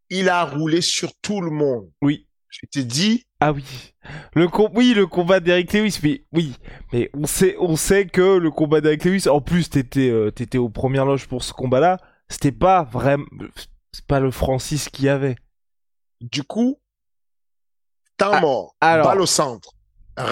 il 0.10 0.30
a 0.30 0.44
roulé 0.46 0.82
sur 0.82 1.12
tout 1.22 1.42
le 1.42 1.52
monde. 1.52 1.90
Oui. 2.02 2.28
Je 2.50 2.66
t'ai 2.72 2.84
dit. 2.84 3.26
Ah 3.40 3.52
oui. 3.52 3.64
Le 4.34 4.48
com 4.48 4.70
oui, 4.74 4.94
le 4.96 5.06
combat 5.06 5.40
d'Eric 5.40 5.72
Lewis, 5.72 6.00
mais 6.04 6.26
oui. 6.34 6.56
Mais 6.92 7.10
on 7.14 7.28
sait, 7.28 7.56
on 7.60 7.76
sait 7.76 8.08
que 8.08 8.38
le 8.38 8.50
combat 8.50 8.82
d'Eric 8.82 9.06
Lewis, 9.06 9.28
en 9.30 9.40
plus, 9.40 9.70
t'étais, 9.70 10.10
euh, 10.10 10.32
t'étais 10.32 10.58
aux 10.58 10.70
premières 10.70 11.06
loges 11.06 11.28
pour 11.28 11.44
ce 11.44 11.54
combat-là. 11.54 12.00
C'était 12.28 12.52
pas 12.52 12.84
vraiment, 12.84 13.26
c'est 13.92 14.06
pas 14.06 14.20
le 14.20 14.32
Francis 14.32 14.90
qu'il 14.90 15.06
y 15.06 15.10
avait. 15.10 15.36
Du 16.22 16.44
coup, 16.44 16.80
temps 18.18 18.32
ah, 18.34 18.42
mort, 18.42 18.76
alors... 18.82 19.08
balle 19.08 19.22
au 19.22 19.26
centre. 19.26 19.72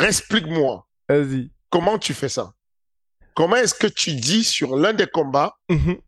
Explique-moi. 0.03 0.87
Vas-y. 1.07 1.51
Comment 1.69 1.97
tu 1.97 2.13
fais 2.13 2.29
ça? 2.29 2.53
Comment 3.37 3.57
est-ce 3.57 3.75
que 3.75 3.85
tu 3.85 4.13
dis 4.15 4.43
sur 4.43 4.75
l'un 4.75 4.93
des 4.93 5.05
combats, 5.05 5.55
mm 5.69 5.75
-hmm. 5.75 5.99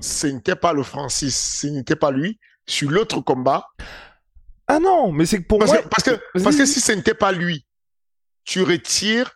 ce 0.00 0.26
n'était 0.26 0.56
pas 0.56 0.72
le 0.72 0.82
Francis, 0.82 1.36
ce 1.60 1.68
n'était 1.68 1.94
pas 1.94 2.10
lui, 2.10 2.40
sur 2.66 2.90
l'autre 2.90 3.20
combat? 3.20 3.62
Ah 4.66 4.80
non, 4.80 5.12
mais 5.12 5.26
c'est 5.26 5.40
que 5.40 5.46
pour 5.46 5.60
parce 5.60 5.70
moi... 5.70 5.82
Que, 5.82 5.88
parce, 5.88 6.02
que, 6.02 6.42
parce 6.42 6.56
que 6.56 6.66
si 6.66 6.80
ce 6.80 6.90
n'était 6.90 7.14
pas 7.14 7.30
lui, 7.30 7.64
tu 8.42 8.62
retires 8.64 9.30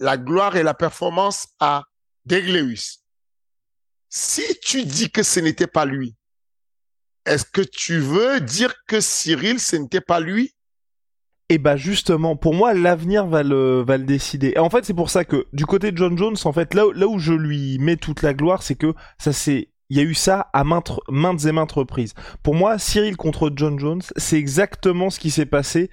la 0.00 0.16
gloire 0.16 0.56
et 0.56 0.64
la 0.64 0.74
performance 0.74 1.46
à 1.60 1.84
Deg 2.24 2.44
Lewis. 2.48 2.98
Si 4.08 4.42
tu 4.60 4.84
dis 4.84 5.08
que 5.08 5.22
ce 5.22 5.38
n'était 5.38 5.72
pas 5.76 5.84
lui, 5.84 6.16
est-ce 7.26 7.44
que 7.44 7.64
tu 7.82 8.00
veux 8.00 8.40
dire 8.40 8.74
que 8.88 9.00
Cyril, 9.00 9.60
ce 9.60 9.76
n'était 9.76 10.06
pas 10.12 10.18
lui? 10.18 10.52
Et 11.50 11.58
bah 11.58 11.76
justement, 11.76 12.36
pour 12.36 12.54
moi, 12.54 12.72
l'avenir 12.74 13.26
va 13.26 13.42
le, 13.42 13.82
va 13.82 13.98
le 13.98 14.04
décider. 14.04 14.52
Et 14.54 14.60
en 14.60 14.70
fait, 14.70 14.84
c'est 14.84 14.94
pour 14.94 15.10
ça 15.10 15.24
que 15.24 15.46
du 15.52 15.66
côté 15.66 15.90
de 15.90 15.98
John 15.98 16.16
Jones, 16.16 16.36
en 16.44 16.52
fait, 16.52 16.74
là, 16.74 16.84
là 16.94 17.08
où 17.08 17.18
je 17.18 17.32
lui 17.32 17.76
mets 17.80 17.96
toute 17.96 18.22
la 18.22 18.34
gloire, 18.34 18.62
c'est 18.62 18.76
que 18.76 18.94
ça 19.18 19.32
c'est 19.32 19.68
il 19.88 19.96
y 19.96 20.00
a 20.00 20.04
eu 20.04 20.14
ça 20.14 20.48
à 20.52 20.62
maintes, 20.62 20.92
maintes 21.08 21.44
et 21.46 21.50
maintes 21.50 21.72
reprises. 21.72 22.14
Pour 22.44 22.54
moi, 22.54 22.78
Cyril 22.78 23.16
contre 23.16 23.50
John 23.54 23.80
Jones, 23.80 24.02
c'est 24.16 24.38
exactement 24.38 25.10
ce 25.10 25.18
qui 25.18 25.30
s'est 25.30 25.44
passé 25.44 25.90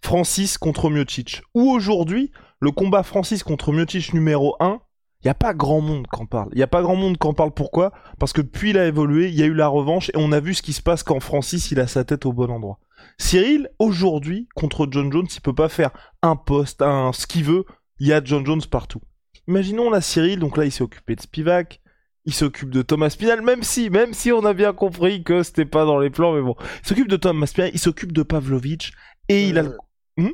Francis 0.00 0.56
contre 0.56 0.88
Miocic. 0.88 1.42
Ou 1.56 1.68
aujourd'hui, 1.68 2.30
le 2.60 2.70
combat 2.70 3.02
Francis 3.02 3.42
contre 3.42 3.72
Miocic 3.72 4.14
numéro 4.14 4.54
1, 4.60 4.80
il 5.22 5.26
n'y 5.26 5.30
a 5.30 5.34
pas 5.34 5.52
grand 5.52 5.80
monde 5.80 6.06
qui 6.06 6.22
en 6.22 6.26
parle. 6.26 6.50
Il 6.52 6.58
n'y 6.58 6.62
a 6.62 6.68
pas 6.68 6.82
grand 6.82 6.94
monde 6.94 7.18
qui 7.18 7.26
en 7.26 7.34
parle. 7.34 7.50
Pourquoi? 7.50 7.92
Parce 8.20 8.32
que 8.32 8.40
depuis 8.40 8.70
il 8.70 8.78
a 8.78 8.86
évolué, 8.86 9.28
il 9.28 9.34
y 9.34 9.42
a 9.42 9.46
eu 9.46 9.54
la 9.54 9.66
revanche 9.66 10.10
et 10.10 10.16
on 10.16 10.30
a 10.30 10.38
vu 10.38 10.54
ce 10.54 10.62
qui 10.62 10.72
se 10.72 10.80
passe 10.80 11.02
quand 11.02 11.18
Francis 11.18 11.72
il 11.72 11.80
a 11.80 11.88
sa 11.88 12.04
tête 12.04 12.26
au 12.26 12.32
bon 12.32 12.50
endroit. 12.50 12.78
Cyril, 13.20 13.68
aujourd'hui, 13.78 14.48
contre 14.54 14.88
John 14.90 15.12
Jones, 15.12 15.26
il 15.32 15.40
peut 15.42 15.54
pas 15.54 15.68
faire 15.68 15.90
un 16.22 16.36
poste, 16.36 16.80
un 16.80 17.12
ce 17.12 17.26
qu'il 17.26 17.44
veut. 17.44 17.64
Il 17.98 18.06
y 18.06 18.14
a 18.14 18.24
John 18.24 18.46
Jones 18.46 18.62
partout. 18.68 19.02
Imaginons 19.46 19.90
là 19.90 20.00
Cyril, 20.00 20.38
donc 20.38 20.56
là 20.56 20.64
il 20.64 20.72
s'est 20.72 20.82
occupé 20.82 21.16
de 21.16 21.20
Spivak, 21.20 21.82
il 22.24 22.32
s'occupe 22.32 22.70
de 22.70 22.80
Thomas 22.80 23.10
Spinal, 23.10 23.42
même 23.42 23.62
si, 23.62 23.90
même 23.90 24.14
si 24.14 24.32
on 24.32 24.44
a 24.46 24.54
bien 24.54 24.72
compris 24.72 25.22
que 25.22 25.42
c'était 25.42 25.66
pas 25.66 25.84
dans 25.84 25.98
les 25.98 26.08
plans, 26.08 26.32
mais 26.32 26.40
bon, 26.40 26.56
il 26.82 26.88
s'occupe 26.88 27.08
de 27.08 27.16
Thomas 27.16 27.46
Spinal, 27.46 27.70
il 27.74 27.78
s'occupe 27.78 28.12
de 28.12 28.22
Pavlovich 28.22 28.92
et 29.28 29.44
euh, 29.44 29.48
il 29.48 29.58
a. 29.58 29.62
Le... 29.62 29.76
Hmm 30.16 30.32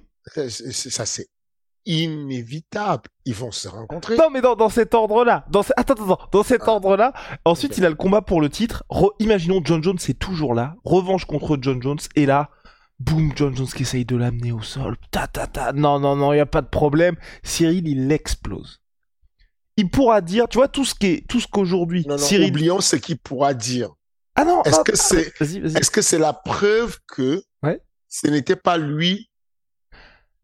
ça 0.70 1.07
c'est 1.07 1.28
inévitable. 1.87 3.09
Ils 3.24 3.34
vont 3.34 3.51
se 3.51 3.68
rencontrer. 3.68 4.16
Non, 4.16 4.30
mais 4.30 4.41
dans, 4.41 4.57
dans 4.57 4.68
cet 4.68 4.95
ordre-là. 4.95 5.45
Dans 5.51 5.62
ce... 5.62 5.72
Attends, 5.76 5.95
attends, 5.95 6.18
dans 6.32 6.43
cet 6.43 6.62
ah. 6.64 6.70
ordre-là. 6.70 7.12
Ensuite, 7.45 7.72
okay. 7.72 7.80
il 7.80 7.87
a 7.87 7.91
le 7.91 7.95
combat 7.95 8.22
pour 8.22 8.41
le 8.41 8.49
titre. 8.49 8.84
Re... 8.89 9.11
Imaginons 9.20 9.61
John 9.64 9.82
Jones 9.82 9.99
est 10.09 10.18
toujours 10.18 10.53
là. 10.53 10.74
Revanche 10.84 11.26
contre 11.26 11.59
John 11.61 11.80
Jones. 11.80 11.99
Et 12.16 12.26
là, 12.26 12.51
boum, 12.99 13.32
John 13.36 13.57
Jones 13.57 13.68
qui 13.68 13.82
essaye 13.82 14.05
de 14.05 14.16
l'amener 14.16 14.53
au 14.53 14.62
sol. 14.62 14.97
Ta, 15.11 15.26
ta, 15.26 15.47
ta. 15.47 15.72
Non, 15.72 15.99
non, 15.99 16.16
non, 16.16 16.32
il 16.32 16.36
n'y 16.36 16.40
a 16.40 16.47
pas 16.47 16.62
de 16.62 16.68
problème. 16.68 17.16
Cyril, 17.42 17.88
il 17.88 18.11
explose. 18.12 18.80
Il 19.76 19.90
pourra 19.90 20.20
dire, 20.20 20.49
tu 20.49 20.59
vois, 20.59 20.68
tout 20.68 20.84
ce 20.84 20.94
qui 20.94 21.07
est, 21.07 21.28
tout 21.28 21.40
ce 21.40 21.47
qu'aujourd'hui. 21.47 22.07
Cyril. 22.18 22.51
Oublions 22.51 22.80
ce 22.80 22.97
qu'il 22.97 23.18
pourra 23.18 23.53
dire. 23.53 23.90
Ah 24.34 24.44
non, 24.44 24.62
est-ce 24.64 24.80
que 24.80 24.97
c'est, 24.97 25.32
est-ce 25.40 25.90
que 25.90 26.03
c'est 26.03 26.18
la 26.18 26.34
preuve 26.34 26.99
que 27.07 27.42
ouais. 27.62 27.80
ce 28.09 28.26
n'était 28.26 28.57
pas 28.57 28.76
lui 28.76 29.30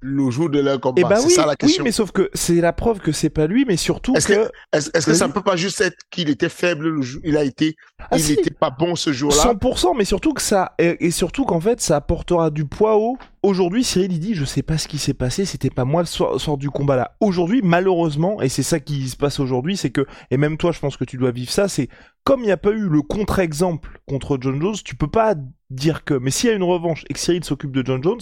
le 0.02 0.30
jour 0.30 0.50
de 0.50 0.60
leur 0.60 0.80
combat. 0.80 1.00
Eh 1.00 1.08
ben 1.08 1.16
c'est 1.16 1.26
oui, 1.26 1.32
ça 1.32 1.46
la 1.46 1.52
oui, 1.52 1.56
question. 1.56 1.84
mais 1.84 1.92
sauf 1.92 2.10
que 2.10 2.28
c'est 2.34 2.60
la 2.60 2.72
preuve 2.72 2.98
que 2.98 3.12
c'est 3.12 3.30
pas 3.30 3.46
lui, 3.46 3.64
mais 3.64 3.76
surtout 3.76 4.14
Est-ce 4.14 4.26
que, 4.26 4.50
est-ce, 4.72 4.90
que 4.90 5.14
ça 5.14 5.28
ne 5.28 5.32
peut 5.32 5.42
pas 5.42 5.54
juste 5.56 5.80
être 5.80 5.96
qu'il 6.10 6.28
était 6.28 6.48
faible 6.48 6.88
le 6.88 7.02
jour, 7.02 7.20
il 7.24 7.36
a 7.36 7.44
été, 7.44 7.76
Ah, 7.98 8.16
il 8.16 8.20
si. 8.20 8.36
n'était 8.36 8.50
pas 8.50 8.70
bon 8.70 8.96
ce 8.96 9.12
jour-là? 9.12 9.36
100%, 9.36 9.96
mais 9.96 10.04
surtout 10.04 10.34
que 10.34 10.42
ça, 10.42 10.74
et, 10.78 11.10
surtout 11.12 11.44
qu'en 11.44 11.60
fait, 11.60 11.80
ça 11.80 11.96
apportera 11.96 12.50
du 12.50 12.66
poids 12.66 12.96
au. 12.96 13.16
Aujourd'hui, 13.44 13.84
Cyril, 13.84 14.12
il 14.12 14.18
dit, 14.18 14.34
je 14.34 14.44
sais 14.44 14.62
pas 14.62 14.76
ce 14.76 14.88
qui 14.88 14.98
s'est 14.98 15.14
passé, 15.14 15.44
c'était 15.44 15.70
pas 15.70 15.84
moi 15.84 16.02
le 16.02 16.06
soir, 16.06 16.40
soir 16.40 16.56
du 16.56 16.70
combat 16.70 16.96
là. 16.96 17.16
Aujourd'hui, 17.20 17.60
malheureusement, 17.62 18.40
et 18.42 18.48
c'est 18.48 18.62
ça 18.62 18.80
qui 18.80 19.08
se 19.08 19.16
passe 19.16 19.38
aujourd'hui, 19.40 19.76
c'est 19.76 19.90
que, 19.90 20.06
et 20.30 20.36
même 20.36 20.56
toi, 20.56 20.72
je 20.72 20.80
pense 20.80 20.96
que 20.96 21.04
tu 21.04 21.16
dois 21.16 21.30
vivre 21.30 21.50
ça, 21.50 21.68
c'est, 21.68 21.88
comme 22.24 22.40
il 22.40 22.46
n'y 22.46 22.52
a 22.52 22.56
pas 22.56 22.70
eu 22.70 22.88
le 22.88 23.02
contre-exemple 23.02 24.00
contre 24.08 24.38
John 24.40 24.60
Jones, 24.60 24.76
tu 24.84 24.96
peux 24.96 25.10
pas 25.10 25.34
dire 25.70 26.04
que, 26.04 26.14
mais 26.14 26.30
s'il 26.30 26.50
y 26.50 26.52
a 26.52 26.56
une 26.56 26.62
revanche 26.62 27.04
et 27.08 27.14
que 27.14 27.20
Cyril 27.20 27.44
s'occupe 27.44 27.72
de 27.72 27.84
John 27.84 28.02
Jones, 28.02 28.20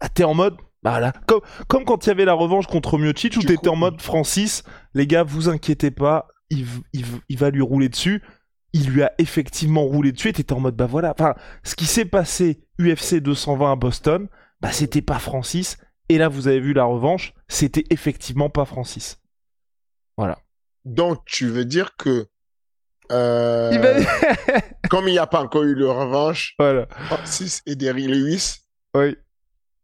bah, 0.00 0.08
t'es 0.08 0.24
en 0.24 0.34
mode, 0.34 0.56
bah 0.82 0.90
voilà. 0.90 1.12
Comme, 1.26 1.40
comme 1.66 1.84
quand 1.84 2.06
il 2.06 2.08
y 2.08 2.12
avait 2.12 2.24
la 2.24 2.34
revanche 2.34 2.66
contre 2.66 2.98
Miocic 2.98 3.36
où 3.36 3.40
t'étais 3.42 3.68
en 3.68 3.76
mode, 3.76 4.00
Francis, 4.00 4.62
les 4.94 5.06
gars, 5.06 5.24
vous 5.24 5.48
inquiétez 5.48 5.90
pas, 5.90 6.28
il, 6.50 6.64
va 7.36 7.50
lui 7.50 7.62
rouler 7.62 7.88
dessus 7.88 8.22
il 8.74 8.90
lui 8.90 9.02
a 9.02 9.12
effectivement 9.18 9.82
roulé 9.82 10.12
dessus 10.12 10.28
et 10.28 10.32
t'étais 10.32 10.52
en 10.52 10.60
mode 10.60 10.76
bah 10.76 10.86
voilà. 10.86 11.12
Enfin, 11.18 11.34
ce 11.62 11.74
qui 11.74 11.86
s'est 11.86 12.04
passé 12.04 12.66
UFC 12.78 13.16
220 13.16 13.72
à 13.72 13.76
Boston, 13.76 14.28
bah 14.60 14.72
c'était 14.72 15.02
pas 15.02 15.18
Francis. 15.18 15.78
Et 16.08 16.18
là, 16.18 16.28
vous 16.28 16.48
avez 16.48 16.60
vu 16.60 16.72
la 16.72 16.84
revanche, 16.84 17.34
c'était 17.48 17.84
effectivement 17.90 18.50
pas 18.50 18.64
Francis. 18.64 19.20
Voilà. 20.16 20.38
Donc, 20.84 21.24
tu 21.26 21.46
veux 21.48 21.64
dire 21.64 21.96
que, 21.96 22.26
euh, 23.12 23.70
Il 23.72 23.78
va- 23.80 24.60
comme 24.90 25.08
il 25.08 25.12
n'y 25.12 25.18
a 25.18 25.26
pas 25.26 25.42
encore 25.42 25.64
eu 25.64 25.74
de 25.74 25.84
revanche, 25.84 26.54
voilà. 26.58 26.86
Francis 27.06 27.62
et 27.66 27.74
Derry 27.74 28.06
Lewis, 28.06 28.56
Oui. 28.94 29.16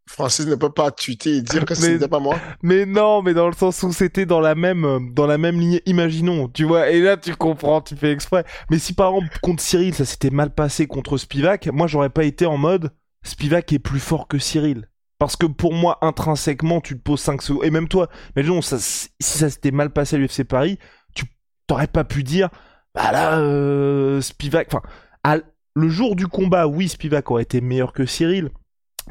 Francis 0.07 0.45
ne 0.45 0.55
peut 0.55 0.71
pas 0.71 0.91
tweeter 0.91 1.37
et 1.37 1.41
dire 1.41 1.65
que 1.65 1.73
c'était 1.73 2.07
pas 2.07 2.19
moi. 2.19 2.37
Mais 2.61 2.85
non, 2.85 3.21
mais 3.21 3.33
dans 3.33 3.47
le 3.47 3.53
sens 3.53 3.81
où 3.83 3.91
c'était 3.91 4.25
dans 4.25 4.39
la 4.39 4.55
même 4.55 4.85
euh, 4.85 4.99
dans 5.11 5.25
la 5.25 5.37
même 5.37 5.59
lignée. 5.59 5.81
Imaginons, 5.85 6.47
tu 6.47 6.63
vois. 6.63 6.89
Et 6.89 7.01
là, 7.01 7.17
tu 7.17 7.35
comprends, 7.35 7.81
tu 7.81 7.95
fais 7.95 8.11
exprès. 8.11 8.45
Mais 8.69 8.77
si 8.77 8.93
par 8.93 9.11
exemple 9.11 9.37
contre 9.41 9.63
Cyril, 9.63 9.93
ça 9.93 10.05
s'était 10.05 10.29
mal 10.29 10.53
passé 10.53 10.87
contre 10.87 11.17
Spivak, 11.17 11.67
moi 11.73 11.87
j'aurais 11.87 12.09
pas 12.09 12.23
été 12.23 12.45
en 12.45 12.57
mode 12.57 12.91
Spivak 13.23 13.73
est 13.73 13.79
plus 13.79 13.99
fort 13.99 14.27
que 14.27 14.37
Cyril. 14.37 14.87
Parce 15.17 15.35
que 15.35 15.45
pour 15.45 15.73
moi, 15.73 15.97
intrinsèquement, 16.01 16.81
tu 16.81 16.95
te 16.97 17.01
poses 17.01 17.21
5 17.21 17.41
secondes. 17.41 17.63
Et 17.63 17.71
même 17.71 17.87
toi, 17.87 18.09
mais 18.35 18.43
non, 18.43 18.61
ça, 18.61 18.77
si 18.79 19.09
ça 19.19 19.49
s'était 19.49 19.71
mal 19.71 19.91
passé 19.91 20.17
à 20.17 20.19
l'UFC 20.19 20.43
Paris, 20.43 20.77
tu 21.15 21.25
t'aurais 21.67 21.87
pas 21.87 22.03
pu 22.03 22.23
dire, 22.23 22.49
bah 22.93 23.11
là, 23.11 23.39
euh, 23.39 24.21
Spivak. 24.21 24.67
Enfin, 24.73 24.81
le 25.75 25.89
jour 25.89 26.15
du 26.15 26.27
combat, 26.27 26.67
oui, 26.67 26.89
Spivak 26.89 27.31
aurait 27.31 27.43
été 27.43 27.61
meilleur 27.61 27.93
que 27.93 28.05
Cyril. 28.05 28.49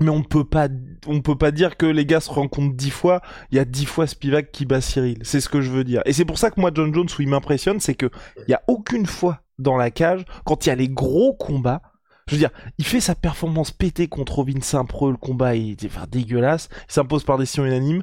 Mais 0.01 0.11
on 0.11 0.23
peut 0.23 0.45
pas, 0.45 0.69
on 1.07 1.21
peut 1.21 1.37
pas 1.37 1.53
dire 1.53 1.77
que 1.77 1.87
les 1.87 2.05
gars 2.05 2.21
se 2.21 2.31
rencontrent 2.31 2.75
dix 2.75 2.91
fois 2.91 3.23
il 3.51 3.57
y 3.57 3.61
a 3.61 3.65
dix 3.65 3.87
fois 3.87 4.07
Spivak 4.07 4.51
qui 4.51 4.67
bat 4.67 4.81
Cyril. 4.81 5.19
C'est 5.23 5.41
ce 5.41 5.49
que 5.49 5.61
je 5.61 5.71
veux 5.71 5.85
dire. 5.85 6.03
Et 6.05 6.13
c'est 6.13 6.25
pour 6.25 6.39
ça 6.39 6.51
que 6.51 6.61
moi, 6.61 6.71
John 6.75 6.93
Jones, 6.93 7.09
où 7.19 7.23
il 7.23 7.29
m'impressionne, 7.29 7.81
c'est 7.81 7.95
que 7.95 8.11
il 8.49 8.51
y 8.51 8.55
a 8.55 8.63
aucune 8.67 9.07
fois 9.07 9.41
dans 9.59 9.77
la 9.77 9.91
cage, 9.91 10.25
quand 10.45 10.67
il 10.67 10.71
y 10.71 10.73
a 10.73 10.77
les 10.77 10.89
gros 10.89 11.35
combats, 11.35 11.83
je 12.27 12.35
veux 12.35 12.39
dire, 12.39 12.51
il 12.79 12.85
fait 12.85 13.01
sa 13.01 13.15
performance 13.15 13.71
pétée 13.71 14.09
contre 14.09 14.37
Robin 14.37 14.61
Saint-Preux, 14.61 15.13
le 15.13 15.17
combat 15.17 15.53
enfin, 15.85 16.07
dégueulasse, 16.11 16.69
il 16.89 16.93
s'impose 16.93 17.25
par 17.25 17.39
décision 17.39 17.65
unanime, 17.65 18.03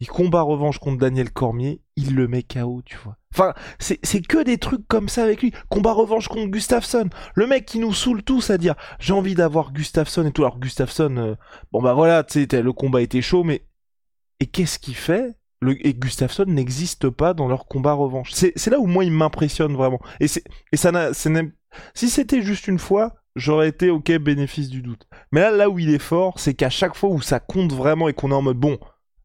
il 0.00 0.08
combat 0.08 0.42
revanche 0.42 0.78
contre 0.78 0.98
Daniel 0.98 1.30
Cormier, 1.30 1.82
il 1.96 2.14
le 2.14 2.26
met 2.26 2.42
KO, 2.42 2.82
tu 2.84 2.96
vois. 2.96 3.16
Enfin, 3.32 3.54
c'est 3.78 4.26
que 4.26 4.42
des 4.42 4.58
trucs 4.58 4.86
comme 4.88 5.08
ça 5.08 5.22
avec 5.22 5.42
lui. 5.42 5.52
Combat 5.68 5.92
revanche 5.92 6.26
contre 6.28 6.50
Gustafsson. 6.50 7.10
Le 7.34 7.46
mec 7.46 7.64
qui 7.66 7.78
nous 7.78 7.92
saoule 7.92 8.22
tous 8.22 8.50
à 8.50 8.58
dire 8.58 8.74
j'ai 8.98 9.12
envie 9.12 9.34
d'avoir 9.34 9.72
Gustafsson 9.72 10.26
et 10.26 10.32
tout. 10.32 10.42
Alors 10.42 10.58
Gustafsson, 10.58 11.16
euh, 11.16 11.34
bon 11.70 11.80
bah 11.80 11.94
voilà, 11.94 12.24
tu 12.24 12.46
sais, 12.50 12.62
le 12.62 12.72
combat 12.72 13.02
était 13.02 13.22
chaud, 13.22 13.44
mais 13.44 13.66
et 14.40 14.46
qu'est-ce 14.46 14.78
qu'il 14.78 14.96
fait? 14.96 15.36
Et 15.84 15.92
Gustafsson 15.92 16.46
n'existe 16.46 17.10
pas 17.10 17.34
dans 17.34 17.46
leur 17.46 17.66
combat 17.66 17.92
revanche. 17.92 18.32
C'est 18.32 18.66
là 18.68 18.80
où 18.80 18.86
moi 18.86 19.04
il 19.04 19.12
m'impressionne 19.12 19.74
vraiment. 19.74 20.00
Et 20.18 20.26
et 20.72 20.76
ça 20.78 20.90
n'a, 20.90 21.12
si 21.94 22.08
c'était 22.08 22.42
juste 22.42 22.66
une 22.66 22.78
fois, 22.78 23.14
j'aurais 23.36 23.68
été 23.68 23.90
ok 23.90 24.12
bénéfice 24.18 24.70
du 24.70 24.82
doute. 24.82 25.06
Mais 25.32 25.40
là, 25.40 25.50
là 25.50 25.70
où 25.70 25.78
il 25.78 25.94
est 25.94 25.98
fort, 25.98 26.40
c'est 26.40 26.54
qu'à 26.54 26.70
chaque 26.70 26.96
fois 26.96 27.10
où 27.10 27.20
ça 27.20 27.40
compte 27.40 27.72
vraiment 27.72 28.08
et 28.08 28.14
qu'on 28.14 28.30
est 28.30 28.34
en 28.34 28.42
mode 28.42 28.56
bon, 28.56 28.78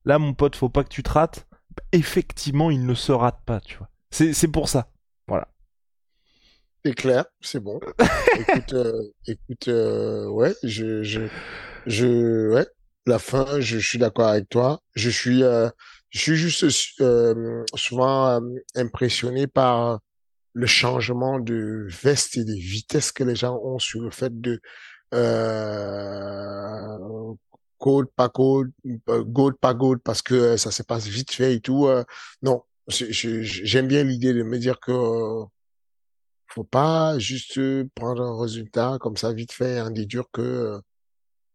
là 0.06 0.20
mon 0.20 0.34
pote, 0.34 0.56
faut 0.56 0.70
pas 0.70 0.84
que 0.84 0.90
tu 0.90 1.04
te 1.04 1.10
rates. 1.10 1.48
Effectivement, 1.92 2.72
il 2.72 2.86
ne 2.86 2.94
se 2.94 3.12
rate 3.12 3.42
pas, 3.46 3.60
tu 3.60 3.78
vois. 3.78 3.90
C'est 4.12 4.34
c'est 4.34 4.48
pour 4.48 4.70
ça. 4.70 4.90
C'est 6.86 6.94
clair, 6.94 7.26
c'est 7.42 7.60
bon. 7.60 7.80
écoute, 8.40 8.74
euh, 8.74 9.02
écoute, 9.26 9.68
euh, 9.70 10.28
ouais, 10.28 10.54
je, 10.62 11.02
je, 11.02 11.22
je, 11.88 12.52
ouais, 12.54 12.68
la 13.08 13.18
fin, 13.18 13.60
je, 13.60 13.80
suis 13.80 13.98
d'accord 13.98 14.28
avec 14.28 14.50
toi. 14.50 14.80
Je 14.94 15.10
suis, 15.10 15.42
euh, 15.42 15.68
je 16.12 16.20
suis 16.20 16.36
juste 16.36 16.70
souvent 17.76 18.40
impressionné 18.76 19.48
par 19.48 20.00
le 20.54 20.68
changement 20.68 21.40
de 21.40 21.88
veste 21.90 22.38
et 22.38 22.46
de 22.46 22.54
vitesse 22.54 23.12
que 23.12 23.24
les 23.24 23.36
gens 23.36 23.60
ont 23.64 23.80
sur 23.80 24.02
le 24.02 24.12
fait 24.12 24.40
de 24.40 24.62
code 27.80 28.08
pas 28.16 28.30
code, 28.30 28.72
euh, 29.10 29.24
gold 29.24 29.56
pas 29.58 29.74
gold 29.74 30.00
parce 30.04 30.22
que 30.22 30.34
euh, 30.36 30.58
ça 30.58 30.72
se 30.72 30.84
passe 30.84 31.08
vite 31.08 31.32
fait 31.32 31.56
et 31.56 31.60
tout. 31.62 31.88
euh, 31.88 32.04
non, 32.42 32.64
j'aime 32.88 33.88
bien 33.88 34.04
l'idée 34.04 34.34
de 34.34 34.44
me 34.44 34.58
dire 34.60 34.80
que 34.80 34.92
faut 36.48 36.64
pas 36.64 37.18
juste 37.20 37.60
prendre 37.96 38.22
un 38.24 38.40
résultat 38.42 38.98
comme 39.02 39.18
ça 39.18 39.34
vite 39.34 39.52
fait 39.52 39.76
et 39.78 39.82
en 39.82 39.90
déduire 39.92 40.26
que 40.32 40.80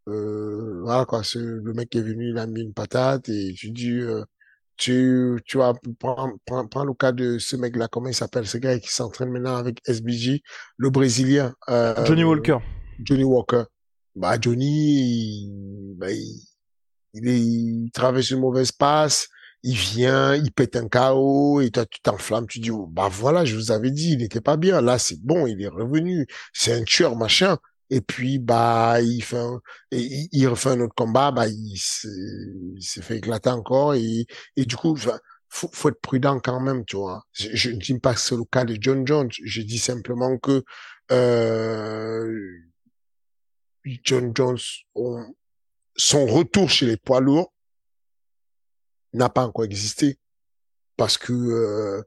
euh, 0.08 0.80
voilà 0.82 1.04
quoi, 1.04 1.22
ce- 1.22 1.38
le 1.38 1.72
mec 1.72 1.94
est 1.94 2.02
venu, 2.02 2.30
il 2.30 2.38
a 2.38 2.46
mis 2.46 2.62
une 2.62 2.72
patate 2.74 3.28
et 3.28 3.52
tu 3.56 3.70
dis 3.70 3.90
euh, 3.92 4.24
tu 4.76 5.38
tu 5.46 5.58
vas 5.58 5.74
prendre 5.98 6.34
prends, 6.46 6.66
prends 6.66 6.84
le 6.84 6.94
cas 6.94 7.12
de 7.12 7.38
ce 7.38 7.56
mec 7.56 7.76
là, 7.76 7.86
comment 7.88 8.08
il 8.08 8.14
s'appelle, 8.14 8.46
ce 8.46 8.58
gars 8.58 8.78
qui 8.78 8.92
s'entraîne 8.92 9.30
maintenant 9.30 9.56
avec 9.56 9.78
SBJ, 9.86 10.40
le 10.78 10.90
Brésilien 10.90 11.54
euh, 11.68 12.04
Johnny 12.04 12.24
Walker. 12.24 12.58
Johnny 13.02 13.24
Walker. 13.24 13.64
Bah 14.16 14.36
Johnny, 14.40 15.46
il, 15.46 15.94
bah, 15.96 16.10
il, 17.14 17.28
est- 17.28 17.40
il 17.40 17.90
traverse 17.92 18.30
une 18.30 18.40
mauvaise 18.40 18.72
passe, 18.72 19.28
il 19.62 19.76
vient, 19.76 20.34
il 20.34 20.52
pète 20.52 20.76
un 20.76 20.88
KO 20.88 21.60
et 21.60 21.70
toi 21.70 21.84
tu 21.86 22.00
t'enflammes, 22.00 22.46
tu 22.46 22.60
dis 22.60 22.70
oh, 22.70 22.86
bah 22.86 23.08
voilà, 23.10 23.44
je 23.44 23.56
vous 23.56 23.70
avais 23.72 23.90
dit, 23.90 24.12
il 24.12 24.18
n'était 24.18 24.40
pas 24.40 24.56
bien. 24.56 24.80
Là 24.80 24.98
c'est 24.98 25.20
bon, 25.22 25.46
il 25.46 25.60
est 25.62 25.68
revenu, 25.68 26.26
c'est 26.52 26.72
un 26.74 26.84
tueur 26.84 27.16
machin. 27.16 27.58
Et 27.90 28.00
puis 28.00 28.38
bah 28.38 29.00
il 29.02 29.22
fait 29.22 29.36
un, 29.38 29.60
et 29.90 30.28
il, 30.32 30.46
refait 30.48 30.70
un 30.70 30.80
autre 30.80 30.94
combat, 30.94 31.32
bah 31.32 31.48
il 31.48 31.76
s'est 31.78 33.02
fait 33.02 33.18
éclater 33.18 33.50
encore 33.50 33.94
et 33.94 34.26
et 34.56 34.64
du 34.64 34.76
coup 34.76 34.96
faut, 35.48 35.68
faut 35.72 35.88
être 35.88 36.00
prudent 36.00 36.38
quand 36.40 36.60
même, 36.60 36.84
tu 36.84 36.96
vois. 36.96 37.24
Je, 37.32 37.48
je 37.54 37.70
ne 37.70 37.76
dis 37.78 37.98
pas 37.98 38.14
que 38.14 38.20
c'est 38.20 38.36
le 38.36 38.44
cas 38.44 38.64
de 38.64 38.76
John 38.80 39.04
Jones, 39.06 39.28
je 39.44 39.62
dis 39.62 39.78
simplement 39.78 40.38
que 40.38 40.62
euh, 41.10 42.28
John 43.84 44.32
Jones, 44.34 44.58
on- 44.94 45.34
son 45.96 46.26
retour 46.26 46.70
chez 46.70 46.86
les 46.86 46.96
poids 46.96 47.20
lourds 47.20 47.52
n'a 49.12 49.28
pas 49.28 49.46
encore 49.46 49.64
existé 49.64 50.18
parce 50.96 51.18
que 51.18 51.32
euh, 51.32 52.02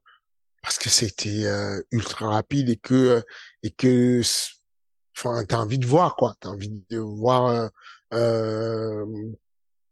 parce 0.62 0.78
que 0.78 0.90
c'était 0.90 1.46
euh, 1.46 1.82
ultra 1.92 2.30
rapide 2.30 2.70
et 2.70 2.78
que 2.78 3.24
et 3.64 3.72
que 3.72 4.22
enfin 5.18 5.44
t'as 5.46 5.58
envie 5.58 5.80
de 5.80 5.86
voir 5.88 6.16
quoi. 6.16 6.36
T'as 6.40 6.50
envie 6.50 6.70
de 6.90 6.98
voir 7.00 7.48
euh, 7.48 7.68
euh, 8.14 9.06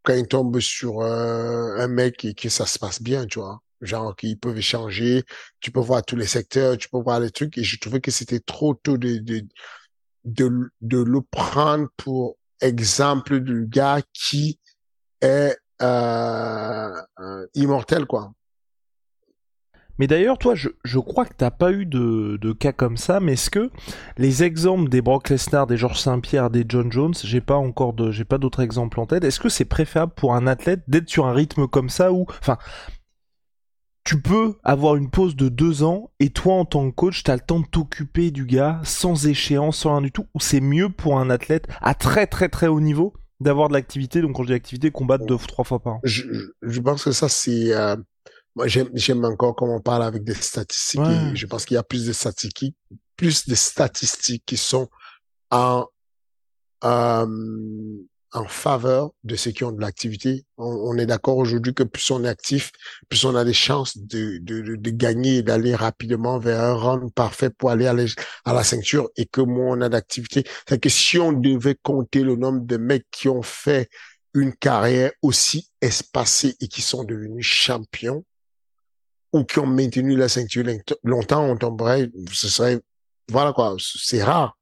quand 0.04 0.14
il 0.14 0.28
tombe 0.28 0.60
sur 0.60 1.02
euh, 1.02 1.76
un 1.78 1.88
mec 1.88 2.26
et 2.26 2.34
que 2.34 2.50
ça 2.50 2.66
se 2.66 2.80
passe 2.80 3.02
bien 3.02 3.26
tu 3.26 3.40
vois. 3.40 3.62
Genre 3.82 4.16
qu'ils 4.16 4.40
peuvent 4.40 4.58
échanger 4.58 5.24
tu 5.60 5.72
peux 5.72 5.80
voir 5.80 6.04
tous 6.06 6.16
les 6.16 6.28
secteurs 6.28 6.78
tu 6.78 6.90
peux 6.90 7.00
voir 7.00 7.20
les 7.20 7.32
trucs 7.32 7.58
et 7.58 7.64
je 7.64 7.80
trouvais 7.80 8.02
que 8.02 8.12
c'était 8.12 8.40
trop 8.40 8.76
tôt 8.76 8.98
de 8.98 9.18
de 9.18 9.44
de, 10.26 10.72
de 10.82 11.02
le 11.02 11.22
prendre 11.22 11.88
pour 11.98 12.38
exemple 12.62 13.40
du 13.40 13.66
gars 13.68 14.02
qui 14.14 14.60
est 15.22 15.56
euh, 15.82 17.02
euh, 17.20 17.48
immortel 17.56 18.06
quoi 18.06 18.32
Mais 19.98 20.06
d'ailleurs, 20.06 20.38
toi, 20.38 20.54
je, 20.56 21.00
crois 21.00 21.26
que 21.26 21.34
t'as 21.36 21.50
pas 21.50 21.72
eu 21.72 21.88
de, 21.88 22.38
de 22.40 22.54
cas 22.54 22.72
comme 22.72 22.98
ça, 22.98 23.20
mais 23.20 23.34
est-ce 23.34 23.50
que 23.50 23.72
les 24.18 24.44
exemples 24.44 24.90
des 24.90 25.02
Brock 25.02 25.30
Lesnar, 25.30 25.66
des 25.66 25.78
Georges 25.78 26.00
Saint-Pierre, 26.00 26.52
des 26.52 26.66
John 26.68 26.92
Jones, 26.92 27.16
j'ai 27.24 27.42
pas 27.42 27.56
encore 27.56 27.94
de, 27.94 28.12
j'ai 28.12 28.26
pas 28.26 28.38
d'autres 28.38 28.62
exemples 28.62 29.00
en 29.00 29.08
tête. 29.08 29.24
Est-ce 29.24 29.40
que 29.40 29.50
c'est 29.50 29.66
préférable 29.66 30.14
pour 30.16 30.36
un 30.36 30.46
athlète 30.46 30.84
d'être 30.88 31.10
sur 31.10 31.26
un 31.26 31.34
rythme 31.34 31.68
comme 31.68 31.90
ça 31.90 32.14
où, 32.14 32.28
enfin, 32.42 32.58
tu 34.04 34.22
peux 34.22 34.56
avoir 34.64 34.96
une 34.96 35.10
pause 35.10 35.36
de 35.36 35.48
deux 35.50 35.84
ans 35.84 36.12
et 36.20 36.30
toi, 36.32 36.56
en 36.56 36.66
tant 36.66 36.90
que 36.90 36.96
coach, 36.96 37.24
t'as 37.24 37.36
le 37.36 37.42
temps 37.42 37.60
de 37.60 37.68
t'occuper 37.68 38.32
du 38.32 38.46
gars 38.46 38.82
sans 38.84 39.28
échéance, 39.28 39.78
sans 39.78 39.92
rien 39.94 40.02
du 40.02 40.12
tout, 40.12 40.26
ou 40.34 40.40
c'est 40.40 40.62
mieux 40.62 40.90
pour 40.90 41.20
un 41.20 41.30
athlète 41.30 41.68
à 41.82 41.94
très 41.94 42.26
très 42.28 42.50
très 42.50 42.68
haut 42.68 42.82
niveau 42.82 43.14
d'avoir 43.40 43.70
de 43.70 43.74
l'activité, 43.74 44.22
donc 44.22 44.36
quand 44.36 44.44
je 44.44 44.48
dis 44.50 44.54
activité, 44.54 44.92
combattre 44.92 45.26
deux 45.26 45.36
ou 45.36 45.48
trois 45.48 45.66
fois 45.66 45.80
par 45.80 45.94
an. 45.96 46.00
je, 46.04 46.80
pense 46.80 47.04
que 47.04 47.12
ça 47.12 47.28
c'est 47.28 47.74
euh, 47.74 47.96
moi 48.56 48.68
j'aime 48.68 48.90
j'aime 48.94 49.26
encore 49.26 49.56
quand 49.56 49.68
on 49.68 49.82
parle 49.82 50.04
avec 50.04 50.24
des 50.24 50.36
statistiques 50.36 51.00
Ouais. 51.02 51.32
et 51.32 51.36
je 51.36 51.48
pense 51.48 51.66
qu'il 51.66 51.76
y 51.76 51.78
a 51.78 51.84
plus 51.84 52.06
de 52.06 52.14
statistiques 52.14 52.76
plus 53.18 53.48
de 53.48 53.56
statistiques 53.56 54.44
qui 54.46 54.58
sont 54.58 54.90
en 55.50 55.86
euh, 56.84 57.26
en 58.34 58.46
faveur 58.46 59.12
de 59.24 59.36
ceux 59.36 59.52
qui 59.52 59.64
ont 59.64 59.72
de 59.72 59.82
l'activité. 59.82 60.46
On, 60.58 60.98
est 60.98 61.06
d'accord 61.06 61.38
aujourd'hui 61.38 61.74
que 61.74 61.84
plus 61.84 62.10
on 62.12 62.24
est 62.24 62.30
actif, 62.30 62.72
plus 63.10 63.26
on 63.26 63.36
a 63.36 63.44
des 63.44 63.54
chances 63.54 63.98
de, 63.98 64.38
de, 64.40 64.76
de 64.76 64.90
gagner 64.90 65.38
et 65.38 65.44
d'aller 65.44 65.76
rapidement 65.76 66.40
vers 66.40 66.62
un 66.62 66.74
round 66.74 67.14
parfait 67.14 67.50
pour 67.50 67.72
aller 67.72 67.88
à, 67.88 67.96
à 68.46 68.54
la 68.54 68.64
ceinture 68.64 69.10
et 69.18 69.26
que 69.26 69.42
moins 69.42 69.78
on 69.78 69.82
a 69.82 69.90
d'activité. 69.90 70.44
C'est 70.68 70.80
que 70.80 70.90
si 70.90 71.20
on 71.20 71.34
devait 71.34 71.78
compter 71.82 72.24
le 72.24 72.36
nombre 72.36 72.66
de 72.66 72.78
mecs 72.78 73.08
qui 73.12 73.28
ont 73.28 73.42
fait 73.42 73.90
une 74.34 74.54
carrière 74.54 75.12
aussi 75.22 75.70
espacée 75.82 76.56
et 76.62 76.68
qui 76.68 76.82
sont 76.82 77.04
devenus 77.04 77.46
champions 77.46 78.24
ou 79.34 79.44
qui 79.44 79.60
ont 79.60 79.68
maintenu 79.68 80.16
la 80.16 80.30
ceinture 80.30 80.66
longtemps, 81.04 81.44
on 81.44 81.58
tomberait, 81.58 82.10
ce 82.32 82.48
serait, 82.48 82.80
voilà 83.30 83.52
quoi, 83.54 83.76
c'est 83.80 84.24
rare. 84.24 84.58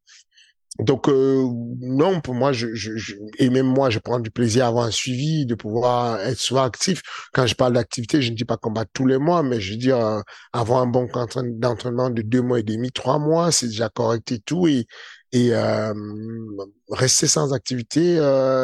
Donc 0.79 1.09
euh, 1.09 1.45
non, 1.81 2.21
pour 2.21 2.33
moi, 2.33 2.53
je, 2.53 2.73
je, 2.73 3.15
et 3.37 3.49
même 3.49 3.65
moi, 3.65 3.89
je 3.89 3.99
prends 3.99 4.19
du 4.19 4.31
plaisir 4.31 4.65
à 4.65 4.67
avoir 4.69 4.85
un 4.85 4.91
suivi, 4.91 5.45
de 5.45 5.55
pouvoir 5.55 6.19
être 6.21 6.39
soit 6.39 6.63
actif. 6.63 7.01
Quand 7.33 7.45
je 7.45 7.55
parle 7.55 7.73
d'activité, 7.73 8.21
je 8.21 8.31
ne 8.31 8.35
dis 8.35 8.45
pas 8.45 8.57
combattre 8.57 8.91
tous 8.93 9.05
les 9.05 9.17
mois, 9.17 9.43
mais 9.43 9.59
je 9.59 9.71
veux 9.71 9.77
dire 9.77 9.97
euh, 9.97 10.21
avoir 10.53 10.81
un 10.81 10.87
bon 10.87 11.07
d'entraînement 11.33 12.09
de 12.09 12.21
deux 12.21 12.41
mois 12.41 12.59
et 12.59 12.63
demi, 12.63 12.91
trois 12.91 13.19
mois, 13.19 13.51
c'est 13.51 13.67
déjà 13.67 13.89
correct 13.89 14.31
et 14.31 14.39
tout. 14.39 14.67
Et, 14.67 14.87
et 15.31 15.53
euh, 15.53 15.93
rester 16.89 17.27
sans 17.27 17.53
activité, 17.53 18.15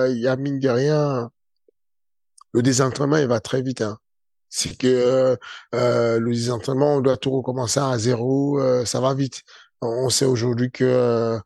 il 0.10 0.18
y 0.18 0.28
a 0.28 0.36
mine 0.38 0.60
de 0.60 0.70
rien, 0.70 1.30
le 2.54 2.62
désentraînement, 2.62 3.18
il 3.18 3.28
va 3.28 3.42
très 3.42 3.62
vite. 3.62 3.82
Hein. 3.82 3.98
C'est 4.50 4.78
que 4.78 5.38
le 5.74 6.32
désentraînement, 6.32 6.96
on 6.96 7.02
doit 7.02 7.18
tout 7.18 7.32
recommencer 7.32 7.82
à 7.82 7.98
zéro, 7.98 8.60
ça 8.86 9.02
va 9.02 9.14
vite. 9.14 9.44
On 9.82 10.10
sait 10.10 10.26
aujourd'hui 10.26 10.72
que 10.72 10.84
euh, 10.84 11.40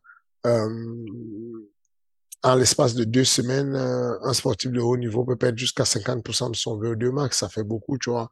en 2.42 2.54
l'espace 2.54 2.94
de 2.94 3.04
deux 3.04 3.24
semaines, 3.24 3.74
euh, 3.74 4.18
un 4.22 4.32
sportif 4.32 4.70
de 4.70 4.80
haut 4.80 4.96
niveau 4.96 5.24
peut 5.24 5.36
perdre 5.36 5.58
jusqu'à 5.58 5.84
50% 5.84 6.50
de 6.50 6.56
son 6.56 6.78
VO2 6.80 7.10
max. 7.10 7.38
Ça 7.38 7.48
fait 7.48 7.64
beaucoup, 7.64 7.98
tu 7.98 8.10
vois. 8.10 8.28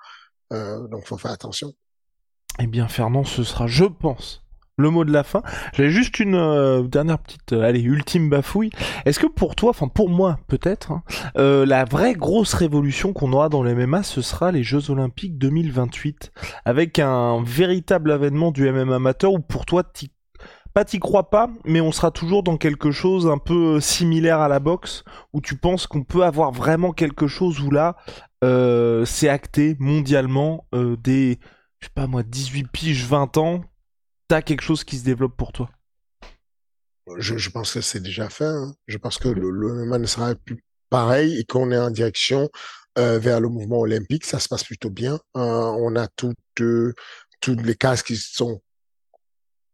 Euh, 0.52 0.86
donc, 0.88 1.06
faut 1.06 1.18
faire 1.18 1.30
attention. 1.30 1.72
Eh 2.58 2.66
bien, 2.66 2.88
Fernand, 2.88 3.24
ce 3.24 3.44
sera, 3.44 3.66
je 3.66 3.84
pense, 3.84 4.42
le 4.78 4.88
mot 4.88 5.04
de 5.04 5.12
la 5.12 5.24
fin. 5.24 5.42
J'ai 5.74 5.90
juste 5.90 6.20
une 6.20 6.36
euh, 6.36 6.82
dernière 6.82 7.18
petite, 7.18 7.52
allez, 7.52 7.82
ultime 7.82 8.30
bafouille. 8.30 8.70
Est-ce 9.04 9.20
que 9.20 9.26
pour 9.26 9.54
toi, 9.54 9.70
enfin 9.70 9.88
pour 9.88 10.08
moi 10.08 10.38
peut-être, 10.48 10.92
hein, 10.92 11.02
la 11.34 11.84
vraie 11.84 12.14
grosse 12.14 12.54
révolution 12.54 13.12
qu'on 13.12 13.32
aura 13.32 13.48
dans 13.48 13.62
le 13.62 13.74
MMA, 13.74 14.02
ce 14.02 14.22
sera 14.22 14.50
les 14.50 14.62
Jeux 14.62 14.90
Olympiques 14.90 15.36
2028, 15.36 16.32
avec 16.64 16.98
un 16.98 17.42
véritable 17.44 18.10
avènement 18.10 18.50
du 18.50 18.70
MMA 18.70 18.96
amateur 18.96 19.32
où 19.32 19.40
pour 19.40 19.66
toi, 19.66 19.82
pas 20.78 20.84
t'y 20.84 21.00
crois 21.00 21.28
pas, 21.28 21.50
mais 21.64 21.80
on 21.80 21.90
sera 21.90 22.12
toujours 22.12 22.44
dans 22.44 22.56
quelque 22.56 22.92
chose 22.92 23.26
un 23.26 23.38
peu 23.38 23.78
euh, 23.78 23.80
similaire 23.80 24.38
à 24.38 24.46
la 24.46 24.60
boxe, 24.60 25.02
où 25.32 25.40
tu 25.40 25.56
penses 25.56 25.88
qu'on 25.88 26.04
peut 26.04 26.22
avoir 26.22 26.52
vraiment 26.52 26.92
quelque 26.92 27.26
chose 27.26 27.58
où 27.58 27.72
là, 27.72 27.96
euh, 28.44 29.04
c'est 29.04 29.28
acté 29.28 29.74
mondialement, 29.80 30.68
euh, 30.76 30.96
des, 30.96 31.40
je 31.80 31.86
sais 31.86 31.92
pas 31.92 32.06
moi, 32.06 32.22
18 32.22 32.68
piges, 32.70 33.04
20 33.06 33.38
ans, 33.38 33.64
t'as 34.28 34.40
quelque 34.40 34.60
chose 34.60 34.84
qui 34.84 34.98
se 34.98 35.04
développe 35.04 35.36
pour 35.36 35.50
toi 35.50 35.68
je, 37.16 37.48
pense 37.50 37.72
que 37.72 37.80
c'est 37.80 38.00
déjà 38.00 38.28
fait. 38.28 38.44
Hein. 38.44 38.72
Je 38.86 38.98
pense 38.98 39.18
que 39.18 39.28
le, 39.28 39.50
le 39.50 39.98
ne 39.98 40.06
sera 40.06 40.36
plus 40.36 40.62
pareil 40.90 41.40
et 41.40 41.44
qu'on 41.44 41.72
est 41.72 41.78
en 41.78 41.90
direction 41.90 42.50
vers 42.96 43.40
le 43.40 43.48
mouvement 43.48 43.78
olympique. 43.78 44.26
Ça 44.26 44.38
se 44.38 44.46
passe 44.46 44.62
plutôt 44.62 44.90
bien. 44.90 45.18
on 45.34 45.96
a 45.96 46.06
toutes, 46.06 46.36
toutes 46.54 47.62
les 47.62 47.74
cases 47.74 48.02
qui 48.02 48.14
sont 48.14 48.60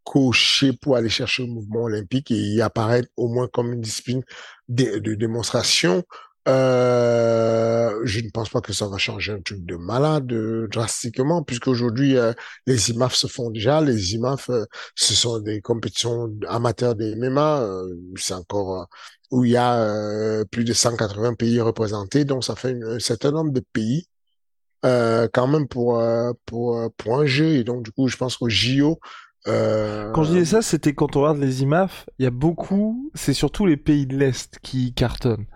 cocher 0.05 0.73
pour 0.73 0.97
aller 0.97 1.09
chercher 1.09 1.47
le 1.47 1.53
mouvement 1.53 1.85
olympique 1.85 2.31
et 2.31 2.35
y 2.35 2.63
apparaître 2.63 3.09
au 3.17 3.29
moins 3.29 3.49
comme 3.49 3.73
une 3.73 3.81
discipline 3.81 4.23
de, 4.69 5.15
démonstration. 5.15 6.05
Euh, 6.47 8.01
je 8.05 8.21
ne 8.21 8.31
pense 8.31 8.51
pas 8.51 8.61
que 8.61 8.73
ça 8.73 8.87
va 8.87 8.99
changer 8.99 9.33
un 9.33 9.41
truc 9.41 9.65
de 9.65 9.77
malade 9.77 10.31
euh, 10.33 10.69
drastiquement, 10.69 11.43
puisque 11.43 11.69
aujourd'hui 11.69 12.17
euh, 12.17 12.33
les 12.67 12.91
IMAF 12.91 13.15
se 13.15 13.27
font 13.27 13.51
déjà. 13.51 13.81
Les 13.81 14.15
IMAF, 14.15 14.51
euh, 14.51 14.65
ce 14.95 15.15
sont 15.15 15.41
des 15.41 15.61
compétitions 15.61 16.31
amateurs 16.49 16.95
des 16.95 17.15
MMA. 17.17 17.67
c'est 18.17 18.35
encore 18.35 18.89
où 19.31 19.45
il 19.45 19.53
y 19.53 19.57
a 19.57 20.45
plus 20.51 20.65
de 20.65 20.73
180 20.73 21.35
pays 21.35 21.61
représentés, 21.61 22.25
donc 22.25 22.45
ça 22.45 22.55
fait 22.57 22.77
un 22.83 22.99
certain 23.01 23.33
nombre 23.33 23.53
de 23.53 23.61
pays 23.61 24.07
quand 24.83 25.47
même 25.49 25.67
pour 25.67 26.03
pour 26.47 26.93
pour 26.97 27.19
un 27.19 27.27
jeu. 27.27 27.55
Et 27.55 27.65
donc 27.65 27.83
du 27.85 27.91
coup, 27.91 28.09
je 28.09 28.17
pense 28.17 28.37
qu'au 28.37 28.49
JO, 28.49 29.01
euh... 29.47 30.11
Quand 30.13 30.23
je 30.23 30.33
disais 30.33 30.45
ça, 30.45 30.63
c'était 30.63 30.95
quand 30.95 31.17
on 31.17 31.23
regarde 31.23 31.39
les 31.39 31.63
IMAF, 31.63 32.07
il 32.19 32.25
y 32.25 32.27
a 32.27 32.31
beaucoup, 32.31 33.11
c'est 33.15 33.35
surtout 33.35 33.67
les 33.67 33.77
pays 33.77 34.07
de 34.07 34.17
l'Est 34.17 34.59
qui 34.63 34.95
cartonnent. 34.95 35.47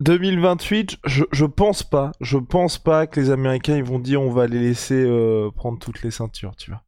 2028, 0.00 0.98
je, 1.04 1.24
je 1.32 1.44
pense 1.44 1.82
pas, 1.82 2.12
je 2.20 2.36
pense 2.36 2.78
pas 2.78 3.06
que 3.06 3.20
les 3.20 3.30
Américains 3.30 3.76
ils 3.76 3.84
vont 3.84 3.98
dire 3.98 4.20
on 4.20 4.30
va 4.30 4.46
les 4.46 4.58
laisser 4.58 5.02
euh, 5.02 5.50
prendre 5.54 5.78
toutes 5.78 6.02
les 6.02 6.10
ceintures, 6.10 6.54
tu 6.56 6.70
vois. 6.70 6.82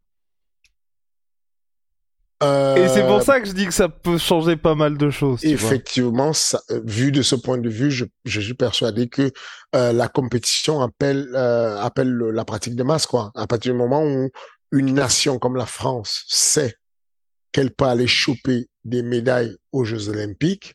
Euh... 2.42 2.76
Et 2.76 2.88
c'est 2.88 3.06
pour 3.06 3.22
ça 3.22 3.40
que 3.40 3.46
je 3.46 3.52
dis 3.52 3.64
que 3.64 3.72
ça 3.72 3.88
peut 3.88 4.18
changer 4.18 4.56
pas 4.56 4.74
mal 4.74 4.98
de 4.98 5.08
choses. 5.08 5.42
Effectivement, 5.42 6.34
ça, 6.34 6.60
euh, 6.70 6.82
vu 6.84 7.10
de 7.10 7.22
ce 7.22 7.34
point 7.34 7.56
de 7.56 7.70
vue, 7.70 7.90
je, 7.90 8.04
je 8.26 8.40
suis 8.42 8.52
persuadé 8.52 9.08
que 9.08 9.30
euh, 9.74 9.92
la 9.94 10.08
compétition 10.08 10.82
appelle 10.82 11.34
appelle 11.34 12.14
la 12.14 12.44
pratique 12.44 12.76
de 12.76 12.82
masse 12.82 13.06
quoi. 13.06 13.30
À 13.34 13.46
partir 13.46 13.72
du 13.72 13.78
moment 13.78 14.04
où 14.04 14.28
une 14.72 14.94
nation 14.94 15.38
comme 15.38 15.56
la 15.56 15.66
France 15.66 16.24
sait 16.28 16.76
qu'elle 17.52 17.70
peut 17.70 17.86
aller 17.86 18.06
choper 18.06 18.68
des 18.84 19.02
médailles 19.02 19.56
aux 19.72 19.84
Jeux 19.84 20.09
Olympiques, 20.09 20.74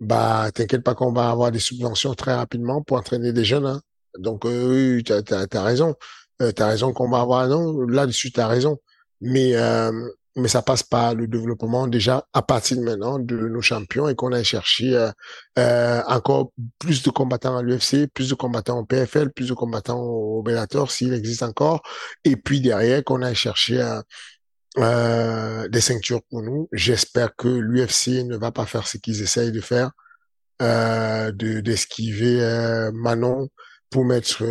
bah 0.00 0.50
t'inquiète 0.52 0.82
pas 0.82 0.94
qu'on 0.94 1.12
va 1.12 1.30
avoir 1.30 1.50
des 1.50 1.58
subventions 1.58 2.14
très 2.14 2.34
rapidement 2.34 2.82
pour 2.82 2.96
entraîner 2.96 3.32
des 3.32 3.44
jeunes. 3.44 3.66
Hein. 3.66 3.80
Donc 4.18 4.44
euh, 4.44 4.96
oui, 4.96 5.04
t'as 5.04 5.22
as, 5.50 5.62
raison, 5.62 5.94
euh, 6.42 6.52
t'as 6.52 6.68
raison 6.68 6.92
qu'on 6.92 7.08
va 7.10 7.20
avoir 7.20 7.48
non 7.48 7.80
là-dessus 7.86 8.32
t'as 8.32 8.46
raison, 8.46 8.78
mais 9.20 9.54
euh, 9.56 9.92
mais 10.36 10.48
ça 10.48 10.62
passe 10.62 10.82
par 10.82 11.14
le 11.14 11.26
développement 11.26 11.86
déjà 11.86 12.26
à 12.32 12.42
partir 12.42 12.76
de 12.76 12.82
maintenant 12.82 13.18
de 13.18 13.36
nos 13.36 13.60
champions 13.60 14.08
et 14.08 14.14
qu'on 14.14 14.32
a 14.32 14.42
cherché 14.42 14.94
euh, 14.96 15.10
euh, 15.58 16.02
encore 16.06 16.52
plus 16.78 17.02
de 17.02 17.10
combattants 17.10 17.56
à 17.56 17.62
l'UFC, 17.62 18.06
plus 18.12 18.30
de 18.30 18.34
combattants 18.34 18.78
au 18.78 18.84
PFL, 18.84 19.32
plus 19.32 19.48
de 19.48 19.54
combattants 19.54 20.00
au 20.00 20.42
Bellator 20.42 20.90
s'il 20.90 21.14
existe 21.14 21.42
encore, 21.42 21.82
et 22.24 22.36
puis 22.36 22.60
derrière 22.60 23.02
qu'on 23.04 23.22
a 23.22 23.34
cherché 23.34 23.80
euh, 23.80 24.00
euh, 24.78 25.68
des 25.68 25.80
ceintures 25.80 26.22
pour 26.30 26.42
nous. 26.42 26.68
J'espère 26.72 27.34
que 27.36 27.48
l'UFC 27.48 28.24
ne 28.24 28.36
va 28.36 28.52
pas 28.52 28.66
faire 28.66 28.86
ce 28.86 28.98
qu'ils 28.98 29.22
essayent 29.22 29.52
de 29.52 29.60
faire, 29.60 29.90
euh, 30.62 31.32
de 31.32 31.60
d'esquiver 31.60 32.90
Manon 32.92 33.48
pour 33.90 34.04
mettre 34.04 34.44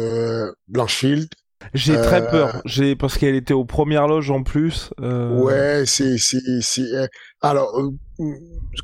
Blanchfield 0.68 1.30
j'ai 1.73 1.95
très 1.95 2.22
euh, 2.22 2.31
peur. 2.31 2.61
J'ai 2.65 2.95
parce 2.95 3.18
qu'elle 3.18 3.36
était 3.36 3.53
aux 3.53 3.65
premières 3.65 4.07
loges 4.07 4.31
en 4.31 4.44
plus. 4.44 4.91
Euh... 5.02 5.38
Ouais, 5.40 5.84
c'est 5.86 6.18
c'est 6.18 6.61
c'est. 6.61 6.81
Euh, 6.94 7.07
alors, 7.41 7.80
euh, 7.80 8.34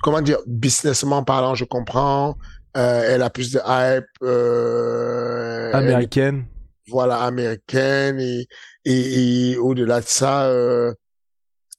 comment 0.01 0.21
dire, 0.21 0.39
businessment 0.45 1.23
parlant, 1.23 1.55
je 1.55 1.65
comprends. 1.65 2.37
elle 2.73 3.21
a 3.21 3.29
plus 3.29 3.51
de 3.51 3.59
hype 3.65 4.05
américaine. 5.73 6.45
voilà, 6.89 7.21
américaine 7.21 8.19
et 8.19 8.47
et, 8.83 9.51
et 9.51 9.57
au-delà 9.57 10.01
de 10.01 10.05
ça. 10.05 10.51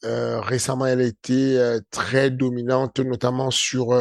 récemment, 0.03 0.87
elle 0.87 1.01
a 1.01 1.05
été 1.05 1.79
très 1.91 2.31
dominante, 2.31 2.99
notamment 3.01 3.51
sur 3.51 3.95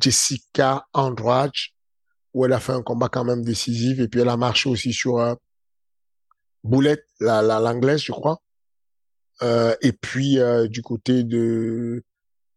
Jessica 0.00 0.84
Andrade, 0.92 1.50
où 2.32 2.44
elle 2.44 2.52
a 2.52 2.60
fait 2.60 2.72
un 2.72 2.82
combat 2.82 3.08
quand 3.08 3.24
même 3.24 3.44
décisif, 3.44 3.98
et 3.98 4.08
puis 4.08 4.20
elle 4.20 4.28
a 4.28 4.36
marché 4.36 4.70
aussi 4.70 4.92
sur 4.92 5.36
Boulette, 6.64 7.06
la 7.20 7.42
l'anglaise, 7.42 8.02
je 8.02 8.12
crois. 8.12 8.40
Euh, 9.42 9.74
et 9.82 9.92
puis 9.92 10.38
euh, 10.38 10.68
du 10.68 10.82
côté 10.82 11.22
de 11.24 12.02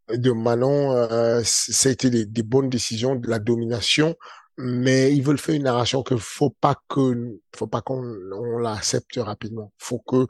de 0.10 0.32
Manon, 0.32 0.92
euh, 0.94 1.42
ça 1.46 1.90
a 1.90 1.92
été 1.92 2.10
des, 2.10 2.26
des, 2.26 2.44
bonnes 2.44 2.70
décisions 2.70 3.16
de 3.16 3.30
la 3.30 3.40
domination, 3.40 4.16
mais 4.58 5.14
ils 5.14 5.24
veulent 5.24 5.38
faire 5.38 5.56
une 5.56 5.64
narration 5.64 6.04
que 6.04 6.18
faut 6.18 6.50
pas 6.50 6.76
que 6.90 7.40
faut 7.56 7.68
pas 7.68 7.82
qu'on 7.82 8.04
on 8.34 8.58
l'accepte 8.58 9.18
rapidement. 9.18 9.72
Faut 9.78 10.00
que 10.00 10.28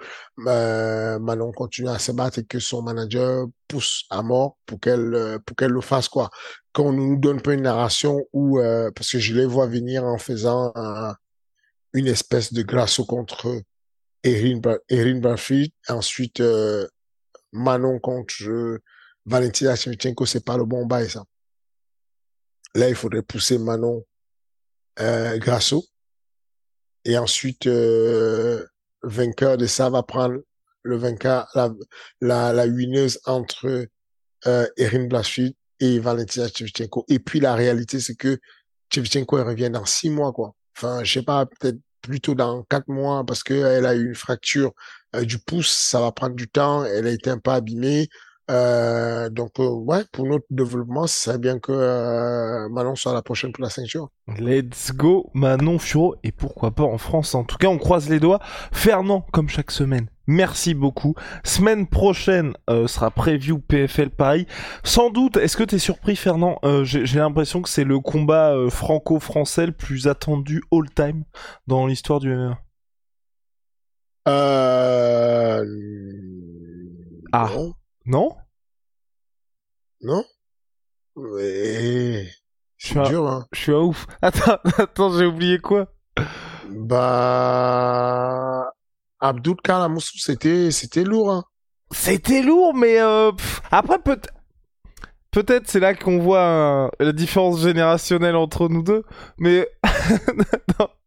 euh, 0.47 1.19
Manon 1.19 1.51
continue 1.51 1.89
à 1.89 1.99
se 1.99 2.11
battre 2.11 2.39
et 2.39 2.43
que 2.45 2.59
son 2.59 2.83
manager 2.83 3.47
pousse 3.67 4.05
à 4.09 4.21
mort 4.21 4.57
pour 4.65 4.79
qu'elle 4.79 5.39
pour 5.45 5.55
qu'elle 5.55 5.71
le 5.71 5.81
fasse 5.81 6.09
quoi. 6.09 6.29
Qu'on 6.73 6.93
nous 6.93 7.17
donne 7.17 7.41
pas 7.41 7.53
une 7.53 7.63
narration 7.63 8.21
où 8.33 8.59
parce 8.95 9.11
que 9.11 9.19
je 9.19 9.33
les 9.35 9.45
vois 9.45 9.67
venir 9.67 10.03
en 10.05 10.17
faisant 10.17 10.73
une 11.93 12.07
espèce 12.07 12.53
de 12.53 12.61
grasso 12.61 13.05
contre 13.05 13.61
Erin, 14.23 14.61
Erin 14.89 15.35
ensuite 15.89 16.39
euh, 16.39 16.87
Manon 17.51 17.99
contre 17.99 18.79
Valentina 19.25 19.75
Shevchenko, 19.75 20.25
c'est 20.25 20.45
pas 20.45 20.57
le 20.57 20.65
bon 20.65 20.85
bail 20.85 21.09
ça. 21.09 21.23
Là, 22.73 22.87
il 22.87 22.95
faudrait 22.95 23.21
pousser 23.21 23.57
Manon 23.57 24.05
euh, 24.99 25.37
Grasso. 25.37 25.85
Et 27.03 27.17
ensuite, 27.17 27.67
euh, 27.67 28.65
vainqueur 29.03 29.57
de 29.57 29.65
ça 29.65 29.89
va 29.89 30.03
prendre 30.03 30.39
le 30.83 30.97
vainqueur, 30.97 31.47
la, 31.53 31.73
la, 32.21 32.53
la 32.53 32.65
entre 33.25 33.87
euh, 34.47 34.67
Erin 34.77 35.07
Blanchfield 35.07 35.53
et 35.79 35.99
Valentina 35.99 36.47
Shevchenko. 36.47 37.05
Et 37.09 37.19
puis 37.19 37.39
la 37.39 37.55
réalité, 37.55 37.99
c'est 37.99 38.15
que 38.15 38.39
Shevchenko, 38.93 39.39
elle 39.39 39.47
revient 39.47 39.69
dans 39.69 39.85
six 39.85 40.09
mois, 40.09 40.31
quoi. 40.31 40.55
Enfin, 40.81 41.03
je 41.03 41.13
sais 41.13 41.21
pas, 41.23 41.45
peut-être 41.45 41.77
plutôt 42.01 42.33
dans 42.33 42.63
quatre 42.63 42.87
mois 42.87 43.23
parce 43.25 43.43
qu'elle 43.43 43.85
a 43.85 43.93
eu 43.95 44.07
une 44.07 44.15
fracture 44.15 44.73
euh, 45.15 45.23
du 45.23 45.37
pouce, 45.37 45.71
ça 45.71 45.99
va 46.01 46.11
prendre 46.11 46.35
du 46.35 46.47
temps, 46.49 46.83
elle 46.85 47.05
a 47.07 47.11
été 47.11 47.29
un 47.29 47.37
peu 47.37 47.51
abîmée. 47.51 48.09
Euh, 48.51 49.29
donc, 49.29 49.59
euh, 49.59 49.69
ouais, 49.69 50.03
pour 50.11 50.25
notre 50.25 50.45
développement, 50.49 51.07
c'est 51.07 51.39
bien 51.39 51.57
que 51.57 51.71
euh, 51.71 52.67
Manon 52.69 52.95
soit 52.95 53.13
la 53.13 53.21
prochaine 53.21 53.53
pour 53.53 53.63
la 53.63 53.69
ceinture. 53.69 54.09
Let's 54.37 54.91
go, 54.93 55.29
Manon 55.33 55.79
Furo, 55.79 56.15
et 56.23 56.33
pourquoi 56.33 56.71
pas 56.71 56.83
en 56.83 56.97
France. 56.97 57.33
En 57.33 57.45
tout 57.45 57.57
cas, 57.57 57.67
on 57.67 57.77
croise 57.77 58.09
les 58.09 58.19
doigts. 58.19 58.39
Fernand, 58.73 59.25
comme 59.31 59.47
chaque 59.47 59.71
semaine, 59.71 60.07
merci 60.27 60.73
beaucoup. 60.73 61.15
Semaine 61.45 61.87
prochaine 61.87 62.53
euh, 62.69 62.87
sera 62.87 63.09
preview 63.09 63.59
PFL 63.59 64.09
Paris. 64.09 64.47
Sans 64.83 65.11
doute, 65.11 65.37
est-ce 65.37 65.55
que 65.55 65.63
t'es 65.63 65.79
surpris, 65.79 66.17
Fernand 66.17 66.59
J'ai 66.83 67.19
l'impression 67.19 67.61
que 67.61 67.69
c'est 67.69 67.85
le 67.85 67.99
combat 67.99 68.53
franco-français 68.69 69.67
le 69.67 69.71
plus 69.71 70.07
attendu 70.07 70.61
all-time 70.73 71.23
dans 71.67 71.87
l'histoire 71.87 72.19
du 72.19 72.35
MMA. 72.35 72.59
Euh... 74.27 75.65
Ah. 77.31 77.49
Non, 77.55 77.73
Non? 78.05 78.35
Non? 80.01 80.23
Ouais. 81.15 82.27
Je 82.77 82.85
suis 82.87 82.93
C'est 82.95 82.99
un- 82.99 83.03
dur, 83.09 83.27
hein. 83.27 83.45
Je 83.53 83.59
suis 83.59 83.71
un 83.73 83.79
ouf. 83.79 84.05
Attends, 84.21 84.57
attends, 84.77 85.17
j'ai 85.17 85.25
oublié 85.25 85.59
quoi? 85.59 85.87
Bah, 87.41 88.71
Abdul 89.19 89.55
Kalamoussou, 89.63 90.17
c'était, 90.17 90.71
c'était 90.71 91.03
lourd, 91.03 91.31
hein. 91.31 91.43
C'était 91.91 92.41
lourd, 92.41 92.73
mais 92.73 92.99
euh, 93.01 93.31
pff, 93.33 93.61
après 93.69 93.99
peut 93.99 94.19
peut-être 95.31 95.67
c'est 95.67 95.79
là 95.81 95.93
qu'on 95.93 96.19
voit 96.19 96.39
euh, 96.39 96.89
la 96.99 97.11
différence 97.11 97.59
générationnelle 97.61 98.35
entre 98.37 98.69
nous 98.69 98.81
deux. 98.81 99.03
Mais 99.37 99.67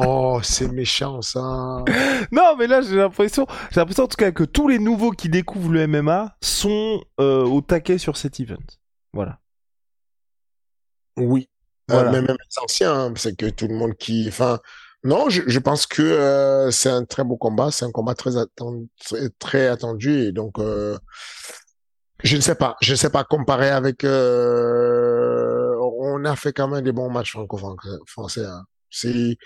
Oh, 0.00 0.38
c'est 0.44 0.68
méchant, 0.68 1.22
ça. 1.22 1.40
non, 2.32 2.56
mais 2.56 2.66
là 2.68 2.82
j'ai 2.82 2.96
l'impression, 2.96 3.46
j'ai 3.72 3.80
l'impression 3.80 4.04
en 4.04 4.08
tout 4.08 4.16
cas 4.16 4.30
que 4.30 4.44
tous 4.44 4.68
les 4.68 4.78
nouveaux 4.78 5.10
qui 5.10 5.28
découvrent 5.28 5.72
le 5.72 5.86
MMA 5.88 6.36
sont 6.40 7.02
euh, 7.20 7.44
au 7.44 7.60
taquet 7.62 7.98
sur 7.98 8.16
cet 8.16 8.38
event. 8.38 8.56
Voilà. 9.12 9.40
Oui. 11.16 11.48
Euh, 11.90 12.04
mais 12.12 12.20
même 12.22 12.36
les 12.38 12.62
anciens, 12.62 12.92
hein, 12.94 13.12
c'est 13.16 13.36
que 13.36 13.46
tout 13.46 13.66
le 13.66 13.74
monde 13.74 13.94
qui, 13.96 14.26
enfin, 14.28 14.60
non, 15.02 15.28
je, 15.30 15.42
je 15.46 15.58
pense 15.58 15.86
que 15.86 16.02
euh, 16.02 16.70
c'est 16.70 16.90
un 16.90 17.04
très 17.04 17.24
beau 17.24 17.36
combat, 17.36 17.70
c'est 17.72 17.84
un 17.84 17.90
combat 17.90 18.14
très 18.14 18.36
attendu, 18.36 18.88
très, 19.04 19.28
très 19.38 19.66
attendu 19.68 20.10
et 20.20 20.32
donc 20.32 20.58
euh, 20.58 20.96
je 22.22 22.36
ne 22.36 22.40
sais 22.40 22.54
pas, 22.54 22.76
je 22.82 22.92
ne 22.92 22.96
sais 22.96 23.10
pas 23.10 23.24
comparer 23.24 23.70
avec. 23.70 24.04
euh, 24.04 25.76
on 26.00 26.24
a 26.24 26.36
fait 26.36 26.52
quand 26.52 26.68
même 26.68 26.82
des 26.84 26.92
bons 26.92 27.10
matchs 27.10 27.32
franco-français. 27.32 28.44
Hein. 28.44 28.64
C'est 28.90 29.36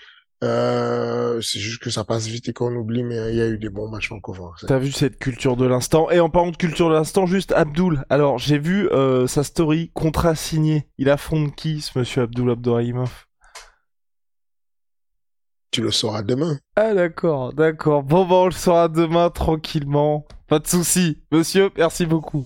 euh, 0.43 1.41
c'est 1.41 1.59
juste 1.59 1.81
que 1.81 1.89
ça 1.89 2.03
passe 2.03 2.27
vite 2.27 2.49
et 2.49 2.53
qu'on 2.53 2.75
oublie, 2.75 3.03
mais 3.03 3.31
il 3.31 3.37
y 3.37 3.41
a 3.41 3.47
eu 3.47 3.57
des 3.57 3.69
bons 3.69 3.89
matchs 3.89 4.07
franco-français. 4.07 4.67
T'as 4.67 4.77
vu 4.77 4.91
cette 4.91 5.17
culture 5.17 5.55
de 5.55 5.65
l'instant? 5.65 6.09
Et 6.11 6.19
en 6.19 6.29
parlant 6.29 6.51
de 6.51 6.57
culture 6.57 6.89
de 6.89 6.93
l'instant, 6.93 7.25
juste 7.25 7.51
Abdul. 7.53 8.03
Alors 8.09 8.37
j'ai 8.37 8.59
vu 8.59 8.89
euh, 8.89 9.25
sa 9.27 9.43
story 9.43 9.91
contrat 9.93 10.35
signé. 10.35 10.87
Il 10.97 11.09
affronte 11.09 11.55
qui, 11.55 11.81
ce 11.81 11.97
monsieur 11.97 12.23
Abdul 12.23 12.51
Abdourahimov? 12.51 13.25
Tu 15.71 15.81
le 15.81 15.91
sauras 15.91 16.21
demain. 16.21 16.59
Ah 16.75 16.93
d'accord, 16.93 17.53
d'accord. 17.53 18.03
Bon 18.03 18.25
bah 18.25 18.35
on 18.35 18.45
le 18.45 18.51
saura 18.51 18.89
demain 18.89 19.29
tranquillement. 19.31 20.25
Pas 20.47 20.59
de 20.59 20.67
souci. 20.67 21.23
Monsieur, 21.31 21.71
merci 21.77 22.05
beaucoup. 22.05 22.45